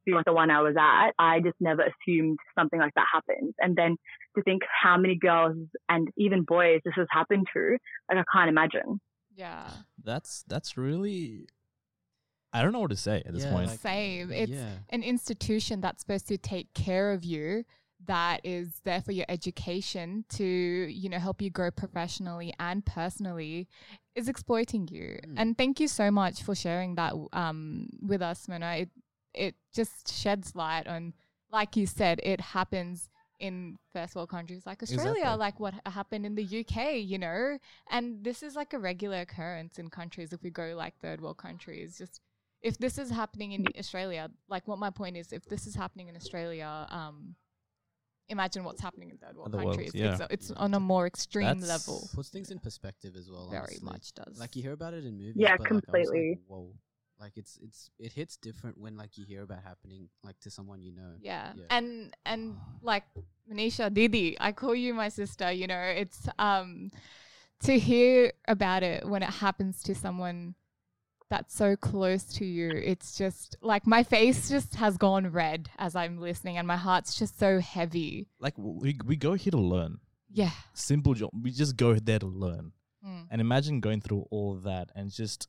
like 0.08 0.24
the 0.24 0.32
one 0.32 0.50
I 0.50 0.60
was 0.62 0.74
at, 0.76 1.12
I 1.16 1.38
just 1.38 1.54
never 1.60 1.82
assumed 1.82 2.38
something 2.58 2.80
like 2.80 2.92
that 2.96 3.06
happens. 3.14 3.54
And 3.60 3.76
then 3.76 3.96
to 4.36 4.42
think 4.42 4.62
how 4.82 4.96
many 4.96 5.14
girls 5.16 5.56
and 5.88 6.08
even 6.16 6.42
boys 6.42 6.80
this 6.84 6.94
has 6.96 7.06
happened 7.08 7.46
to, 7.54 7.76
like 8.10 8.18
I 8.18 8.24
can't 8.36 8.48
imagine. 8.48 9.00
yeah. 9.36 9.70
That's 10.02 10.44
that's 10.48 10.76
really. 10.76 11.46
I 12.52 12.62
don't 12.62 12.72
know 12.72 12.80
what 12.80 12.90
to 12.90 12.96
say 12.96 13.22
at 13.24 13.32
this 13.32 13.44
Yeah, 13.44 13.52
point. 13.52 13.68
like- 13.68 13.78
Same. 13.78 14.32
It's 14.32 14.50
yeah. 14.50 14.72
an 14.90 15.02
institution 15.04 15.80
that's 15.80 16.02
supposed 16.02 16.26
to 16.28 16.36
take 16.36 16.74
care 16.74 17.12
of 17.12 17.24
you 17.24 17.64
that 18.06 18.40
is 18.44 18.80
there 18.84 19.00
for 19.00 19.12
your 19.12 19.26
education 19.28 20.24
to 20.28 20.44
you 20.44 21.08
know 21.08 21.18
help 21.18 21.40
you 21.40 21.50
grow 21.50 21.70
professionally 21.70 22.52
and 22.58 22.84
personally 22.84 23.68
is 24.14 24.28
exploiting 24.28 24.88
you. 24.90 25.18
Mm. 25.26 25.34
and 25.36 25.58
thank 25.58 25.80
you 25.80 25.88
so 25.88 26.10
much 26.10 26.42
for 26.42 26.54
sharing 26.54 26.94
that 26.96 27.14
um, 27.32 27.88
with 28.00 28.22
us 28.22 28.48
mona. 28.48 28.76
It, 28.76 28.90
it 29.34 29.54
just 29.74 30.12
sheds 30.12 30.54
light 30.54 30.86
on 30.86 31.14
like 31.50 31.76
you 31.76 31.86
said 31.86 32.20
it 32.22 32.40
happens 32.40 33.08
in 33.40 33.76
first 33.92 34.14
world 34.14 34.28
countries 34.28 34.62
like 34.66 34.82
australia 34.82 35.10
Exactly. 35.12 35.38
like 35.38 35.58
what 35.58 35.74
happened 35.86 36.24
in 36.24 36.34
the 36.34 36.60
uk 36.60 36.94
you 36.94 37.18
know? 37.18 37.58
And 37.90 38.22
this 38.22 38.42
is 38.42 38.54
like 38.54 38.72
a 38.72 38.78
regular 38.78 39.20
occurrence 39.20 39.78
in 39.78 39.88
countries 39.90 40.32
if 40.32 40.42
we 40.42 40.50
go 40.50 40.74
like 40.76 40.94
third 40.98 41.20
world 41.20 41.38
countries. 41.38 41.98
Just 41.98 42.20
if 42.62 42.78
this 42.78 42.96
is 42.98 43.10
happening 43.10 43.52
in 43.52 43.66
Australia, 43.78 44.30
like 44.48 44.68
what 44.68 44.78
my 44.78 44.90
point 44.90 45.16
is, 45.16 45.32
if 45.32 45.44
this 45.46 45.66
is 45.66 45.74
happening 45.74 46.08
in 46.08 46.16
Australia, 46.16 46.86
um, 46.90 47.34
imagine 48.28 48.64
what's 48.64 48.80
happening 48.80 49.10
in 49.10 49.18
third 49.18 49.36
world 49.36 49.54
Other 49.54 49.64
worlds, 49.64 49.76
countries. 49.78 49.94
yeah. 49.94 50.14
It's, 50.30 50.48
it's 50.48 50.50
on 50.52 50.74
a 50.74 50.80
more 50.80 51.06
extreme 51.06 51.60
That's- 51.60 51.68
level. 51.68 52.08
Puts 52.14 52.28
things 52.30 52.50
in 52.50 52.58
perspective 52.58 53.16
as 53.16 53.30
well. 53.30 53.48
Very 53.50 53.62
honestly. 53.62 53.84
much 53.84 54.14
does. 54.14 54.38
Like 54.38 54.56
you 54.56 54.62
hear 54.62 54.72
about 54.72 54.94
it 54.94 55.04
in 55.04 55.18
movies. 55.18 55.34
Yeah, 55.36 55.56
but, 55.56 55.60
like, 55.60 55.70
I 55.70 55.74
was 55.74 55.82
like, 55.82 55.84
completely. 55.84 56.38
Whoa. 56.46 56.70
Like 57.20 57.32
it's 57.36 57.56
it's 57.62 57.90
it 58.00 58.12
hits 58.12 58.36
different 58.36 58.78
when 58.78 58.96
like 58.96 59.16
you 59.16 59.24
hear 59.24 59.42
about 59.42 59.62
happening 59.62 60.08
like 60.24 60.38
to 60.40 60.50
someone 60.50 60.82
you 60.82 60.92
know. 60.92 61.12
yeah. 61.20 61.52
Yeah. 61.56 61.64
and 61.70 62.16
and 62.26 62.56
like 62.82 63.04
Manisha, 63.50 63.92
Didi, 63.94 64.36
I 64.40 64.52
call 64.52 64.74
you 64.74 64.92
my 64.94 65.08
sister. 65.08 65.52
You 65.52 65.66
know, 65.68 65.80
it's 65.80 66.26
um 66.38 66.90
to 67.64 67.78
hear 67.78 68.32
about 68.48 68.82
it 68.82 69.06
when 69.08 69.22
it 69.22 69.30
happens 69.30 69.82
to 69.84 69.94
someone 69.94 70.56
that's 71.32 71.54
so 71.56 71.68
close 71.76 72.24
to 72.38 72.44
you. 72.44 72.68
It's 72.92 73.16
just 73.16 73.56
like 73.62 73.86
my 73.86 74.02
face 74.02 74.48
just 74.54 74.74
has 74.76 74.96
gone 74.96 75.24
red 75.32 75.70
as 75.78 75.96
I'm 75.96 76.18
listening, 76.28 76.58
and 76.58 76.66
my 76.74 76.76
heart's 76.76 77.18
just 77.18 77.38
so 77.38 77.50
heavy. 77.60 78.28
like 78.46 78.54
we 78.58 78.90
we 79.10 79.16
go 79.16 79.32
here 79.42 79.50
to 79.58 79.64
learn. 79.74 79.92
Yeah. 80.42 80.50
Simple 80.74 81.14
job. 81.14 81.30
We 81.44 81.50
just 81.50 81.76
go 81.76 81.94
there 81.94 82.18
to 82.18 82.26
learn. 82.26 82.72
Mm. 83.06 83.26
And 83.30 83.40
imagine 83.40 83.80
going 83.80 84.00
through 84.00 84.22
all 84.30 84.54
that 84.68 84.86
and 84.94 85.10
just, 85.10 85.48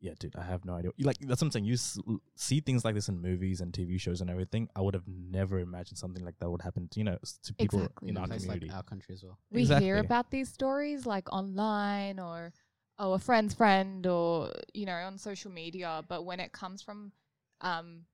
yeah, 0.00 0.12
dude, 0.18 0.36
I 0.36 0.44
have 0.52 0.64
no 0.64 0.74
idea. 0.78 0.92
Like 1.08 1.18
that's 1.20 1.40
what 1.42 1.46
I'm 1.48 1.50
saying. 1.52 1.64
You 1.66 1.74
s- 1.74 1.98
see 2.36 2.60
things 2.60 2.84
like 2.86 2.94
this 2.94 3.08
in 3.08 3.20
movies 3.20 3.60
and 3.60 3.72
TV 3.72 3.98
shows 4.00 4.20
and 4.22 4.30
everything. 4.30 4.68
I 4.76 4.80
would 4.80 4.94
have 4.94 5.08
never 5.08 5.58
imagined 5.58 5.98
something 5.98 6.24
like 6.24 6.38
that 6.38 6.48
would 6.50 6.62
happen. 6.62 6.88
To, 6.92 6.98
you 7.00 7.04
know, 7.04 7.18
to 7.46 7.54
people 7.54 7.80
Exactly. 7.80 8.08
in 8.10 8.16
our 8.16 8.26
Place 8.28 8.42
community. 8.44 8.68
like 8.68 8.76
our 8.76 8.82
country 8.92 9.12
as 9.14 9.22
well. 9.24 9.38
we 9.50 9.62
Exactly. 9.62 9.86
hear 9.86 9.98
about 9.98 10.30
these 10.30 10.48
stories 10.48 11.04
like 11.14 11.30
online 11.32 12.18
or 12.18 12.52
oh 12.98 13.12
a 13.12 13.18
friend's 13.18 13.54
friend 13.54 14.06
or 14.06 14.50
you 14.74 14.86
know 14.86 14.92
on 14.92 15.18
social 15.18 15.50
media 15.50 16.02
but 16.08 16.24
when 16.24 16.40
it 16.40 16.52
comes 16.52 16.82
from 16.82 17.12
um 17.60 18.04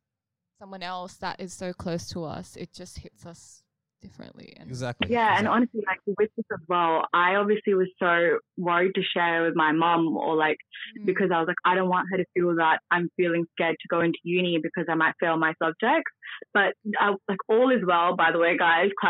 someone 0.59 0.82
else 0.82 1.14
that 1.16 1.41
is 1.41 1.53
so 1.53 1.72
close 1.72 2.09
to 2.09 2.24
us, 2.24 2.57
it 2.57 2.72
just 2.72 2.99
hits 2.99 3.26
us 3.26 3.62
differently. 4.01 4.55
And 4.59 4.68
Exactly. 4.68 5.11
Yeah, 5.11 5.39
and 5.39 5.49
honestly, 5.49 5.82
like 5.87 5.99
with 6.07 6.30
this 6.37 6.47
as 6.53 6.61
well, 6.68 7.07
I 7.12 7.35
obviously 7.37 7.74
was 7.74 7.89
so 7.99 8.39
worried 8.57 8.95
to 8.95 9.03
share 9.03 9.45
with 9.45 9.55
my 9.57 9.72
mum 9.72 10.16
or 10.16 10.37
like 10.37 10.59
Mm. 10.99 11.07
because 11.07 11.30
I 11.32 11.39
was 11.39 11.49
like, 11.49 11.57
I 11.64 11.74
don't 11.74 11.89
want 11.89 12.09
her 12.11 12.18
to 12.18 12.24
feel 12.35 12.55
that 12.57 12.80
I'm 12.91 13.11
feeling 13.16 13.47
scared 13.53 13.76
to 13.80 13.89
go 13.89 14.01
into 14.01 14.18
uni 14.22 14.59
because 14.62 14.87
I 14.89 14.95
might 14.95 15.14
fail 15.18 15.37
my 15.37 15.55
subjects. 15.62 16.11
But 16.53 16.74
uh, 17.01 17.14
like 17.28 17.39
all 17.49 17.70
is 17.70 17.82
well, 17.87 18.16
by 18.16 18.32
the 18.32 18.39
way, 18.39 18.57
guys. 18.57 18.91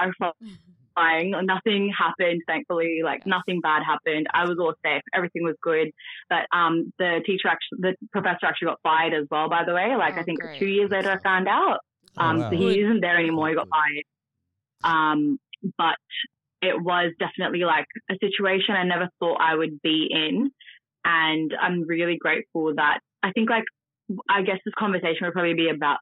Nothing 0.96 1.92
happened. 1.96 2.42
Thankfully, 2.46 3.00
like 3.04 3.26
nothing 3.26 3.60
bad 3.60 3.82
happened. 3.84 4.26
I 4.32 4.44
was 4.44 4.58
all 4.58 4.74
safe. 4.84 5.02
Everything 5.14 5.42
was 5.44 5.56
good. 5.62 5.90
But 6.28 6.46
um, 6.52 6.92
the 6.98 7.20
teacher 7.26 7.48
actually, 7.48 7.78
the 7.80 7.96
professor 8.12 8.46
actually 8.46 8.66
got 8.66 8.80
fired 8.82 9.14
as 9.14 9.26
well. 9.30 9.48
By 9.48 9.64
the 9.66 9.74
way, 9.74 9.94
like 9.96 10.14
Oh, 10.16 10.20
I 10.20 10.22
think 10.22 10.40
great. 10.40 10.58
two 10.58 10.66
years 10.66 10.90
later, 10.90 11.10
I 11.10 11.18
found 11.22 11.48
out. 11.48 11.80
Oh, 12.18 12.22
Um, 12.24 12.38
wow. 12.38 12.50
so 12.50 12.56
he 12.56 12.80
isn't 12.80 13.00
there 13.00 13.18
anymore. 13.18 13.48
He 13.48 13.54
got 13.54 13.68
fired. 13.68 14.04
Um, 14.84 15.38
but 15.78 15.96
it 16.62 16.80
was 16.80 17.12
definitely 17.18 17.60
like 17.64 17.86
a 18.10 18.14
situation 18.20 18.74
I 18.74 18.84
never 18.84 19.08
thought 19.20 19.40
I 19.40 19.54
would 19.54 19.80
be 19.82 20.08
in. 20.10 20.50
And 21.04 21.54
I'm 21.60 21.86
really 21.86 22.16
grateful 22.16 22.74
that 22.76 23.00
I 23.22 23.32
think 23.32 23.50
like, 23.50 23.64
I 24.28 24.42
guess 24.42 24.58
this 24.64 24.74
conversation 24.78 25.18
would 25.22 25.32
probably 25.32 25.54
be 25.54 25.68
about 25.68 25.98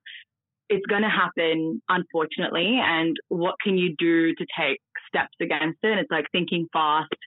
it's 0.73 0.87
going 0.87 1.03
to 1.03 1.09
happen, 1.09 1.83
unfortunately. 1.89 2.79
And 2.83 3.14
what 3.29 3.57
can 3.62 3.77
you 3.77 3.95
do 3.99 4.35
to 4.35 4.47
take 4.59 4.81
steps 5.09 5.37
against 5.41 5.79
it? 5.83 5.91
And 5.93 6.01
it's 6.01 6.11
like 6.11 6.27
thinking 6.33 6.66
fast. 6.73 7.20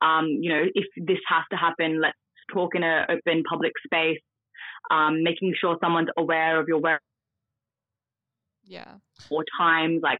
Um, 0.00 0.26
you 0.42 0.50
know, 0.52 0.62
if 0.74 0.86
this 0.96 1.18
has 1.28 1.44
to 1.50 1.56
happen, 1.56 2.00
let's 2.00 2.16
talk 2.54 2.74
in 2.74 2.82
an 2.82 3.06
open 3.10 3.42
public 3.48 3.72
space. 3.84 4.20
Um, 4.90 5.22
making 5.22 5.54
sure 5.60 5.76
someone's 5.80 6.10
aware 6.16 6.60
of 6.60 6.66
your 6.68 6.80
work. 6.80 7.00
yeah. 8.64 8.94
Or 9.30 9.44
times, 9.58 10.00
like 10.02 10.18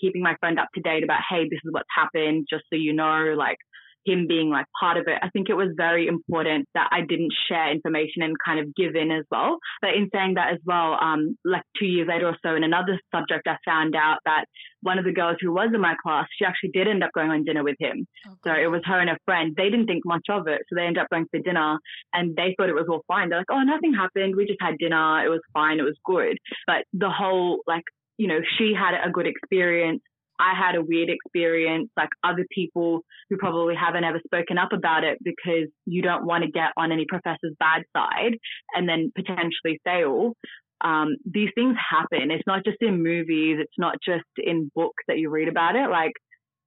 keeping 0.00 0.22
my 0.22 0.36
friend 0.40 0.58
up 0.58 0.68
to 0.74 0.80
date 0.80 1.04
about, 1.04 1.20
hey, 1.28 1.44
this 1.44 1.60
is 1.64 1.72
what's 1.72 1.88
happened, 1.94 2.46
just 2.48 2.64
so 2.70 2.76
you 2.76 2.92
know, 2.92 3.34
like 3.36 3.58
him 4.04 4.26
being 4.26 4.50
like 4.50 4.66
part 4.78 4.96
of 4.96 5.04
it. 5.06 5.18
I 5.22 5.28
think 5.30 5.48
it 5.48 5.54
was 5.54 5.68
very 5.76 6.06
important 6.06 6.68
that 6.74 6.88
I 6.90 7.00
didn't 7.00 7.32
share 7.48 7.70
information 7.70 8.22
and 8.22 8.36
kind 8.44 8.60
of 8.60 8.74
give 8.74 8.94
in 8.94 9.10
as 9.10 9.24
well. 9.30 9.58
But 9.80 9.94
in 9.94 10.08
saying 10.12 10.34
that 10.34 10.52
as 10.52 10.58
well, 10.64 10.96
um, 11.00 11.36
like 11.44 11.62
two 11.78 11.86
years 11.86 12.08
later 12.08 12.28
or 12.28 12.36
so 12.44 12.54
in 12.54 12.64
another 12.64 12.98
subject, 13.14 13.46
I 13.46 13.56
found 13.64 13.94
out 13.96 14.18
that 14.24 14.44
one 14.82 14.98
of 14.98 15.04
the 15.04 15.12
girls 15.12 15.36
who 15.40 15.52
was 15.52 15.70
in 15.74 15.80
my 15.80 15.94
class, 16.02 16.26
she 16.38 16.44
actually 16.44 16.70
did 16.70 16.88
end 16.88 17.02
up 17.02 17.10
going 17.14 17.30
on 17.30 17.44
dinner 17.44 17.64
with 17.64 17.76
him. 17.80 18.06
Oh, 18.28 18.36
So 18.44 18.52
it 18.52 18.70
was 18.70 18.82
her 18.84 19.00
and 19.00 19.10
her 19.10 19.18
friend. 19.24 19.54
They 19.56 19.70
didn't 19.70 19.86
think 19.86 20.04
much 20.04 20.26
of 20.28 20.46
it. 20.46 20.60
So 20.68 20.76
they 20.76 20.82
ended 20.82 21.02
up 21.02 21.10
going 21.10 21.26
for 21.30 21.40
dinner 21.40 21.78
and 22.12 22.36
they 22.36 22.54
thought 22.56 22.68
it 22.68 22.74
was 22.74 22.86
all 22.88 23.02
fine. 23.08 23.28
They're 23.28 23.38
like, 23.38 23.50
oh, 23.50 23.62
nothing 23.62 23.94
happened. 23.94 24.36
We 24.36 24.46
just 24.46 24.60
had 24.60 24.78
dinner. 24.78 25.24
It 25.24 25.28
was 25.28 25.40
fine. 25.52 25.78
It 25.78 25.84
was 25.84 25.98
good. 26.04 26.36
But 26.66 26.84
the 26.92 27.10
whole, 27.10 27.60
like, 27.66 27.84
you 28.18 28.28
know, 28.28 28.40
she 28.58 28.72
had 28.78 28.94
a 28.94 29.10
good 29.10 29.26
experience. 29.26 30.02
I 30.38 30.52
had 30.58 30.74
a 30.74 30.82
weird 30.82 31.10
experience, 31.10 31.90
like 31.96 32.08
other 32.22 32.44
people 32.50 33.00
who 33.30 33.36
probably 33.36 33.74
haven't 33.74 34.04
ever 34.04 34.20
spoken 34.24 34.58
up 34.58 34.72
about 34.72 35.04
it 35.04 35.18
because 35.22 35.68
you 35.86 36.02
don't 36.02 36.26
want 36.26 36.44
to 36.44 36.50
get 36.50 36.70
on 36.76 36.92
any 36.92 37.06
professor's 37.08 37.54
bad 37.58 37.82
side 37.96 38.38
and 38.74 38.88
then 38.88 39.12
potentially 39.14 39.80
fail. 39.84 40.32
Um, 40.80 41.16
these 41.24 41.50
things 41.54 41.76
happen. 41.78 42.30
It's 42.30 42.46
not 42.46 42.64
just 42.64 42.78
in 42.80 43.02
movies. 43.02 43.58
It's 43.60 43.78
not 43.78 43.96
just 44.04 44.24
in 44.36 44.70
books 44.74 45.02
that 45.08 45.18
you 45.18 45.30
read 45.30 45.48
about 45.48 45.76
it. 45.76 45.88
Like 45.88 46.12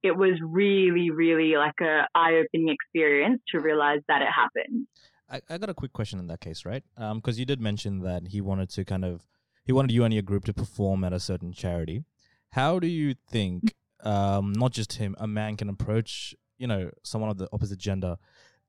it 0.02 0.16
was 0.16 0.32
really, 0.42 1.10
really 1.10 1.56
like 1.56 1.80
a 1.80 2.06
eye-opening 2.14 2.68
experience 2.68 3.42
to 3.52 3.60
realize 3.60 4.00
that 4.08 4.22
it 4.22 4.28
happened. 4.34 4.86
I, 5.30 5.40
I 5.50 5.58
got 5.58 5.68
a 5.68 5.74
quick 5.74 5.92
question 5.92 6.18
in 6.18 6.26
that 6.28 6.40
case, 6.40 6.64
right? 6.64 6.82
Because 6.96 7.38
you 7.38 7.44
did 7.44 7.60
mention 7.60 8.00
that 8.00 8.28
he 8.28 8.40
wanted 8.40 8.70
to 8.70 8.84
kind 8.84 9.04
of 9.04 9.26
he 9.64 9.72
wanted 9.72 9.90
you 9.92 10.04
and 10.04 10.14
your 10.14 10.22
group 10.22 10.46
to 10.46 10.54
perform 10.54 11.04
at 11.04 11.12
a 11.12 11.20
certain 11.20 11.52
charity. 11.52 12.02
How 12.50 12.78
do 12.78 12.86
you 12.86 13.14
think, 13.30 13.74
um, 14.02 14.52
not 14.52 14.72
just 14.72 14.94
him, 14.94 15.14
a 15.18 15.26
man 15.26 15.56
can 15.56 15.68
approach 15.68 16.34
you 16.58 16.66
know 16.66 16.90
someone 17.04 17.30
of 17.30 17.38
the 17.38 17.48
opposite 17.52 17.78
gender 17.78 18.16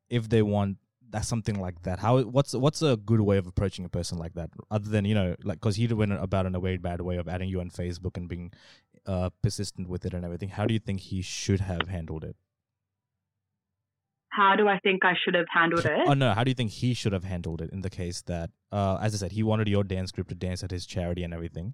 if 0.09 0.29
they 0.29 0.41
want 0.41 0.77
that 1.09 1.25
something 1.25 1.59
like 1.59 1.81
that? 1.83 1.99
How 1.99 2.21
what's 2.21 2.53
what's 2.53 2.81
a 2.81 2.97
good 2.97 3.21
way 3.21 3.37
of 3.37 3.47
approaching 3.47 3.85
a 3.85 3.89
person 3.89 4.17
like 4.17 4.33
that 4.33 4.49
other 4.69 4.89
than 4.89 5.05
you 5.05 5.15
know 5.15 5.35
like 5.43 5.59
because 5.59 5.75
he 5.75 5.87
went 5.87 6.11
about 6.13 6.45
in 6.45 6.55
a 6.55 6.59
very 6.59 6.77
bad 6.77 7.01
way 7.01 7.17
of 7.17 7.27
adding 7.27 7.49
you 7.49 7.59
on 7.59 7.69
Facebook 7.69 8.17
and 8.17 8.27
being 8.27 8.51
uh, 9.05 9.29
persistent 9.41 9.89
with 9.89 10.05
it 10.05 10.13
and 10.13 10.23
everything. 10.23 10.49
How 10.49 10.65
do 10.65 10.73
you 10.73 10.79
think 10.79 10.99
he 11.01 11.21
should 11.21 11.61
have 11.61 11.87
handled 11.87 12.23
it? 12.23 12.35
How 14.31 14.55
do 14.55 14.67
I 14.67 14.79
think 14.79 15.03
I 15.03 15.13
should 15.23 15.33
have 15.33 15.47
handled 15.51 15.85
it? 15.85 16.07
Oh 16.07 16.13
no, 16.13 16.33
how 16.33 16.43
do 16.43 16.51
you 16.51 16.55
think 16.55 16.71
he 16.71 16.93
should 16.93 17.13
have 17.13 17.23
handled 17.23 17.61
it 17.61 17.71
in 17.71 17.81
the 17.81 17.89
case 17.89 18.21
that, 18.23 18.51
uh, 18.71 18.97
as 19.01 19.13
I 19.13 19.17
said, 19.17 19.31
he 19.31 19.43
wanted 19.43 19.67
your 19.67 19.83
dance 19.83 20.11
group 20.11 20.27
to 20.29 20.35
dance 20.35 20.63
at 20.63 20.71
his 20.71 20.85
charity 20.85 21.23
and 21.23 21.33
everything, 21.33 21.73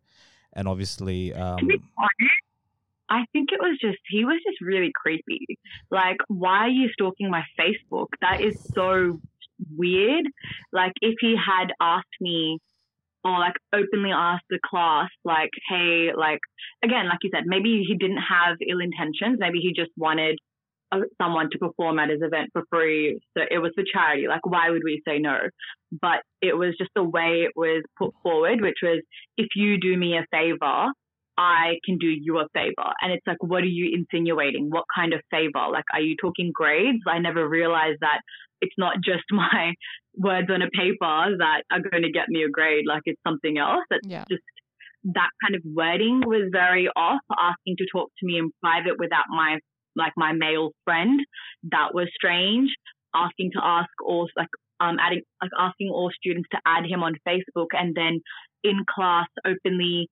and 0.55 0.67
obviously, 0.67 1.33
um, 1.33 1.57
to 1.57 1.65
be 1.65 1.81
honest, 1.97 2.33
I 3.09 3.25
think 3.33 3.49
it 3.51 3.59
was 3.59 3.77
just 3.79 3.97
he 4.09 4.25
was 4.25 4.41
just 4.45 4.61
really 4.61 4.91
creepy. 4.93 5.45
Like, 5.91 6.17
why 6.27 6.59
are 6.59 6.69
you 6.69 6.89
stalking 6.93 7.29
my 7.29 7.43
Facebook? 7.59 8.07
That 8.21 8.41
is 8.41 8.59
so 8.73 9.19
weird. 9.75 10.25
Like, 10.71 10.93
if 11.01 11.15
he 11.19 11.35
had 11.35 11.71
asked 11.79 12.07
me 12.19 12.59
or 13.23 13.39
like 13.39 13.55
openly 13.73 14.11
asked 14.11 14.45
the 14.49 14.59
class, 14.63 15.09
like, 15.23 15.49
hey, 15.67 16.11
like, 16.15 16.39
again, 16.83 17.07
like 17.07 17.19
you 17.23 17.31
said, 17.33 17.45
maybe 17.45 17.83
he 17.87 17.95
didn't 17.95 18.21
have 18.21 18.57
ill 18.67 18.79
intentions. 18.79 19.37
Maybe 19.39 19.59
he 19.59 19.73
just 19.73 19.91
wanted 19.97 20.37
someone 21.21 21.49
to 21.51 21.57
perform 21.57 21.99
at 21.99 22.09
his 22.09 22.21
event 22.21 22.49
for 22.53 22.63
free. 22.71 23.19
So 23.37 23.43
it 23.49 23.57
was 23.59 23.71
for 23.75 23.83
charity. 23.91 24.27
Like, 24.27 24.45
why 24.45 24.69
would 24.69 24.83
we 24.83 25.01
say 25.07 25.19
no? 25.19 25.37
But 25.91 26.21
it 26.41 26.57
was 26.57 26.75
just 26.77 26.91
the 26.95 27.03
way 27.03 27.45
it 27.45 27.51
was 27.55 27.83
put 27.97 28.13
forward, 28.23 28.61
which 28.61 28.77
was, 28.81 29.01
if 29.37 29.47
you 29.55 29.79
do 29.79 29.97
me 29.97 30.17
a 30.17 30.25
favor, 30.31 30.91
I 31.37 31.75
can 31.83 31.97
do 31.97 32.07
you 32.07 32.37
a 32.39 32.47
favor. 32.53 32.93
And 33.01 33.11
it's 33.11 33.25
like, 33.27 33.41
what 33.43 33.63
are 33.63 33.67
you 33.67 33.91
insinuating? 33.93 34.69
What 34.69 34.85
kind 34.95 35.13
of 35.13 35.19
favor? 35.31 35.67
Like, 35.71 35.83
are 35.93 36.01
you 36.01 36.15
talking 36.19 36.51
grades? 36.53 36.99
I 37.07 37.19
never 37.19 37.47
realized 37.47 37.99
that 38.01 38.21
it's 38.61 38.75
not 38.77 38.95
just 39.03 39.23
my 39.31 39.73
words 40.15 40.47
on 40.49 40.61
a 40.61 40.69
paper 40.69 41.35
that 41.37 41.63
are 41.71 41.81
going 41.81 42.03
to 42.03 42.11
get 42.11 42.29
me 42.29 42.43
a 42.43 42.49
grade. 42.49 42.85
Like, 42.87 43.01
it's 43.05 43.19
something 43.27 43.57
else. 43.57 43.83
That's 43.89 44.07
Yeah. 44.07 44.23
just 44.29 44.43
that 45.13 45.29
kind 45.43 45.55
of 45.55 45.61
wording 45.65 46.21
was 46.25 46.49
very 46.51 46.87
off. 46.95 47.19
Asking 47.37 47.75
to 47.77 47.85
talk 47.91 48.09
to 48.19 48.25
me 48.25 48.37
in 48.39 48.51
private 48.63 48.97
without 48.97 49.25
my, 49.29 49.59
like, 49.95 50.13
my 50.17 50.33
male 50.33 50.71
friend. 50.83 51.19
That 51.71 51.93
was 51.93 52.07
strange. 52.15 52.69
Asking 53.13 53.51
to 53.53 53.61
ask 53.63 53.89
all, 54.05 54.27
like, 54.37 54.49
um, 54.79 54.97
adding, 54.99 55.21
like, 55.41 55.51
asking 55.57 55.89
all 55.89 56.11
students 56.15 56.49
to 56.51 56.59
add 56.65 56.85
him 56.85 57.03
on 57.03 57.13
Facebook 57.27 57.67
and 57.71 57.95
then 57.95 58.21
in 58.63 58.83
class 58.93 59.27
openly 59.45 60.09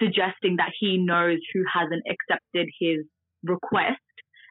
suggesting 0.00 0.56
that 0.56 0.72
he 0.78 0.98
knows 0.98 1.38
who 1.52 1.64
hasn't 1.72 2.02
accepted 2.08 2.68
his 2.80 2.98
request 3.44 3.98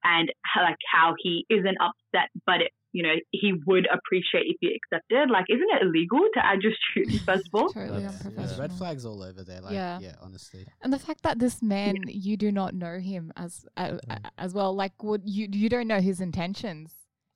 and 0.04 0.32
like 0.58 0.78
how 0.92 1.14
he 1.20 1.46
isn't 1.50 1.78
upset, 1.80 2.30
but 2.46 2.62
it, 2.62 2.72
you 2.94 3.04
know 3.04 3.14
he 3.32 3.54
would 3.66 3.88
appreciate 3.88 4.46
if 4.48 4.58
you 4.62 4.72
accepted. 4.76 5.30
Like, 5.32 5.46
isn't 5.50 5.68
it 5.76 5.82
illegal 5.84 6.20
to 6.36 6.46
add 6.46 6.62
your 6.62 6.74
students 6.92 7.24
first 7.30 7.48
of 7.48 7.56
all? 7.62 7.70
Totally 7.70 8.04
That's- 8.04 8.16
unprofessional. 8.26 8.46
There's 8.48 8.60
red 8.60 8.74
flags 8.74 9.06
all 9.06 9.22
over 9.24 9.44
there. 9.44 9.62
Like, 9.62 9.74
Yeah. 9.74 10.00
yeah, 10.00 10.16
honestly. 10.22 10.66
And 10.82 10.92
the 10.92 11.00
fact 11.00 11.24
that 11.24 11.40
this 11.40 11.62
man, 11.62 11.96
you 12.08 12.38
do 12.38 12.52
not 12.52 12.74
know 12.74 13.00
him 13.00 13.32
as 13.36 13.66
uh, 13.78 13.98
as 14.38 14.54
well, 14.54 14.76
like 14.76 15.02
would 15.04 15.24
you 15.26 15.48
you 15.52 15.70
don't 15.70 15.88
know 15.88 16.02
his 16.02 16.20
intentions. 16.22 16.94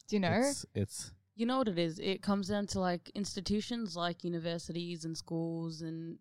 Do 0.07 0.15
you 0.17 0.19
know? 0.19 0.39
it's, 0.43 0.65
it's 0.75 1.11
You 1.35 1.45
know 1.45 1.57
what 1.59 1.67
it 1.67 1.79
is? 1.79 1.99
It 1.99 2.21
comes 2.21 2.49
down 2.49 2.67
to 2.67 2.79
like 2.79 3.09
institutions 3.15 3.95
like 3.95 4.23
universities 4.23 5.03
and 5.05 5.17
schools 5.17 5.81
and 5.81 6.17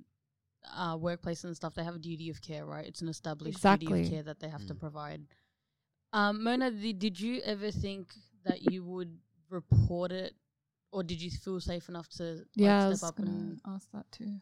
uh, 0.74 0.97
workplaces 0.97 1.45
and 1.45 1.55
stuff. 1.57 1.74
They 1.74 1.85
have 1.85 1.97
a 1.97 1.99
duty 1.99 2.30
of 2.30 2.41
care, 2.41 2.64
right? 2.64 2.87
It's 2.87 3.03
an 3.03 3.09
established 3.09 3.62
duty 3.62 3.87
of 4.05 4.11
care 4.11 4.22
that 4.22 4.41
they 4.41 4.49
have 4.49 4.66
to 4.68 4.74
Mm. 4.74 4.80
provide. 4.80 5.22
Um, 6.14 6.43
Mona, 6.45 6.70
did, 6.70 6.99
did 6.99 7.20
you 7.20 7.41
ever 7.45 7.70
think 7.70 8.14
that 8.47 8.70
you 8.72 8.85
would 8.85 9.18
report 9.51 10.12
it, 10.12 10.34
or 10.92 11.03
did 11.03 11.20
you 11.20 11.30
feel 11.30 11.61
safe 11.61 11.88
enough 11.88 12.09
to 12.16 12.22
like, 12.24 12.47
yeah, 12.55 12.76
I 12.76 12.80
step 12.80 12.90
was 12.90 13.03
up 13.03 13.18
and 13.18 13.61
ask 13.66 13.90
that 13.92 14.11
too. 14.12 14.40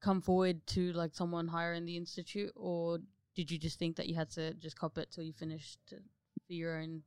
come 0.00 0.20
forward 0.20 0.66
to 0.68 0.92
like 0.92 1.14
someone 1.14 1.48
higher 1.48 1.74
in 1.74 1.84
the 1.84 1.96
institute, 1.96 2.52
or 2.56 2.98
did 3.34 3.50
you 3.50 3.58
just 3.58 3.78
think 3.78 3.96
that 3.96 4.08
you 4.08 4.14
had 4.14 4.30
to 4.32 4.54
just 4.54 4.78
cop 4.78 4.98
it 4.98 5.10
till 5.10 5.24
you 5.24 5.32
finished 5.32 5.78
for 5.90 6.52
your 6.52 6.78
own 6.80 7.02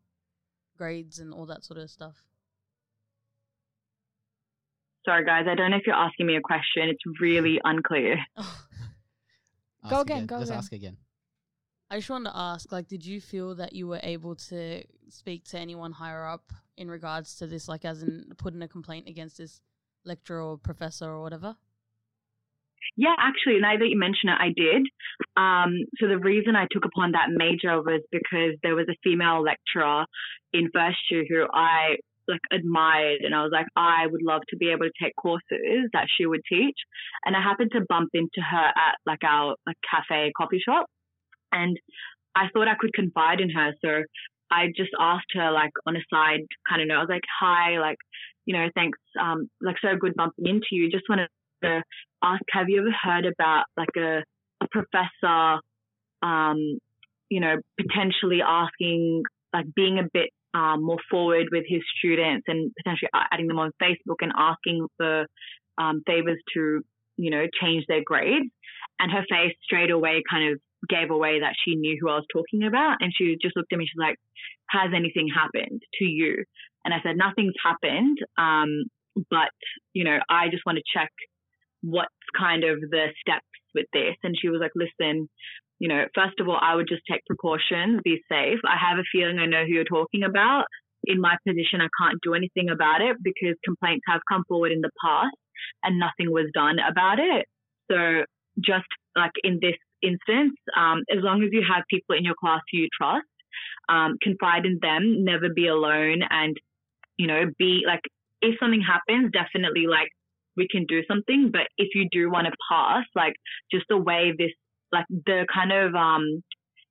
grades 0.78 1.19
and 1.19 1.34
all 1.34 1.45
that 1.45 1.63
sort 1.63 1.80
of 1.80 1.89
stuff? 1.89 2.24
Sorry, 5.05 5.26
guys, 5.26 5.45
I 5.49 5.55
don't 5.55 5.72
know 5.72 5.78
if 5.78 5.88
you're 5.88 5.95
asking 5.95 6.28
me 6.28 6.36
a 6.36 6.41
question. 6.41 6.88
It's 6.89 7.01
really 7.19 7.59
unclear. 7.63 8.17
Go 9.89 9.95
Ask 9.97 10.05
again, 10.05 10.26
go 10.28 10.38
Just 10.39 10.51
again. 10.51 10.57
ask 10.59 10.72
again. 10.74 10.97
I 11.92 11.98
just 11.98 12.10
wanted 12.10 12.30
to 12.30 12.38
ask, 12.38 12.72
like, 12.72 12.88
did 12.88 13.06
you 13.06 13.20
feel 13.20 13.54
that 13.56 13.74
you 13.74 13.86
were 13.86 14.00
able 14.02 14.34
to 14.36 14.82
speak 15.10 15.44
to 15.50 15.60
anyone 15.60 15.92
higher 15.92 16.26
up 16.26 16.54
in 16.78 16.89
regards 16.89 17.36
to 17.39 17.48
this, 17.48 17.68
like, 17.68 17.84
as 17.84 18.02
in 18.02 18.32
putting 18.38 18.62
a 18.62 18.68
complaint 18.70 19.10
against 19.10 19.39
this 19.39 19.60
lecturer 20.06 20.42
or 20.42 20.58
professor 20.58 21.10
or 21.10 21.22
whatever? 21.22 21.58
Yeah, 22.96 23.16
actually, 23.20 23.60
now 23.60 23.78
that 23.78 23.89
you 23.89 24.00
mention 24.00 24.30
it, 24.30 24.38
I 24.39 24.54
did. 24.56 24.88
Um, 25.36 25.84
so 26.00 26.08
the 26.08 26.18
reason 26.18 26.56
I 26.56 26.66
took 26.72 26.86
upon 26.86 27.12
that 27.12 27.28
major 27.30 27.82
was 27.82 28.02
because 28.10 28.56
there 28.64 28.76
was 28.76 28.88
a 28.89 28.96
female 29.04 29.44
lecturer 29.44 30.06
in 30.54 30.70
first 30.74 31.00
year 31.10 31.26
who 31.28 31.46
I 31.54 31.98
like 32.28 32.39
admired 32.54 33.20
and 33.22 33.36
I 33.36 33.44
was 33.44 33.52
like, 33.52 33.68
I 33.76 34.08
would 34.08 34.22
love 34.24 34.44
to 34.50 34.56
be 34.56 34.70
able 34.70 34.86
to 34.86 35.04
take 35.04 35.16
courses 35.18 35.89
that 35.92 36.08
she 36.16 36.26
would 36.26 36.42
teach. 36.48 36.78
And 37.26 37.36
I 37.36 37.42
happened 37.42 37.72
to 37.74 37.82
bump 37.89 38.12
into 38.14 38.39
her 38.39 38.68
at 38.68 38.96
like 39.06 39.24
our 39.26 39.56
like 39.68 39.78
cafe 39.92 40.32
coffee 40.38 40.62
shop 40.64 40.86
and 41.52 41.78
I 42.36 42.47
thought 42.54 42.68
I 42.68 42.76
could 42.80 42.93
confide 42.93 43.41
in 43.41 43.49
her. 43.49 43.74
So 43.84 44.04
I 44.52 44.68
just 44.76 44.91
asked 44.99 45.32
her 45.34 45.52
like 45.52 45.72
on 45.86 45.95
a 45.95 46.04
side 46.14 46.41
kind 46.70 46.82
of 46.82 46.88
note, 46.88 46.97
I 46.97 46.99
was 46.99 47.10
like, 47.10 47.24
hi, 47.39 47.80
like, 47.80 47.97
you 48.45 48.56
know, 48.56 48.70
thanks, 48.76 48.99
um, 49.20 49.49
like 49.62 49.78
so 49.82 49.95
good 49.99 50.16
bumping 50.16 50.47
into 50.47 50.68
you. 50.72 50.89
Just 50.89 51.10
wanted 51.10 51.30
to 51.64 51.82
ask, 52.24 52.41
have 52.52 52.70
you 52.70 52.82
ever 52.82 52.91
heard 52.91 53.26
about 53.26 53.66
like 53.78 53.95
a, 53.97 54.24
a 54.62 54.68
professor, 54.72 55.60
um, 56.22 56.78
you 57.30 57.39
know, 57.39 57.58
potentially 57.80 58.41
asking, 58.45 59.24
like 59.54 59.66
being 59.76 59.99
a 59.99 60.08
bit 60.14 60.30
um, 60.54 60.84
more 60.84 60.99
forward 61.10 61.47
with 61.52 61.64
his 61.68 61.82
students 61.97 62.45
and 62.47 62.72
potentially 62.78 63.10
adding 63.14 63.47
them 63.47 63.60
on 63.60 63.72
Facebook 63.82 64.18
and 64.22 64.34
asking 64.36 64.88
for 64.97 65.26
um, 65.78 66.02
favors 66.06 66.39
to, 66.54 66.82
you 67.18 67.30
know, 67.30 67.45
change 67.62 67.86
their 67.88 68.04
grades. 68.04 68.49
And 68.99 69.12
her 69.12 69.26
face 69.30 69.56
straight 69.64 69.91
away 69.91 70.22
kind 70.30 70.52
of 70.52 70.60
gave 70.90 71.12
away 71.12 71.40
that 71.40 71.56
she 71.64 71.76
knew 71.76 71.98
who 72.00 72.10
I 72.10 72.16
was 72.16 72.26
talking 72.32 72.64
about. 72.64 72.98
And 73.00 73.14
she 73.16 73.38
just 73.42 73.56
looked 73.56 73.74
at 73.74 73.80
me. 73.80 73.86
She's 73.86 74.00
like, 74.00 74.18
"Has 74.70 74.92
anything 74.94 75.28
happened 75.28 75.82
to 76.00 76.06
you?" 76.06 76.44
And 76.86 76.94
I 76.94 77.02
said, 77.02 77.18
"Nothing's 77.18 77.56
happened, 77.64 78.18
um, 78.38 78.86
but 79.30 79.52
you 79.94 80.04
know, 80.04 80.20
I 80.30 80.50
just 80.50 80.66
want 80.66 80.78
to 80.78 80.84
check 80.94 81.12
what's 81.82 82.14
kind 82.38 82.64
of 82.64 82.82
the 82.82 83.08
steps 83.20 83.46
with 83.74 83.88
this." 83.94 84.16
And 84.24 84.38
she 84.40 84.50
was 84.50 84.62
like, 84.62 84.76
"Listen." 84.76 85.30
You 85.80 85.88
know, 85.88 86.06
first 86.14 86.40
of 86.40 86.48
all, 86.48 86.60
I 86.62 86.76
would 86.76 86.88
just 86.88 87.02
take 87.10 87.26
precautions, 87.26 88.02
be 88.04 88.22
safe. 88.30 88.60
I 88.64 88.78
have 88.78 89.00
a 89.00 89.12
feeling 89.12 89.40
I 89.40 89.48
know 89.48 89.66
who 89.66 89.74
you're 89.74 89.84
talking 89.84 90.22
about. 90.22 90.66
In 91.06 91.20
my 91.20 91.38
position, 91.48 91.82
I 91.82 91.90
can't 92.00 92.22
do 92.22 92.36
anything 92.36 92.70
about 92.70 93.02
it 93.02 93.18
because 93.24 93.56
complaints 93.66 94.06
have 94.08 94.22
come 94.30 94.44
forward 94.48 94.72
in 94.72 94.82
the 94.82 94.92
past 95.04 95.36
and 95.82 95.98
nothing 95.98 96.32
was 96.32 96.52
done 96.54 96.78
about 96.78 97.18
it. 97.18 97.48
So 97.90 98.26
just 98.60 98.86
like 99.16 99.32
in 99.44 99.60
this 99.62 99.76
instance, 100.02 100.54
um, 100.78 101.04
as 101.12 101.24
long 101.24 101.43
as 101.43 101.49
you 101.52 101.64
have 101.68 101.84
people 101.89 102.16
in 102.16 102.24
your 102.24 102.36
class 102.39 102.62
who 102.72 102.80
you 102.80 102.88
trust, 102.95 103.26
um, 103.89 104.18
confide 104.22 104.66
in 104.66 104.80
them, 104.82 105.24
never 105.24 105.49
be 105.54 105.68
alone, 105.68 106.22
and 106.30 106.56
you 107.18 107.28
know, 107.28 107.43
be 107.58 107.84
like 107.86 108.02
if 108.41 108.56
something 108.60 108.82
happens, 108.82 109.32
definitely 109.32 109.88
like 109.88 110.10
we 110.58 110.68
can 110.70 110.86
do 110.86 111.02
something. 111.08 111.49
But 111.52 111.68
if 111.78 111.89
you 111.95 112.08
do 112.12 112.30
want 112.30 112.47
to 112.47 112.54
pass, 112.70 113.06
like 113.16 113.36
just 113.72 113.86
the 113.89 113.97
way 113.97 114.34
this, 114.38 114.52
like 114.91 115.06
the 115.10 115.45
kind 115.54 115.72
of 115.72 115.95
um, 115.95 116.43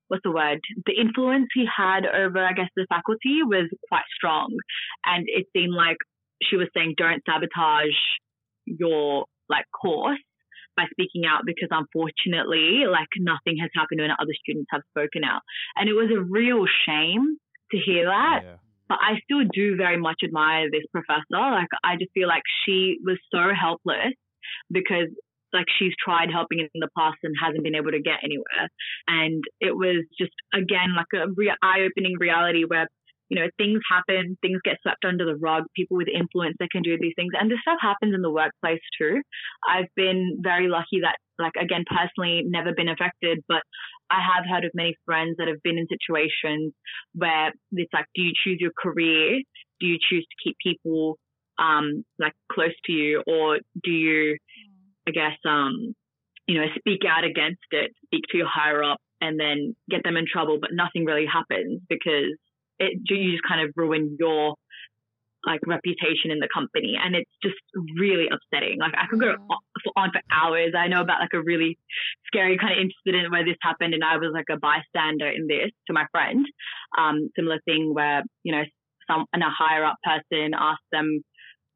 what's 0.09 0.23
the 0.25 0.31
word? 0.33 0.61
The 0.87 0.99
influence 0.99 1.49
he 1.55 1.65
had 1.65 2.07
over, 2.07 2.45
I 2.45 2.53
guess, 2.53 2.69
the 2.77 2.87
faculty 2.89 3.43
was 3.43 3.69
quite 3.89 4.05
strong, 4.15 4.57
and 5.05 5.25
it 5.29 5.47
seemed 5.57 5.75
like 5.75 5.97
she 6.43 6.57
was 6.57 6.69
saying, 6.75 6.95
"Don't 6.97 7.23
sabotage 7.29 7.99
your 8.67 9.27
like 9.49 9.65
course." 9.81 10.19
By 10.77 10.85
speaking 10.91 11.25
out 11.27 11.43
because 11.45 11.69
unfortunately, 11.71 12.85
like 12.91 13.09
nothing 13.19 13.59
has 13.61 13.71
happened 13.75 14.01
when 14.01 14.11
other 14.11 14.35
students 14.41 14.69
have 14.71 14.83
spoken 14.91 15.25
out. 15.25 15.43
And 15.77 15.89
it 15.89 15.95
was 15.95 16.11
a 16.11 16.21
real 16.21 16.65
shame 16.87 17.37
to 17.73 17.79
hear 17.79 18.07
that. 18.07 18.41
Yeah. 18.45 18.57
But 18.89 18.99
I 19.01 19.21
still 19.23 19.45
do 19.53 19.77
very 19.77 19.97
much 19.97 20.23
admire 20.25 20.69
this 20.71 20.83
professor. 20.91 21.23
Like, 21.31 21.71
I 21.85 21.95
just 21.97 22.11
feel 22.13 22.27
like 22.27 22.43
she 22.65 22.99
was 23.05 23.19
so 23.33 23.55
helpless 23.55 24.15
because 24.71 25.09
like 25.53 25.67
she's 25.79 25.93
tried 26.03 26.31
helping 26.31 26.61
in 26.61 26.69
the 26.75 26.89
past 26.97 27.19
and 27.23 27.35
hasn't 27.41 27.65
been 27.65 27.75
able 27.75 27.91
to 27.91 28.01
get 28.01 28.23
anywhere. 28.23 28.69
And 29.09 29.43
it 29.61 29.75
was 29.75 30.05
just, 30.19 30.33
again, 30.55 30.95
like 30.97 31.11
a 31.15 31.27
re- 31.37 31.55
eye 31.63 31.87
opening 31.87 32.17
reality 32.19 32.65
where 32.65 32.89
you 33.31 33.39
know, 33.39 33.47
things 33.57 33.81
happen, 33.89 34.37
things 34.43 34.61
get 34.65 34.77
swept 34.83 35.05
under 35.05 35.25
the 35.25 35.37
rug, 35.37 35.63
people 35.75 35.97
with 35.97 36.09
influence 36.09 36.57
that 36.59 36.71
can 36.71 36.83
do 36.83 36.99
these 37.01 37.13
things. 37.15 37.33
And 37.39 37.49
this 37.49 37.61
stuff 37.63 37.79
happens 37.81 38.13
in 38.13 38.23
the 38.23 38.31
workplace 38.31 38.83
too. 38.99 39.23
I've 39.67 39.89
been 39.95 40.41
very 40.43 40.69
lucky 40.69 41.01
that, 41.03 41.17
like, 41.39 41.53
again, 41.59 41.85
personally, 41.87 42.43
never 42.45 42.73
been 42.75 42.89
affected, 42.89 43.39
but 43.47 43.63
I 44.11 44.19
have 44.21 44.45
heard 44.51 44.65
of 44.65 44.73
many 44.75 44.97
friends 45.07 45.37
that 45.39 45.47
have 45.47 45.63
been 45.63 45.79
in 45.79 45.87
situations 45.87 46.75
where 47.15 47.53
it's 47.73 47.93
like, 47.93 48.07
do 48.17 48.23
you 48.23 48.33
choose 48.45 48.59
your 48.61 48.73
career? 48.77 49.41
Do 49.79 49.87
you 49.87 49.99
choose 50.11 50.27
to 50.27 50.37
keep 50.43 50.57
people, 50.61 51.17
um, 51.59 52.05
like 52.19 52.35
close 52.53 52.75
to 52.87 52.93
you? 52.93 53.23
Or 53.29 53.61
do 53.83 53.93
you, 53.93 54.37
I 55.07 55.13
guess, 55.13 55.39
um, 55.49 55.95
you 56.49 56.61
know, 56.61 56.67
speak 56.77 57.03
out 57.09 57.23
against 57.23 57.63
it, 57.71 57.93
speak 58.07 58.25
to 58.31 58.39
your 58.39 58.49
higher 58.49 58.83
up 58.83 58.99
and 59.21 59.39
then 59.39 59.77
get 59.89 60.03
them 60.03 60.17
in 60.17 60.25
trouble, 60.31 60.59
but 60.61 60.71
nothing 60.73 61.05
really 61.05 61.27
happens 61.27 61.81
because 61.89 62.35
it 62.81 62.99
you 63.09 63.33
just 63.33 63.45
kind 63.47 63.61
of 63.61 63.73
ruin 63.77 64.17
your 64.19 64.57
like 65.47 65.61
reputation 65.67 66.31
in 66.31 66.39
the 66.39 66.49
company? 66.53 66.97
And 67.03 67.15
it's 67.15 67.31
just 67.43 67.57
really 67.99 68.29
upsetting. 68.29 68.79
Like 68.79 68.93
i 68.97 69.07
could 69.07 69.21
go 69.21 69.35
on 69.97 70.11
for 70.13 70.21
hours. 70.33 70.73
I 70.77 70.89
know 70.89 71.01
about 71.01 71.21
like 71.21 71.35
a 71.35 71.43
really 71.43 71.79
scary 72.27 72.59
kind 72.59 72.73
of 72.73 72.79
incident 72.79 73.31
where 73.31 73.45
this 73.45 73.57
happened 73.63 73.95
and 73.95 74.05
i 74.05 74.17
was 74.17 74.31
like 74.33 74.51
a 74.51 74.59
bystander 74.59 75.29
in 75.29 75.47
this 75.47 75.71
to 75.87 75.93
my 75.93 76.07
friend. 76.11 76.47
Um 76.99 77.31
similar 77.37 77.61
thing 77.65 77.95
where 77.95 78.23
you 78.43 78.53
know 78.53 78.65
some 79.07 79.27
and 79.33 79.43
a 79.43 79.51
higher 79.51 79.85
up 79.85 79.97
person 80.03 80.53
asked 80.55 80.91
them 80.93 81.23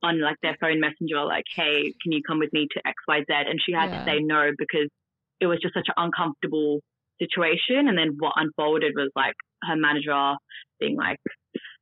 on 0.03 0.21
like 0.21 0.37
their 0.43 0.57
phone 0.61 0.81
messenger 0.81 1.25
like 1.25 1.45
hey 1.55 1.95
can 2.03 2.13
you 2.13 2.21
come 2.27 2.39
with 2.39 2.53
me 2.53 2.69
to 2.71 2.81
xyz 3.09 3.25
and 3.29 3.59
she 3.65 3.73
had 3.73 3.91
yeah. 3.91 3.99
to 3.99 4.05
say 4.05 4.19
no 4.21 4.51
because 4.59 4.89
it 5.41 5.47
was 5.47 5.59
just 5.61 5.75
such 5.75 5.89
an 5.89 5.95
uncomfortable 5.97 6.81
situation 7.19 7.89
and 7.89 7.97
then 7.97 8.17
what 8.19 8.33
unfolded 8.37 8.93
was 8.97 9.11
like 9.15 9.35
her 9.63 9.77
manager 9.77 10.35
being 10.81 10.97
like 10.97 11.21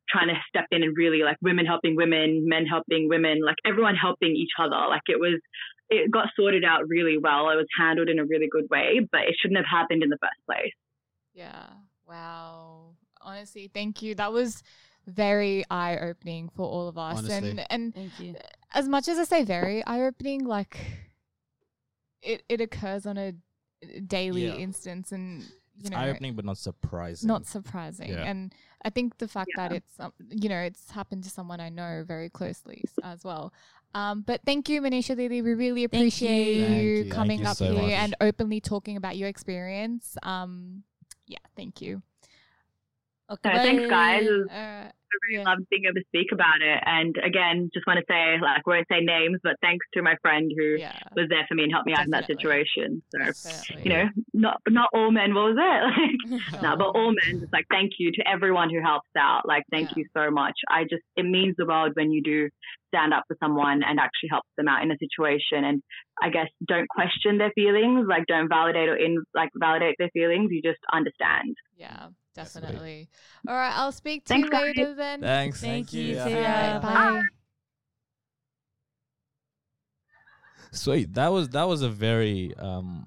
trying 0.09 0.28
to 0.28 0.35
step 0.49 0.66
in 0.70 0.83
and 0.83 0.97
really 0.97 1.22
like 1.22 1.37
women 1.41 1.64
helping 1.64 1.97
women, 1.97 2.45
men 2.47 2.66
helping 2.66 3.09
women, 3.09 3.41
like 3.45 3.57
everyone 3.64 3.95
helping 3.95 4.37
each 4.37 4.53
other. 4.59 4.76
Like 4.89 5.03
it 5.09 5.18
was, 5.18 5.41
it 5.89 6.11
got 6.11 6.28
sorted 6.37 6.64
out 6.64 6.89
really 6.89 7.18
well. 7.18 7.49
It 7.51 7.57
was 7.57 7.66
handled 7.78 8.09
in 8.09 8.18
a 8.18 8.24
really 8.24 8.49
good 8.51 8.68
way, 8.70 9.01
but 9.11 9.22
it 9.22 9.35
shouldn't 9.41 9.59
have 9.59 9.66
happened 9.70 10.03
in 10.03 10.11
the 10.11 10.18
first 10.20 10.45
place. 10.47 10.72
Yeah. 11.35 11.66
Wow. 12.07 12.95
Honestly, 13.20 13.70
thank 13.72 14.03
you. 14.03 14.14
That 14.14 14.33
was 14.33 14.62
very 15.07 15.64
eye 15.70 15.99
opening 15.99 16.51
for 16.55 16.66
all 16.68 16.89
of 16.89 16.99
us. 16.99 17.18
Honestly. 17.18 17.51
And 17.51 17.66
and 17.70 17.95
thank 17.95 18.20
you. 18.20 18.37
as 18.74 18.89
much 18.89 19.09
as 19.09 19.18
I 19.18 19.24
say 19.24 19.45
very 19.45 19.85
eye 19.85 20.03
opening, 20.03 20.45
like 20.45 20.78
it, 22.22 22.43
it 22.49 22.61
occurs 22.61 23.07
on 23.07 23.18
a 23.18 23.33
daily 24.07 24.47
yeah. 24.47 24.55
instance 24.55 25.12
and 25.12 25.43
you 25.78 25.87
it's 25.87 25.97
eye 25.97 26.11
opening, 26.11 26.35
but 26.35 26.45
not 26.45 26.59
surprising. 26.59 27.28
Not 27.28 27.47
surprising, 27.47 28.11
yeah. 28.11 28.24
and 28.24 28.53
I 28.85 28.91
think 28.91 29.18
the 29.18 29.28
fact 29.28 29.51
yeah. 29.57 29.68
that 29.68 29.76
it's 29.76 29.99
um, 29.99 30.12
you 30.30 30.49
know 30.49 30.61
it's 30.61 30.91
happened 30.91 31.24
to 31.24 31.30
someone 31.30 31.61
I 31.61 31.70
know 31.70 32.05
very 32.07 32.28
closely 32.28 32.85
as 33.03 33.24
well. 33.24 33.53
Um, 33.95 34.22
but 34.22 34.41
thank 34.45 34.68
you, 34.68 34.80
Manisha 34.80 35.16
Lily. 35.16 35.43
We 35.43 35.55
really 35.55 35.85
appreciate 35.85 36.57
you. 36.57 37.05
you, 37.05 37.11
coming 37.11 37.41
you 37.41 37.47
up 37.47 37.57
so 37.57 37.72
here 37.72 37.83
much. 37.83 37.93
and 37.93 38.14
openly 38.20 38.61
talking 38.61 38.97
about 38.97 39.16
your 39.16 39.28
experience. 39.28 40.16
Um, 40.22 40.83
yeah, 41.26 41.39
thank 41.57 41.80
you. 41.80 42.03
Okay, 43.30 43.53
thanks, 43.53 43.89
guys. 43.89 44.28
Uh, 44.51 44.91
I 45.12 45.16
really 45.28 45.42
yeah. 45.42 45.48
love 45.48 45.58
being 45.70 45.84
able 45.84 46.00
to 46.00 46.06
speak 46.08 46.32
about 46.32 46.62
it. 46.62 46.80
And 46.86 47.16
again, 47.18 47.70
just 47.74 47.86
want 47.86 47.98
to 47.98 48.06
say, 48.08 48.40
like, 48.40 48.66
won't 48.66 48.86
say 48.88 49.00
names, 49.00 49.38
but 49.42 49.56
thanks 49.60 49.84
to 49.94 50.02
my 50.02 50.16
friend 50.22 50.50
who 50.56 50.76
yeah. 50.78 50.98
was 51.14 51.28
there 51.28 51.44
for 51.48 51.54
me 51.54 51.64
and 51.64 51.72
helped 51.72 51.86
me 51.86 51.92
Definitely. 51.92 52.14
out 52.14 52.20
in 52.20 52.26
that 52.26 52.26
situation. 52.26 53.02
So, 53.12 53.18
Definitely. 53.18 53.82
you 53.84 53.90
know, 53.90 54.04
not 54.32 54.60
not 54.68 54.88
all 54.94 55.10
men, 55.10 55.34
what 55.34 55.54
was 55.54 55.58
it? 55.58 55.82
Like, 56.32 56.62
no, 56.62 56.76
but 56.76 56.86
all 56.96 57.12
men. 57.12 57.40
Just 57.40 57.52
like 57.52 57.66
thank 57.70 57.92
you 57.98 58.12
to 58.12 58.22
everyone 58.28 58.70
who 58.70 58.80
helps 58.80 59.08
out. 59.16 59.42
Like, 59.46 59.64
thank 59.70 59.90
yeah. 59.90 59.94
you 59.98 60.04
so 60.16 60.30
much. 60.30 60.54
I 60.70 60.84
just 60.84 61.02
it 61.16 61.24
means 61.24 61.54
the 61.58 61.66
world 61.66 61.92
when 61.94 62.10
you 62.10 62.22
do 62.22 62.48
stand 62.88 63.12
up 63.12 63.24
for 63.26 63.36
someone 63.40 63.82
and 63.82 63.98
actually 63.98 64.28
help 64.30 64.44
them 64.56 64.68
out 64.68 64.82
in 64.82 64.90
a 64.90 64.96
situation. 64.98 65.64
And 65.64 65.82
I 66.22 66.30
guess 66.30 66.48
don't 66.66 66.88
question 66.88 67.38
their 67.38 67.52
feelings. 67.54 68.06
Like, 68.08 68.24
don't 68.26 68.48
validate 68.48 68.88
or 68.88 68.96
in 68.96 69.22
like 69.34 69.50
validate 69.58 69.96
their 69.98 70.10
feelings. 70.12 70.50
You 70.50 70.62
just 70.62 70.80
understand. 70.92 71.56
Yeah. 71.76 72.08
Definitely. 72.34 73.10
All 73.46 73.54
right, 73.54 73.72
I'll 73.74 73.92
speak 73.92 74.24
to 74.24 74.28
Thanks, 74.28 74.48
you 74.50 74.58
later 74.58 74.94
guys. 74.94 74.96
Then. 75.03 75.20
Thanks. 75.20 75.61
Thank, 75.61 75.88
Thank 75.88 75.92
you. 75.92 76.03
you. 76.03 76.14
Yeah. 76.14 76.78
Bye. 76.78 76.94
Bye. 76.94 77.22
Sweet. 80.72 81.12
That 81.14 81.28
was 81.28 81.50
that 81.50 81.64
was 81.64 81.82
a 81.82 81.88
very 81.88 82.55
um 82.57 83.07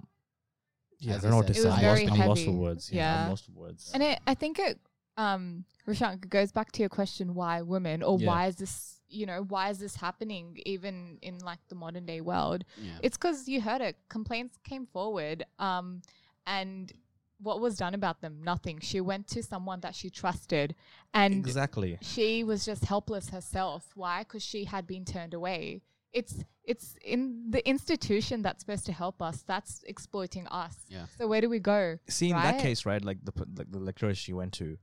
yeah, 1.00 1.16
I 1.16 1.18
don't 1.20 1.32
know 1.32 1.38
what 1.38 1.48
to 1.48 1.54
say. 1.54 1.70
I'm 1.70 2.20
lost, 2.28 2.46
for 2.46 2.52
words. 2.52 2.90
Yeah, 2.92 3.02
yeah. 3.02 3.24
I'm 3.24 3.30
lost 3.30 3.46
for 3.46 3.52
words. 3.52 3.92
And 3.94 4.02
it, 4.02 4.20
I 4.26 4.34
think 4.34 4.60
it 4.60 4.80
um 5.18 5.66
Rishank 5.88 6.30
goes 6.30 6.52
back 6.52 6.72
to 6.74 6.82
your 6.82 6.90
question 6.90 7.36
why 7.36 7.62
women 7.62 8.04
or 8.04 8.20
yeah. 8.20 8.28
why 8.28 8.48
is 8.48 8.56
this 8.58 9.00
you 9.08 9.26
know 9.26 9.46
why 9.48 9.70
is 9.70 9.80
this 9.80 9.96
happening 9.96 10.60
even 10.66 11.18
in 11.22 11.40
like 11.40 11.60
the 11.70 11.76
modern 11.76 12.06
day 12.06 12.20
world 12.20 12.66
yeah. 12.82 12.92
it's 13.02 13.16
because 13.16 13.48
you 13.48 13.62
heard 13.62 13.82
it 13.82 13.96
complaints 14.10 14.58
came 14.66 14.86
forward 14.86 15.46
um 15.58 16.02
and 16.48 16.92
what 17.42 17.60
was 17.60 17.78
done 17.78 17.94
about 17.94 18.22
them? 18.22 18.42
Nothing. 18.44 18.80
She 18.80 19.02
went 19.02 19.28
to 19.28 19.44
someone 19.44 19.82
that 19.82 19.96
she 19.96 20.10
trusted, 20.10 20.76
and 21.14 21.34
exactly 21.34 21.98
she 22.02 22.44
was 22.44 22.66
just 22.66 22.86
helpless 22.86 23.30
herself. 23.30 23.92
Why? 23.96 24.20
Because 24.20 24.44
she 24.44 24.66
had 24.66 24.88
been 24.88 25.06
turned 25.06 25.34
away. 25.34 25.82
It's 26.14 26.44
it's 26.64 26.96
in 27.04 27.52
the 27.52 27.68
institution 27.68 28.42
that's 28.42 28.62
supposed 28.62 28.86
to 28.86 28.94
help 28.94 29.22
us 29.22 29.44
that's 29.46 29.84
exploiting 29.86 30.48
us. 30.48 30.76
Yeah. 30.88 31.06
So 31.18 31.28
where 31.28 31.42
do 31.42 31.50
we 31.50 31.60
go? 31.60 31.98
See, 32.08 32.30
in 32.30 32.36
right? 32.36 32.54
that 32.54 32.62
case, 32.62 32.86
right? 32.86 33.04
Like 33.04 33.24
the 33.24 33.34
like 33.58 33.72
the 33.72 33.80
lecturer 33.80 34.14
she 34.16 34.34
went 34.34 34.54
to. 34.54 34.78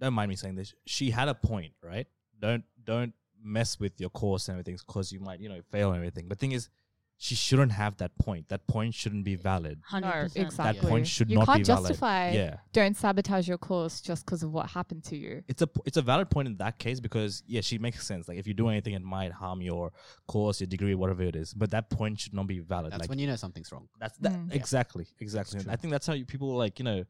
Don't 0.00 0.14
mind 0.14 0.28
me 0.28 0.34
saying 0.34 0.56
this. 0.56 0.74
She 0.86 1.10
had 1.10 1.28
a 1.28 1.34
point, 1.34 1.72
right? 1.80 2.08
don't 2.44 2.64
don't 2.82 3.14
mess 3.42 3.78
with 3.78 4.00
your 4.00 4.10
course 4.10 4.48
and 4.48 4.54
everything 4.54 4.78
because 4.86 5.12
you 5.12 5.20
might 5.20 5.40
you 5.40 5.48
know 5.48 5.60
fail 5.70 5.90
and 5.90 5.96
everything. 5.96 6.28
But 6.28 6.38
thing 6.38 6.52
is, 6.52 6.68
she 7.16 7.34
shouldn't 7.34 7.72
have 7.72 7.96
that 7.98 8.16
point. 8.18 8.48
That 8.48 8.66
point 8.66 8.92
shouldn't 8.92 9.24
be 9.24 9.34
valid. 9.36 9.80
Hundred 9.86 10.10
percent. 10.24 10.46
exactly. 10.46 10.80
That 10.80 10.88
point 10.88 11.06
should 11.06 11.30
you 11.30 11.38
not 11.38 11.46
can't 11.46 11.64
justify. 11.64 12.30
Yeah. 12.32 12.56
Don't 12.72 12.96
sabotage 12.96 13.48
your 13.48 13.56
course 13.56 14.00
just 14.00 14.26
because 14.26 14.42
of 14.42 14.52
what 14.52 14.66
happened 14.70 15.04
to 15.04 15.16
you. 15.16 15.42
it's 15.48 15.62
a 15.62 15.66
p- 15.68 15.80
it's 15.86 15.96
a 15.96 16.02
valid 16.02 16.28
point 16.28 16.48
in 16.48 16.56
that 16.56 16.78
case 16.78 17.00
because 17.00 17.42
yeah, 17.46 17.60
she 17.62 17.78
makes 17.78 18.06
sense. 18.06 18.28
Like 18.28 18.36
if 18.38 18.46
you 18.46 18.52
do 18.52 18.68
anything, 18.68 18.94
it 18.94 19.02
might 19.02 19.32
harm 19.32 19.62
your 19.62 19.92
course, 20.26 20.60
your 20.60 20.66
degree, 20.66 20.94
whatever 20.94 21.22
it 21.22 21.36
is. 21.36 21.54
But 21.54 21.70
that 21.70 21.88
point 21.88 22.18
should 22.20 22.34
not 22.34 22.46
be 22.46 22.58
valid. 22.58 22.92
That's 22.92 23.00
like 23.02 23.08
when 23.10 23.18
you 23.20 23.26
know 23.28 23.36
something's 23.36 23.70
wrong. 23.72 23.88
that's 24.00 24.18
that 24.18 24.32
Mm. 24.32 24.54
exactly 24.54 25.06
exactly. 25.20 25.60
And 25.60 25.70
I 25.70 25.76
think 25.76 25.92
that's 25.92 26.06
how 26.06 26.12
you, 26.14 26.24
people 26.26 26.54
like 26.56 26.78
you 26.78 26.84
know 26.84 27.04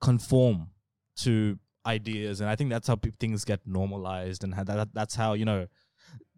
conform 0.00 0.68
to 1.16 1.58
ideas, 1.86 2.40
and 2.40 2.48
I 2.50 2.56
think 2.56 2.70
that's 2.70 2.88
how 2.88 2.96
pe- 2.96 3.12
things 3.18 3.44
get 3.44 3.60
normalized, 3.66 4.44
and 4.44 4.54
how 4.54 4.64
that, 4.64 4.88
that's 4.94 5.14
how 5.14 5.32
you 5.34 5.44
know 5.44 5.66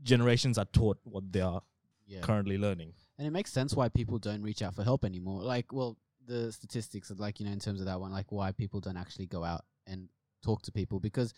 generations 0.02 0.56
are 0.58 0.64
taught 0.66 0.98
what 1.04 1.32
they 1.32 1.40
are 1.40 1.62
Yeah. 2.06 2.20
currently 2.20 2.58
learning. 2.58 2.92
And 3.18 3.26
it 3.26 3.30
makes 3.30 3.52
sense 3.52 3.74
why 3.74 3.88
people 3.88 4.18
don't 4.18 4.42
reach 4.42 4.62
out 4.62 4.74
for 4.74 4.84
help 4.84 5.04
anymore. 5.04 5.42
Like, 5.42 5.72
well, 5.72 5.96
the 6.26 6.52
statistics, 6.52 7.10
are 7.10 7.14
like 7.14 7.40
you 7.40 7.46
know, 7.46 7.52
in 7.52 7.58
terms 7.58 7.80
of 7.80 7.86
that 7.86 8.00
one, 8.00 8.12
like 8.12 8.30
why 8.30 8.52
people 8.52 8.80
don't 8.80 8.96
actually 8.96 9.26
go 9.26 9.44
out 9.44 9.64
and 9.86 10.08
talk 10.44 10.62
to 10.62 10.72
people 10.72 11.00
because 11.00 11.32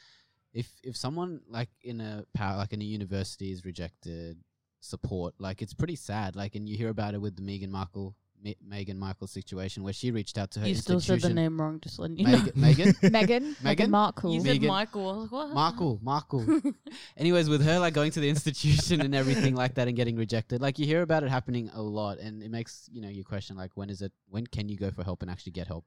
if 0.53 0.71
if 0.83 0.97
someone 0.97 1.41
like 1.49 1.69
in 1.83 2.01
a 2.01 2.25
power 2.35 2.57
like 2.57 2.73
in 2.73 2.81
a 2.83 2.85
university 2.85 3.53
is 3.53 3.65
rejected 3.65 4.39
support, 4.81 5.35
like 5.39 5.63
it's 5.63 5.75
pretty 5.75 5.97
sad. 5.97 6.37
Like, 6.37 6.55
and 6.55 6.69
you 6.69 6.77
hear 6.77 6.89
about 6.89 7.15
it 7.15 7.21
with 7.21 7.37
the 7.37 7.43
Meghan 7.43 7.71
Markle 7.71 8.17
Me- 8.43 8.57
Meghan 8.67 8.97
Markle 8.97 9.27
situation 9.27 9.83
where 9.83 9.93
she 9.93 10.11
reached 10.11 10.39
out 10.39 10.51
to 10.53 10.61
her 10.61 10.69
You 10.69 10.75
still 10.77 11.01
said 11.01 11.09
the 11.09 11.15
institution. 11.15 11.35
name 11.37 11.61
wrong. 11.61 11.81
Just 11.81 11.99
letting 11.99 12.19
you 12.19 12.27
know. 12.27 12.39
Megan, 12.39 12.53
Megan, 12.57 12.95
Megan, 13.13 13.55
Meghan? 13.55 13.57
Meghan 13.77 13.89
Markle. 13.91 14.33
You 14.35 14.41
said 14.41 14.49
Megan- 14.55 14.69
Michael. 14.69 15.09
I 15.09 15.13
was 15.13 15.23
like, 15.23 15.33
what? 15.33 15.55
Markle, 15.55 15.99
Markle. 16.03 16.61
Anyways, 17.17 17.49
with 17.49 17.63
her 17.65 17.79
like 17.79 17.95
going 17.95 18.11
to 18.13 18.21
the 18.21 18.29
institution 18.29 19.01
and 19.01 19.15
everything 19.15 19.55
like 19.55 19.75
that 19.75 19.89
and 19.89 19.97
getting 19.97 20.17
rejected, 20.17 20.61
like 20.61 20.79
you 20.79 20.87
hear 20.87 21.03
about 21.03 21.23
it 21.25 21.31
happening 21.31 21.71
a 21.75 21.83
lot, 21.83 22.19
and 22.19 22.43
it 22.43 22.51
makes 22.51 22.89
you 22.93 23.01
know 23.01 23.09
you 23.09 23.25
question 23.25 23.57
like 23.57 23.73
when 23.75 23.91
is 23.91 24.03
it 24.03 24.13
when 24.29 24.47
can 24.47 24.69
you 24.69 24.77
go 24.77 24.91
for 24.91 25.03
help 25.05 25.23
and 25.23 25.31
actually 25.31 25.53
get 25.53 25.67
help? 25.67 25.85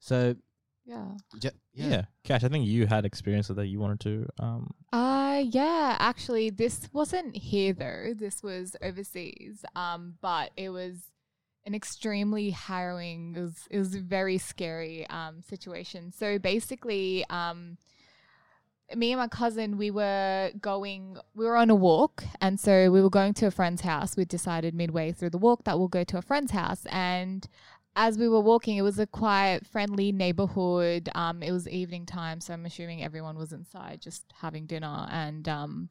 So 0.00 0.34
yeah. 0.84 1.06
ju- 1.40 1.50
Yeah. 1.74 1.86
yeah, 1.88 2.02
Cash, 2.24 2.44
I 2.44 2.48
think 2.48 2.66
you 2.66 2.86
had 2.86 3.04
experience 3.04 3.48
with 3.48 3.56
that 3.58 3.66
you 3.66 3.80
wanted 3.80 4.00
to 4.00 4.26
um 4.38 4.72
Uh 4.92 5.42
yeah, 5.44 5.96
actually 5.98 6.50
this 6.50 6.88
wasn't 6.92 7.36
here 7.36 7.72
though. 7.72 8.14
This 8.16 8.42
was 8.42 8.76
overseas. 8.82 9.64
Um 9.74 10.14
but 10.20 10.50
it 10.56 10.70
was 10.70 11.02
an 11.66 11.74
extremely 11.74 12.50
harrowing 12.50 13.34
it 13.36 13.40
was 13.40 13.68
it 13.70 13.78
was 13.78 13.94
a 13.94 14.00
very 14.00 14.38
scary 14.38 15.06
um 15.10 15.42
situation. 15.42 16.12
So 16.12 16.38
basically 16.38 17.24
um 17.28 17.76
me 18.94 19.10
and 19.10 19.20
my 19.20 19.26
cousin 19.26 19.76
we 19.76 19.90
were 19.90 20.52
going 20.60 21.18
we 21.34 21.44
were 21.44 21.56
on 21.56 21.70
a 21.70 21.74
walk 21.74 22.22
and 22.40 22.58
so 22.60 22.88
we 22.90 23.02
were 23.02 23.10
going 23.10 23.34
to 23.34 23.46
a 23.46 23.50
friend's 23.50 23.82
house. 23.82 24.16
We 24.16 24.24
decided 24.24 24.74
midway 24.74 25.12
through 25.12 25.30
the 25.30 25.38
walk 25.38 25.64
that 25.64 25.78
we'll 25.78 25.88
go 25.88 26.04
to 26.04 26.18
a 26.18 26.22
friend's 26.22 26.52
house 26.52 26.86
and 26.86 27.46
as 27.96 28.18
we 28.18 28.28
were 28.28 28.40
walking, 28.40 28.76
it 28.76 28.82
was 28.82 28.98
a 28.98 29.06
quiet, 29.06 29.66
friendly 29.66 30.12
neighborhood. 30.12 31.08
Um, 31.14 31.42
it 31.42 31.50
was 31.50 31.66
evening 31.66 32.04
time, 32.04 32.42
so 32.42 32.52
I'm 32.52 32.66
assuming 32.66 33.02
everyone 33.02 33.38
was 33.38 33.54
inside 33.54 34.02
just 34.02 34.26
having 34.34 34.66
dinner. 34.66 35.08
And 35.10 35.48
um, 35.48 35.88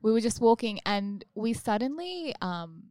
we 0.00 0.10
were 0.10 0.22
just 0.22 0.40
walking, 0.40 0.80
and 0.86 1.22
we 1.34 1.52
suddenly 1.52 2.34
um, 2.40 2.84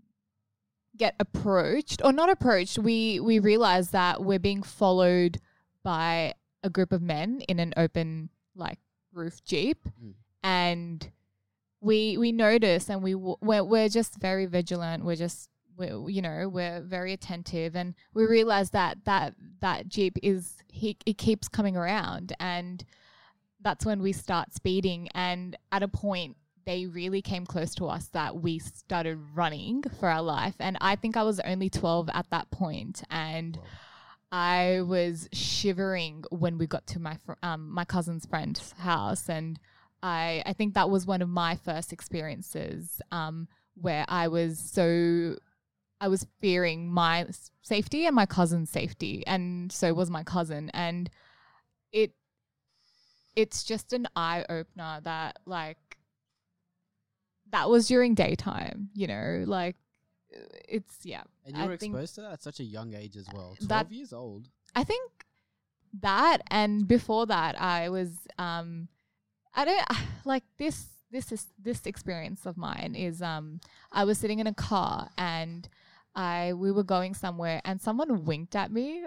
get 0.98 1.16
approached, 1.20 2.02
or 2.04 2.12
not 2.14 2.30
approached. 2.30 2.78
We 2.78 3.20
we 3.20 3.40
realize 3.40 3.92
that 3.92 4.24
we're 4.24 4.40
being 4.40 4.64
followed 4.64 5.40
by 5.84 6.34
a 6.64 6.70
group 6.70 6.92
of 6.94 7.02
men 7.02 7.42
in 7.48 7.60
an 7.60 7.74
open 7.78 8.30
like 8.56 8.80
roof 9.12 9.44
jeep, 9.44 9.80
Mm. 10.04 10.14
and 10.44 11.12
we 11.82 12.18
we 12.18 12.32
notice, 12.32 12.90
and 12.90 13.02
we 13.04 13.14
w- 13.14 13.36
we're, 13.42 13.64
we're 13.64 13.90
just 13.90 14.16
very 14.20 14.46
vigilant. 14.46 15.04
We're 15.04 15.16
just 15.16 15.50
we're, 15.76 16.08
you 16.10 16.22
know 16.22 16.48
we're 16.48 16.82
very 16.82 17.14
attentive 17.14 17.76
and 17.76 17.96
we 18.14 18.26
realize 18.28 18.70
that 18.70 19.06
that 19.06 19.34
that 19.60 19.88
jeep 19.88 20.18
is 20.22 20.58
he 20.68 20.96
it 21.08 21.18
keeps 21.18 21.48
coming 21.48 21.76
around 21.76 22.32
and 22.40 22.86
that's 23.60 23.84
when 23.84 24.00
we 24.00 24.12
start 24.12 24.54
speeding 24.54 25.10
and 25.16 25.58
at 25.72 25.82
a 25.82 25.88
point 25.88 26.38
they 26.66 26.86
really 26.86 27.22
came 27.22 27.46
close 27.46 27.76
to 27.76 27.86
us 27.86 28.08
that 28.08 28.38
we 28.38 28.60
started 28.60 29.20
running 29.34 29.84
for 30.00 30.10
our 30.10 30.22
life. 30.22 30.56
And 30.60 30.78
i 30.82 30.96
think 30.96 31.18
i 31.18 31.24
was 31.24 31.40
only 31.42 31.70
12 31.70 32.10
at 32.14 32.30
that 32.32 32.52
point 32.52 33.04
and 33.10 33.60
i 34.32 34.82
was 34.82 35.30
shivering 35.32 36.24
when 36.30 36.58
we 36.58 36.68
got 36.68 36.86
to 36.88 37.00
my 37.00 37.18
fr- 37.26 37.34
um, 37.44 37.70
my 37.70 37.86
cousin's 37.86 38.26
friend's 38.26 38.72
house. 38.74 39.30
And 39.30 39.60
i 40.02 40.44
i 40.46 40.54
think 40.54 40.74
that 40.74 40.90
was 40.90 41.06
one 41.06 41.22
of 41.22 41.30
my 41.30 41.56
first 41.56 41.94
experiences 41.94 43.02
um, 43.12 43.48
where 43.76 44.06
i 44.08 44.28
was 44.28 44.60
so 44.60 45.36
I 46.04 46.10
was 46.10 46.28
fearing 46.42 46.92
my 46.92 47.28
safety 47.62 48.06
and 48.06 48.14
my 48.14 48.26
cousin's 48.26 48.70
safety, 48.70 49.24
and 49.26 49.72
so 49.72 49.94
was 49.94 50.12
my 50.12 50.24
cousin. 50.24 50.70
And 50.74 51.10
it, 51.94 52.12
it's 53.38 53.64
just 53.64 53.94
an 53.94 54.10
eye 54.14 54.44
opener 54.50 55.00
that 55.04 55.40
like, 55.46 55.78
that 57.54 57.70
was 57.70 57.88
during 57.88 58.16
daytime, 58.16 58.90
you 58.94 59.08
know, 59.08 59.44
like, 59.48 59.78
it's 60.68 60.98
yeah. 61.04 61.22
and 61.46 61.56
you 61.56 61.64
I 61.64 61.68
were 61.68 61.74
exposed 61.74 62.16
to 62.16 62.22
that 62.22 62.34
at 62.34 62.44
such 62.44 62.60
a 62.60 62.64
young 62.64 62.94
age 62.94 63.16
as 63.16 63.28
well. 63.34 63.56
Twelve 63.66 63.92
years 63.92 64.12
old. 64.12 64.50
I 64.76 64.84
think 64.84 65.12
that 66.02 66.40
and 66.50 66.88
before 66.88 67.28
that 67.28 67.62
I 67.62 67.90
was 67.90 68.10
um 68.40 68.88
I 69.54 69.66
don't 69.66 69.86
like 70.26 70.44
this 70.58 70.88
this 71.12 71.32
is 71.32 71.46
this 71.62 71.86
experience 71.86 72.48
of 72.48 72.58
mine 72.58 72.96
is 72.98 73.22
um 73.22 73.60
I 73.92 74.04
was 74.04 74.18
sitting 74.18 74.40
in 74.40 74.48
a 74.48 74.54
car 74.54 75.10
and 75.18 75.70
I 76.16 76.54
we 76.54 76.72
were 76.72 76.84
going 76.84 77.14
somewhere 77.14 77.62
and 77.64 77.80
someone 77.80 78.26
winked 78.26 78.56
at 78.56 78.72
me. 78.72 79.04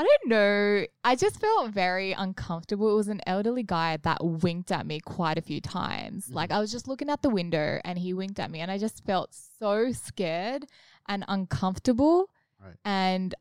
I 0.00 0.02
don't 0.02 0.28
know. 0.30 0.86
I 1.04 1.14
just 1.14 1.38
felt 1.38 1.72
very 1.72 2.12
uncomfortable. 2.12 2.90
It 2.90 2.94
was 2.94 3.08
an 3.08 3.20
elderly 3.26 3.62
guy 3.62 3.98
that 3.98 4.24
winked 4.24 4.72
at 4.72 4.86
me 4.86 4.98
quite 4.98 5.36
a 5.36 5.42
few 5.42 5.60
times. 5.60 6.28
Mhm. 6.28 6.34
Like 6.34 6.50
I 6.50 6.58
was 6.58 6.72
just 6.72 6.88
looking 6.88 7.10
out 7.10 7.20
the 7.20 7.28
window 7.28 7.78
and 7.84 7.98
he 7.98 8.14
winked 8.14 8.40
at 8.40 8.50
me 8.50 8.60
and 8.60 8.70
I 8.70 8.78
just 8.78 9.04
felt 9.04 9.34
so 9.34 9.92
scared 9.92 10.64
and 11.06 11.22
uncomfortable. 11.28 12.30
Right. 12.58 12.76
And 12.82 13.34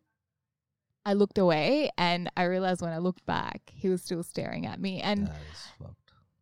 I 1.06 1.14
looked 1.14 1.38
away 1.38 1.92
and 1.98 2.30
I 2.36 2.44
realized 2.44 2.82
when 2.82 2.92
I 2.92 2.98
looked 2.98 3.26
back, 3.26 3.62
he 3.74 3.88
was 3.88 4.02
still 4.02 4.22
staring 4.22 4.66
at 4.66 4.82
me. 4.82 5.00
And 5.02 5.28
that 5.28 5.36
is 5.54 5.68
fucked. 5.80 5.99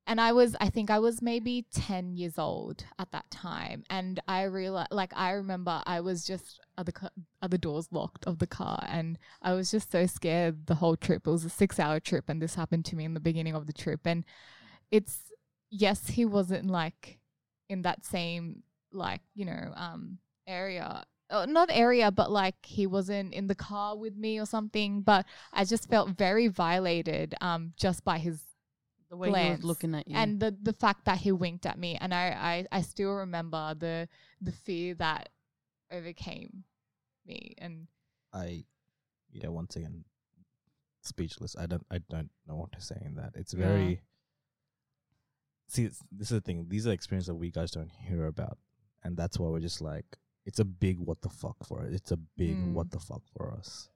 And 0.07 0.21
I 0.21 0.31
was, 0.31 0.55
I 0.61 0.69
think 0.69 0.89
I 0.89 0.99
was 0.99 1.21
maybe 1.21 1.65
10 1.73 2.13
years 2.15 2.39
old 2.39 2.85
at 2.97 3.11
that 3.11 3.29
time. 3.29 3.83
And 3.89 4.21
I 4.25 4.43
realized, 4.43 4.91
like, 4.91 5.11
I 5.13 5.31
remember 5.31 5.83
I 5.85 5.99
was 5.99 6.25
just, 6.25 6.61
other, 6.77 6.93
ca- 6.93 7.09
other 7.41 7.57
doors 7.57 7.89
locked 7.91 8.25
of 8.25 8.39
the 8.39 8.47
car. 8.47 8.85
And 8.87 9.19
I 9.41 9.51
was 9.51 9.69
just 9.69 9.91
so 9.91 10.05
scared 10.05 10.67
the 10.67 10.75
whole 10.75 10.95
trip. 10.95 11.27
It 11.27 11.29
was 11.29 11.43
a 11.43 11.49
six 11.49 11.77
hour 11.77 11.99
trip. 11.99 12.29
And 12.29 12.41
this 12.41 12.55
happened 12.55 12.85
to 12.85 12.95
me 12.95 13.03
in 13.03 13.15
the 13.15 13.19
beginning 13.19 13.53
of 13.53 13.67
the 13.67 13.73
trip. 13.73 13.99
And 14.05 14.23
it's, 14.91 15.33
yes, 15.69 16.07
he 16.07 16.23
wasn't 16.23 16.69
like 16.69 17.19
in 17.67 17.81
that 17.81 18.05
same, 18.05 18.63
like, 18.93 19.21
you 19.35 19.43
know, 19.43 19.73
um, 19.75 20.19
area. 20.47 21.03
Uh, 21.29 21.45
not 21.45 21.67
area, 21.69 22.09
but 22.09 22.31
like 22.31 22.55
he 22.63 22.87
wasn't 22.87 23.33
in 23.33 23.47
the 23.47 23.55
car 23.55 23.97
with 23.97 24.15
me 24.15 24.39
or 24.39 24.45
something. 24.45 25.01
But 25.01 25.25
I 25.51 25.65
just 25.65 25.89
felt 25.89 26.11
very 26.11 26.47
violated 26.47 27.35
um, 27.41 27.73
just 27.75 28.05
by 28.05 28.19
his 28.19 28.41
the 29.09 29.17
way 29.17 29.45
he 29.45 29.51
was 29.51 29.63
looking 29.63 29.95
at 29.95 30.07
you. 30.07 30.15
and 30.17 30.39
the 30.39 30.55
the 30.61 30.73
fact 30.73 31.05
that 31.05 31.17
he 31.19 31.31
winked 31.31 31.65
at 31.65 31.77
me 31.79 31.95
and 31.99 32.13
I, 32.13 32.65
I 32.71 32.77
I 32.77 32.81
still 32.81 33.13
remember 33.13 33.73
the 33.77 34.07
the 34.41 34.51
fear 34.51 34.95
that 34.95 35.29
overcame 35.91 36.63
me 37.25 37.55
and 37.57 37.87
I, 38.33 38.65
yeah, 39.31 39.47
once 39.47 39.75
again, 39.77 40.03
speechless. 41.01 41.55
I 41.57 41.65
don't, 41.65 41.85
I 41.89 41.99
don't 42.09 42.29
know 42.45 42.55
what 42.57 42.71
to 42.73 42.81
say 42.81 43.01
in 43.05 43.15
that. 43.15 43.31
It's 43.35 43.53
Yeah. 43.53 43.59
very. 43.67 44.01
See, 45.69 45.85
it's, 45.85 45.99
this 46.11 46.31
is 46.31 46.37
the 46.37 46.41
thing. 46.41 46.65
These 46.69 46.87
are 46.87 46.91
experiences 46.91 47.27
that 47.27 47.35
we 47.35 47.51
guys 47.51 47.71
don't 47.71 47.91
hear 47.91 48.25
about, 48.25 48.57
and 49.03 49.17
that's 49.17 49.37
why 49.39 49.47
we're 49.49 49.59
just 49.59 49.81
like, 49.81 50.05
it's 50.45 50.59
a 50.59 50.65
big 50.65 50.99
what 50.99 51.21
the 51.21 51.29
fuck 51.29 51.55
for 51.65 51.83
it. 51.85 51.93
It's 51.93 52.11
a 52.11 52.17
big 52.17 52.57
Mm. 52.57 52.73
what 52.73 52.91
the 52.91 52.99
fuck 52.99 53.23
for 53.35 53.53
us. 53.53 53.89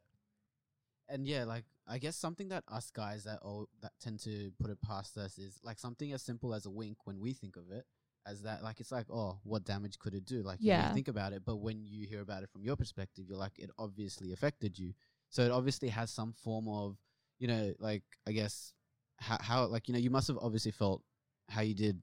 And 1.11 1.27
yeah, 1.27 1.43
like 1.43 1.65
I 1.87 1.97
guess 1.97 2.15
something 2.15 2.49
that 2.49 2.63
us 2.67 2.89
guys 2.91 3.23
that 3.25 3.39
all 3.41 3.67
that 3.81 3.91
tend 3.99 4.19
to 4.21 4.51
put 4.61 4.69
it 4.71 4.81
past 4.81 5.17
us 5.17 5.37
is 5.37 5.59
like 5.63 5.79
something 5.79 6.13
as 6.13 6.21
simple 6.21 6.53
as 6.53 6.65
a 6.65 6.69
wink 6.69 6.97
when 7.05 7.19
we 7.19 7.33
think 7.33 7.55
of 7.57 7.69
it 7.71 7.85
as 8.27 8.43
that 8.43 8.63
like 8.63 8.79
it's 8.79 8.91
like 8.91 9.07
oh 9.09 9.39
what 9.43 9.63
damage 9.65 9.97
could 9.97 10.13
it 10.13 10.25
do 10.25 10.43
like 10.43 10.59
you, 10.61 10.67
you 10.67 10.73
Yeah. 10.73 10.93
think 10.93 11.07
about 11.07 11.33
it 11.33 11.41
but 11.43 11.55
when 11.55 11.83
you 11.83 12.05
hear 12.05 12.21
about 12.21 12.43
it 12.43 12.51
from 12.51 12.63
your 12.63 12.75
perspective 12.75 13.25
you're 13.27 13.37
like 13.37 13.57
it 13.57 13.71
obviously 13.79 14.31
affected 14.31 14.77
you 14.77 14.93
so 15.29 15.41
it 15.41 15.49
obviously 15.51 15.89
has 15.89 16.11
some 16.11 16.31
form 16.33 16.67
of 16.67 16.97
you 17.39 17.47
know 17.47 17.73
like 17.79 18.03
I 18.27 18.31
guess 18.31 18.73
how, 19.17 19.37
how 19.41 19.65
like 19.65 19.87
you 19.87 19.93
know 19.95 19.99
you 19.99 20.11
must 20.11 20.27
have 20.27 20.37
obviously 20.39 20.71
felt 20.71 21.01
how 21.49 21.61
you 21.61 21.73
did 21.73 21.99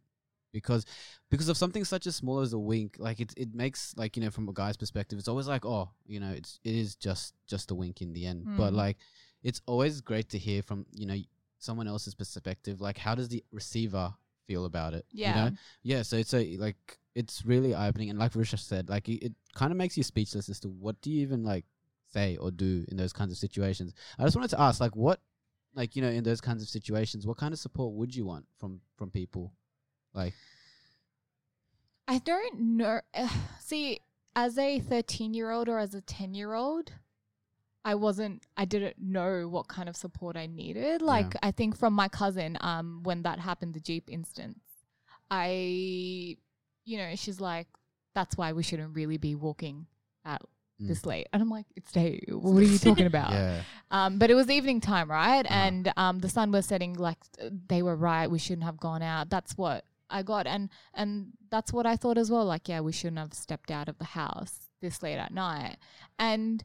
because 0.52 0.86
because 1.30 1.48
of 1.48 1.56
something 1.56 1.84
such 1.84 2.06
as 2.06 2.16
small 2.16 2.40
as 2.40 2.52
a 2.52 2.58
wink 2.58 2.96
like 2.98 3.20
it 3.20 3.32
it 3.36 3.54
makes 3.54 3.94
like 3.96 4.16
you 4.16 4.22
know 4.22 4.30
from 4.30 4.48
a 4.48 4.52
guy's 4.52 4.76
perspective 4.76 5.18
it's 5.18 5.28
always 5.28 5.46
like 5.48 5.64
oh 5.66 5.90
you 6.06 6.20
know 6.20 6.30
it's 6.30 6.58
it 6.64 6.74
is 6.74 6.96
just 6.96 7.34
just 7.46 7.70
a 7.70 7.74
wink 7.74 8.00
in 8.00 8.12
the 8.12 8.24
end 8.26 8.44
but 8.56 8.72
Mm. 8.72 8.76
like 8.76 8.96
it's 9.42 9.60
always 9.66 10.00
great 10.00 10.28
to 10.30 10.38
hear 10.38 10.62
from 10.62 10.86
you 10.92 11.06
know 11.06 11.16
someone 11.58 11.86
else's 11.88 12.14
perspective 12.14 12.80
like 12.80 12.98
how 12.98 13.14
does 13.14 13.28
the 13.28 13.44
receiver 13.52 14.14
feel 14.46 14.64
about 14.64 14.94
it. 14.94 15.04
Yeah. 15.12 15.28
You 15.28 15.50
know? 15.50 15.56
Yeah. 15.82 16.02
So 16.02 16.16
it's 16.16 16.32
a 16.32 16.56
like 16.56 16.98
it's 17.14 17.44
really 17.44 17.74
eye 17.74 17.88
opening, 17.88 18.08
and 18.10 18.18
like 18.18 18.32
Risha 18.32 18.58
said, 18.58 18.88
like 18.88 19.06
it, 19.08 19.22
it 19.22 19.32
kind 19.54 19.70
of 19.70 19.76
makes 19.76 19.96
you 19.96 20.02
speechless 20.02 20.48
as 20.48 20.58
to 20.60 20.68
what 20.68 20.98
do 21.02 21.10
you 21.10 21.20
even 21.20 21.44
like 21.44 21.66
say 22.12 22.36
or 22.38 22.50
do 22.50 22.86
in 22.88 22.96
those 22.96 23.12
kinds 23.12 23.30
of 23.30 23.36
situations. 23.38 23.92
I 24.18 24.24
just 24.24 24.36
wanted 24.36 24.48
to 24.50 24.60
ask, 24.60 24.80
like, 24.80 24.96
what, 24.96 25.20
like 25.74 25.94
you 25.96 26.00
know, 26.00 26.08
in 26.08 26.24
those 26.24 26.40
kinds 26.40 26.62
of 26.62 26.68
situations, 26.70 27.26
what 27.26 27.36
kind 27.36 27.52
of 27.52 27.58
support 27.60 27.92
would 27.92 28.16
you 28.16 28.24
want 28.24 28.46
from 28.58 28.80
from 28.96 29.10
people? 29.10 29.52
Like, 30.14 30.34
I 32.06 32.18
don't 32.18 32.60
know. 32.60 33.00
See, 33.60 34.00
as 34.34 34.58
a 34.58 34.78
13 34.80 35.34
year 35.34 35.50
old 35.50 35.68
or 35.68 35.78
as 35.78 35.94
a 35.94 36.00
10 36.00 36.34
year 36.34 36.54
old, 36.54 36.92
I 37.84 37.94
wasn't, 37.94 38.42
I 38.56 38.64
didn't 38.64 38.96
know 38.98 39.48
what 39.48 39.68
kind 39.68 39.88
of 39.88 39.96
support 39.96 40.36
I 40.36 40.46
needed. 40.46 41.00
Like, 41.00 41.34
I 41.42 41.50
think 41.52 41.76
from 41.76 41.94
my 41.94 42.08
cousin, 42.08 42.58
um, 42.60 43.00
when 43.02 43.22
that 43.22 43.38
happened, 43.38 43.74
the 43.74 43.80
Jeep 43.80 44.08
instance, 44.10 44.58
I, 45.30 46.36
you 46.84 46.98
know, 46.98 47.14
she's 47.16 47.40
like, 47.40 47.66
that's 48.14 48.36
why 48.36 48.52
we 48.52 48.62
shouldn't 48.62 48.94
really 48.94 49.16
be 49.18 49.34
walking 49.34 49.86
at 50.24 50.42
Mm. 50.80 50.86
this 50.86 51.04
late. 51.04 51.26
And 51.32 51.42
I'm 51.42 51.50
like, 51.50 51.66
it's 51.74 51.90
day. 51.90 52.20
What 52.28 52.60
are 52.60 52.66
you 52.66 52.78
talking 52.78 53.06
about? 53.12 53.32
yeah, 53.32 53.62
Um, 53.90 54.20
but 54.20 54.30
it 54.30 54.34
was 54.34 54.48
evening 54.48 54.80
time, 54.80 55.10
right? 55.10 55.44
Uh-huh. 55.44 55.52
And 55.52 55.92
um, 55.96 56.20
the 56.20 56.28
sun 56.28 56.52
was 56.52 56.66
setting. 56.66 56.94
Like 56.94 57.18
they 57.66 57.82
were 57.82 57.96
right. 57.96 58.30
We 58.30 58.38
shouldn't 58.38 58.62
have 58.62 58.78
gone 58.78 59.02
out. 59.02 59.28
That's 59.28 59.58
what 59.58 59.84
I 60.10 60.22
got, 60.22 60.46
and 60.46 60.70
and 60.94 61.32
that's 61.50 61.72
what 61.72 61.86
I 61.86 61.96
thought 61.96 62.18
as 62.18 62.30
well. 62.30 62.44
Like, 62.44 62.68
yeah, 62.68 62.80
we 62.80 62.92
shouldn't 62.92 63.18
have 63.18 63.34
stepped 63.34 63.70
out 63.70 63.88
of 63.88 63.98
the 63.98 64.04
house 64.04 64.68
this 64.80 65.02
late 65.02 65.18
at 65.18 65.32
night. 65.32 65.76
And 66.18 66.64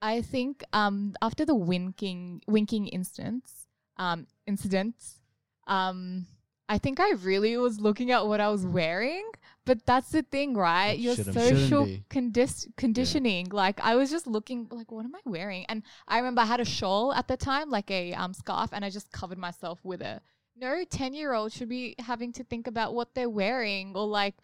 I 0.00 0.22
think 0.22 0.62
um, 0.72 1.14
after 1.22 1.44
the 1.44 1.54
winking 1.54 2.42
winking 2.46 2.88
instance 2.88 3.66
um, 3.96 4.26
incidents, 4.46 5.20
um, 5.66 6.26
I 6.68 6.78
think 6.78 7.00
I 7.00 7.12
really 7.22 7.56
was 7.56 7.80
looking 7.80 8.10
at 8.10 8.26
what 8.26 8.40
I 8.40 8.48
was 8.48 8.64
wearing. 8.66 9.28
But 9.64 9.84
that's 9.84 10.10
the 10.10 10.22
thing, 10.22 10.54
right? 10.54 10.92
It 10.92 11.00
Your 11.00 11.14
social 11.14 11.84
be. 11.84 12.02
condis- 12.08 12.74
conditioning. 12.76 13.48
Like 13.50 13.80
I 13.80 13.96
was 13.96 14.10
just 14.10 14.26
looking, 14.26 14.66
like, 14.70 14.90
what 14.90 15.04
am 15.04 15.14
I 15.14 15.20
wearing? 15.26 15.66
And 15.68 15.82
I 16.06 16.16
remember 16.16 16.40
I 16.40 16.46
had 16.46 16.60
a 16.60 16.64
shawl 16.64 17.12
at 17.12 17.28
the 17.28 17.36
time, 17.36 17.68
like 17.68 17.90
a 17.90 18.14
um, 18.14 18.32
scarf, 18.32 18.70
and 18.72 18.82
I 18.82 18.88
just 18.88 19.12
covered 19.12 19.36
myself 19.36 19.84
with 19.84 20.00
it. 20.00 20.22
No 20.60 20.84
ten 20.84 21.14
year 21.14 21.32
old 21.32 21.52
should 21.52 21.68
be 21.68 21.94
having 21.98 22.32
to 22.32 22.44
think 22.44 22.66
about 22.66 22.94
what 22.94 23.14
they're 23.14 23.30
wearing 23.30 23.94
or 23.94 24.06
like, 24.06 24.34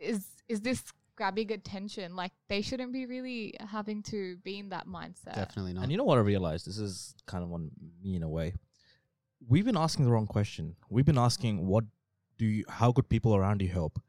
is 0.00 0.26
is 0.48 0.60
this 0.60 0.82
grabbing 1.16 1.52
attention? 1.52 2.16
Like 2.16 2.32
they 2.48 2.62
shouldn't 2.62 2.92
be 2.92 3.06
really 3.06 3.54
having 3.60 4.02
to 4.04 4.36
be 4.38 4.58
in 4.58 4.70
that 4.70 4.86
mindset. 4.86 5.34
definitely 5.34 5.72
not. 5.74 5.82
And 5.84 5.92
you 5.92 5.98
know 5.98 6.04
what 6.04 6.18
I 6.18 6.22
realized? 6.22 6.66
This 6.66 6.78
is 6.78 7.14
kind 7.26 7.44
of 7.44 7.52
on 7.52 7.70
me 8.02 8.16
in 8.16 8.22
a 8.22 8.28
way. 8.28 8.54
We've 9.48 9.64
been 9.64 9.76
asking 9.76 10.04
the 10.04 10.10
wrong 10.12 10.26
question. 10.26 10.76
We've 10.88 11.04
been 11.04 11.18
asking 11.18 11.66
what 11.66 11.84
do 12.38 12.46
you 12.46 12.64
how 12.68 12.92
could 12.92 13.08
people 13.08 13.34
around 13.36 13.62
you 13.62 13.68
help? 13.68 14.00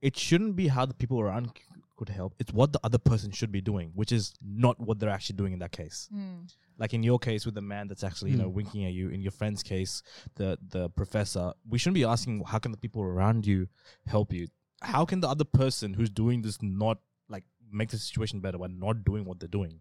It 0.00 0.16
shouldn't 0.16 0.56
be 0.56 0.68
how 0.68 0.86
the 0.86 0.94
people 0.94 1.20
around 1.20 1.50
c- 1.56 1.73
could 1.96 2.08
help. 2.08 2.34
It's 2.38 2.52
what 2.52 2.72
the 2.72 2.80
other 2.82 2.98
person 2.98 3.30
should 3.30 3.52
be 3.52 3.60
doing, 3.60 3.92
which 3.94 4.12
is 4.12 4.34
not 4.42 4.78
what 4.80 4.98
they're 4.98 5.10
actually 5.10 5.36
doing 5.36 5.52
in 5.52 5.58
that 5.60 5.72
case. 5.72 6.08
Mm. 6.14 6.52
Like 6.78 6.92
in 6.92 7.02
your 7.02 7.18
case 7.18 7.46
with 7.46 7.54
the 7.54 7.60
man 7.62 7.86
that's 7.88 8.02
actually, 8.02 8.32
you 8.32 8.36
know, 8.36 8.50
Mm. 8.50 8.54
winking 8.54 8.84
at 8.84 8.92
you. 8.92 9.08
In 9.10 9.20
your 9.22 9.30
friend's 9.32 9.62
case, 9.62 10.02
the 10.34 10.58
the 10.70 10.88
professor. 10.90 11.52
We 11.68 11.78
shouldn't 11.78 11.94
be 11.94 12.04
asking 12.04 12.42
how 12.46 12.58
can 12.58 12.72
the 12.72 12.78
people 12.78 13.02
around 13.02 13.46
you 13.46 13.68
help 14.06 14.32
you. 14.32 14.48
How 14.82 15.04
can 15.04 15.20
the 15.20 15.28
other 15.28 15.44
person 15.44 15.94
who's 15.94 16.10
doing 16.10 16.42
this 16.42 16.58
not 16.62 16.98
like 17.28 17.44
make 17.70 17.90
the 17.90 17.98
situation 17.98 18.40
better 18.40 18.58
by 18.58 18.66
not 18.66 19.04
doing 19.04 19.24
what 19.24 19.38
they're 19.40 19.48
doing? 19.48 19.80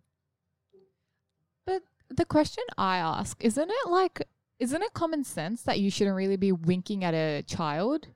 But 1.66 1.84
the 2.09 2.26
question 2.26 2.64
I 2.78 2.97
ask, 2.97 3.43
isn't 3.43 3.70
it 3.70 3.89
like, 3.89 4.22
isn't 4.59 4.82
it 4.82 4.93
common 4.93 5.24
sense 5.24 5.64
that 5.64 5.80
you 5.80 5.89
shouldn't 5.89 6.16
really 6.16 6.38
be 6.38 6.51
winking 6.51 7.03
at 7.03 7.14
a 7.14 7.41
child? 7.43 8.07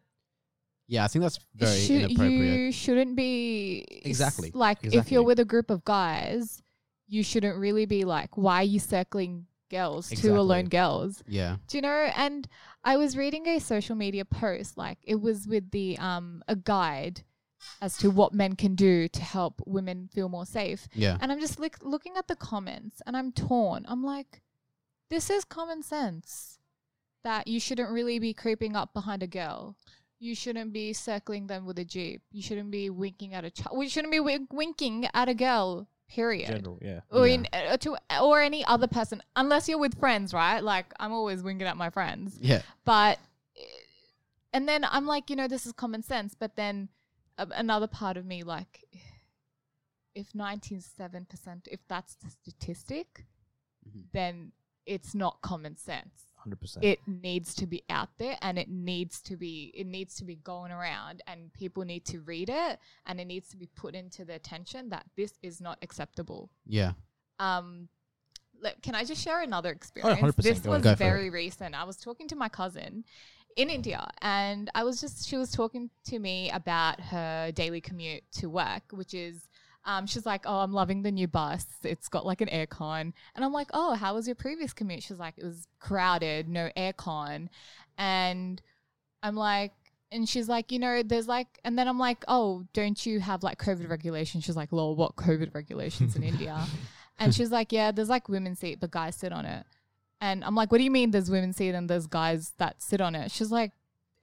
Yeah, 0.88 1.04
I 1.04 1.08
think 1.08 1.24
that's 1.24 1.40
very 1.56 1.80
Should- 1.80 2.02
inappropriate. 2.04 2.60
You 2.60 2.72
shouldn't 2.72 3.16
be 3.16 3.86
s- 3.92 4.02
Exactly, 4.06 4.52
like 4.54 4.80
if 4.82 4.86
exactly. 4.94 5.14
you're 5.14 5.24
with 5.24 5.40
a 5.40 5.46
group 5.46 5.70
of 5.70 5.84
guys, 5.84 6.62
you 7.08 7.24
shouldn't 7.24 7.58
really 7.58 7.86
be 7.86 8.04
like, 8.06 8.38
why 8.38 8.62
are 8.62 8.64
you 8.64 8.80
circling 8.80 9.46
girls, 9.70 10.10
two 10.10 10.38
alone 10.40 10.66
girls? 10.66 11.24
yeah, 11.28 11.58
Do 11.68 11.78
you 11.78 11.82
know? 11.82 12.10
And 12.16 12.48
I 12.84 12.96
was 12.98 13.18
reading 13.18 13.48
a 13.48 13.60
social 13.60 13.96
media 13.96 14.24
post, 14.26 14.78
like 14.78 14.98
it 15.04 15.20
was 15.22 15.48
with 15.48 15.72
the 15.72 15.98
um 16.00 16.44
a 16.48 16.56
guide 16.56 17.24
as 17.82 17.98
to 17.98 18.10
what 18.12 18.34
men 18.34 18.56
can 18.56 18.76
do 18.76 19.08
to 19.08 19.22
help 19.22 19.62
women 19.66 20.08
feel 20.14 20.30
more 20.30 20.46
safe. 20.46 20.88
yeah, 20.94 21.18
And 21.20 21.32
I'm 21.32 21.40
just 21.40 21.60
like 21.60 21.78
looking 21.84 22.16
at 22.16 22.28
the 22.28 22.36
comments 22.36 23.02
and 23.06 23.18
I'm 23.18 23.32
torn. 23.32 23.84
I'm 23.90 24.04
like, 24.04 24.42
this 25.10 25.30
is 25.30 25.44
common 25.44 25.82
sense 25.82 26.60
that 27.24 27.48
you 27.48 27.60
shouldn't 27.60 27.90
really 27.90 28.20
be 28.20 28.34
creeping 28.34 28.76
up 28.76 28.94
behind 28.94 29.24
a 29.24 29.28
girl. 29.28 29.76
You 30.20 30.34
shouldn't 30.36 30.74
be 30.74 30.94
circling 30.94 31.48
them 31.48 31.66
with 31.66 31.78
a 31.80 31.86
jeep. 31.86 32.22
You 32.32 32.42
shouldn't 32.42 32.72
be 32.72 32.90
winking 32.90 33.34
at 33.36 33.46
a 33.46 33.52
child. 33.52 33.78
We 33.78 33.88
shouldn't 33.88 34.12
be 34.12 34.20
wink- 34.20 34.52
winking 34.52 35.08
at 35.14 35.30
a 35.30 35.34
girl. 35.34 35.88
Period. 36.10 36.48
General, 36.48 36.80
yeah. 36.82 37.02
Or 37.12 37.28
Yeah. 37.28 37.34
in 37.34 37.48
uh, 37.52 37.78
to 37.78 37.98
or 38.22 38.40
any 38.42 38.64
other 38.66 38.88
person, 38.88 39.22
unless 39.36 39.68
you're 39.68 39.78
with 39.78 40.00
friends, 40.00 40.34
right? 40.34 40.62
Like 40.64 40.94
I'm 41.00 41.12
always 41.12 41.44
winking 41.44 41.68
at 41.68 41.76
my 41.78 41.90
friends. 41.90 42.38
yeah, 42.42 42.62
But 42.86 43.20
eh, 43.58 43.62
and 44.54 44.68
then 44.68 44.86
I'm 44.86 45.06
like, 45.06 45.30
you 45.30 45.36
know, 45.36 45.48
this 45.50 45.66
is 45.66 45.74
common 45.74 46.02
sense. 46.02 46.34
But 46.34 46.56
then 46.56 46.90
a- 47.38 47.50
another 47.54 47.88
part 47.88 48.16
of 48.18 48.26
me, 48.26 48.44
like, 48.44 48.86
if 50.16 50.32
97%, 50.34 51.68
if 51.68 51.82
that's 51.88 52.16
the 52.16 52.30
statistic, 52.30 53.26
Mhm. 53.88 54.06
then 54.14 54.52
it's 54.86 55.14
not 55.14 55.42
common 55.42 55.76
sense. 55.76 56.27
Hundred 56.48 56.62
percent. 56.62 56.86
It 56.86 57.00
needs 57.06 57.54
to 57.56 57.68
be 57.68 57.84
out 57.90 58.08
there 58.20 58.38
and 58.42 58.58
it 58.58 58.70
needs 58.70 59.22
to 59.24 59.36
be 59.36 59.74
it 59.76 59.86
needs 59.86 60.16
to 60.16 60.24
be 60.24 60.36
going 60.36 60.72
around 60.72 61.22
and 61.28 61.52
people 61.52 61.84
need 61.84 62.06
to 62.06 62.22
read 62.22 62.48
it 62.50 62.80
and 63.06 63.20
it 63.20 63.26
needs 63.26 63.50
to 63.50 63.58
be 63.58 63.66
put 63.76 63.96
into 63.96 64.24
their 64.24 64.38
attention 64.38 64.88
that 64.90 65.06
this 65.18 65.34
is 65.44 65.60
not 65.60 65.78
acceptable. 65.82 66.50
yeah. 66.66 66.94
Um, 67.40 67.90
can 68.82 68.96
I 68.96 69.04
just 69.04 69.22
share 69.22 69.42
another 69.42 69.72
experience? 69.72 70.20
100%, 70.22 70.36
This 70.38 70.60
go 70.60 70.72
was. 70.72 70.82
Go 70.84 70.90
for 70.90 70.94
it. 70.94 70.98
very 70.98 71.30
recent. 71.30 71.76
I 71.76 71.84
was 71.84 71.98
talking 71.98 72.28
to 72.30 72.36
my 72.38 72.48
cousin 72.50 73.04
in 73.58 73.70
India, 73.70 74.10
and 74.22 74.72
I 74.74 74.84
was 74.84 75.02
just 75.02 75.28
she 75.28 75.36
was 75.38 75.52
talking 75.52 75.90
to 76.06 76.18
me 76.18 76.50
about 76.52 77.02
her 77.02 77.52
daily 77.52 77.82
commute 77.82 78.24
to 78.40 78.48
work, 78.50 78.84
which 78.92 79.14
is. 79.14 79.48
Um, 79.88 80.06
she's 80.06 80.26
like, 80.26 80.42
oh, 80.46 80.58
I'm 80.58 80.74
loving 80.74 81.02
the 81.02 81.12
new 81.12 81.28
bus. 81.30 81.66
It's 81.82 82.10
got 82.10 82.26
like 82.26 82.42
an 82.42 82.50
aircon. 82.50 83.14
And 83.36 83.46
I'm 83.46 83.54
like, 83.54 83.70
oh, 83.74 83.96
how 83.96 84.16
was 84.16 84.28
your 84.28 84.36
previous 84.36 84.74
commute? 84.74 85.02
She's 85.02 85.18
like, 85.18 85.36
it 85.38 85.46
was 85.46 85.66
crowded, 85.80 86.50
no 86.50 86.70
aircon. 86.76 87.48
And 87.98 88.62
I'm 89.24 89.38
like, 89.38 89.72
and 90.12 90.28
she's 90.28 90.50
like, 90.50 90.74
you 90.74 90.80
know, 90.80 91.04
there's 91.04 91.30
like, 91.30 91.48
and 91.64 91.80
then 91.80 91.88
I'm 91.88 91.98
like, 91.98 92.26
oh, 92.28 92.66
don't 92.74 93.04
you 93.06 93.22
have 93.22 93.44
like 93.44 93.60
COVID 93.60 93.90
regulations? 93.90 94.44
She's 94.44 94.58
like, 94.58 94.74
lol, 94.74 94.98
what 94.98 95.16
COVID 95.16 95.56
regulations 95.56 96.18
in 96.18 96.24
India? 96.32 96.66
And 97.18 97.34
she's 97.34 97.52
like, 97.52 97.72
yeah, 97.72 97.92
there's 97.92 98.10
like 98.10 98.28
women's 98.28 98.60
seat, 98.60 98.82
but 98.82 98.92
guys 98.92 99.16
sit 99.16 99.32
on 99.32 99.46
it. 99.46 99.66
And 100.20 100.44
I'm 100.44 100.56
like, 100.56 100.70
what 100.70 100.80
do 100.80 100.84
you 100.84 100.92
mean 100.92 101.12
there's 101.12 101.32
women's 101.32 101.56
seat 101.56 101.76
and 101.76 101.90
there's 101.90 102.08
guys 102.08 102.52
that 102.58 102.82
sit 102.82 103.00
on 103.00 103.16
it? 103.16 103.32
She's 103.32 103.52
like, 103.52 103.72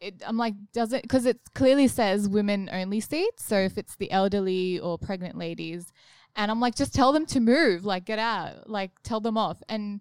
it, 0.06 0.22
I'm 0.26 0.36
like, 0.36 0.54
does 0.72 0.92
it? 0.92 1.02
Because 1.02 1.26
it 1.26 1.40
clearly 1.54 1.88
says 1.88 2.28
women 2.28 2.68
only 2.72 3.00
seats. 3.00 3.44
So 3.44 3.56
if 3.56 3.78
it's 3.78 3.96
the 3.96 4.10
elderly 4.10 4.78
or 4.78 4.98
pregnant 4.98 5.36
ladies, 5.36 5.92
and 6.36 6.50
I'm 6.50 6.60
like, 6.60 6.74
just 6.74 6.94
tell 6.94 7.12
them 7.12 7.26
to 7.26 7.40
move, 7.40 7.84
like 7.84 8.04
get 8.04 8.18
out, 8.18 8.68
like 8.68 8.90
tell 9.02 9.20
them 9.20 9.36
off. 9.38 9.62
And 9.68 10.00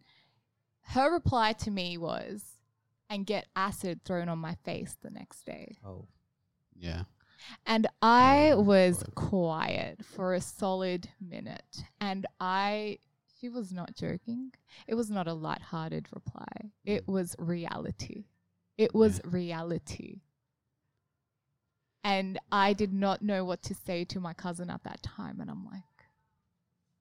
her 0.87 1.11
reply 1.11 1.53
to 1.53 1.71
me 1.71 1.97
was, 1.97 2.43
and 3.09 3.25
get 3.25 3.45
acid 3.55 4.01
thrown 4.03 4.27
on 4.29 4.39
my 4.39 4.55
face 4.65 4.95
the 5.01 5.09
next 5.11 5.45
day. 5.45 5.77
oh, 5.85 6.07
Yeah. 6.75 7.03
And 7.65 7.87
I 8.01 8.51
Oh, 8.53 8.61
was 8.61 9.03
boy. 9.03 9.11
quiet 9.15 10.05
for 10.05 10.33
a 10.33 10.41
solid 10.41 11.09
minute. 11.21 11.83
And 11.99 12.25
I, 12.39 12.99
she 13.39 13.49
was 13.49 13.71
not 13.71 13.95
joking. 13.95 14.53
It 14.87 14.95
was 14.95 15.11
not 15.11 15.27
a 15.27 15.33
light-hearted 15.33 16.07
reply. 16.13 16.71
It 16.85 17.07
was 17.07 17.35
reality. 17.37 18.23
It 18.78 18.93
was 18.93 19.21
reality. 19.24 20.21
And 22.03 22.38
I 22.51 22.74
did 22.74 22.93
not 22.93 23.21
know 23.21 23.45
what 23.45 23.63
to 23.63 23.74
say 23.74 24.03
to 24.05 24.19
my 24.19 24.34
cousin 24.34 24.69
at 24.69 24.84
that 24.84 25.01
time. 25.01 25.39
And 25.39 25.49
I'm 25.49 25.65
like, 25.65 25.84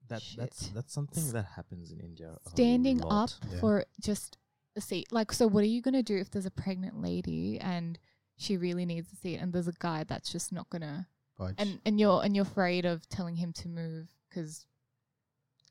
that 0.07 0.21
that's 0.37 0.65
Shit. 0.65 0.73
that's 0.73 0.93
something 0.93 1.31
that 1.31 1.45
happens 1.55 1.91
in 1.91 1.99
India. 1.99 2.37
standing 2.47 3.01
up. 3.03 3.31
Yeah. 3.51 3.59
for 3.59 3.85
just 4.01 4.37
a 4.75 4.81
seat. 4.81 5.11
Like, 5.11 5.31
so 5.31 5.47
what 5.47 5.63
are 5.63 5.67
you 5.67 5.81
going 5.81 5.93
to 5.93 6.03
do 6.03 6.17
if 6.17 6.31
there's 6.31 6.45
a 6.45 6.51
pregnant 6.51 7.01
lady 7.01 7.59
and 7.59 7.99
she 8.37 8.57
really 8.57 8.85
needs 8.85 9.11
a 9.11 9.15
seat 9.15 9.37
and 9.37 9.53
there's 9.53 9.67
a 9.67 9.73
guy 9.79 10.03
that's 10.03 10.31
just 10.31 10.51
not 10.51 10.69
going 10.69 10.81
to 10.81 11.05
Budge. 11.37 11.55
and 11.57 11.79
and 11.85 11.99
you're 11.99 12.23
and 12.23 12.35
you're 12.35 12.45
afraid 12.45 12.85
of 12.85 13.07
telling 13.09 13.35
him 13.35 13.53
to 13.53 13.67
move 13.67 14.07
because 14.29 14.65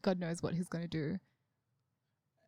God 0.02 0.18
knows 0.18 0.42
what 0.42 0.54
he's 0.54 0.68
going 0.68 0.82
to 0.82 0.88
do. 0.88 1.18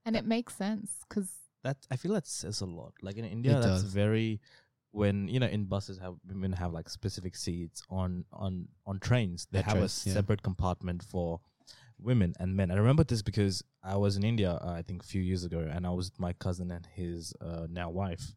And 0.04 0.16
uh, 0.16 0.18
it 0.18 0.24
makes 0.26 0.54
sense 0.54 1.04
because 1.08 1.28
That 1.64 1.78
I 1.90 1.96
feel 1.96 2.12
that 2.14 2.26
says 2.26 2.60
a 2.60 2.66
lot. 2.66 2.92
Like 3.02 3.16
in 3.16 3.24
India, 3.24 3.52
It 3.58 3.62
that's 3.62 3.82
does. 3.82 3.92
very 4.02 4.40
when 4.92 5.26
you 5.28 5.40
know 5.40 5.46
in 5.46 5.64
buses 5.64 5.98
have 5.98 6.14
women 6.28 6.52
have 6.52 6.72
like 6.72 6.88
specific 6.88 7.34
seats 7.34 7.82
on 7.90 8.24
on 8.32 8.68
on 8.86 9.00
trains. 9.00 9.48
They 9.50 9.62
have 9.62 9.78
a 9.78 9.80
yeah. 9.80 10.14
separate 10.18 10.42
compartment 10.42 11.02
for 11.02 11.40
women 11.98 12.34
and 12.38 12.54
men. 12.54 12.70
I 12.70 12.74
remember 12.76 13.02
this 13.04 13.22
because 13.22 13.62
I 13.82 13.96
was 13.96 14.16
in 14.16 14.24
India, 14.24 14.52
uh, 14.52 14.72
I 14.72 14.82
think, 14.82 15.02
a 15.02 15.06
few 15.06 15.22
years 15.22 15.44
ago, 15.44 15.60
and 15.74 15.86
I 15.86 15.90
was 15.90 16.10
with 16.10 16.20
my 16.20 16.32
cousin 16.34 16.70
and 16.70 16.86
his 16.94 17.32
uh, 17.40 17.66
now 17.70 17.90
wife. 17.90 18.34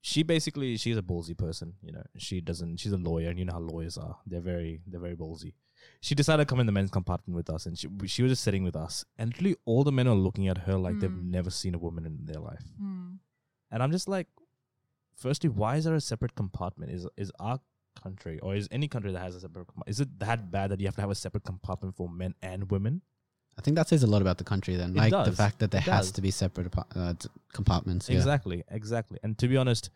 she 0.00 0.22
basically 0.22 0.76
she's 0.76 0.96
a 0.96 1.02
ballsy 1.02 1.36
person. 1.36 1.74
You 1.82 1.92
know, 1.92 2.02
she 2.16 2.40
doesn't. 2.40 2.78
She's 2.78 2.92
a 2.92 2.96
lawyer, 2.96 3.30
and 3.30 3.38
you 3.38 3.44
know 3.44 3.54
how 3.54 3.60
lawyers 3.60 3.98
are. 3.98 4.16
They're 4.26 4.40
very 4.40 4.80
they're 4.86 5.00
very 5.00 5.16
ballsy. 5.16 5.54
She 6.00 6.14
decided 6.14 6.42
to 6.46 6.50
come 6.50 6.60
in 6.60 6.66
the 6.66 6.72
men's 6.72 6.90
compartment 6.90 7.36
with 7.36 7.50
us, 7.50 7.66
and 7.66 7.76
she 7.78 7.88
she 8.06 8.22
was 8.22 8.32
just 8.32 8.42
sitting 8.44 8.62
with 8.64 8.76
us, 8.76 9.04
and 9.18 9.30
literally 9.32 9.56
all 9.64 9.84
the 9.84 9.92
men 9.92 10.06
are 10.08 10.14
looking 10.14 10.48
at 10.48 10.58
her 10.58 10.76
like 10.78 10.98
they've 11.00 11.10
Mm. 11.10 11.30
never 11.30 11.50
seen 11.50 11.74
a 11.74 11.78
woman 11.78 12.06
in 12.06 12.24
their 12.24 12.40
life. 12.40 12.64
Mm. 12.80 13.18
And 13.70 13.82
I'm 13.82 13.90
just 13.92 14.08
like, 14.08 14.28
firstly, 15.16 15.48
why 15.50 15.76
is 15.76 15.84
there 15.84 15.94
a 15.94 16.00
separate 16.00 16.34
compartment? 16.34 16.92
Is 16.92 17.06
is 17.16 17.32
our 17.40 17.60
country 18.02 18.38
or 18.40 18.54
is 18.54 18.68
any 18.70 18.86
country 18.86 19.10
that 19.12 19.18
has 19.20 19.34
a 19.34 19.40
separate 19.40 19.66
compa- 19.66 19.88
is 19.88 19.98
it 20.00 20.18
that 20.20 20.50
bad 20.52 20.70
that 20.70 20.80
you 20.80 20.86
have 20.86 20.94
to 20.94 21.00
have 21.00 21.10
a 21.10 21.14
separate 21.16 21.44
compartment 21.44 21.96
for 21.96 22.08
men 22.08 22.34
and 22.42 22.70
women? 22.70 23.02
I 23.58 23.60
think 23.60 23.74
that 23.74 23.88
says 23.88 24.04
a 24.04 24.06
lot 24.06 24.22
about 24.22 24.38
the 24.38 24.44
country 24.44 24.76
then. 24.76 24.90
It 24.90 24.96
like 25.10 25.24
the 25.24 25.32
fact 25.32 25.58
that 25.58 25.72
there 25.72 25.80
It 25.80 25.90
has 25.90 26.06
does. 26.06 26.12
to 26.12 26.20
be 26.22 26.30
separate 26.30 26.72
uh, 26.94 27.14
t- 27.14 27.28
compartments. 27.52 28.08
Yeah. 28.08 28.14
Exactly, 28.18 28.62
exactly. 28.70 29.18
And 29.24 29.36
to 29.38 29.48
be 29.48 29.56
honest, 29.56 29.90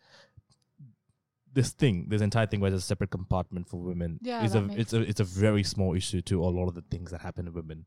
this 1.53 1.71
thing, 1.71 2.07
this 2.09 2.21
entire 2.21 2.47
thing 2.47 2.59
where 2.59 2.71
there's 2.71 2.83
a 2.83 2.85
separate 2.85 3.11
compartment 3.11 3.67
for 3.67 3.77
women 3.77 4.19
Yeah, 4.21 4.43
is 4.43 4.55
a 4.55 4.61
makes 4.61 4.81
it's 4.81 4.93
a 4.93 5.01
it's 5.01 5.19
a 5.19 5.23
very 5.23 5.63
small 5.63 5.95
issue 5.95 6.21
to 6.21 6.43
a 6.43 6.49
lot 6.49 6.67
of 6.67 6.75
the 6.75 6.81
things 6.81 7.11
that 7.11 7.21
happen 7.21 7.45
to 7.45 7.51
women. 7.51 7.85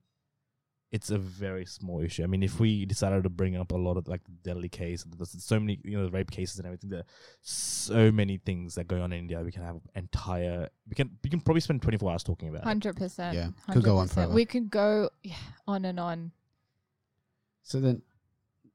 It's 0.92 1.10
a 1.10 1.18
very 1.18 1.66
small 1.66 2.00
issue. 2.00 2.22
I 2.22 2.26
mean, 2.26 2.44
if 2.44 2.60
we 2.60 2.86
decided 2.86 3.24
to 3.24 3.28
bring 3.28 3.56
up 3.56 3.72
a 3.72 3.76
lot 3.76 3.96
of 3.96 4.06
like 4.06 4.22
the 4.24 4.30
deadly 4.44 4.68
case, 4.68 5.04
there's 5.04 5.34
so 5.42 5.58
many, 5.58 5.80
you 5.82 5.98
know, 5.98 6.04
the 6.04 6.12
rape 6.12 6.30
cases 6.30 6.58
and 6.58 6.66
everything. 6.66 6.90
There 6.90 7.00
are 7.00 7.06
so 7.42 8.12
many 8.12 8.38
things 8.38 8.76
that 8.76 8.86
go 8.86 9.02
on 9.02 9.12
in 9.12 9.18
India. 9.18 9.40
We 9.40 9.50
can 9.50 9.64
have 9.64 9.80
entire. 9.96 10.68
We 10.88 10.94
can 10.94 11.10
we 11.24 11.28
can 11.28 11.40
probably 11.40 11.60
spend 11.60 11.82
24 11.82 12.12
hours 12.12 12.22
talking 12.22 12.48
about. 12.48 12.62
Hundred 12.62 12.96
percent. 12.96 13.34
Yeah, 13.34 13.48
could 13.72 13.82
go 13.82 13.98
on 13.98 14.06
forever. 14.06 14.32
We 14.32 14.44
could 14.44 14.70
go 14.70 15.10
yeah, 15.24 15.34
on 15.66 15.84
and 15.84 15.98
on. 15.98 16.30
So 17.64 17.80
then, 17.80 18.02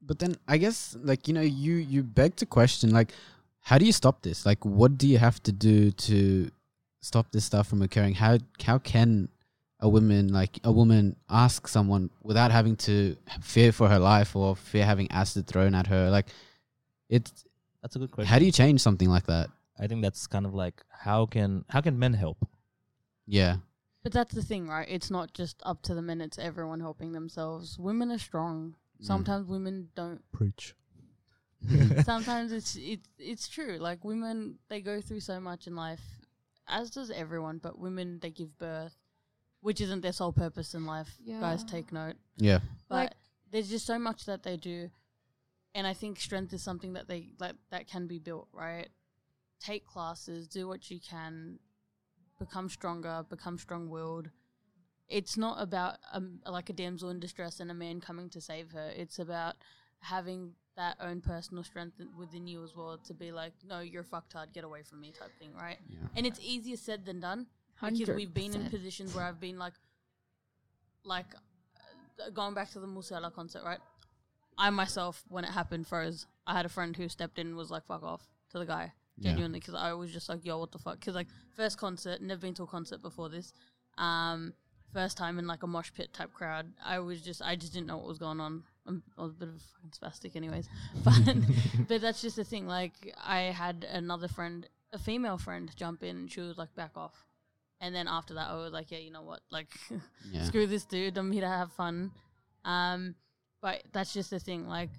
but 0.01 0.19
then 0.19 0.35
I 0.49 0.57
guess 0.57 0.97
like 1.01 1.29
you 1.29 1.33
know 1.33 1.41
you 1.41 1.75
you 1.75 2.03
beg 2.03 2.35
to 2.35 2.45
question 2.45 2.91
like, 2.91 3.13
how 3.62 3.78
do 3.78 3.86
you 3.86 3.91
stop 3.91 4.22
this? 4.24 4.45
Like, 4.45 4.66
what 4.66 4.97
do 4.97 5.07
you 5.07 5.18
have 5.18 5.41
to 5.43 5.51
do 5.51 5.91
to 5.91 6.49
stop 7.01 7.32
this 7.32 7.45
stuff 7.45 7.68
from 7.68 7.82
occurring? 7.82 8.16
How 8.16 8.38
how 8.64 8.78
can 8.80 9.30
a 9.80 9.89
woman 9.89 10.32
like 10.34 10.59
a 10.64 10.72
woman 10.72 11.16
ask 11.30 11.68
someone 11.68 12.09
without 12.24 12.51
having 12.51 12.76
to 12.78 13.16
fear 13.41 13.72
for 13.72 13.88
her 13.88 13.99
life 13.99 14.36
or 14.36 14.55
fear 14.55 14.86
having 14.86 15.09
acid 15.12 15.47
thrown 15.47 15.74
at 15.76 15.88
her? 15.88 16.09
Like, 16.09 16.28
it's 17.09 17.45
That's 17.82 17.95
a 17.95 17.99
good 17.99 18.12
question. 18.12 18.28
how 18.32 18.39
do 18.39 18.45
you 18.45 18.51
change 18.51 18.82
something 18.82 19.09
like 19.09 19.26
that? 19.28 19.49
I 19.80 19.88
think 19.88 20.01
that's 20.03 20.28
kind 20.28 20.45
of 20.45 20.53
like 20.53 20.82
how 20.89 21.26
can 21.26 21.66
how 21.70 21.82
can 21.82 21.97
men 21.97 22.14
help? 22.14 22.47
Yeah, 23.28 23.57
But 24.03 24.12
that's 24.12 24.34
the 24.36 24.41
thing, 24.43 24.68
right? 24.68 24.88
It's 24.89 25.09
not 25.09 25.34
just 25.34 25.62
up 25.64 25.82
to 25.84 25.93
the 25.95 26.01
men, 26.01 26.20
it's 26.22 26.38
everyone 26.38 26.80
helping 26.82 27.14
themselves. 27.14 27.78
Women 27.80 28.12
are 28.12 28.18
strong. 28.18 28.76
Mm. 29.01 29.05
Sometimes 29.05 29.47
women 29.47 29.89
don't. 29.95 30.22
Preach. 30.32 30.76
Sometimes 32.05 32.51
it's 32.51 32.76
it's 32.76 33.07
it's 33.20 33.47
true. 33.47 33.78
Like 33.80 34.03
women 34.03 34.57
they 34.70 34.82
go 34.82 34.99
through 35.01 35.20
so 35.22 35.39
much 35.39 35.68
in 35.68 35.76
life, 35.76 36.01
as 36.68 36.89
does 36.89 37.12
everyone, 37.12 37.59
but 37.59 37.78
women 37.78 38.20
they 38.22 38.32
give 38.32 38.57
birth, 38.57 38.95
which 39.62 39.80
isn't 39.82 40.01
their 40.01 40.14
sole 40.14 40.32
purpose 40.34 40.74
in 40.74 40.86
life. 40.86 41.09
Guys 41.39 41.64
take 41.64 41.91
note. 41.91 42.16
yeah, 42.38 42.59
But 42.89 42.95
Like- 42.95 43.14
there's 43.51 43.70
just 43.70 43.86
so 43.86 43.99
much 43.99 44.26
that 44.26 44.43
they 44.43 44.57
do. 44.57 44.89
And 45.74 45.86
I 45.88 45.93
think 45.93 46.20
strength 46.20 46.51
is 46.53 46.62
something 46.64 46.93
that 46.93 47.07
they 47.07 47.34
like 47.39 47.55
that 47.70 47.88
can 47.88 48.07
be 48.07 48.20
built, 48.20 48.47
right? 48.51 48.89
Take 49.59 49.86
classes, 49.86 50.47
do 50.47 50.68
what 50.68 50.89
you 50.91 50.99
can, 50.99 51.59
become 52.39 52.68
stronger, 52.70 53.24
become 53.30 53.57
strong 53.57 53.89
willed. 53.89 54.30
It's 55.07 55.38
not 55.38 55.62
about 55.62 55.97
um, 56.12 56.39
like 56.45 56.70
a 56.70 56.74
damsel 56.74 57.09
in 57.09 57.20
distress 57.20 57.59
and 57.59 57.70
a 57.70 57.74
man 57.74 58.01
coming 58.01 58.30
to 58.32 58.41
save 58.41 58.72
her. 58.72 58.91
It's 58.95 59.20
about 59.20 59.55
having 59.99 60.53
that 60.78 60.95
own 61.01 61.22
personal 61.22 61.63
strength 61.63 62.01
within 62.17 62.47
you 62.47 62.63
as 62.63 62.76
well 62.76 62.97
to 63.05 63.13
be 63.13 63.32
like, 63.32 63.53
no, 63.67 63.80
you're 63.80 64.03
fucked 64.03 64.34
hard, 64.34 64.53
get 64.53 64.63
away 64.63 64.84
from 64.84 65.01
me 65.01 65.11
type 65.11 65.32
thing, 65.39 65.53
right? 65.53 65.78
yeah. 65.89 65.97
And 66.15 66.26
it's 66.26 66.39
easier 66.41 66.78
said 66.78 67.05
than 67.05 67.19
done 67.19 67.47
because 67.82 68.09
we've 68.09 68.34
been 68.34 68.53
in 68.53 68.69
positions 68.69 69.13
where 69.15 69.26
I've 69.26 69.39
been 69.39 69.57
like, 69.57 69.74
like 71.03 71.26
uh, 72.26 72.30
going 72.30 72.53
back 72.53 72.72
to 72.72 72.80
the 72.80 72.88
Moose 72.88 73.11
Wala 73.11 73.32
concert, 73.32 73.63
right? 73.63 73.80
I 74.57 74.69
myself, 74.69 75.24
when 75.30 75.43
it 75.43 75.51
happened, 75.51 75.88
froze. 75.88 76.28
I 76.45 76.53
had 76.53 76.65
a 76.65 76.69
friend 76.69 76.95
who 76.95 77.09
stepped 77.09 77.39
in 77.39 77.47
and 77.47 77.55
was 77.55 77.72
like, 77.72 77.86
"Fuck 77.86 78.03
off" 78.03 78.22
to 78.51 78.59
the 78.59 78.65
guy, 78.65 78.91
genuinely, 79.19 79.59
because 79.59 79.74
I 79.74 79.93
was 79.93 80.11
just 80.11 80.30
like, 80.30 80.45
"Yo, 80.45 80.59
what 80.59 80.72
the 80.72 80.78
fuck?" 80.78 80.99
Because 80.99 81.15
like 81.15 81.28
first 81.55 81.78
concert, 81.78 82.22
never 82.22 82.41
been 82.41 82.53
to 82.55 82.63
a 82.63 82.67
concert 82.67 83.01
before 83.01 83.30
this, 83.30 83.53
um, 83.97 84.53
first 84.93 85.17
time 85.17 85.39
in 85.39 85.47
like 85.47 85.63
a 85.63 85.67
mosh 85.67 85.91
pit 85.95 86.13
type 86.13 86.34
crowd. 86.34 86.72
I 86.84 86.99
was 86.99 87.22
just, 87.22 87.41
I 87.41 87.55
just 87.55 87.74
didn't 87.74 87.88
know 87.88 87.97
what 87.97 88.07
was 88.07 88.19
going 88.19 88.39
on. 88.39 88.63
I'm, 88.88 89.03
was 89.17 89.32
a 89.32 89.36
bit 89.36 89.49
of 89.49 89.55
a 89.55 89.59
fucking 89.59 89.91
spastic, 89.91 90.36
anyways. 90.36 90.67
But 91.03 91.36
but 91.88 92.01
that's 92.01 92.21
just 92.21 92.36
the 92.36 92.43
thing. 92.43 92.67
Like 92.67 93.13
I 93.23 93.41
had 93.43 93.86
another 93.91 94.27
friend, 94.27 94.67
a 94.93 94.97
female 94.99 95.38
friend, 95.38 95.71
jump 95.75 96.03
in, 96.03 96.15
and 96.17 96.32
she 96.32 96.41
was 96.41 96.57
like, 96.57 96.73
"Back 96.75 96.91
off." 96.95 97.25
And 97.79 97.93
then 97.95 98.07
after 98.07 98.34
that, 98.36 98.49
I 98.49 98.55
was 98.55 98.71
like, 98.73 98.91
"Yeah, 98.91 98.99
you 98.99 99.11
know 99.11 99.21
what? 99.23 99.41
Like, 99.51 99.67
Yeah. 100.32 100.43
screw 100.45 100.67
this 100.67 100.86
dude. 100.86 101.17
I'm 101.17 101.32
here 101.32 101.41
to 101.41 101.47
have 101.47 101.71
fun." 101.73 102.11
Um, 102.65 103.15
but 103.61 103.84
that's 103.91 104.13
just 104.13 104.29
the 104.32 104.39
thing. 104.39 104.67
Like, 104.67 104.89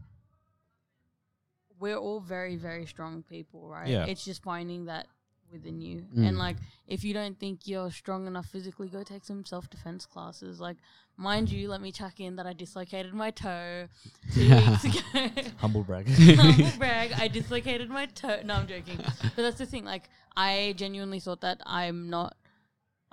we're 1.78 1.96
all 1.96 2.20
very, 2.20 2.56
very 2.56 2.86
strong 2.86 3.22
people, 3.22 3.68
right? 3.68 3.88
Yeah. 3.88 4.06
It's 4.06 4.24
just 4.24 4.42
finding 4.42 4.84
that 4.86 5.06
within 5.52 5.80
you. 5.80 6.04
Mm. 6.16 6.28
And 6.28 6.38
like, 6.38 6.56
if 6.86 7.04
you 7.04 7.14
don't 7.14 7.38
think 7.38 7.66
you're 7.66 7.90
strong 7.90 8.26
enough 8.26 8.46
physically, 8.46 8.88
go 8.88 9.02
take 9.02 9.24
some 9.24 9.44
self 9.44 9.68
defense 9.70 10.06
classes. 10.06 10.60
Like, 10.60 10.76
mind 11.16 11.50
you, 11.50 11.68
let 11.68 11.80
me 11.80 11.92
chuck 11.92 12.18
in 12.18 12.36
that 12.36 12.46
I 12.46 12.52
dislocated 12.52 13.14
my 13.14 13.30
toe 13.30 13.86
two 14.32 14.48
weeks 14.56 14.84
ago. 14.84 15.28
Humble 15.58 15.82
brag. 15.84 16.08
Humble 16.08 16.70
brag. 16.78 17.12
I 17.12 17.28
dislocated 17.28 17.90
my 17.90 18.06
toe. 18.06 18.40
No, 18.44 18.54
I'm 18.54 18.66
joking. 18.66 18.98
But 18.98 19.36
that's 19.36 19.58
the 19.58 19.66
thing. 19.66 19.84
Like, 19.84 20.08
I 20.36 20.74
genuinely 20.76 21.20
thought 21.20 21.42
that 21.42 21.60
I'm 21.64 22.10
not. 22.10 22.36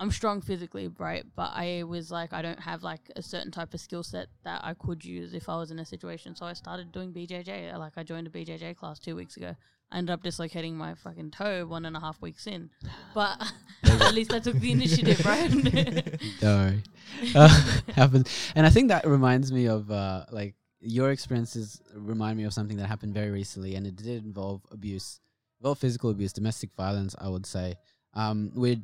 I'm 0.00 0.10
strong 0.10 0.40
physically, 0.40 0.88
right? 0.98 1.26
But 1.36 1.50
I 1.54 1.82
was 1.82 2.10
like, 2.10 2.32
I 2.32 2.40
don't 2.40 2.60
have 2.60 2.82
like 2.82 3.02
a 3.16 3.22
certain 3.22 3.50
type 3.50 3.74
of 3.74 3.80
skill 3.80 4.02
set 4.02 4.28
that 4.44 4.62
I 4.64 4.72
could 4.72 5.04
use 5.04 5.34
if 5.34 5.46
I 5.46 5.58
was 5.58 5.70
in 5.70 5.78
a 5.78 5.84
situation. 5.84 6.34
So 6.34 6.46
I 6.46 6.54
started 6.54 6.90
doing 6.90 7.12
BJJ. 7.12 7.76
Like, 7.78 7.92
I 7.98 8.02
joined 8.02 8.26
a 8.26 8.30
BJJ 8.30 8.76
class 8.76 8.98
two 8.98 9.14
weeks 9.14 9.36
ago. 9.36 9.54
I 9.92 9.98
ended 9.98 10.12
up 10.12 10.22
dislocating 10.22 10.76
my 10.76 10.94
fucking 10.94 11.32
toe 11.32 11.66
one 11.66 11.84
and 11.84 11.96
a 11.96 12.00
half 12.00 12.20
weeks 12.22 12.46
in. 12.46 12.70
But 13.14 13.42
at 13.82 14.14
least 14.14 14.32
I 14.32 14.38
took 14.38 14.56
the 14.56 14.70
initiative, 14.70 15.24
right? 15.24 15.50
Don't. 16.40 16.82
Uh, 17.34 17.48
happens. 17.94 18.52
And 18.54 18.64
I 18.64 18.70
think 18.70 18.88
that 18.88 19.06
reminds 19.06 19.50
me 19.52 19.66
of 19.66 19.90
uh, 19.90 20.24
like 20.30 20.54
your 20.80 21.10
experiences 21.10 21.82
remind 21.94 22.38
me 22.38 22.44
of 22.44 22.54
something 22.54 22.76
that 22.78 22.86
happened 22.86 23.12
very 23.12 23.30
recently, 23.30 23.74
and 23.74 23.86
it 23.86 23.96
did 23.96 24.24
involve 24.24 24.62
abuse, 24.70 25.20
well, 25.60 25.74
physical 25.74 26.10
abuse, 26.10 26.32
domestic 26.32 26.70
violence. 26.76 27.16
I 27.18 27.28
would 27.28 27.44
say. 27.44 27.74
Um, 28.14 28.52
we 28.54 28.80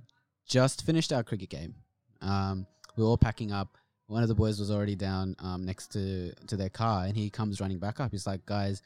just 0.46 0.84
finished 0.84 1.12
our 1.12 1.22
cricket 1.22 1.48
game. 1.48 1.76
Um, 2.20 2.66
we 2.96 3.04
were 3.04 3.08
all 3.08 3.16
packing 3.16 3.52
up. 3.52 3.78
One 4.08 4.22
of 4.22 4.28
the 4.28 4.34
boys 4.34 4.58
was 4.58 4.70
already 4.70 4.96
down 4.96 5.36
um, 5.38 5.64
next 5.64 5.92
to 5.92 6.32
to 6.48 6.56
their 6.56 6.68
car, 6.68 7.04
and 7.06 7.16
he 7.16 7.30
comes 7.30 7.60
running 7.60 7.78
back 7.78 8.00
up. 8.00 8.10
He's 8.10 8.26
like, 8.26 8.44
"Guys, 8.44 8.82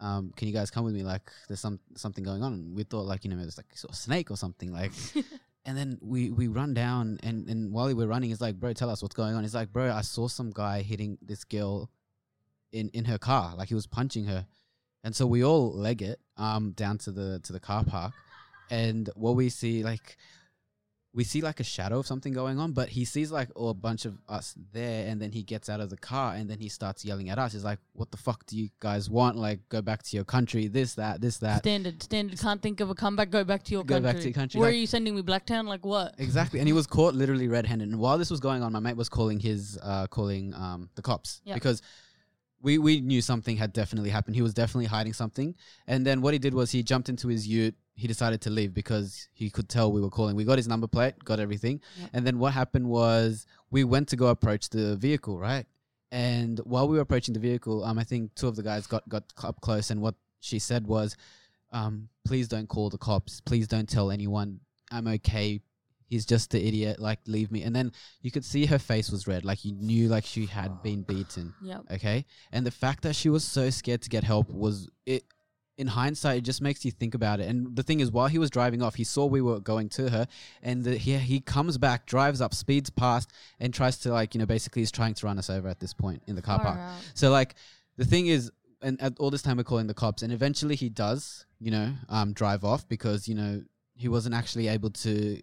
um, 0.00 0.32
can 0.36 0.48
you 0.48 0.54
guys 0.54 0.70
come 0.70 0.84
with 0.84 0.94
me? 0.94 1.02
Like, 1.02 1.30
there's 1.48 1.60
some 1.60 1.80
something 1.96 2.24
going 2.24 2.42
on." 2.42 2.52
And 2.52 2.76
we 2.76 2.84
thought, 2.84 3.06
like, 3.06 3.24
you 3.24 3.30
know, 3.30 3.36
there's 3.36 3.56
like 3.56 3.76
sort 3.76 3.92
of 3.92 3.96
snake 3.96 4.30
or 4.30 4.36
something. 4.36 4.72
Like, 4.72 4.92
and 5.64 5.76
then 5.76 5.98
we 6.00 6.30
we 6.30 6.48
run 6.48 6.74
down, 6.74 7.18
and 7.22 7.48
and 7.48 7.72
while 7.72 7.86
we 7.86 7.94
were 7.94 8.06
running, 8.06 8.30
he's 8.30 8.40
like, 8.40 8.56
"Bro, 8.56 8.74
tell 8.74 8.90
us 8.90 9.02
what's 9.02 9.14
going 9.14 9.34
on." 9.34 9.42
He's 9.42 9.54
like, 9.54 9.72
"Bro, 9.72 9.92
I 9.92 10.02
saw 10.02 10.28
some 10.28 10.50
guy 10.50 10.82
hitting 10.82 11.18
this 11.22 11.44
girl 11.44 11.90
in 12.72 12.88
in 12.90 13.04
her 13.06 13.18
car, 13.18 13.54
like 13.56 13.68
he 13.68 13.74
was 13.74 13.86
punching 13.86 14.26
her." 14.26 14.46
And 15.04 15.14
so 15.14 15.26
we 15.26 15.44
all 15.44 15.72
leg 15.72 16.02
it 16.02 16.20
um 16.36 16.72
down 16.72 16.98
to 16.98 17.12
the 17.12 17.40
to 17.44 17.52
the 17.52 17.60
car 17.60 17.84
park, 17.84 18.12
and 18.70 19.08
what 19.14 19.34
we 19.34 19.48
see 19.48 19.82
like 19.82 20.16
we 21.16 21.24
see 21.24 21.40
like 21.40 21.58
a 21.60 21.64
shadow 21.64 21.98
of 21.98 22.06
something 22.06 22.34
going 22.34 22.58
on, 22.60 22.72
but 22.72 22.90
he 22.90 23.06
sees 23.06 23.32
like 23.32 23.48
oh, 23.56 23.68
a 23.70 23.74
bunch 23.74 24.04
of 24.04 24.18
us 24.28 24.54
there, 24.72 25.08
and 25.08 25.20
then 25.20 25.32
he 25.32 25.42
gets 25.42 25.68
out 25.70 25.80
of 25.80 25.88
the 25.88 25.96
car, 25.96 26.34
and 26.34 26.48
then 26.48 26.58
he 26.60 26.68
starts 26.68 27.04
yelling 27.06 27.30
at 27.30 27.38
us. 27.38 27.54
He's 27.54 27.64
like, 27.64 27.78
"What 27.94 28.10
the 28.10 28.18
fuck 28.18 28.44
do 28.46 28.54
you 28.56 28.68
guys 28.80 29.08
want? 29.08 29.36
Like, 29.36 29.60
go 29.70 29.80
back 29.80 30.02
to 30.04 30.14
your 30.16 30.26
country. 30.26 30.68
This, 30.68 30.94
that, 30.94 31.22
this, 31.22 31.38
that." 31.38 31.60
standard, 31.60 32.02
standard. 32.02 32.38
Can't 32.38 32.60
think 32.60 32.80
of 32.80 32.90
a 32.90 32.94
comeback. 32.94 33.30
Go 33.30 33.44
back 33.44 33.62
to 33.64 33.72
your 33.72 33.82
Go 33.82 33.94
country. 33.94 34.12
back 34.12 34.20
to 34.20 34.24
your 34.28 34.34
country, 34.34 34.60
Where 34.60 34.68
like- 34.68 34.74
are 34.76 34.78
you 34.78 34.86
sending 34.86 35.16
me, 35.16 35.22
Blacktown? 35.22 35.66
Like 35.66 35.86
what? 35.86 36.14
Exactly, 36.18 36.60
and 36.60 36.68
he 36.68 36.74
was 36.74 36.86
caught 36.86 37.14
literally 37.14 37.48
red-handed. 37.48 37.88
And 37.88 37.98
while 37.98 38.18
this 38.18 38.30
was 38.30 38.40
going 38.40 38.62
on, 38.62 38.70
my 38.72 38.80
mate 38.80 38.96
was 38.96 39.08
calling 39.08 39.40
his, 39.40 39.78
uh, 39.82 40.06
calling 40.08 40.52
um, 40.54 40.90
the 40.96 41.02
cops 41.02 41.40
Yep. 41.46 41.54
because 41.54 41.80
we 42.62 42.78
we 42.78 43.00
knew 43.00 43.20
something 43.20 43.56
had 43.56 43.72
definitely 43.72 44.10
happened. 44.10 44.34
He 44.36 44.42
was 44.42 44.54
definitely 44.54 44.86
hiding 44.86 45.12
something. 45.12 45.54
And 45.86 46.06
then 46.06 46.20
what 46.22 46.32
he 46.32 46.38
did 46.38 46.54
was 46.54 46.70
he 46.70 46.82
jumped 46.82 47.08
into 47.08 47.28
his 47.28 47.46
Ute. 47.46 47.74
He 47.94 48.06
decided 48.06 48.40
to 48.42 48.50
leave 48.50 48.74
because 48.74 49.28
he 49.32 49.48
could 49.50 49.68
tell 49.68 49.90
we 49.90 50.00
were 50.02 50.10
calling. 50.10 50.36
We 50.36 50.44
got 50.44 50.58
his 50.58 50.68
number 50.68 50.86
plate, 50.86 51.14
got 51.24 51.40
everything, 51.40 51.80
Yep. 51.98 52.10
and 52.12 52.26
then 52.26 52.38
what 52.38 52.52
happened 52.52 52.88
was 52.88 53.46
we 53.70 53.84
went 53.84 54.08
to 54.08 54.16
go 54.16 54.26
approach 54.26 54.68
the 54.68 54.96
vehicle, 54.96 55.38
right? 55.38 55.66
And 56.12 56.58
while 56.60 56.88
we 56.88 56.96
were 56.96 57.02
approaching 57.02 57.32
the 57.34 57.40
vehicle, 57.40 57.84
um, 57.84 57.98
I 57.98 58.04
think 58.04 58.34
two 58.34 58.48
of 58.48 58.56
the 58.56 58.62
guys 58.62 58.86
got 58.86 59.08
got 59.08 59.24
up 59.42 59.60
close, 59.60 59.90
and 59.90 60.00
what 60.02 60.14
she 60.40 60.58
said 60.58 60.86
was, 60.86 61.16
um, 61.72 62.08
"Please 62.24 62.48
don't 62.48 62.68
call 62.68 62.90
the 62.90 62.98
cops. 62.98 63.40
Please 63.40 63.66
don't 63.66 63.88
tell 63.88 64.10
anyone. 64.10 64.60
I'm 64.90 65.08
okay. 65.08 65.60
He's 66.06 66.24
just 66.26 66.50
the 66.50 66.66
idiot. 66.66 66.98
Like, 66.98 67.20
leave 67.26 67.50
me." 67.50 67.62
And 67.62 67.74
then 67.74 67.92
you 68.22 68.30
could 68.30 68.44
see 68.44 68.66
her 68.66 68.78
face 68.78 69.10
was 69.10 69.26
red, 69.26 69.44
like 69.44 69.64
you 69.64 69.72
knew 69.72 70.08
like 70.08 70.24
she 70.24 70.46
had 70.46 70.82
been 70.82 71.02
beaten. 71.02 71.54
Yep. 71.62 71.82
Okay, 71.92 72.24
and 72.52 72.64
the 72.66 72.70
fact 72.70 73.02
that 73.02 73.14
she 73.14 73.28
was 73.28 73.44
so 73.44 73.70
scared 73.70 74.02
to 74.02 74.08
get 74.08 74.24
help 74.24 74.48
was 74.50 74.88
it. 75.04 75.24
in 75.78 75.88
hindsight, 75.88 76.38
it 76.38 76.40
just 76.40 76.62
makes 76.62 76.86
you 76.86 76.90
think 76.90 77.14
about 77.14 77.38
it. 77.38 77.50
And 77.50 77.76
the 77.76 77.82
thing 77.82 78.00
is, 78.00 78.10
while 78.10 78.28
he 78.28 78.38
was 78.38 78.48
driving 78.48 78.80
off, 78.82 78.94
he 78.94 79.04
saw 79.04 79.26
we 79.26 79.42
were 79.42 79.60
going 79.60 79.90
to 79.90 80.08
her, 80.08 80.26
and 80.62 80.82
the, 80.84 80.96
he 80.96 81.18
he 81.18 81.38
comes 81.38 81.76
back, 81.76 82.06
drives 82.06 82.40
up, 82.40 82.54
speeds 82.54 82.88
past, 82.88 83.30
and 83.60 83.74
tries 83.74 83.98
to 83.98 84.10
like 84.10 84.34
you 84.34 84.38
know 84.38 84.46
basically 84.46 84.80
is 84.80 84.90
trying 84.90 85.12
to 85.12 85.26
run 85.26 85.38
us 85.38 85.50
over 85.50 85.68
at 85.68 85.78
this 85.80 85.92
point 85.92 86.22
in 86.26 86.34
the 86.34 86.40
car 86.42 86.58
Far 86.58 86.66
park. 86.66 86.78
out. 86.78 86.94
So 87.12 87.30
like 87.30 87.56
the 87.98 88.06
thing 88.06 88.26
is, 88.28 88.50
and 88.80 88.98
at 89.02 89.18
all 89.18 89.30
this 89.30 89.42
time 89.42 89.58
we're 89.58 89.64
calling 89.64 89.86
the 89.86 89.92
cops, 89.94 90.22
and 90.22 90.32
eventually 90.32 90.76
he 90.76 90.88
does, 90.88 91.44
you 91.60 91.70
know, 91.70 91.92
um, 92.08 92.32
drive 92.32 92.64
off 92.64 92.88
because 92.88 93.28
you 93.28 93.34
know 93.34 93.62
he 93.94 94.08
wasn't 94.08 94.34
actually 94.34 94.68
able 94.68 94.90
to, 94.90 95.42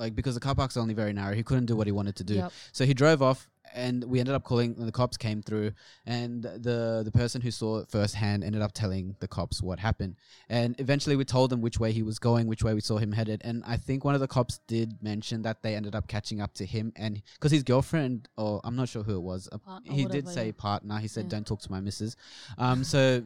like 0.00 0.16
because 0.16 0.34
the 0.34 0.40
car 0.40 0.54
park's 0.54 0.76
only 0.76 0.94
very 0.94 1.12
narrow, 1.12 1.34
he 1.34 1.42
couldn't 1.42 1.66
do 1.66 1.76
what 1.76 1.86
he 1.86 1.92
wanted 1.92 2.16
to 2.16 2.24
do. 2.24 2.34
Yep. 2.34 2.52
So 2.72 2.86
he 2.86 2.94
drove 2.94 3.22
off, 3.22 3.48
and 3.74 4.02
we 4.04 4.18
ended 4.18 4.34
up 4.34 4.42
calling. 4.42 4.74
And 4.78 4.88
the 4.88 4.92
cops 4.92 5.16
came 5.16 5.42
through, 5.42 5.72
and 6.06 6.42
the 6.42 7.02
the 7.04 7.12
person 7.12 7.42
who 7.42 7.50
saw 7.50 7.80
it 7.80 7.90
firsthand 7.90 8.42
ended 8.42 8.62
up 8.62 8.72
telling 8.72 9.14
the 9.20 9.28
cops 9.28 9.62
what 9.62 9.78
happened. 9.78 10.16
And 10.48 10.74
eventually, 10.80 11.16
we 11.16 11.24
told 11.24 11.50
them 11.50 11.60
which 11.60 11.78
way 11.78 11.92
he 11.92 12.02
was 12.02 12.18
going, 12.18 12.46
which 12.46 12.64
way 12.64 12.72
we 12.74 12.80
saw 12.80 12.96
him 12.96 13.12
headed. 13.12 13.42
And 13.44 13.62
I 13.66 13.76
think 13.76 14.04
one 14.04 14.14
of 14.14 14.20
the 14.20 14.28
cops 14.28 14.58
did 14.66 15.02
mention 15.02 15.42
that 15.42 15.62
they 15.62 15.76
ended 15.76 15.94
up 15.94 16.08
catching 16.08 16.40
up 16.40 16.54
to 16.54 16.64
him, 16.64 16.92
and 16.96 17.22
because 17.34 17.52
his 17.52 17.62
girlfriend, 17.62 18.28
or 18.36 18.60
I'm 18.64 18.74
not 18.74 18.88
sure 18.88 19.02
who 19.02 19.16
it 19.16 19.22
was, 19.22 19.48
he 19.84 20.06
did 20.06 20.26
say 20.28 20.46
yeah. 20.46 20.52
partner. 20.56 20.98
He 20.98 21.08
said, 21.08 21.24
Yeah. 21.24 21.30
"Don't 21.36 21.46
talk 21.46 21.60
to 21.60 21.70
my 21.70 21.80
missus." 21.80 22.16
Um, 22.56 22.84
so 22.84 23.22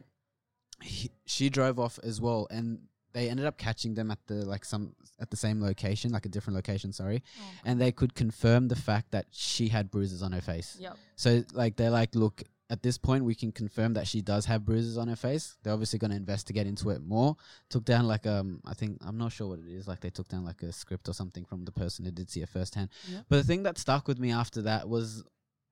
he, 0.82 1.10
she 1.24 1.48
drove 1.48 1.78
off 1.78 2.00
as 2.02 2.20
well, 2.20 2.48
and 2.50 2.80
they 3.14 3.30
ended 3.30 3.46
up 3.46 3.56
catching 3.56 3.94
them 3.94 4.10
at 4.10 4.18
the 4.26 4.44
like 4.44 4.64
some 4.64 4.94
at 5.18 5.30
the 5.30 5.36
same 5.36 5.62
location, 5.62 6.10
like 6.12 6.26
a 6.26 6.28
different 6.28 6.56
location. 6.56 6.92
Sorry, 6.92 7.22
Oh, 7.40 7.42
and 7.64 7.80
they 7.80 7.92
could 7.92 8.14
confirm 8.14 8.68
the 8.68 8.76
fact 8.76 9.12
that 9.12 9.26
she 9.30 9.68
had 9.68 9.90
bruises 9.90 10.22
on 10.22 10.32
her 10.32 10.40
face. 10.42 10.76
Yep. 10.78 10.96
So 11.16 11.44
like 11.54 11.76
they're 11.76 11.90
like, 11.90 12.14
look, 12.14 12.42
at 12.70 12.82
this 12.82 12.98
point 12.98 13.24
we 13.24 13.34
can 13.34 13.52
confirm 13.52 13.94
that 13.94 14.06
she 14.06 14.20
does 14.20 14.46
have 14.46 14.64
bruises 14.64 14.98
on 14.98 15.06
her 15.08 15.16
face. 15.16 15.56
They're 15.62 15.72
obviously 15.72 15.98
going 15.98 16.10
to 16.10 16.16
investigate 16.16 16.66
into 16.66 16.90
it 16.90 17.02
more. 17.02 17.36
Took 17.70 17.84
down 17.84 18.06
like 18.06 18.26
um, 18.26 18.60
I 18.64 18.74
think 18.74 18.98
I'm 19.06 19.16
not 19.18 19.32
sure 19.32 19.46
what 19.48 19.60
it 19.60 19.68
is. 19.68 19.86
Like 19.86 20.00
they 20.00 20.10
took 20.10 20.28
down 20.28 20.44
like 20.44 20.62
a 20.62 20.72
script 20.72 21.08
or 21.08 21.12
something 21.14 21.44
from 21.44 21.64
the 21.64 21.72
person 21.72 22.04
who 22.04 22.10
did 22.10 22.30
see 22.30 22.40
it 22.42 22.48
firsthand. 22.48 22.88
Yep. 23.08 23.24
But 23.28 23.36
the 23.36 23.44
thing 23.44 23.62
that 23.62 23.78
stuck 23.78 24.08
with 24.08 24.18
me 24.18 24.32
after 24.32 24.62
that 24.62 24.88
was 24.88 25.22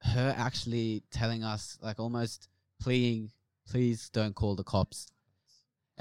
her 0.03 0.35
actually 0.37 1.03
telling 1.11 1.43
us 1.45 1.79
like 1.83 1.99
almost 1.99 2.49
pleading, 2.81 3.31
please 3.69 4.09
don't 4.11 4.35
call 4.35 4.55
the 4.55 4.65
cops. 4.65 5.09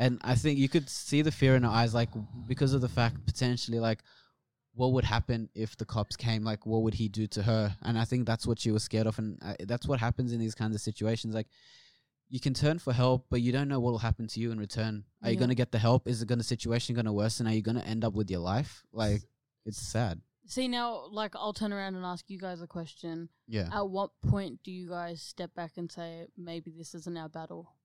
And 0.01 0.19
I 0.23 0.33
think 0.33 0.57
you 0.57 0.67
could 0.67 0.89
see 0.89 1.21
the 1.21 1.31
fear 1.31 1.55
in 1.55 1.61
her 1.61 1.69
eyes, 1.69 1.93
like 1.93 2.09
because 2.47 2.73
of 2.73 2.81
the 2.81 2.89
fact 2.89 3.23
potentially 3.27 3.79
like 3.79 3.99
what 4.73 4.93
would 4.93 5.03
happen 5.03 5.47
if 5.53 5.77
the 5.77 5.85
cops 5.85 6.15
came? 6.15 6.43
Like 6.43 6.65
what 6.65 6.81
would 6.81 6.95
he 6.95 7.07
do 7.07 7.27
to 7.27 7.43
her? 7.43 7.75
And 7.83 7.99
i 7.99 8.05
think 8.05 8.25
that's 8.25 8.47
what 8.47 8.57
she 8.59 8.71
was 8.71 8.83
scared 8.83 9.05
of. 9.05 9.19
And 9.19 9.37
uh, 9.43 9.53
that's 9.67 9.87
what 9.87 9.99
happens 9.99 10.33
in 10.33 10.39
these 10.39 10.55
kinds 10.55 10.73
of 10.73 10.81
situations. 10.81 11.35
Like 11.35 11.49
you 12.29 12.39
can 12.39 12.55
turn 12.55 12.79
for 12.79 12.93
help 12.93 13.27
but 13.29 13.41
you 13.41 13.51
don't 13.51 13.67
know 13.67 13.79
what 13.79 13.91
will 13.91 13.99
happen 13.99 14.25
to 14.29 14.39
you 14.39 14.51
in 14.51 14.57
return. 14.57 15.03
Are 15.23 15.29
you 15.29 15.37
going 15.37 15.49
to 15.49 15.55
get 15.55 15.71
the 15.71 15.77
help? 15.77 16.07
Is 16.07 16.23
it 16.23 16.27
going 16.27 16.39
to 16.39 16.45
situation 16.45 16.95
going 16.95 17.05
to 17.05 17.13
worsen? 17.13 17.45
Are 17.45 17.53
you 17.53 17.61
going 17.61 17.77
to 17.77 17.85
end 17.85 18.03
up 18.03 18.15
with 18.15 18.31
your 18.31 18.39
life? 18.39 18.81
Like 18.91 19.21
it's 19.67 19.77
sad. 19.77 20.19
See 20.47 20.67
now, 20.67 21.03
like 21.11 21.35
I'll 21.35 21.53
turn 21.53 21.73
around 21.73 21.93
and 21.93 22.05
ask 22.05 22.27
you 22.27 22.39
guys 22.39 22.63
a 22.63 22.67
question. 22.67 23.29
yeah. 23.47 23.69
At 23.71 23.87
what 23.87 24.09
point 24.27 24.61
do 24.63 24.71
you 24.71 24.89
guys 24.89 25.21
step 25.21 25.53
back 25.53 25.73
and 25.77 25.91
say 25.91 26.25
maybe 26.35 26.73
this 26.75 26.95
isn't 26.95 27.17
our 27.17 27.29
battle? 27.29 27.75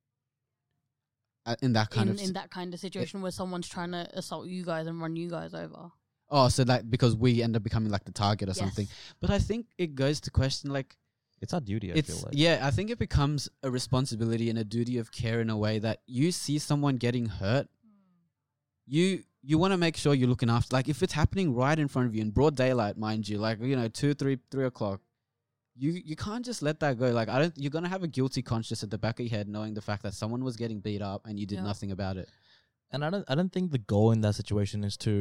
Uh, 1.46 1.54
in 1.62 1.72
that 1.74 1.88
kind 1.90 2.08
in, 2.10 2.16
of 2.16 2.20
in 2.22 2.32
that 2.32 2.50
kind 2.50 2.74
of 2.74 2.80
situation 2.80 3.22
where 3.22 3.30
someone's 3.30 3.68
trying 3.68 3.92
to 3.92 4.06
assault 4.14 4.46
you 4.48 4.64
guys 4.64 4.86
and 4.88 5.00
run 5.00 5.14
you 5.14 5.30
guys 5.30 5.54
over. 5.54 5.92
oh 6.30 6.48
so 6.48 6.64
like 6.64 6.90
because 6.90 7.14
we 7.14 7.40
end 7.42 7.54
up 7.54 7.62
becoming 7.62 7.88
like 7.90 8.04
the 8.04 8.10
target 8.12 8.48
or 8.48 8.54
something 8.54 8.88
but 9.20 9.30
i 9.30 9.38
think 9.38 9.66
it 9.78 9.94
goes 9.94 10.20
to 10.20 10.30
question 10.30 10.70
like 10.70 10.96
It's 11.40 11.54
our 11.54 11.60
duty. 11.60 11.92
I 11.92 11.96
it's 11.96 12.10
feel 12.10 12.22
like. 12.24 12.32
yeah 12.34 12.58
i 12.68 12.70
think 12.72 12.90
it 12.90 12.98
becomes 12.98 13.48
a 13.62 13.70
responsibility 13.70 14.50
and 14.50 14.58
a 14.58 14.64
duty 14.64 14.98
of 14.98 15.12
care 15.12 15.40
in 15.40 15.48
a 15.50 15.56
way 15.56 15.78
that 15.78 16.00
you 16.06 16.32
see 16.32 16.58
someone 16.58 16.96
getting 16.96 17.26
hurt 17.26 17.68
you 18.86 19.22
you 19.42 19.58
want 19.58 19.72
to 19.72 19.76
make 19.78 19.96
sure 19.96 20.14
you're 20.14 20.28
looking 20.28 20.50
after 20.50 20.74
like 20.74 20.88
if 20.88 21.02
it's 21.02 21.12
happening 21.12 21.54
right 21.54 21.78
in 21.78 21.88
front 21.88 22.08
of 22.08 22.14
you 22.14 22.22
in 22.22 22.30
broad 22.30 22.56
daylight 22.56 22.96
mind 22.96 23.28
you 23.28 23.38
like 23.38 23.60
you 23.60 23.76
know 23.76 23.88
two 23.88 24.14
three 24.14 24.38
three 24.50 24.64
o'clock 24.64 25.00
you 25.78 25.90
you 25.92 26.16
can't 26.16 26.44
just 26.44 26.62
let 26.62 26.80
that 26.80 26.98
go 26.98 27.10
like 27.10 27.28
i 27.28 27.38
don't 27.38 27.54
you're 27.56 27.70
gonna 27.70 27.88
have 27.88 28.02
a 28.02 28.08
guilty 28.08 28.42
conscience 28.42 28.82
at 28.82 28.90
the 28.90 28.98
back 28.98 29.18
of 29.20 29.26
your 29.26 29.30
head 29.38 29.48
knowing 29.48 29.74
the 29.74 29.80
fact 29.82 30.02
that 30.02 30.14
someone 30.14 30.42
was 30.42 30.56
getting 30.56 30.80
beat 30.80 31.02
up 31.02 31.20
and 31.26 31.38
you 31.40 31.46
did 31.46 31.56
Yeah. 31.58 31.64
nothing 31.64 31.90
about 31.92 32.16
it 32.16 32.28
And 32.92 33.04
I 33.04 33.10
don't 33.10 33.24
I 33.32 33.34
don't 33.34 33.52
think 33.52 33.72
the 33.72 33.84
goal 33.94 34.08
in 34.14 34.20
that 34.22 34.34
situation 34.40 34.84
is 34.84 34.96
to 34.98 35.14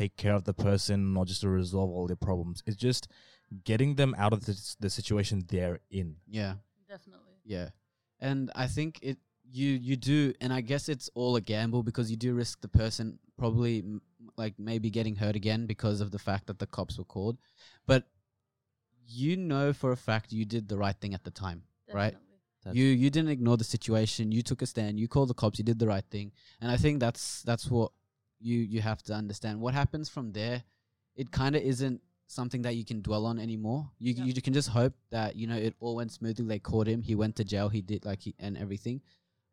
take 0.00 0.16
care 0.16 0.34
of 0.38 0.44
the 0.44 0.54
person 0.54 1.16
or 1.16 1.24
just 1.30 1.40
to 1.42 1.48
resolve 1.48 1.90
all 1.90 2.06
their 2.06 2.16
problems. 2.28 2.62
It's 2.66 2.76
just 2.88 3.04
getting 3.70 3.96
them 4.00 4.14
out 4.24 4.32
of 4.36 4.40
the, 4.46 4.54
the 4.84 4.88
situation 4.98 5.44
they're 5.52 5.78
in. 5.90 6.08
yeah 6.26 6.54
Definitely. 6.88 7.36
Yeah, 7.44 7.68
and 8.28 8.50
I 8.64 8.66
think 8.76 8.98
it 9.02 9.18
you 9.60 9.70
you 9.88 9.96
do, 9.96 10.32
and 10.42 10.52
I 10.58 10.60
guess 10.70 10.88
it's 10.88 11.08
all 11.14 11.36
a 11.36 11.40
gamble 11.54 11.82
because 11.82 12.10
you 12.12 12.16
do 12.16 12.30
risk 12.42 12.60
the 12.60 12.68
person 12.82 13.18
probably 13.42 13.74
m- 13.78 14.02
like 14.42 14.54
maybe 14.70 14.88
getting 14.98 15.16
hurt 15.16 15.36
again 15.36 15.66
because 15.66 16.00
of 16.04 16.10
the 16.10 16.18
fact 16.28 16.46
that 16.48 16.58
the 16.58 16.66
cops 16.76 16.98
were 16.98 17.04
called, 17.16 17.36
but 17.86 18.02
you 19.10 19.36
know 19.36 19.72
for 19.72 19.92
a 19.92 19.96
fact 19.96 20.32
you 20.32 20.44
did 20.44 20.68
the 20.68 20.76
right 20.76 20.96
thing 21.00 21.14
at 21.14 21.24
the 21.24 21.30
time. 21.30 21.62
Right. 21.92 22.12
That's- 22.62 22.76
you 22.76 22.84
you 22.84 23.08
didn't 23.10 23.30
ignore 23.30 23.56
the 23.56 23.64
situation. 23.64 24.32
You 24.32 24.42
took 24.42 24.60
a 24.62 24.66
stand. 24.66 25.00
You 25.00 25.08
called 25.08 25.28
the 25.30 25.34
cops. 25.34 25.58
You 25.58 25.64
did 25.64 25.78
the 25.78 25.86
right 25.86 26.04
thing, 26.10 26.32
and 26.60 26.70
I 26.70 26.76
think 26.76 27.00
that's 27.00 27.42
that's 27.42 27.70
what 27.70 27.92
you 28.38 28.58
you 28.58 28.80
have 28.82 29.02
to 29.04 29.14
understand. 29.14 29.60
What 29.60 29.72
happens 29.74 30.08
from 30.08 30.32
there, 30.32 30.62
it 31.16 31.30
kind 31.30 31.56
of 31.56 31.62
isn't 31.62 32.00
something 32.26 32.62
that 32.62 32.76
you 32.76 32.84
can 32.84 33.00
dwell 33.02 33.24
on 33.26 33.38
anymore. 33.38 33.90
You 33.98 34.12
Yep. 34.12 34.26
you 34.36 34.42
can 34.42 34.52
just 34.52 34.68
hope 34.68 34.92
that 35.10 35.36
you 35.36 35.46
know 35.46 35.56
it 35.56 35.74
all 35.80 35.96
went 35.96 36.12
smoothly. 36.12 36.44
They 36.46 36.58
caught 36.58 36.86
him. 36.86 37.00
He 37.02 37.14
went 37.14 37.36
to 37.36 37.44
jail. 37.44 37.70
He 37.70 37.80
did 37.80 38.04
like 38.04 38.20
he 38.22 38.34
and 38.38 38.58
everything, 38.58 39.00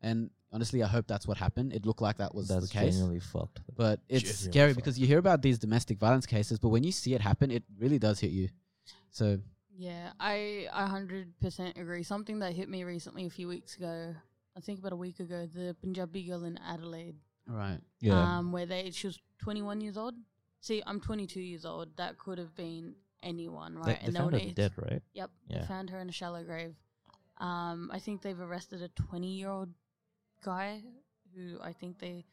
and 0.02 0.30
honestly, 0.52 0.82
I 0.82 0.88
hope 0.88 1.06
that's 1.06 1.26
what 1.26 1.38
happened. 1.38 1.72
It 1.72 1.86
looked 1.86 2.02
like 2.02 2.18
that 2.18 2.34
was 2.34 2.48
That's 2.48 2.68
the 2.68 2.72
case. 2.72 2.92
genuinely 2.92 3.20
fucked. 3.20 3.60
But 3.74 4.00
it's 4.08 4.22
genuinely 4.22 4.52
scary 4.52 4.70
fucked. 4.72 4.76
because 4.76 4.98
you 4.98 5.06
hear 5.06 5.18
about 5.18 5.40
these 5.40 5.58
domestic 5.58 5.98
violence 5.98 6.26
cases, 6.26 6.58
but 6.58 6.68
when 6.68 6.84
you 6.84 6.92
see 6.92 7.14
it 7.14 7.20
happen, 7.22 7.50
it 7.50 7.64
really 7.78 7.98
does 7.98 8.20
hit 8.20 8.32
you. 8.32 8.48
So 9.10 9.38
Yeah, 9.76 10.12
I 10.20 10.66
I 10.72 10.86
hundred 10.86 11.38
percent 11.40 11.76
agree. 11.78 12.02
Something 12.02 12.38
that 12.40 12.52
hit 12.52 12.68
me 12.68 12.84
recently 12.84 13.26
a 13.26 13.30
few 13.30 13.48
weeks 13.48 13.76
ago, 13.76 14.14
I 14.56 14.60
think 14.60 14.78
about 14.80 14.92
a 14.92 14.96
week 14.96 15.20
ago, 15.20 15.46
the 15.46 15.76
Punjabi 15.80 16.24
girl 16.24 16.44
in 16.44 16.58
Adelaide, 16.58 17.16
right, 17.46 17.80
yeah. 18.00 18.38
um, 18.38 18.52
where 18.52 18.66
they 18.66 18.90
she 18.90 19.06
was 19.06 19.18
twenty 19.38 19.62
one 19.62 19.80
years 19.80 19.96
old. 19.96 20.14
See, 20.60 20.82
I'm 20.86 21.00
twenty 21.00 21.26
two 21.26 21.40
years 21.40 21.64
old. 21.64 21.96
That 21.96 22.18
could 22.18 22.38
have 22.38 22.54
been 22.56 22.94
anyone, 23.22 23.74
they, 23.74 23.80
right? 23.92 24.00
they 24.04 24.12
found 24.12 24.32
were 24.32 24.38
her 24.38 24.50
dead, 24.52 24.72
right? 24.76 25.02
Yep, 25.14 25.30
Yeah. 25.48 25.60
they 25.60 25.66
found 25.66 25.90
her 25.90 25.98
in 26.00 26.08
a 26.08 26.12
shallow 26.12 26.42
grave. 26.44 26.74
Um, 27.38 27.90
I 27.92 28.00
think 28.00 28.22
they've 28.22 28.40
arrested 28.40 28.82
a 28.82 28.88
twenty 28.88 29.32
year 29.38 29.50
old 29.50 29.70
guy 30.44 30.82
who 31.34 31.58
I 31.62 31.72
think 31.72 31.98
they 31.98 32.24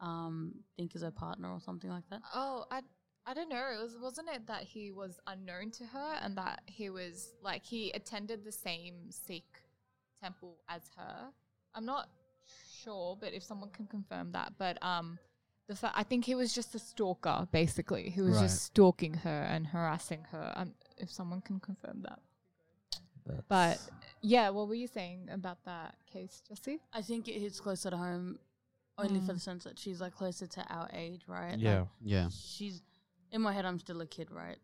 um 0.00 0.54
think 0.76 0.94
is 0.94 1.02
her 1.02 1.10
partner 1.10 1.50
or 1.52 1.60
something 1.60 1.90
like 1.90 2.04
that. 2.10 2.22
Oh, 2.34 2.64
I 2.70 2.80
I 3.28 3.34
don't 3.34 3.48
know. 3.48 3.56
It 3.76 3.82
was 3.82 3.96
wasn't 4.00 4.28
it 4.32 4.46
that 4.46 4.62
he 4.62 4.92
was 4.92 5.18
unknown 5.26 5.70
to 5.72 5.84
her 5.86 6.14
and 6.22 6.36
that 6.36 6.62
he 6.66 6.90
was 6.90 7.32
like 7.42 7.64
he 7.64 7.90
attended 7.90 8.44
the 8.44 8.52
same 8.52 9.10
Sikh 9.10 9.62
temple 10.22 10.56
as 10.68 10.82
her. 10.96 11.30
I'm 11.74 11.84
not 11.84 12.08
sure, 12.82 13.16
but 13.20 13.32
if 13.34 13.42
someone 13.42 13.70
can 13.70 13.86
confirm 13.86 14.32
that, 14.32 14.52
but 14.58 14.78
um, 14.82 15.18
the 15.66 15.74
fa- 15.74 15.92
I 15.94 16.04
think 16.04 16.24
he 16.24 16.34
was 16.36 16.54
just 16.54 16.74
a 16.74 16.78
stalker. 16.78 17.48
Basically, 17.50 18.10
he 18.10 18.22
was 18.22 18.36
Right. 18.36 18.42
just 18.42 18.62
stalking 18.62 19.14
her 19.14 19.42
and 19.50 19.66
harassing 19.66 20.24
her. 20.30 20.52
Um, 20.54 20.74
if 20.96 21.10
someone 21.10 21.40
can 21.40 21.58
confirm 21.58 22.02
that, 22.02 22.20
but 23.24 23.48
That's- 23.48 23.90
yeah, 24.22 24.50
what 24.50 24.68
were 24.68 24.74
you 24.76 24.86
saying 24.86 25.28
about 25.32 25.64
that 25.64 25.96
case, 26.06 26.40
Jesse? 26.48 26.80
I 26.92 27.02
think 27.02 27.26
it 27.28 27.40
hits 27.40 27.60
closer 27.60 27.90
to 27.90 27.96
home, 27.96 28.38
only 28.98 29.18
for 29.20 29.32
Mm. 29.32 29.34
the 29.34 29.40
sense 29.40 29.64
that 29.64 29.78
she's 29.78 30.00
like 30.00 30.14
closer 30.14 30.46
to 30.46 30.62
our 30.72 30.88
age, 30.92 31.26
right? 31.26 31.50
Like, 31.52 31.60
yeah. 31.60 31.86
yeah, 32.00 32.28
she's 32.30 32.80
in 33.36 33.42
my 33.42 33.52
head 33.52 33.64
i'm 33.64 33.78
still 33.78 34.00
a 34.00 34.06
kid 34.16 34.28
right 34.30 34.58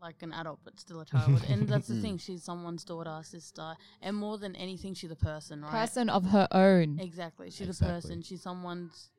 like 0.00 0.22
an 0.22 0.32
adult 0.40 0.60
but 0.64 0.78
still 0.80 1.00
a 1.00 1.04
child 1.04 1.42
and 1.50 1.68
that's 1.72 1.88
the 1.88 1.94
Mm. 1.94 2.02
thing 2.04 2.18
she's 2.18 2.42
someone's 2.50 2.84
daughter 2.84 3.18
sister 3.22 3.68
and 4.02 4.16
more 4.24 4.36
than 4.38 4.54
anything 4.56 4.92
she's 4.94 5.10
a 5.10 5.16
person 5.30 5.62
right 5.62 5.70
Person 5.72 6.08
of 6.10 6.24
her 6.36 6.46
own. 6.52 6.98
exactly 7.00 7.50
she's 7.50 7.68
Exactly. 7.68 7.88
a 7.88 7.94
person 8.00 8.22
she's 8.22 8.42
someone's 8.42 9.10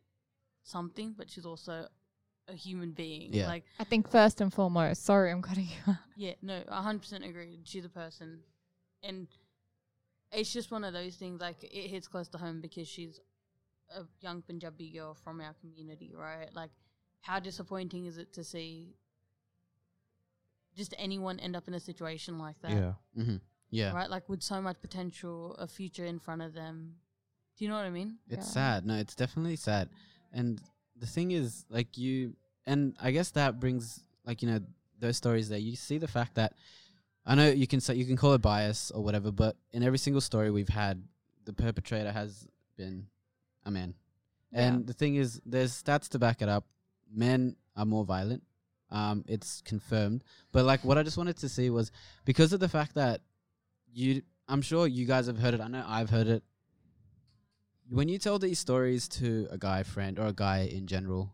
something 0.63 1.13
but 1.17 1.29
she's 1.31 1.45
also 1.45 1.88
a 2.47 2.53
human 2.53 2.91
being 2.91 3.33
Yeah. 3.33 3.47
like 3.47 3.65
I 3.79 3.83
think 3.83 4.09
first 4.09 4.39
and 4.39 4.53
foremost. 4.53 5.03
Sorry, 5.03 5.31
I'm 5.31 5.41
cutting 5.41 5.65
you. 5.75 5.83
out. 5.93 5.97
yeah 6.15 6.35
no 6.41 6.61
100% 6.71 7.27
agree 7.29 7.59
she's 7.65 7.85
a 7.85 7.89
person 8.03 8.39
and 9.03 9.27
it's 10.31 10.51
just 10.53 10.71
one 10.71 10.83
of 10.83 10.93
those 10.93 11.15
things 11.15 11.41
like 11.41 11.63
it 11.63 11.88
hits 11.93 12.07
close 12.07 12.27
to 12.29 12.38
home 12.38 12.61
because 12.61 12.88
she's 12.88 13.19
a 13.95 14.03
young 14.21 14.41
punjabi 14.41 14.91
girl 14.91 15.13
from 15.23 15.41
our 15.41 15.53
community 15.61 16.13
right 16.15 16.49
like 16.53 16.71
how 17.22 17.39
disappointing 17.39 18.05
is 18.05 18.18
it 18.18 18.34
to 18.34 18.43
see 18.43 18.95
just 20.76 20.93
anyone 20.97 21.39
end 21.39 21.55
up 21.55 21.68
in 21.68 21.74
a 21.74 21.80
situation 21.80 22.38
like 22.38 22.59
that 22.61 22.72
Yeah. 22.72 22.93
hmm 23.15 23.36
yeah. 23.70 23.91
right 23.93 24.09
like 24.09 24.30
with 24.30 24.41
so 24.41 24.61
much 24.61 24.78
potential 24.82 25.55
a 25.55 25.68
future 25.68 26.05
in 26.05 26.20
front 26.20 26.41
of 26.41 26.53
them 26.53 26.95
do 27.57 27.65
you 27.65 27.70
know 27.70 27.76
what 27.76 27.86
i 27.86 27.89
mean 27.89 28.18
It's 28.30 28.47
Yeah. 28.47 28.51
sad. 28.53 28.86
No, 28.86 28.95
it's 28.95 29.15
definitely 29.15 29.55
sad. 29.55 29.89
And 30.32 30.61
the 30.95 31.07
thing 31.07 31.32
is, 31.32 31.65
like 31.70 31.97
you, 31.97 32.36
and 32.65 32.95
I 32.99 33.11
guess 33.11 33.32
that 33.32 33.59
brings, 33.59 33.99
like 34.26 34.41
you 34.43 34.49
know, 34.49 34.59
those 34.99 35.18
stories 35.18 35.49
there. 35.49 35.57
You 35.57 35.76
see 35.76 35.97
the 35.97 36.07
fact 36.07 36.36
that 36.36 36.53
I 37.26 37.34
know 37.36 37.49
you 37.49 37.65
can 37.68 37.80
say 37.82 37.95
you 37.95 38.05
can 38.05 38.15
call 38.18 38.34
it 38.34 38.41
bias 38.41 38.91
or 38.91 39.03
whatever, 39.03 39.32
but 39.32 39.55
in 39.72 39.82
every 39.84 39.97
single 39.97 40.22
story 40.22 40.51
we've 40.51 40.70
had, 40.70 41.01
the 41.45 41.53
perpetrator 41.53 42.11
has 42.11 42.47
been 42.78 43.07
a 43.65 43.72
man. 43.72 43.95
Yeah. 44.51 44.61
And 44.68 44.86
the 44.88 44.93
thing 44.93 45.15
is, 45.15 45.41
there's 45.45 45.72
stats 45.82 46.09
to 46.09 46.20
back 46.20 46.41
it 46.43 46.49
up. 46.49 46.65
Men 47.14 47.55
are 47.76 47.86
more 47.86 48.05
violent. 48.05 48.43
Um, 48.89 49.26
it's 49.28 49.62
confirmed. 49.62 50.24
But 50.51 50.66
like, 50.66 50.84
what 50.84 50.97
I 50.97 51.03
just 51.03 51.18
wanted 51.18 51.38
to 51.38 51.49
see 51.49 51.70
was 51.70 51.91
because 52.26 52.53
of 52.53 52.60
the 52.60 52.70
fact 52.70 52.95
that 52.95 53.22
you, 53.91 54.22
I'm 54.47 54.62
sure 54.62 54.88
you 54.88 55.05
guys 55.05 55.28
have 55.28 55.38
heard 55.38 55.53
it. 55.53 55.62
I 55.62 55.68
know 55.68 55.84
I've 55.86 56.10
heard 56.10 56.28
it. 56.28 56.43
When 57.89 58.10
you 58.10 58.18
tell 58.18 58.39
these 58.39 58.60
stories 58.60 59.08
to 59.10 59.47
a 59.49 59.58
guy 59.58 59.84
friend 59.84 60.20
or 60.20 60.28
a 60.28 60.34
guy 60.34 60.70
in 60.72 60.88
general, 60.88 61.34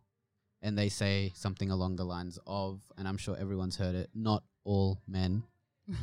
and 0.62 0.78
they 0.78 0.90
say 0.90 1.32
something 1.36 1.70
along 1.72 1.98
the 1.98 2.06
lines 2.06 2.40
of, 2.48 2.82
and 2.98 3.08
I'm 3.08 3.18
sure 3.18 3.36
everyone's 3.38 3.76
heard 3.76 3.96
it, 3.96 4.10
not 4.14 4.44
all 4.64 5.02
men. 5.08 5.44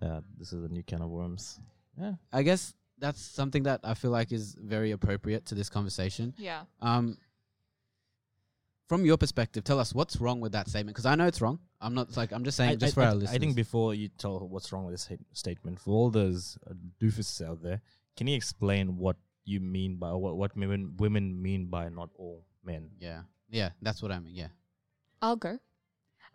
Yeah, 0.00 0.20
this 0.38 0.52
is 0.52 0.62
a 0.62 0.68
new 0.68 0.82
can 0.84 1.02
of 1.02 1.08
worms. 1.08 1.58
Yeah. 2.00 2.12
I 2.32 2.42
guess 2.42 2.72
that's 2.98 3.20
something 3.20 3.64
that 3.64 3.80
I 3.82 3.94
feel 3.94 4.10
like 4.10 4.30
is 4.32 4.54
very 4.54 4.92
appropriate 4.92 5.46
to 5.46 5.54
this 5.54 5.68
conversation. 5.68 6.34
Yeah. 6.38 6.62
Um, 6.80 7.18
from 8.88 9.04
your 9.04 9.16
perspective, 9.18 9.64
tell 9.64 9.78
us 9.78 9.94
what's 9.94 10.16
wrong 10.20 10.40
with 10.40 10.52
that 10.52 10.68
statement 10.68 10.94
because 10.96 11.06
I 11.06 11.14
know 11.14 11.26
it's 11.26 11.40
wrong. 11.40 11.58
I'm 11.80 11.94
not 11.94 12.16
like 12.16 12.32
I'm 12.32 12.44
just 12.44 12.56
saying 12.56 12.70
I, 12.70 12.74
just 12.76 12.92
I- 12.92 12.94
for 12.94 13.02
I, 13.02 13.06
our 13.14 13.22
I 13.34 13.38
think 13.38 13.54
before 13.54 13.94
you 13.94 14.08
tell 14.08 14.38
what's 14.40 14.72
wrong 14.72 14.84
with 14.84 14.94
this 14.94 15.08
statement, 15.32 15.78
for 15.78 15.90
all 15.90 16.10
those 16.10 16.58
uh, 16.68 16.72
doofuses 17.00 17.46
out 17.46 17.62
there, 17.62 17.80
can 18.16 18.26
you 18.26 18.34
explain 18.36 18.96
what 18.96 19.16
you 19.44 19.60
mean 19.60 19.96
by 19.96 20.12
what 20.12 20.36
what 20.36 20.56
women 20.56 20.94
women 20.98 21.40
mean 21.40 21.66
by 21.66 21.88
not 21.88 22.08
all 22.16 22.44
men? 22.64 22.90
yeah, 22.98 23.22
yeah, 23.50 23.70
that's 23.82 24.02
what 24.02 24.10
I 24.10 24.18
mean. 24.18 24.34
Yeah, 24.34 24.48
I'll 25.22 25.36
go. 25.36 25.58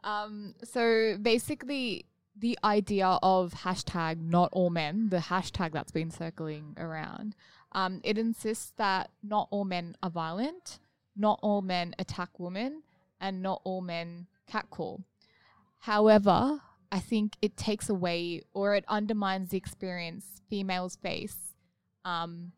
Um, 0.03 0.53
so 0.63 1.17
basically, 1.21 2.05
the 2.37 2.57
idea 2.63 3.17
of 3.23 3.53
hashtag 3.53 4.19
not 4.21 4.49
all 4.51 4.69
men, 4.69 5.09
the 5.09 5.17
hashtag 5.17 5.71
that's 5.71 5.91
been 5.91 6.11
circling 6.11 6.75
around, 6.77 7.35
um, 7.71 8.01
it 8.03 8.17
insists 8.17 8.73
that 8.77 9.11
not 9.23 9.47
all 9.51 9.65
men 9.65 9.95
are 10.03 10.09
violent, 10.09 10.79
not 11.15 11.39
all 11.41 11.61
men 11.61 11.95
attack 11.99 12.39
women, 12.39 12.83
and 13.19 13.41
not 13.41 13.61
all 13.63 13.81
men 13.81 14.27
catcall. 14.47 15.03
However, 15.79 16.61
I 16.91 16.99
think 16.99 17.37
it 17.41 17.57
takes 17.57 17.89
away 17.89 18.43
or 18.53 18.75
it 18.75 18.85
undermines 18.87 19.49
the 19.49 19.57
experience 19.57 20.41
females 20.49 20.95
face. 20.95 21.55
Um, 22.05 22.51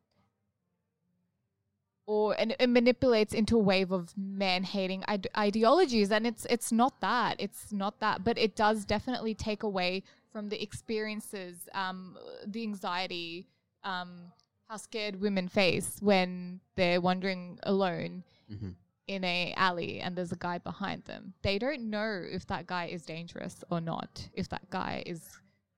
or 2.08 2.36
and 2.38 2.56
it 2.60 2.70
manipulates 2.70 3.34
into 3.34 3.56
a 3.56 3.60
wave 3.60 3.92
of 3.92 4.14
man 4.18 4.64
hating 4.64 5.04
ide- 5.08 5.28
ideologies 5.38 6.12
and 6.12 6.28
it's 6.28 6.46
it's 6.50 6.72
not 6.72 7.02
that 7.02 7.36
it's 7.40 7.72
not 7.72 8.00
that 8.00 8.24
but 8.24 8.38
it 8.38 8.56
does 8.56 8.86
definitely 8.86 9.34
take 9.34 9.64
away 9.64 10.04
from 10.32 10.50
the 10.50 10.62
experiences 10.62 11.68
um 11.74 12.16
the 12.46 12.62
anxiety 12.62 13.48
um 13.84 14.32
how 14.70 14.78
scared 14.78 15.20
women 15.20 15.48
face 15.48 15.98
when 16.00 16.60
they're 16.76 17.02
wandering 17.02 17.58
alone 17.64 18.24
mm-hmm. 18.52 18.70
in 19.08 19.24
a 19.24 19.54
alley 19.58 20.00
and 20.00 20.16
there's 20.16 20.32
a 20.32 20.38
guy 20.38 20.58
behind 20.58 21.04
them 21.06 21.34
they 21.42 21.58
don't 21.58 21.82
know 21.82 22.22
if 22.30 22.46
that 22.48 22.66
guy 22.68 22.86
is 22.86 23.04
dangerous 23.06 23.64
or 23.70 23.80
not 23.82 24.28
if 24.34 24.50
that 24.50 24.70
guy 24.70 25.04
is 25.06 25.30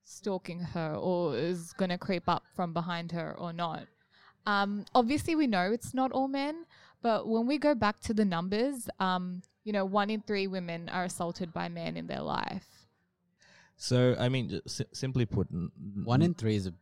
stalking 0.04 0.60
her 0.60 0.96
or 0.96 1.36
is 1.36 1.74
going 1.74 1.90
to 1.90 1.98
creep 1.98 2.30
up 2.30 2.44
from 2.56 2.74
behind 2.74 3.12
her 3.12 3.36
or 3.38 3.52
not 3.52 3.88
um, 4.48 4.86
obviously, 4.96 5.36
we 5.36 5.46
know 5.46 5.74
it's 5.74 5.94
not 5.94 6.14
all 6.14 6.30
men, 6.30 6.66
but 7.02 7.28
when 7.28 7.46
we 7.46 7.58
go 7.58 7.76
back 7.76 8.00
to 8.00 8.14
the 8.14 8.24
numbers, 8.24 8.88
um, 8.98 9.42
you 9.66 9.74
know, 9.74 9.84
one 9.84 10.10
in 10.10 10.22
three 10.22 10.48
women 10.48 10.88
are 10.88 11.04
assaulted 11.04 11.52
by 11.52 11.68
men 11.68 11.98
in 11.98 12.08
their 12.08 12.22
life. 12.22 12.66
So 13.76 14.16
I 14.18 14.30
mean, 14.30 14.48
j- 14.50 14.62
si- 14.66 14.86
simply 14.94 15.26
put, 15.26 15.48
n- 15.52 15.70
n- 15.78 16.06
one 16.06 16.22
in 16.22 16.34
three 16.34 16.56
is 16.56 16.66
a 16.66 16.74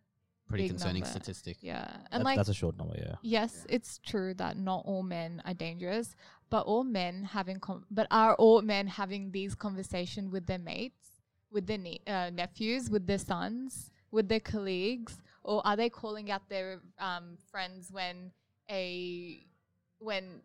pretty 0.47 0.65
Big 0.65 0.71
concerning 0.71 1.03
number. 1.03 1.19
statistic. 1.19 1.57
Yeah, 1.61 1.81
that- 1.85 2.07
and 2.11 2.23
like 2.23 2.37
that's 2.37 2.49
a 2.49 2.53
short 2.53 2.77
number. 2.77 2.95
Yeah. 2.97 3.15
yes, 3.21 3.65
it's 3.69 3.99
true 3.99 4.33
that 4.35 4.57
not 4.57 4.83
all 4.85 5.03
men 5.03 5.41
are 5.45 5.53
dangerous, 5.53 6.15
but 6.49 6.65
all 6.65 6.83
men 6.83 7.23
having 7.23 7.59
com- 7.59 7.85
but 7.89 8.07
are 8.11 8.35
all 8.35 8.61
men 8.61 8.87
having 8.87 9.31
these 9.31 9.55
conversations 9.55 10.31
with 10.31 10.45
their 10.47 10.59
mates, 10.59 11.21
with 11.51 11.65
their 11.67 11.77
ne- 11.79 12.01
uh, 12.07 12.29
nephews, 12.29 12.89
with 12.89 13.07
their 13.07 13.17
sons, 13.17 13.91
with 14.11 14.27
their 14.29 14.39
colleagues, 14.39 15.21
or 15.43 15.65
are 15.65 15.75
they 15.75 15.89
calling 15.89 16.29
out 16.31 16.47
their 16.49 16.79
um, 16.99 17.37
friends 17.51 17.91
when 17.91 18.31
a 18.69 19.45
when 19.99 20.41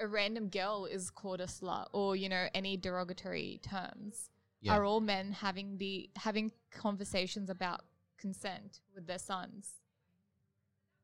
a 0.00 0.06
random 0.06 0.48
girl 0.48 0.86
is 0.86 1.10
called 1.10 1.40
a 1.40 1.46
slut 1.46 1.86
or 1.92 2.16
you 2.16 2.28
know 2.28 2.46
any 2.54 2.76
derogatory 2.76 3.60
terms? 3.62 4.30
Yeah. 4.62 4.76
Are 4.76 4.84
all 4.84 5.00
men 5.00 5.32
having 5.32 5.76
the 5.78 6.08
having 6.16 6.52
conversations 6.70 7.50
about 7.50 7.80
consent 8.26 8.80
with 8.94 9.04
their 9.10 9.18
sons? 9.30 9.64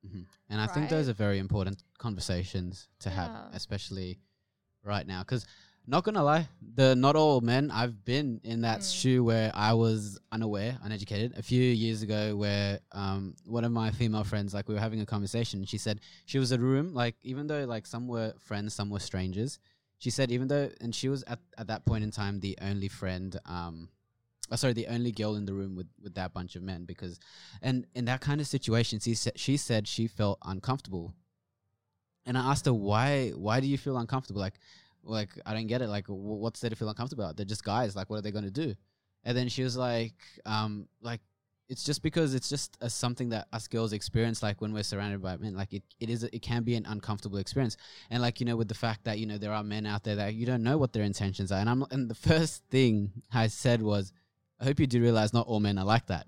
hmm 0.09 0.23
And 0.51 0.61
I 0.61 0.67
think 0.75 0.85
those 0.91 1.09
are 1.09 1.19
very 1.27 1.39
important 1.47 1.83
conversations 1.99 2.89
to 3.05 3.11
have, 3.11 3.31
especially 3.61 4.11
right 4.85 5.07
now. 5.07 5.21
Because, 5.27 5.45
not 5.95 6.05
gonna 6.05 6.23
lie, 6.23 6.47
the 6.81 6.95
not 6.95 7.15
all 7.17 7.41
men, 7.41 7.71
I've 7.81 7.97
been 8.05 8.41
in 8.45 8.59
that 8.69 8.81
Mm. 8.81 8.93
shoe 9.01 9.21
where 9.31 9.51
I 9.55 9.73
was 9.85 10.19
unaware, 10.37 10.79
uneducated. 10.87 11.31
A 11.37 11.43
few 11.43 11.63
years 11.85 12.03
ago, 12.07 12.37
where 12.37 12.81
um, 12.93 13.35
one 13.57 13.65
of 13.65 13.73
my 13.73 13.91
female 14.01 14.25
friends, 14.25 14.55
like 14.55 14.69
we 14.69 14.75
were 14.75 14.85
having 14.89 15.01
a 15.01 15.07
conversation, 15.15 15.65
she 15.73 15.79
said 15.79 16.01
she 16.31 16.39
was 16.39 16.53
in 16.53 16.61
a 16.61 16.65
room, 16.75 16.95
like 17.03 17.17
even 17.23 17.47
though 17.51 17.65
like 17.75 17.87
some 17.87 18.07
were 18.07 18.33
friends, 18.39 18.75
some 18.75 18.91
were 18.91 19.01
strangers. 19.11 19.59
She 19.99 20.11
said 20.11 20.31
even 20.31 20.47
though, 20.49 20.71
and 20.81 20.95
she 20.95 21.09
was 21.09 21.25
at, 21.33 21.41
at 21.57 21.67
that 21.67 21.85
point 21.85 22.05
in 22.05 22.11
time 22.13 22.35
the 22.41 22.57
only 22.71 22.89
friend, 22.89 23.31
um, 23.47 23.89
oh, 24.51 24.57
sorry, 24.57 24.73
the 24.73 24.87
only 24.87 25.13
girl 25.13 25.35
in 25.37 25.45
the 25.45 25.55
room 25.55 25.77
with, 25.77 25.89
with 26.03 26.15
that 26.15 26.33
bunch 26.33 26.57
of 26.57 26.63
men 26.63 26.85
because 26.85 27.19
and 27.63 27.87
in 27.95 28.05
that 28.07 28.21
kind 28.21 28.41
of 28.41 28.47
situation, 28.47 29.01
she 29.01 29.15
said 29.15 29.39
she 29.39 29.57
said 29.57 29.87
she 29.87 30.07
felt 30.07 30.39
uncomfortable. 30.45 31.15
And 32.27 32.37
I 32.37 32.51
asked 32.51 32.67
her 32.67 32.75
why 32.75 33.31
why 33.31 33.61
do 33.61 33.67
you 33.67 33.79
feel 33.79 33.97
uncomfortable? 33.99 34.41
Like 34.41 34.59
like 35.03 35.31
I 35.47 35.55
don't 35.55 35.67
get 35.67 35.83
it. 35.83 35.89
Like 35.89 36.07
wh- 36.07 36.41
what's 36.41 36.61
there 36.61 36.71
to 36.71 36.77
feel 36.77 36.89
uncomfortable 36.89 37.25
about? 37.25 37.37
They're 37.37 37.47
just 37.47 37.65
guys. 37.65 37.97
Like 37.97 38.11
what 38.11 38.19
are 38.19 38.23
they 38.23 38.31
going 38.31 38.45
to 38.45 38.51
do? 38.51 38.75
And 39.25 39.37
then 39.37 39.49
she 39.49 39.63
was 39.63 39.77
like 39.77 40.15
um 40.47 40.89
like 41.01 41.21
it's 41.69 41.85
just 41.85 42.03
because 42.03 42.35
it's 42.35 42.49
just 42.49 42.77
a, 42.81 42.89
something 42.89 43.29
that 43.29 43.47
us 43.53 43.69
girls 43.69 43.93
experience 43.93 44.43
like 44.43 44.61
when 44.61 44.73
we're 44.73 44.83
surrounded 44.83 45.23
by 45.23 45.37
men 45.37 45.55
like 45.55 45.73
it, 45.73 45.83
it 46.01 46.09
is 46.09 46.25
it 46.25 46.41
can 46.41 46.63
be 46.63 46.75
an 46.75 46.87
uncomfortable 46.87 47.39
experience 47.39 47.77
and 48.11 48.23
like 48.23 48.41
you 48.41 48.47
know 48.47 48.57
with 48.57 48.69
the 48.69 48.75
fact 48.75 49.05
that 49.05 49.19
you 49.19 49.27
know 49.27 49.39
there 49.39 49.53
are 49.53 49.63
men 49.63 49.87
out 49.87 50.03
there 50.05 50.17
that 50.17 50.35
you 50.35 50.47
don't 50.47 50.63
know 50.63 50.79
what 50.79 50.93
their 50.93 51.03
intentions 51.03 51.53
are 51.53 51.59
and 51.59 51.69
i'm 51.69 51.85
and 51.91 52.09
the 52.09 52.15
first 52.15 52.63
thing 52.71 53.11
i 53.33 53.47
said 53.47 53.83
was 53.83 54.13
i 54.61 54.65
hope 54.65 54.81
you 54.81 54.87
do 54.87 55.01
realize 55.01 55.33
not 55.33 55.47
all 55.47 55.61
men 55.61 55.79
are 55.79 55.85
like 55.85 56.07
that. 56.07 56.27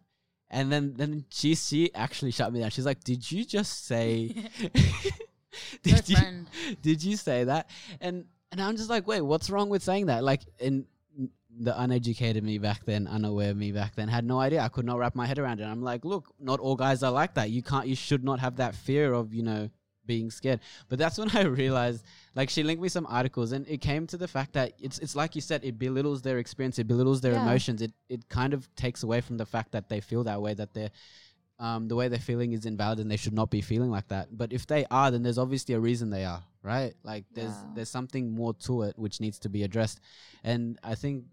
And 0.52 0.70
then 0.72 0.94
then 0.96 1.24
she 1.30 1.54
she 1.54 1.94
actually 1.94 2.32
shut 2.32 2.52
me 2.52 2.60
down. 2.60 2.70
She's 2.70 2.86
like 2.86 3.04
did 3.04 3.30
you 3.30 3.44
just 3.44 3.86
say 3.86 4.28
did 5.82 6.08
you 6.08 6.16
friend. 6.16 6.48
did 6.82 7.04
you 7.04 7.16
say 7.16 7.44
that? 7.44 7.70
And 8.00 8.24
and 8.50 8.60
i'm 8.60 8.76
just 8.76 8.90
like 8.90 9.06
wait 9.06 9.20
what's 9.20 9.48
wrong 9.50 9.68
with 9.68 9.82
saying 9.82 10.06
that? 10.06 10.24
Like 10.24 10.42
in 10.58 10.86
the 11.58 11.78
uneducated 11.80 12.42
me 12.44 12.58
back 12.58 12.84
then 12.84 13.06
unaware 13.06 13.54
me 13.54 13.72
back 13.72 13.94
then 13.94 14.08
had 14.08 14.24
no 14.24 14.40
idea. 14.40 14.60
I 14.60 14.68
could 14.68 14.86
not 14.86 14.98
wrap 14.98 15.14
my 15.14 15.26
head 15.26 15.38
around 15.38 15.60
it. 15.60 15.64
I'm 15.64 15.82
like 15.82 16.04
look 16.04 16.32
not 16.38 16.58
all 16.60 16.76
guys 16.76 17.02
are 17.02 17.12
like 17.12 17.34
that. 17.34 17.50
You 17.50 17.62
can't 17.62 17.86
you 17.86 17.94
should 17.96 18.24
not 18.24 18.40
have 18.40 18.56
that 18.56 18.74
fear 18.74 19.12
of 19.12 19.32
you 19.32 19.42
know 19.42 19.70
being 20.06 20.30
scared. 20.30 20.60
But 20.88 20.98
that's 20.98 21.18
when 21.18 21.30
i 21.36 21.42
realized 21.42 22.04
like 22.34 22.48
she 22.50 22.62
linked 22.62 22.82
me 22.82 22.88
some 22.88 23.06
articles 23.06 23.52
and 23.52 23.66
it 23.68 23.80
came 23.80 24.06
to 24.06 24.16
the 24.16 24.28
fact 24.28 24.52
that 24.52 24.72
it's 24.80 24.98
it's 24.98 25.16
like 25.16 25.34
you 25.34 25.40
said 25.40 25.64
it 25.64 25.78
belittles 25.78 26.22
their 26.22 26.38
experience 26.38 26.78
it 26.78 26.86
belittles 26.86 27.20
their 27.20 27.32
Yeah. 27.32 27.42
emotions 27.42 27.82
it 27.82 27.92
it 28.08 28.28
kind 28.28 28.54
of 28.54 28.72
takes 28.76 29.02
away 29.02 29.20
from 29.20 29.36
the 29.36 29.46
fact 29.46 29.72
that 29.72 29.88
they 29.88 30.00
feel 30.00 30.24
that 30.24 30.40
way 30.40 30.54
that 30.54 30.72
they're 30.74 30.90
um, 31.58 31.88
the 31.88 31.94
way 31.96 32.08
they're 32.08 32.18
feeling 32.18 32.52
is 32.52 32.64
invalid 32.64 33.00
and 33.00 33.10
they 33.10 33.18
should 33.18 33.34
not 33.34 33.50
be 33.50 33.60
feeling 33.60 33.90
like 33.90 34.08
that. 34.08 34.28
But 34.34 34.50
if 34.50 34.66
they 34.66 34.86
are, 34.90 35.10
then 35.10 35.22
there's 35.22 35.36
obviously 35.36 35.74
a 35.74 35.78
reason 35.78 36.08
they 36.08 36.24
are, 36.24 36.42
right? 36.62 36.94
Like 37.04 37.26
there's 37.34 37.50
Yeah. 37.52 37.66
there's 37.74 37.90
something 37.90 38.32
more 38.32 38.54
to 38.64 38.82
it 38.84 38.98
which 38.98 39.20
needs 39.20 39.38
to 39.40 39.50
be 39.50 39.62
addressed. 39.62 40.00
And 40.42 40.78
I 40.82 40.94
think 40.94 41.24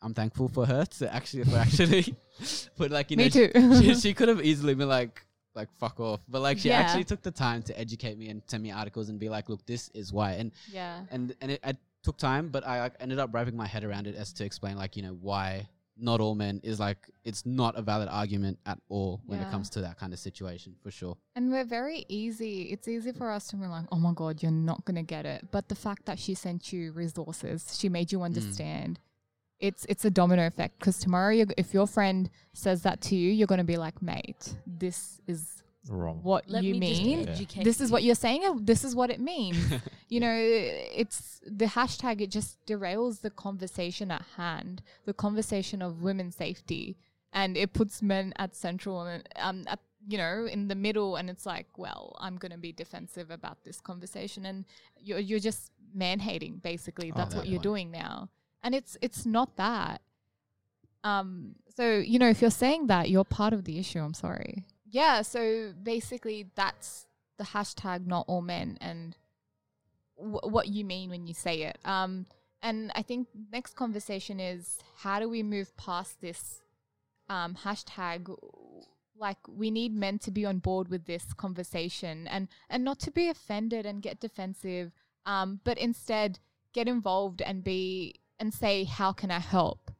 I'm 0.00 0.14
thankful 0.14 0.48
for 0.48 0.64
her 0.64 0.86
to 0.98 1.14
actually 1.14 1.44
for 1.44 1.56
actually 1.58 2.14
but 2.78 2.90
like 2.90 3.10
you 3.10 3.18
know 3.18 3.24
Me 3.24 3.30
she- 3.30 3.48
too. 3.48 3.82
she, 3.82 3.94
she 3.96 4.14
could 4.14 4.28
have 4.28 4.42
easily 4.42 4.74
been 4.74 4.88
like 4.88 5.26
like 5.54 5.68
fuck 5.78 6.00
off. 6.00 6.20
But 6.28 6.40
like 6.42 6.58
she 6.58 6.68
Yeah. 6.68 6.78
actually 6.80 7.04
took 7.04 7.22
the 7.22 7.30
time 7.30 7.62
to 7.64 7.78
educate 7.78 8.16
me 8.18 8.28
and 8.28 8.42
send 8.46 8.62
me 8.62 8.70
articles 8.70 9.08
and 9.08 9.18
be 9.18 9.28
like, 9.28 9.48
look, 9.48 9.64
this 9.66 9.90
is 9.94 10.12
why. 10.12 10.32
And 10.32 10.52
yeah. 10.72 11.02
and 11.10 11.34
and 11.40 11.50
it, 11.52 11.60
it 11.64 11.76
took 12.02 12.16
time, 12.16 12.48
but 12.48 12.66
I 12.66 12.80
like, 12.80 12.94
ended 13.00 13.18
up 13.18 13.32
wrapping 13.34 13.56
my 13.56 13.66
head 13.66 13.84
around 13.84 14.06
it 14.06 14.14
as 14.14 14.32
to 14.34 14.44
explain 14.44 14.76
like 14.76 14.96
you 14.96 15.02
know 15.02 15.16
why 15.20 15.68
not 16.02 16.18
all 16.18 16.34
men 16.34 16.60
is 16.62 16.80
like 16.80 17.10
it's 17.24 17.44
not 17.44 17.76
a 17.76 17.82
valid 17.82 18.08
argument 18.08 18.58
at 18.64 18.78
all 18.88 19.20
when 19.26 19.38
it 19.38 19.50
comes 19.50 19.68
to 19.68 19.82
that 19.82 19.98
kind 19.98 20.14
of 20.14 20.18
situation 20.18 20.74
for 20.82 20.90
sure. 20.90 21.14
And 21.36 21.50
we're 21.52 21.64
very 21.66 22.06
easy. 22.08 22.62
It's 22.72 22.88
easy 22.88 23.12
for 23.12 23.30
us 23.30 23.48
to 23.48 23.56
be 23.56 23.66
like, 23.66 23.84
oh 23.92 23.98
my 23.98 24.12
God, 24.14 24.42
you're 24.42 24.50
not 24.50 24.82
going 24.86 24.94
to 24.94 25.02
get 25.02 25.26
it. 25.26 25.48
But 25.50 25.68
the 25.68 25.74
fact 25.74 26.06
that 26.06 26.18
she 26.18 26.32
sent 26.32 26.72
you 26.72 26.92
resources, 26.92 27.76
she 27.78 27.90
made 27.90 28.08
Mm. 28.08 28.12
you 28.12 28.22
understand. 28.22 28.98
It's 29.60 29.84
it's 29.88 30.04
a 30.04 30.10
domino 30.10 30.46
effect 30.46 30.78
because 30.78 30.98
tomorrow, 30.98 31.32
you're, 31.32 31.46
if 31.56 31.74
your 31.74 31.86
friend 31.86 32.30
says 32.54 32.82
that 32.82 33.00
to 33.02 33.16
you, 33.16 33.30
you're 33.30 33.46
going 33.46 33.58
to 33.58 33.64
be 33.64 33.76
like, 33.76 34.00
mate, 34.02 34.54
this 34.66 35.20
is 35.26 35.62
Wrong. 35.88 36.20
what 36.22 36.48
Let 36.48 36.62
you 36.64 36.74
me 36.74 36.80
mean 36.80 37.26
yeah. 37.26 37.62
this 37.62 37.80
is 37.80 37.90
what 37.90 38.02
you're 38.02 38.14
saying. 38.14 38.64
This 38.64 38.84
is 38.84 38.94
what 38.94 39.10
it 39.10 39.20
means. 39.20 39.58
you 40.08 40.20
know, 40.20 40.34
it's 40.34 41.40
the 41.46 41.66
hashtag, 41.66 42.20
it 42.20 42.30
just 42.30 42.64
derails 42.66 43.20
the 43.20 43.30
conversation 43.30 44.10
at 44.10 44.24
hand, 44.36 44.82
the 45.04 45.14
conversation 45.14 45.82
of 45.82 46.02
women's 46.02 46.36
safety. 46.36 46.96
And 47.32 47.56
it 47.56 47.72
puts 47.72 48.02
men 48.02 48.32
at 48.36 48.56
central 48.56 49.02
and 49.02 49.28
um, 49.36 49.64
at 49.68 49.78
you 50.08 50.16
know, 50.18 50.46
in 50.50 50.68
the 50.68 50.74
middle, 50.74 51.16
and 51.16 51.28
it's 51.28 51.44
like, 51.44 51.66
well, 51.76 52.16
I'm 52.20 52.36
going 52.36 52.52
to 52.52 52.58
be 52.58 52.72
defensive 52.72 53.30
about 53.30 53.64
this 53.64 53.80
conversation, 53.80 54.46
and 54.46 54.64
you're 54.98 55.18
you're 55.18 55.38
just 55.38 55.70
man 55.94 56.18
hating. 56.20 56.56
Basically, 56.62 57.12
Oh, 57.14 57.16
that's 57.18 57.34
what 57.34 57.46
you're 57.46 57.58
point. 57.58 57.62
doing 57.62 57.90
now, 57.90 58.30
and 58.62 58.74
it's 58.74 58.96
it's 59.00 59.26
not 59.26 59.56
that. 59.56 60.02
Um. 61.04 61.56
So 61.76 61.98
you 61.98 62.18
know, 62.18 62.28
if 62.28 62.40
you're 62.40 62.50
saying 62.50 62.88
that, 62.88 63.10
you're 63.10 63.24
part 63.24 63.52
of 63.52 63.64
the 63.64 63.78
issue. 63.78 64.00
I'm 64.00 64.14
sorry. 64.14 64.64
Yeah. 64.86 65.22
So 65.22 65.72
basically, 65.82 66.46
that's 66.54 67.06
the 67.38 67.44
hashtag 67.44 68.06
not 68.06 68.26
all 68.28 68.42
men 68.42 68.76
and 68.82 69.16
w- 70.18 70.40
what 70.42 70.68
you 70.68 70.84
mean 70.84 71.08
when 71.08 71.26
you 71.26 71.32
say 71.32 71.62
it. 71.62 71.78
Um, 71.84 72.26
and 72.62 72.92
I 72.94 73.02
think 73.02 73.28
next 73.50 73.74
conversation 73.74 74.38
is 74.38 74.78
how 74.98 75.18
do 75.20 75.28
we 75.28 75.42
move 75.42 75.74
past 75.76 76.20
this 76.20 76.60
um, 77.28 77.54
hashtag? 77.54 78.34
Like 79.16 79.38
we 79.48 79.70
need 79.70 79.94
men 79.94 80.18
to 80.20 80.30
be 80.30 80.44
on 80.44 80.58
board 80.58 80.88
with 80.88 81.06
this 81.06 81.32
conversation 81.32 82.26
and 82.28 82.48
and 82.68 82.84
not 82.84 82.98
to 83.00 83.10
be 83.10 83.28
offended 83.28 83.86
and 83.86 84.02
get 84.02 84.20
defensive, 84.20 84.92
um, 85.26 85.60
but 85.64 85.78
instead 85.78 86.38
get 86.72 86.88
involved 86.88 87.42
and 87.42 87.64
be 87.64 88.19
and 88.40 88.52
say 88.52 88.84
how 88.84 89.12
can 89.12 89.30
I 89.30 89.38
help. 89.38 89.90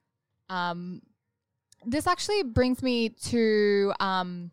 Um, 0.49 1.03
this 1.85 2.07
actually 2.07 2.43
brings 2.43 2.83
me 2.83 3.11
to 3.11 3.93
um, 4.01 4.51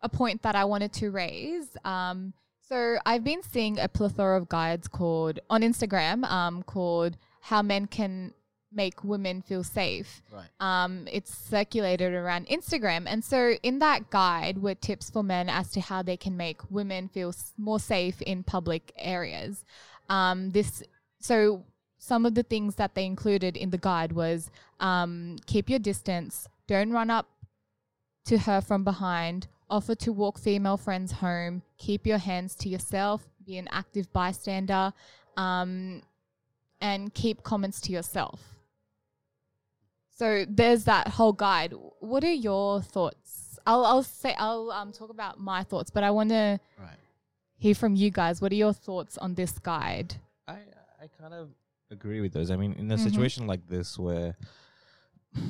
a 0.00 0.08
point 0.08 0.42
that 0.42 0.54
I 0.54 0.64
wanted 0.64 0.92
to 0.94 1.10
raise. 1.10 1.76
Um, 1.84 2.32
so 2.68 2.96
I've 3.04 3.24
been 3.24 3.42
seeing 3.42 3.78
a 3.78 3.88
plethora 3.88 4.36
of 4.36 4.48
guides 4.48 4.88
called 4.88 5.40
on 5.50 5.62
Instagram 5.62 6.24
um, 6.30 6.62
called 6.62 7.16
"How 7.40 7.60
Men 7.60 7.86
Can 7.86 8.32
Make 8.72 9.04
Women 9.04 9.42
Feel 9.42 9.62
Safe." 9.62 10.22
Right. 10.32 10.48
Um, 10.60 11.06
it's 11.12 11.36
circulated 11.36 12.14
around 12.14 12.46
Instagram, 12.46 13.04
and 13.06 13.22
so 13.22 13.56
in 13.62 13.80
that 13.80 14.08
guide 14.10 14.62
were 14.62 14.74
tips 14.74 15.10
for 15.10 15.22
men 15.22 15.50
as 15.50 15.70
to 15.72 15.80
how 15.80 16.02
they 16.02 16.16
can 16.16 16.36
make 16.36 16.70
women 16.70 17.08
feel 17.08 17.34
more 17.58 17.80
safe 17.80 18.22
in 18.22 18.42
public 18.42 18.92
areas. 18.96 19.64
Um, 20.08 20.50
this 20.50 20.82
so 21.20 21.64
some 22.08 22.26
of 22.26 22.34
the 22.34 22.42
things 22.42 22.74
that 22.74 22.96
they 22.96 23.06
included 23.06 23.56
in 23.56 23.70
the 23.70 23.78
guide 23.78 24.10
was 24.10 24.50
um, 24.80 25.36
keep 25.46 25.70
your 25.70 25.78
distance, 25.78 26.48
don't 26.66 26.90
run 26.90 27.10
up 27.10 27.26
to 28.24 28.38
her 28.38 28.60
from 28.60 28.82
behind, 28.82 29.46
offer 29.70 29.94
to 29.94 30.10
walk 30.10 30.36
female 30.36 30.76
friends 30.76 31.12
home, 31.12 31.62
keep 31.78 32.04
your 32.04 32.18
hands 32.18 32.56
to 32.56 32.68
yourself, 32.68 33.28
be 33.46 33.56
an 33.56 33.68
active 33.70 34.12
bystander, 34.12 34.92
um, 35.36 36.02
and 36.80 37.14
keep 37.14 37.44
comments 37.44 37.80
to 37.80 37.92
yourself. 37.92 38.40
So 40.10 40.44
there's 40.48 40.82
that 40.84 41.06
whole 41.06 41.32
guide. 41.32 41.72
What 42.00 42.24
are 42.24 42.32
your 42.32 42.82
thoughts? 42.82 43.60
I'll 43.64 43.84
I'll 43.86 44.02
say 44.02 44.34
I'll 44.38 44.72
um 44.72 44.90
talk 44.90 45.10
about 45.10 45.38
my 45.38 45.62
thoughts, 45.62 45.88
but 45.88 46.02
I 46.02 46.10
want 46.10 46.30
to 46.30 46.58
Right. 46.80 46.98
hear 47.58 47.76
from 47.76 47.94
you 47.94 48.10
guys. 48.10 48.42
What 48.42 48.50
are 48.50 48.56
your 48.56 48.72
thoughts 48.72 49.16
on 49.18 49.34
this 49.34 49.52
guide? 49.60 50.16
I 50.48 50.58
I 51.00 51.06
kind 51.20 51.32
of 51.32 51.50
agree 51.92 52.20
with 52.20 52.32
those. 52.32 52.50
I 52.50 52.56
mean, 52.56 52.72
in 52.72 52.90
a 52.90 52.96
Mhm. 52.96 53.02
situation 53.02 53.46
like 53.46 53.68
this 53.68 53.98
where 53.98 54.36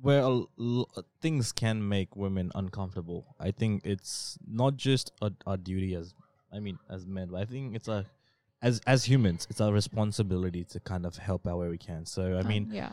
where 0.00 0.20
a 0.22 0.42
l- 0.58 0.88
things 1.20 1.52
can 1.52 1.86
make 1.88 2.16
women 2.16 2.50
uncomfortable, 2.54 3.34
I 3.38 3.50
think 3.50 3.82
it's 3.84 4.38
not 4.46 4.76
just 4.76 5.12
a, 5.20 5.32
our 5.46 5.56
duty 5.56 5.94
as 5.94 6.14
I 6.52 6.60
mean 6.60 6.78
as 6.88 7.06
men, 7.06 7.28
but 7.30 7.40
I 7.40 7.44
think 7.44 7.74
it's 7.76 7.88
a 7.88 8.06
as 8.62 8.80
as 8.86 9.04
humans, 9.04 9.46
it's 9.50 9.60
our 9.60 9.72
responsibility 9.72 10.64
to 10.64 10.80
kind 10.80 11.06
of 11.06 11.16
help 11.16 11.46
out 11.46 11.58
where 11.58 11.70
we 11.70 11.78
can. 11.78 12.06
So 12.06 12.36
I 12.36 12.40
Um, 12.40 12.48
mean, 12.48 12.72
yeah, 12.72 12.92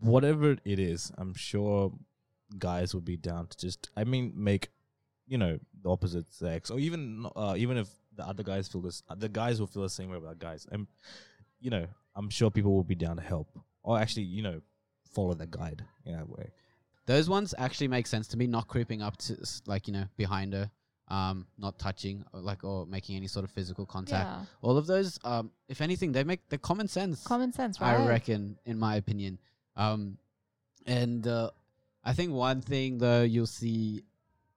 whatever 0.00 0.52
it 0.64 0.78
is, 0.78 1.10
I'm 1.18 1.34
sure 1.34 1.92
guys 2.58 2.94
would 2.94 3.04
be 3.04 3.16
down 3.16 3.46
to 3.48 3.56
just, 3.58 3.88
I 3.96 4.04
mean, 4.04 4.32
make, 4.36 4.68
you 5.26 5.38
know, 5.38 5.58
the 5.82 5.88
opposite 5.90 6.30
sex, 6.32 6.70
or 6.70 6.78
even, 6.78 7.26
uh, 7.34 7.54
even 7.56 7.78
if 7.78 7.88
the 8.16 8.26
other 8.26 8.42
guys 8.42 8.68
feel 8.68 8.80
this, 8.82 9.02
the 9.16 9.28
guys 9.28 9.58
will 9.60 9.66
feel 9.66 9.82
the 9.82 9.88
same 9.90 10.10
way 10.10 10.16
about 10.16 10.38
guys. 10.38 10.66
And, 10.70 10.86
you 11.60 11.70
know, 11.70 11.86
I'm 12.14 12.28
sure 12.30 12.50
people 12.50 12.74
will 12.74 12.84
be 12.84 12.94
down 12.94 13.16
to 13.16 13.22
help, 13.22 13.48
or 13.82 13.98
actually, 13.98 14.24
you 14.24 14.42
know, 14.42 14.60
follow 15.14 15.34
the 15.34 15.46
guide 15.46 15.84
in 16.04 16.12
that 16.14 16.28
way. 16.28 16.50
Those 17.06 17.28
ones 17.28 17.54
actually 17.58 17.88
make 17.88 18.06
sense 18.06 18.28
to 18.28 18.36
me. 18.36 18.46
Not 18.46 18.68
creeping 18.68 19.02
up 19.02 19.16
to 19.18 19.36
like 19.66 19.88
you 19.88 19.92
know 19.92 20.04
behind 20.16 20.52
her, 20.52 20.70
um, 21.08 21.46
not 21.58 21.78
touching 21.78 22.24
or 22.32 22.40
like 22.40 22.62
or 22.64 22.86
making 22.86 23.16
any 23.16 23.26
sort 23.26 23.44
of 23.44 23.50
physical 23.50 23.84
contact. 23.86 24.28
yeah, 24.28 24.44
All 24.60 24.76
of 24.76 24.86
those, 24.86 25.18
um, 25.24 25.50
if 25.68 25.80
anything, 25.80 26.12
they 26.12 26.22
make 26.22 26.48
the 26.48 26.58
common 26.58 26.86
sense. 26.88 27.24
common 27.26 27.52
sense, 27.52 27.80
right? 27.80 27.98
I 27.98 28.06
reckon, 28.06 28.56
in 28.66 28.78
my 28.78 28.96
opinion. 28.96 29.38
Um, 29.74 30.16
and 30.86 31.26
uh, 31.26 31.50
I 32.04 32.12
think 32.12 32.32
one 32.32 32.60
thing 32.60 32.98
though 32.98 33.22
you'll 33.22 33.46
see 33.46 34.04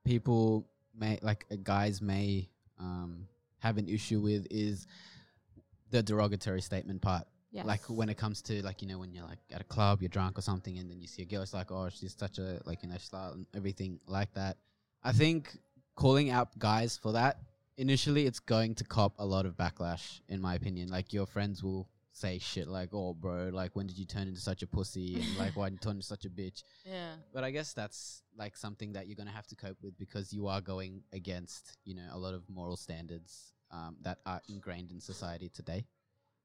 people 0.03 0.68
may 0.98 1.19
like 1.22 1.45
uh, 1.52 1.56
guys 1.64 2.02
may 2.02 2.48
um 2.80 3.27
have 3.66 3.78
an 3.78 3.90
issue 3.90 4.20
with 4.20 4.48
is 4.50 4.88
the 5.92 6.04
derogatory 6.04 6.62
statement 6.62 7.02
part. 7.02 7.26
Yes. 7.52 7.66
Like 7.66 7.82
when 7.90 8.10
it 8.10 8.18
comes 8.18 8.42
to 8.44 8.62
like 8.64 8.82
you 8.82 8.88
know 8.88 9.00
when 9.00 9.14
you're 9.14 9.26
like 9.26 9.40
at 9.52 9.62
a 9.62 9.66
club, 9.66 10.02
you're 10.02 10.10
drunk 10.10 10.38
or 10.38 10.42
something, 10.42 10.78
and 10.78 10.90
then 10.90 11.00
you 11.00 11.08
see 11.08 11.22
a 11.22 11.26
girl, 11.26 11.42
it's 11.42 11.54
like 11.54 11.72
oh 11.72 11.90
she's 11.90 12.16
such 12.16 12.38
a 12.38 12.62
like 12.66 12.84
you 12.84 12.90
know 12.90 12.96
slut 12.96 13.34
and 13.34 13.46
everything 13.56 14.00
like 14.08 14.34
that. 14.34 14.58
I 15.04 15.12
think 15.12 15.58
calling 15.96 16.30
out 16.30 16.58
guys 16.60 16.98
for 16.98 17.14
that 17.14 17.38
initially 17.78 18.26
it's 18.26 18.40
going 18.40 18.76
to 18.76 18.84
cop 18.84 19.14
a 19.20 19.26
lot 19.26 19.46
of 19.46 19.56
backlash 19.56 20.20
in 20.30 20.42
my 20.42 20.56
opinion. 20.56 20.90
Like 20.90 21.14
your 21.14 21.26
friends 21.26 21.64
will 21.64 21.88
say 22.12 22.40
shit 22.40 22.70
like 22.70 22.90
oh 22.94 23.14
bro 23.14 23.50
like 23.52 23.76
when 23.76 23.86
did 23.86 23.98
you 23.98 24.06
turn 24.06 24.26
into 24.30 24.40
such 24.40 24.64
a 24.64 24.68
pussy 24.68 25.16
and 25.16 25.38
like 25.38 25.54
why 25.58 25.68
did 25.68 25.74
you 25.74 25.80
turn 25.80 25.98
into 25.98 26.06
such 26.06 26.26
a 26.26 26.30
bitch. 26.30 26.64
Yeah. 26.86 27.16
But 27.34 27.44
I 27.44 27.52
guess 27.52 27.74
that's 27.74 28.22
like 28.38 28.56
something 28.56 28.94
that 28.94 29.08
you're 29.08 29.16
gonna 29.16 29.32
have 29.32 29.48
to 29.48 29.56
cope 29.56 29.78
with 29.82 29.98
because 29.98 30.32
you 30.32 30.48
are 30.48 30.62
going 30.62 31.02
against 31.14 31.78
you 31.84 31.96
know 31.96 32.08
a 32.12 32.18
lot 32.18 32.34
of 32.34 32.44
moral 32.50 32.78
standards 32.78 33.54
um, 33.76 33.98
that 34.02 34.20
are 34.26 34.42
ingrained 34.48 34.92
in 34.92 35.00
society 35.00 35.50
today. 35.50 35.86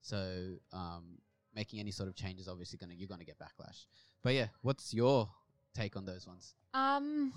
So 0.01 0.55
um, 0.73 1.19
making 1.55 1.81
any 1.81 1.91
sort 1.91 2.09
of 2.09 2.15
change 2.15 2.41
is 2.41 2.49
obviously 2.49 2.79
gonna 2.79 2.95
you're 2.95 3.09
gonna 3.09 3.25
get 3.25 3.39
backlash. 3.39 3.87
But 4.23 4.35
yeah, 4.35 4.49
what's 4.63 4.93
your 4.93 5.29
take 5.75 5.97
on 5.97 6.05
those 6.05 6.27
ones? 6.27 6.55
Um, 6.75 7.33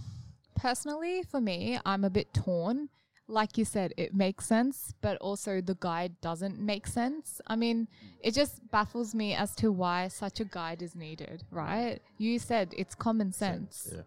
personally, 0.56 1.24
for 1.24 1.42
me, 1.42 1.80
I'm 1.86 2.04
a 2.04 2.10
bit 2.10 2.34
torn. 2.34 2.90
Like 3.28 3.58
you 3.58 3.64
said, 3.64 3.94
it 3.98 4.14
makes 4.14 4.46
sense, 4.46 4.94
but 5.02 5.18
also 5.18 5.62
the 5.62 5.78
guide 5.80 6.20
doesn't 6.20 6.60
make 6.60 6.86
sense. 6.86 7.40
I 7.48 7.56
mean, 7.56 7.88
it 8.20 8.34
just 8.34 8.70
baffles 8.70 9.16
me 9.16 9.34
as 9.34 9.56
to 9.56 9.72
why 9.72 10.10
such 10.10 10.42
a 10.42 10.46
guide 10.46 10.82
is 10.82 10.94
needed, 10.94 11.44
right? 11.50 12.00
You 12.18 12.38
said 12.38 12.74
it's 12.78 12.96
common 12.96 13.32
sense. 13.32 13.94
Yeah. 13.96 14.04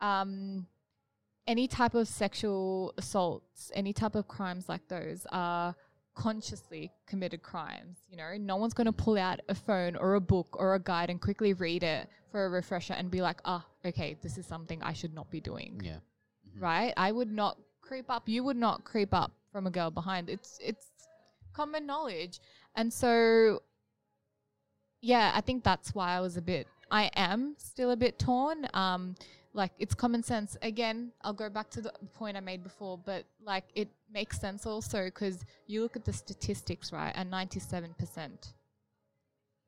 Um, 0.00 0.66
any 1.46 1.66
type 1.66 1.94
of 1.94 2.08
sexual 2.08 2.94
assaults, 2.96 3.70
any 3.74 3.92
type 3.92 4.14
of 4.14 4.28
crimes 4.28 4.68
like 4.68 4.86
those 4.88 5.26
are 5.32 5.74
consciously 6.14 6.90
committed 7.06 7.42
crimes. 7.42 7.98
You 8.08 8.16
know, 8.16 8.36
no 8.38 8.56
one's 8.56 8.74
going 8.74 8.86
to 8.86 8.92
pull 8.92 9.16
out 9.16 9.40
a 9.48 9.54
phone 9.54 9.96
or 9.96 10.14
a 10.14 10.20
book 10.20 10.56
or 10.58 10.74
a 10.74 10.78
guide 10.80 11.10
and 11.10 11.20
quickly 11.20 11.54
read 11.54 11.82
it 11.82 12.08
for 12.30 12.44
a 12.44 12.48
refresher 12.48 12.94
and 12.94 13.10
be 13.10 13.22
like, 13.22 13.40
ah, 13.44 13.64
okay, 13.84 14.16
this 14.22 14.38
is 14.38 14.46
something 14.46 14.82
I 14.82 14.92
should 14.92 15.14
not 15.14 15.30
be 15.30 15.40
doing. 15.40 15.80
Yeah. 15.82 15.98
Right? 16.58 16.92
I 16.96 17.12
would 17.12 17.30
not 17.30 17.58
creep 17.80 18.10
up. 18.10 18.28
You 18.28 18.44
would 18.44 18.56
not 18.56 18.84
creep 18.84 19.14
up 19.14 19.32
from 19.50 19.66
a 19.66 19.70
girl 19.70 19.90
behind. 19.90 20.28
It's 20.28 20.58
it's 20.62 20.86
common 21.52 21.86
knowledge. 21.86 22.40
And 22.76 22.92
so 22.92 23.62
yeah, 25.00 25.32
I 25.34 25.40
think 25.40 25.64
that's 25.64 25.94
why 25.94 26.16
I 26.16 26.20
was 26.20 26.36
a 26.36 26.42
bit 26.42 26.66
I 26.90 27.10
am 27.16 27.54
still 27.58 27.90
a 27.90 27.96
bit 27.96 28.18
torn. 28.18 28.68
Um 28.74 29.14
like 29.52 29.72
it's 29.78 29.94
common 29.94 30.22
sense. 30.22 30.56
Again, 30.62 31.12
I'll 31.22 31.32
go 31.32 31.48
back 31.50 31.70
to 31.70 31.80
the 31.80 31.92
point 32.14 32.36
I 32.36 32.40
made 32.40 32.62
before, 32.62 32.98
but 32.98 33.24
like 33.44 33.64
it 33.74 33.88
makes 34.12 34.38
sense 34.40 34.66
also 34.66 35.04
because 35.06 35.44
you 35.66 35.82
look 35.82 35.96
at 35.96 36.04
the 36.04 36.12
statistics, 36.12 36.92
right? 36.92 37.12
And 37.14 37.30
97% 37.32 38.52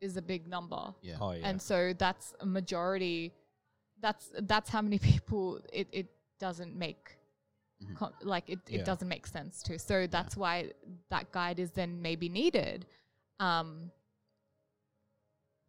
is 0.00 0.16
a 0.16 0.22
big 0.22 0.46
number. 0.48 0.94
Yeah. 1.00 1.16
Oh, 1.20 1.32
yeah. 1.32 1.48
And 1.48 1.60
so 1.60 1.92
that's 1.96 2.34
a 2.40 2.46
majority. 2.46 3.32
That's 4.00 4.30
that's 4.42 4.68
how 4.70 4.82
many 4.82 4.98
people 5.12 5.60
it, 5.72 5.88
it 5.92 6.06
doesn't 6.38 6.74
make 6.76 7.16
Mhm. 7.82 7.96
co- 7.96 8.12
like 8.22 8.48
it, 8.48 8.60
it 8.68 8.78
Yeah. 8.78 8.84
doesn't 8.84 9.08
make 9.08 9.26
sense 9.26 9.60
to. 9.64 9.76
So 9.78 10.06
that's 10.06 10.36
why 10.36 10.70
that 11.10 11.32
guide 11.32 11.58
is 11.58 11.72
then 11.72 12.00
maybe 12.00 12.28
needed. 12.28 12.86
Um 13.40 13.90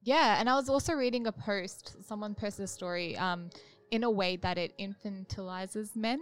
yeah, 0.04 0.40
and 0.40 0.50
I 0.50 0.56
was 0.56 0.68
also 0.70 0.94
reading 0.94 1.28
a 1.28 1.32
post, 1.32 1.96
someone 2.06 2.36
posted 2.36 2.66
a 2.66 2.68
story 2.68 3.18
um 3.18 3.50
in 3.94 4.04
a 4.04 4.10
way 4.10 4.36
that 4.38 4.58
it 4.58 4.74
infantilizes 4.80 5.96
men. 5.96 6.20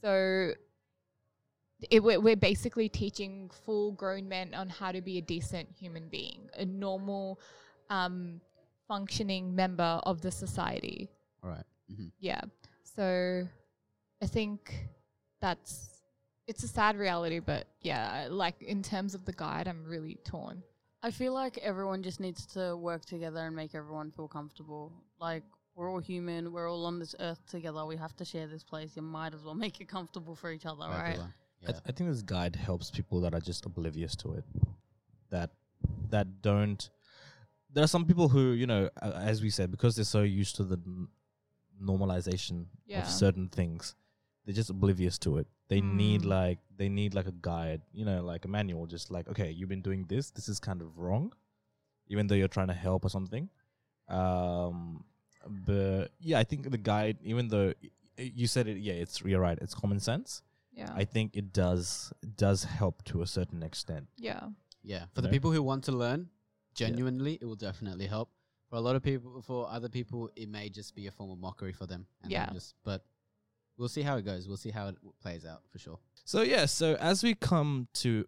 So 0.00 0.52
it, 1.90 2.02
we're, 2.02 2.18
we're 2.18 2.36
basically 2.36 2.88
teaching 2.88 3.50
full 3.66 3.92
grown 3.92 4.26
men 4.26 4.54
on 4.54 4.70
how 4.70 4.92
to 4.92 5.02
be 5.02 5.18
a 5.18 5.20
decent 5.20 5.68
human 5.78 6.08
being, 6.08 6.48
a 6.56 6.64
normal, 6.64 7.38
um, 7.90 8.40
functioning 8.88 9.54
member 9.54 10.00
of 10.04 10.22
the 10.22 10.30
society. 10.30 11.10
All 11.44 11.50
right. 11.50 11.66
Mm-hmm. 11.92 12.06
Yeah. 12.18 12.40
So 12.82 13.46
I 14.22 14.26
think 14.26 14.88
that's 15.42 15.90
it's 16.46 16.62
a 16.62 16.68
sad 16.68 16.96
reality, 16.96 17.40
but 17.40 17.66
yeah, 17.82 18.28
like 18.30 18.62
in 18.62 18.82
terms 18.82 19.14
of 19.14 19.26
the 19.26 19.32
guide, 19.32 19.68
I'm 19.68 19.84
really 19.84 20.16
torn. 20.24 20.62
I 21.02 21.10
feel 21.10 21.34
like 21.34 21.58
everyone 21.58 22.02
just 22.02 22.20
needs 22.20 22.46
to 22.54 22.74
work 22.74 23.04
together 23.04 23.40
and 23.40 23.54
make 23.54 23.74
everyone 23.74 24.12
feel 24.12 24.28
comfortable. 24.28 24.92
Like 25.20 25.42
we're 25.76 25.90
all 25.90 26.00
human. 26.00 26.52
We're 26.52 26.68
all 26.70 26.84
on 26.86 26.98
this 26.98 27.14
earth 27.20 27.40
together. 27.48 27.84
We 27.86 27.96
have 27.96 28.16
to 28.16 28.24
share 28.24 28.46
this 28.48 28.64
place. 28.64 28.96
You 28.96 29.02
might 29.02 29.34
as 29.34 29.42
well 29.44 29.54
make 29.66 29.80
it 29.80 29.88
comfortable 29.88 30.34
for 30.34 30.50
each 30.50 30.66
other, 30.66 30.84
for 30.84 30.90
right? 30.90 31.08
everyone. 31.10 31.34
I, 31.62 31.66
Yeah. 31.66 31.72
th- 31.72 31.82
I 31.88 31.92
think 31.92 32.10
this 32.10 32.22
guide 32.22 32.56
helps 32.56 32.90
people 32.90 33.20
that 33.20 33.34
are 33.34 33.40
just 33.40 33.64
oblivious 33.66 34.16
to 34.16 34.32
it. 34.34 34.44
That 35.30 35.50
that 36.10 36.26
don't. 36.42 36.88
There 37.72 37.84
are 37.84 37.88
some 37.88 38.04
people 38.06 38.28
who, 38.28 38.52
you 38.52 38.66
know, 38.66 38.88
uh, 39.02 39.12
as 39.32 39.42
we 39.42 39.50
said, 39.50 39.70
because 39.70 39.96
they're 39.96 40.04
so 40.18 40.22
used 40.22 40.56
to 40.56 40.64
the 40.64 40.78
n- 40.86 41.08
normalization 41.82 42.66
Yeah. 42.86 43.02
of 43.02 43.08
certain 43.08 43.48
things, 43.48 43.94
they're 44.44 44.54
just 44.54 44.70
oblivious 44.70 45.18
to 45.20 45.38
it. 45.38 45.46
They 45.68 45.80
need 45.80 46.22
Mm. 46.22 46.26
like 46.38 46.58
they 46.76 46.88
need 46.88 47.14
like 47.14 47.26
a 47.26 47.32
guide, 47.50 47.82
you 47.92 48.04
know, 48.04 48.22
like 48.22 48.44
a 48.44 48.48
manual. 48.48 48.86
Just 48.86 49.10
like, 49.10 49.28
okay, 49.28 49.50
you've 49.50 49.68
been 49.68 49.82
doing 49.82 50.04
this. 50.06 50.30
This 50.30 50.48
is 50.48 50.58
kind 50.60 50.80
of 50.82 50.98
wrong, 50.98 51.32
even 52.08 52.26
though 52.26 52.34
you're 52.34 52.48
trying 52.56 52.68
to 52.68 52.74
help 52.86 53.04
or 53.04 53.08
something. 53.10 53.48
Um, 54.08 55.04
but 55.48 56.08
yeah, 56.20 56.38
I 56.38 56.44
think 56.44 56.70
the 56.70 56.78
guide, 56.78 57.18
even 57.22 57.48
though 57.48 57.72
y- 57.82 57.90
y- 58.18 58.32
you 58.34 58.46
said 58.46 58.66
it, 58.68 58.78
yeah, 58.78 58.94
it's 58.94 59.20
you're 59.22 59.40
right. 59.40 59.58
It's 59.60 59.74
common 59.74 60.00
sense. 60.00 60.42
Yeah. 60.72 60.92
I 60.94 61.04
think 61.04 61.36
it 61.36 61.52
does 61.52 62.12
it 62.22 62.36
does 62.36 62.64
help 62.64 63.02
to 63.04 63.22
a 63.22 63.26
certain 63.26 63.62
extent. 63.62 64.08
yeah. 64.16 64.48
Yeah, 64.82 65.06
for 65.14 65.20
the 65.20 65.26
Okay. 65.28 65.36
people 65.36 65.50
who 65.50 65.62
want 65.64 65.82
to 65.84 65.92
learn, 65.92 66.28
genuinely, 66.74 67.38
it 67.40 67.44
will 67.44 67.56
definitely 67.56 68.06
help. 68.06 68.30
For 68.68 68.76
a 68.76 68.80
lot 68.80 68.94
of 68.94 69.02
people, 69.02 69.42
for 69.42 69.68
other 69.68 69.88
people, 69.88 70.30
it 70.36 70.48
may 70.48 70.68
just 70.68 70.94
be 70.94 71.08
a 71.08 71.10
form 71.10 71.30
of 71.32 71.38
mockery 71.38 71.72
for 71.72 71.86
them. 71.88 72.06
And 72.22 72.30
they'll 72.30 72.38
Yeah. 72.40 72.52
Just, 72.52 72.76
but 72.84 73.04
we'll 73.76 73.88
see 73.88 74.02
how 74.02 74.16
it 74.16 74.22
goes. 74.24 74.46
We'll 74.46 74.56
see 74.56 74.70
how 74.70 74.86
it 74.88 74.94
w- 74.96 75.12
plays 75.20 75.44
out 75.44 75.62
for 75.72 75.78
sure. 75.78 75.98
So 76.24 76.42
yeah, 76.42 76.66
so 76.66 76.94
as 76.96 77.24
we 77.24 77.34
come 77.34 77.88
to 77.94 78.26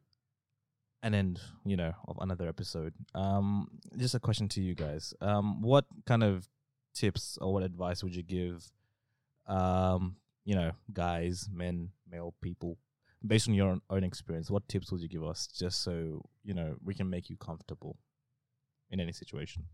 an 1.04 1.14
end, 1.14 1.40
you 1.64 1.76
know, 1.76 1.92
of 2.08 2.18
another 2.20 2.48
episode, 2.48 2.92
um, 3.14 3.68
just 3.96 4.14
a 4.16 4.20
question 4.20 4.48
to 4.48 4.60
you 4.60 4.74
guys. 4.74 5.14
Um, 5.20 5.62
what 5.62 5.86
kind 6.06 6.24
of 6.24 6.48
tips 6.98 7.38
or 7.40 7.52
what 7.52 7.62
advice 7.62 8.02
would 8.02 8.14
you 8.14 8.22
give, 8.22 8.70
um, 9.46 10.16
you 10.44 10.54
know, 10.54 10.72
guys, 10.92 11.48
men, 11.52 11.90
male 12.10 12.34
people, 12.40 12.78
based 13.26 13.48
on 13.48 13.54
your 13.54 13.78
own, 13.90 14.04
experience? 14.04 14.50
What 14.50 14.68
tips 14.68 14.90
would 14.90 15.00
you 15.00 15.08
give 15.08 15.24
us, 15.24 15.46
just 15.46 15.82
so 15.82 16.22
you 16.44 16.54
know 16.54 16.76
we 16.82 16.94
can 16.94 17.08
make 17.08 17.30
you 17.30 17.36
comfortable 17.36 17.96
in 18.90 19.00
any 19.00 19.12
situation? 19.12 19.64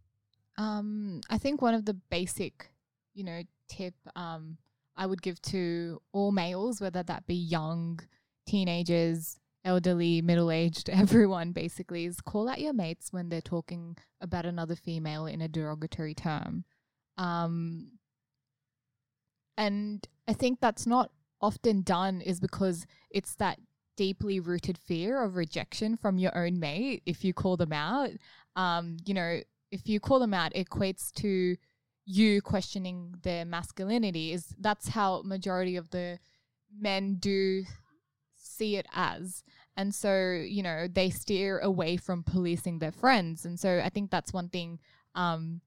Um, 0.56 1.20
I 1.30 1.38
think 1.38 1.62
one 1.62 1.74
of 1.74 1.84
the 1.84 1.94
basic, 1.94 2.70
you 3.14 3.24
know, 3.24 3.42
tip 3.68 3.94
um, 4.14 4.58
I 4.96 5.06
would 5.06 5.22
give 5.22 5.40
to 5.42 6.00
all 6.12 6.32
males, 6.32 6.80
whether 6.80 7.02
that 7.02 7.26
be 7.26 7.34
young, 7.34 8.00
teenagers, 8.46 9.38
elderly, 9.64 10.22
middle 10.22 10.50
aged, 10.50 10.88
everyone 10.90 11.52
basically, 11.52 12.04
is 12.04 12.20
call 12.20 12.48
out 12.48 12.60
your 12.60 12.72
mates 12.72 13.12
when 13.12 13.28
they're 13.28 13.40
talking 13.40 13.96
about 14.20 14.46
another 14.46 14.76
female 14.76 15.26
in 15.26 15.40
a 15.40 15.48
derogatory 15.48 16.14
term. 16.14 16.64
Um, 17.16 17.92
and 19.56 20.06
I 20.26 20.32
think 20.32 20.60
that's 20.60 20.86
not 20.86 21.10
often 21.40 21.82
done 21.82 22.20
is 22.20 22.40
because 22.40 22.86
it's 23.10 23.34
that 23.36 23.58
deeply 23.96 24.40
rooted 24.40 24.78
fear 24.78 25.22
of 25.22 25.36
rejection 25.36 25.96
from 25.96 26.18
your 26.18 26.36
own 26.36 26.58
mate 26.58 27.02
if 27.06 27.24
you 27.24 27.32
call 27.32 27.56
them 27.56 27.72
out. 27.72 28.10
Um, 28.56 28.96
you 29.04 29.14
know, 29.14 29.40
if 29.70 29.88
you 29.88 30.00
call 30.00 30.18
them 30.18 30.34
out, 30.34 30.54
it 30.54 30.68
equates 30.68 31.12
to 31.14 31.56
you 32.06 32.42
questioning 32.42 33.14
their 33.22 33.44
masculinity. 33.44 34.32
Is 34.32 34.54
that's 34.58 34.88
how 34.88 35.22
majority 35.22 35.76
of 35.76 35.90
the 35.90 36.18
men 36.76 37.16
do 37.16 37.64
see 38.34 38.76
it 38.76 38.86
as. 38.94 39.42
And 39.76 39.94
so, 39.94 40.30
you 40.30 40.62
know, 40.62 40.86
they 40.86 41.10
steer 41.10 41.58
away 41.58 41.96
from 41.96 42.22
policing 42.22 42.78
their 42.78 42.92
friends. 42.92 43.44
And 43.44 43.58
so 43.58 43.80
I 43.84 43.88
think 43.88 44.10
that's 44.10 44.32
one 44.32 44.48
thing 44.48 44.80
um 45.16 45.60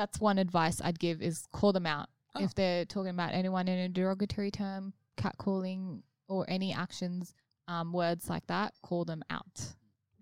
that's 0.00 0.18
one 0.18 0.38
advice 0.38 0.80
I'd 0.82 0.98
give 0.98 1.20
is 1.20 1.46
call 1.52 1.74
them 1.74 1.84
out. 1.84 2.08
Oh. 2.34 2.42
If 2.42 2.54
they're 2.54 2.86
talking 2.86 3.10
about 3.10 3.34
anyone 3.34 3.68
in 3.68 3.78
a 3.78 3.88
derogatory 3.88 4.50
term, 4.50 4.94
catcalling 5.18 6.00
or 6.26 6.46
any 6.48 6.72
actions, 6.72 7.34
um, 7.68 7.92
words 7.92 8.30
like 8.30 8.46
that, 8.46 8.72
call 8.82 9.04
them 9.04 9.22
out. 9.28 9.60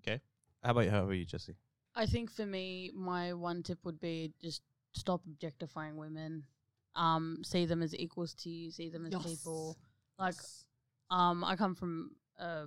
Okay. 0.01 0.19
How 0.63 0.71
about 0.71 0.87
how 0.87 1.03
about 1.03 1.11
you, 1.11 1.23
Jesse? 1.23 1.55
I 1.95 2.05
think 2.07 2.29
for 2.29 2.45
me, 2.45 2.91
my 2.93 3.33
one 3.33 3.63
tip 3.63 3.79
would 3.85 4.01
be 4.01 4.33
just 4.41 4.61
stop 4.91 5.21
objectifying 5.25 5.95
women. 5.95 6.43
Um, 6.95 7.37
see 7.45 7.65
them 7.65 7.81
as 7.81 7.95
equals 7.95 8.33
to 8.35 8.49
you. 8.49 8.71
See 8.71 8.89
them 8.89 9.05
as 9.05 9.23
people. 9.23 9.77
Like, 10.17 10.35
um, 11.09 11.45
I 11.45 11.55
come 11.55 11.73
from 11.73 12.11
a 12.37 12.65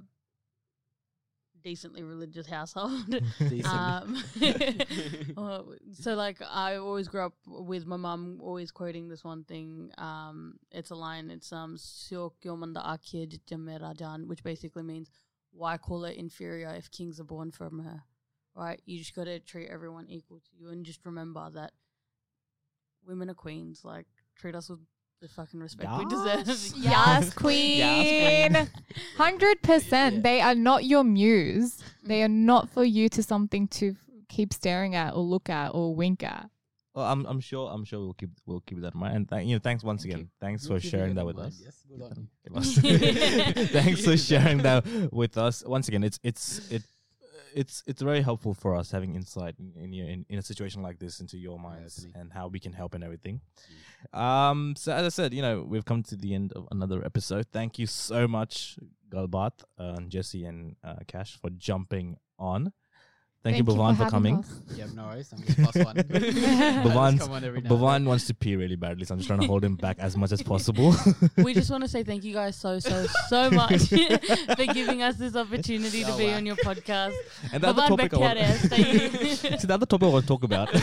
decently 1.62 2.02
religious 2.02 2.47
household. 2.47 3.14
um, 3.64 4.22
so 5.93 6.14
like 6.14 6.39
I 6.48 6.76
always 6.76 7.09
grew 7.09 7.24
up 7.24 7.34
with 7.47 7.86
my 7.86 7.97
mum 7.97 8.40
always 8.43 8.70
quoting 8.70 9.09
this 9.09 9.24
one 9.24 9.44
thing. 9.44 9.90
Um, 9.98 10.59
it's 10.70 10.90
a 10.90 10.94
line. 10.94 11.30
It's 11.30 11.52
um 11.52 11.76
"Syokyo 11.76 12.56
akye 12.76 13.28
jitjame 13.28 14.26
which 14.26 14.43
basically 14.43 14.82
means 14.82 15.10
why 15.52 15.76
call 15.76 16.05
her 16.05 16.10
inferior 16.10 16.74
if 16.74 16.90
kings 16.90 17.20
are 17.20 17.24
born 17.24 17.51
from 17.51 17.80
her, 17.80 18.02
right? 18.55 18.80
You 18.86 18.98
just 18.98 19.14
got 19.14 19.24
to 19.24 19.39
treat 19.40 19.68
everyone 19.68 20.06
equal 20.09 20.40
to 20.40 20.51
you, 20.59 20.70
and 20.70 20.84
just 20.84 21.05
remember 21.05 21.51
that 21.51 21.72
women 23.06 23.30
are 23.30 23.34
queens. 23.34 23.84
Like 23.84 24.06
treat 24.36 24.55
us 24.55 24.68
with 24.68 24.80
the 25.22 25.28
fucking 25.28 25.60
respect 25.60 25.88
we 25.98 26.04
deserve. 26.06 26.46
Yes. 26.46 26.74
Yes, 26.76 27.32
queen. 27.32 28.68
Hundred 29.16 29.62
percent. 29.62 30.22
They 30.24 30.40
are 30.40 30.54
not 30.56 30.84
your 30.84 31.04
muse. 31.04 31.76
Mm. 32.04 32.08
They 32.08 32.22
are 32.24 32.28
not 32.28 32.68
for 32.70 32.84
you 32.84 33.08
to 33.10 33.22
something 33.22 33.68
to 33.68 33.90
f- 33.90 33.96
keep 34.28 34.52
staring 34.52 34.94
at 34.96 35.14
or 35.14 35.20
look 35.22 35.48
at 35.48 35.68
or 35.68 35.94
wink 35.94 36.22
at. 36.24 36.50
Well, 36.94 37.06
I'm 37.06 37.24
I'm 37.26 37.40
sure 37.40 37.70
I'm 37.72 37.84
sure 37.84 38.00
we'll 38.00 38.14
keep 38.14 38.30
we'll 38.46 38.60
keep 38.66 38.80
that 38.80 38.94
in 38.94 39.00
mind. 39.00 39.14
And 39.16 39.28
th- 39.30 39.46
you 39.46 39.54
know, 39.54 39.60
thanks 39.60 39.84
once 39.84 40.04
again. 40.04 40.18
you. 40.18 40.28
Thanks 40.40 40.68
You're 40.68 40.80
for 40.80 40.86
sharing 40.86 41.14
that 41.14 41.24
with 41.24 41.36
mind, 41.36 41.48
us. 41.52 41.62
Yes, 41.64 41.76
good 41.88 42.02
on 42.02 42.12
you. 42.16 42.28
Give 42.44 42.56
us- 42.56 43.70
Thanks 43.70 44.04
for 44.04 44.16
sharing 44.16 44.58
that 44.58 44.84
with 45.12 45.38
us. 45.38 45.62
Once 45.64 45.86
again, 45.88 46.02
it's 46.02 46.18
it's 46.24 46.68
it 46.70 46.82
it's 47.54 47.82
it's 47.86 48.02
very 48.02 48.22
helpful 48.22 48.54
for 48.54 48.74
us 48.74 48.90
having 48.90 49.14
insight 49.14 49.54
in 49.58 49.72
in, 49.76 49.92
your, 49.92 50.08
in, 50.08 50.24
in 50.28 50.38
a 50.38 50.42
situation 50.42 50.82
like 50.82 50.98
this 50.98 51.20
into 51.20 51.36
your 51.38 51.58
minds 51.58 51.96
definitely. 51.96 52.20
and 52.20 52.32
how 52.32 52.48
we 52.48 52.60
can 52.60 52.72
help 52.72 52.94
and 52.94 53.04
everything. 53.04 53.40
Um, 54.12 54.74
so 54.76 54.92
as 54.92 55.04
I 55.04 55.08
said, 55.08 55.34
you 55.34 55.42
know, 55.42 55.62
we've 55.62 55.84
come 55.84 56.02
to 56.04 56.16
the 56.16 56.34
end 56.34 56.52
of 56.52 56.66
another 56.70 57.04
episode. 57.04 57.46
Thank 57.52 57.78
you 57.78 57.86
so 57.86 58.26
much, 58.26 58.78
Galbat, 59.10 59.62
uh, 59.78 59.94
and 59.96 60.10
Jesse 60.10 60.44
and 60.44 60.76
uh, 60.82 60.96
Cash 61.06 61.38
for 61.40 61.50
jumping 61.50 62.16
on. 62.38 62.72
Thank, 63.44 63.56
you, 63.56 63.64
Bhuvan, 63.64 63.97
for, 63.97 64.05
having 64.05 64.10
coming. 64.10 64.36
us. 64.39 64.60
Yeah, 64.77 64.86
no 64.94 65.06
worries. 65.06 65.32
I'm 65.32 65.43
just 65.43 65.59
plus 65.59 65.85
one. 65.85 65.98
I 65.98 66.02
just 66.02 66.36
Bhuvan's- 66.86 67.20
come 67.23 67.32
on 67.32 67.43
every 67.44 67.60
now 67.60 67.70
and 67.74 67.81
Bhuvan 67.82 68.06
wants 68.06 68.27
to 68.28 68.35
pee 68.35 68.55
really 68.55 68.77
badly, 68.77 69.05
so 69.05 69.14
I'm 69.14 69.19
just 69.19 69.27
trying 69.27 69.40
to 69.40 69.48
hold 69.48 69.64
him 69.64 69.74
back 69.74 69.98
as 69.98 70.16
much 70.16 70.31
as 70.31 70.40
possible. 70.43 70.94
we 71.39 71.52
just 71.52 71.69
want 71.69 71.82
to 71.82 71.89
say 71.89 72.05
thank 72.05 72.23
you 72.23 72.35
guys 72.35 72.55
so 72.55 72.78
so 72.78 73.05
so 73.28 73.51
much 73.62 73.82
for 73.89 74.66
giving 74.73 75.02
us 75.02 75.16
this 75.16 75.35
opportunity 75.35 76.05
to 76.05 76.12
Oh, 76.12 76.19
be 76.19 76.28
wow. 76.28 76.36
on 76.36 76.47
your 76.47 76.56
podcast. 76.56 77.14
and 77.52 77.62
the 77.64 77.69
other 77.69 77.82
Bhuvan 77.82 77.89
topic 77.89 78.14
I 78.14 78.16
want, 78.19 78.39
Bhattacharya, 78.39 78.69
thank 78.69 78.93
you. 79.23 79.59
See, 79.59 79.66
the 79.66 79.74
other 79.74 79.86
topic 79.86 80.06
I 80.09 80.10
want 80.12 80.24
to 80.24 80.28
talk 80.28 80.44
about. 80.44 80.69
I'm 80.73 80.81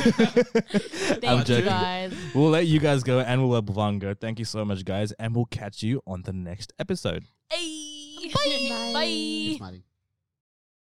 Thank 1.22 1.40
you 1.40 1.56
joking. 1.56 1.66
guys. 1.66 2.14
We'll 2.36 2.50
let 2.50 2.68
you 2.68 2.80
guys 2.82 3.04
go 3.04 3.20
and 3.22 3.42
we'll 3.42 3.52
let 3.52 3.66
Bhuvan 3.66 4.00
go. 4.00 4.14
Thank 4.14 4.38
you 4.38 4.46
so 4.46 4.66
much, 4.66 4.84
guys, 4.84 5.14
and 5.14 5.34
we'll 5.34 5.46
catch 5.46 5.82
you 5.82 6.02
on 6.06 6.24
the 6.24 6.34
next 6.34 6.74
episode. 6.78 7.24
Hey. 7.50 8.32
Bye. 8.34 8.92
Bye. 8.94 9.06
Keep 9.08 9.58
smiling. 9.58 9.84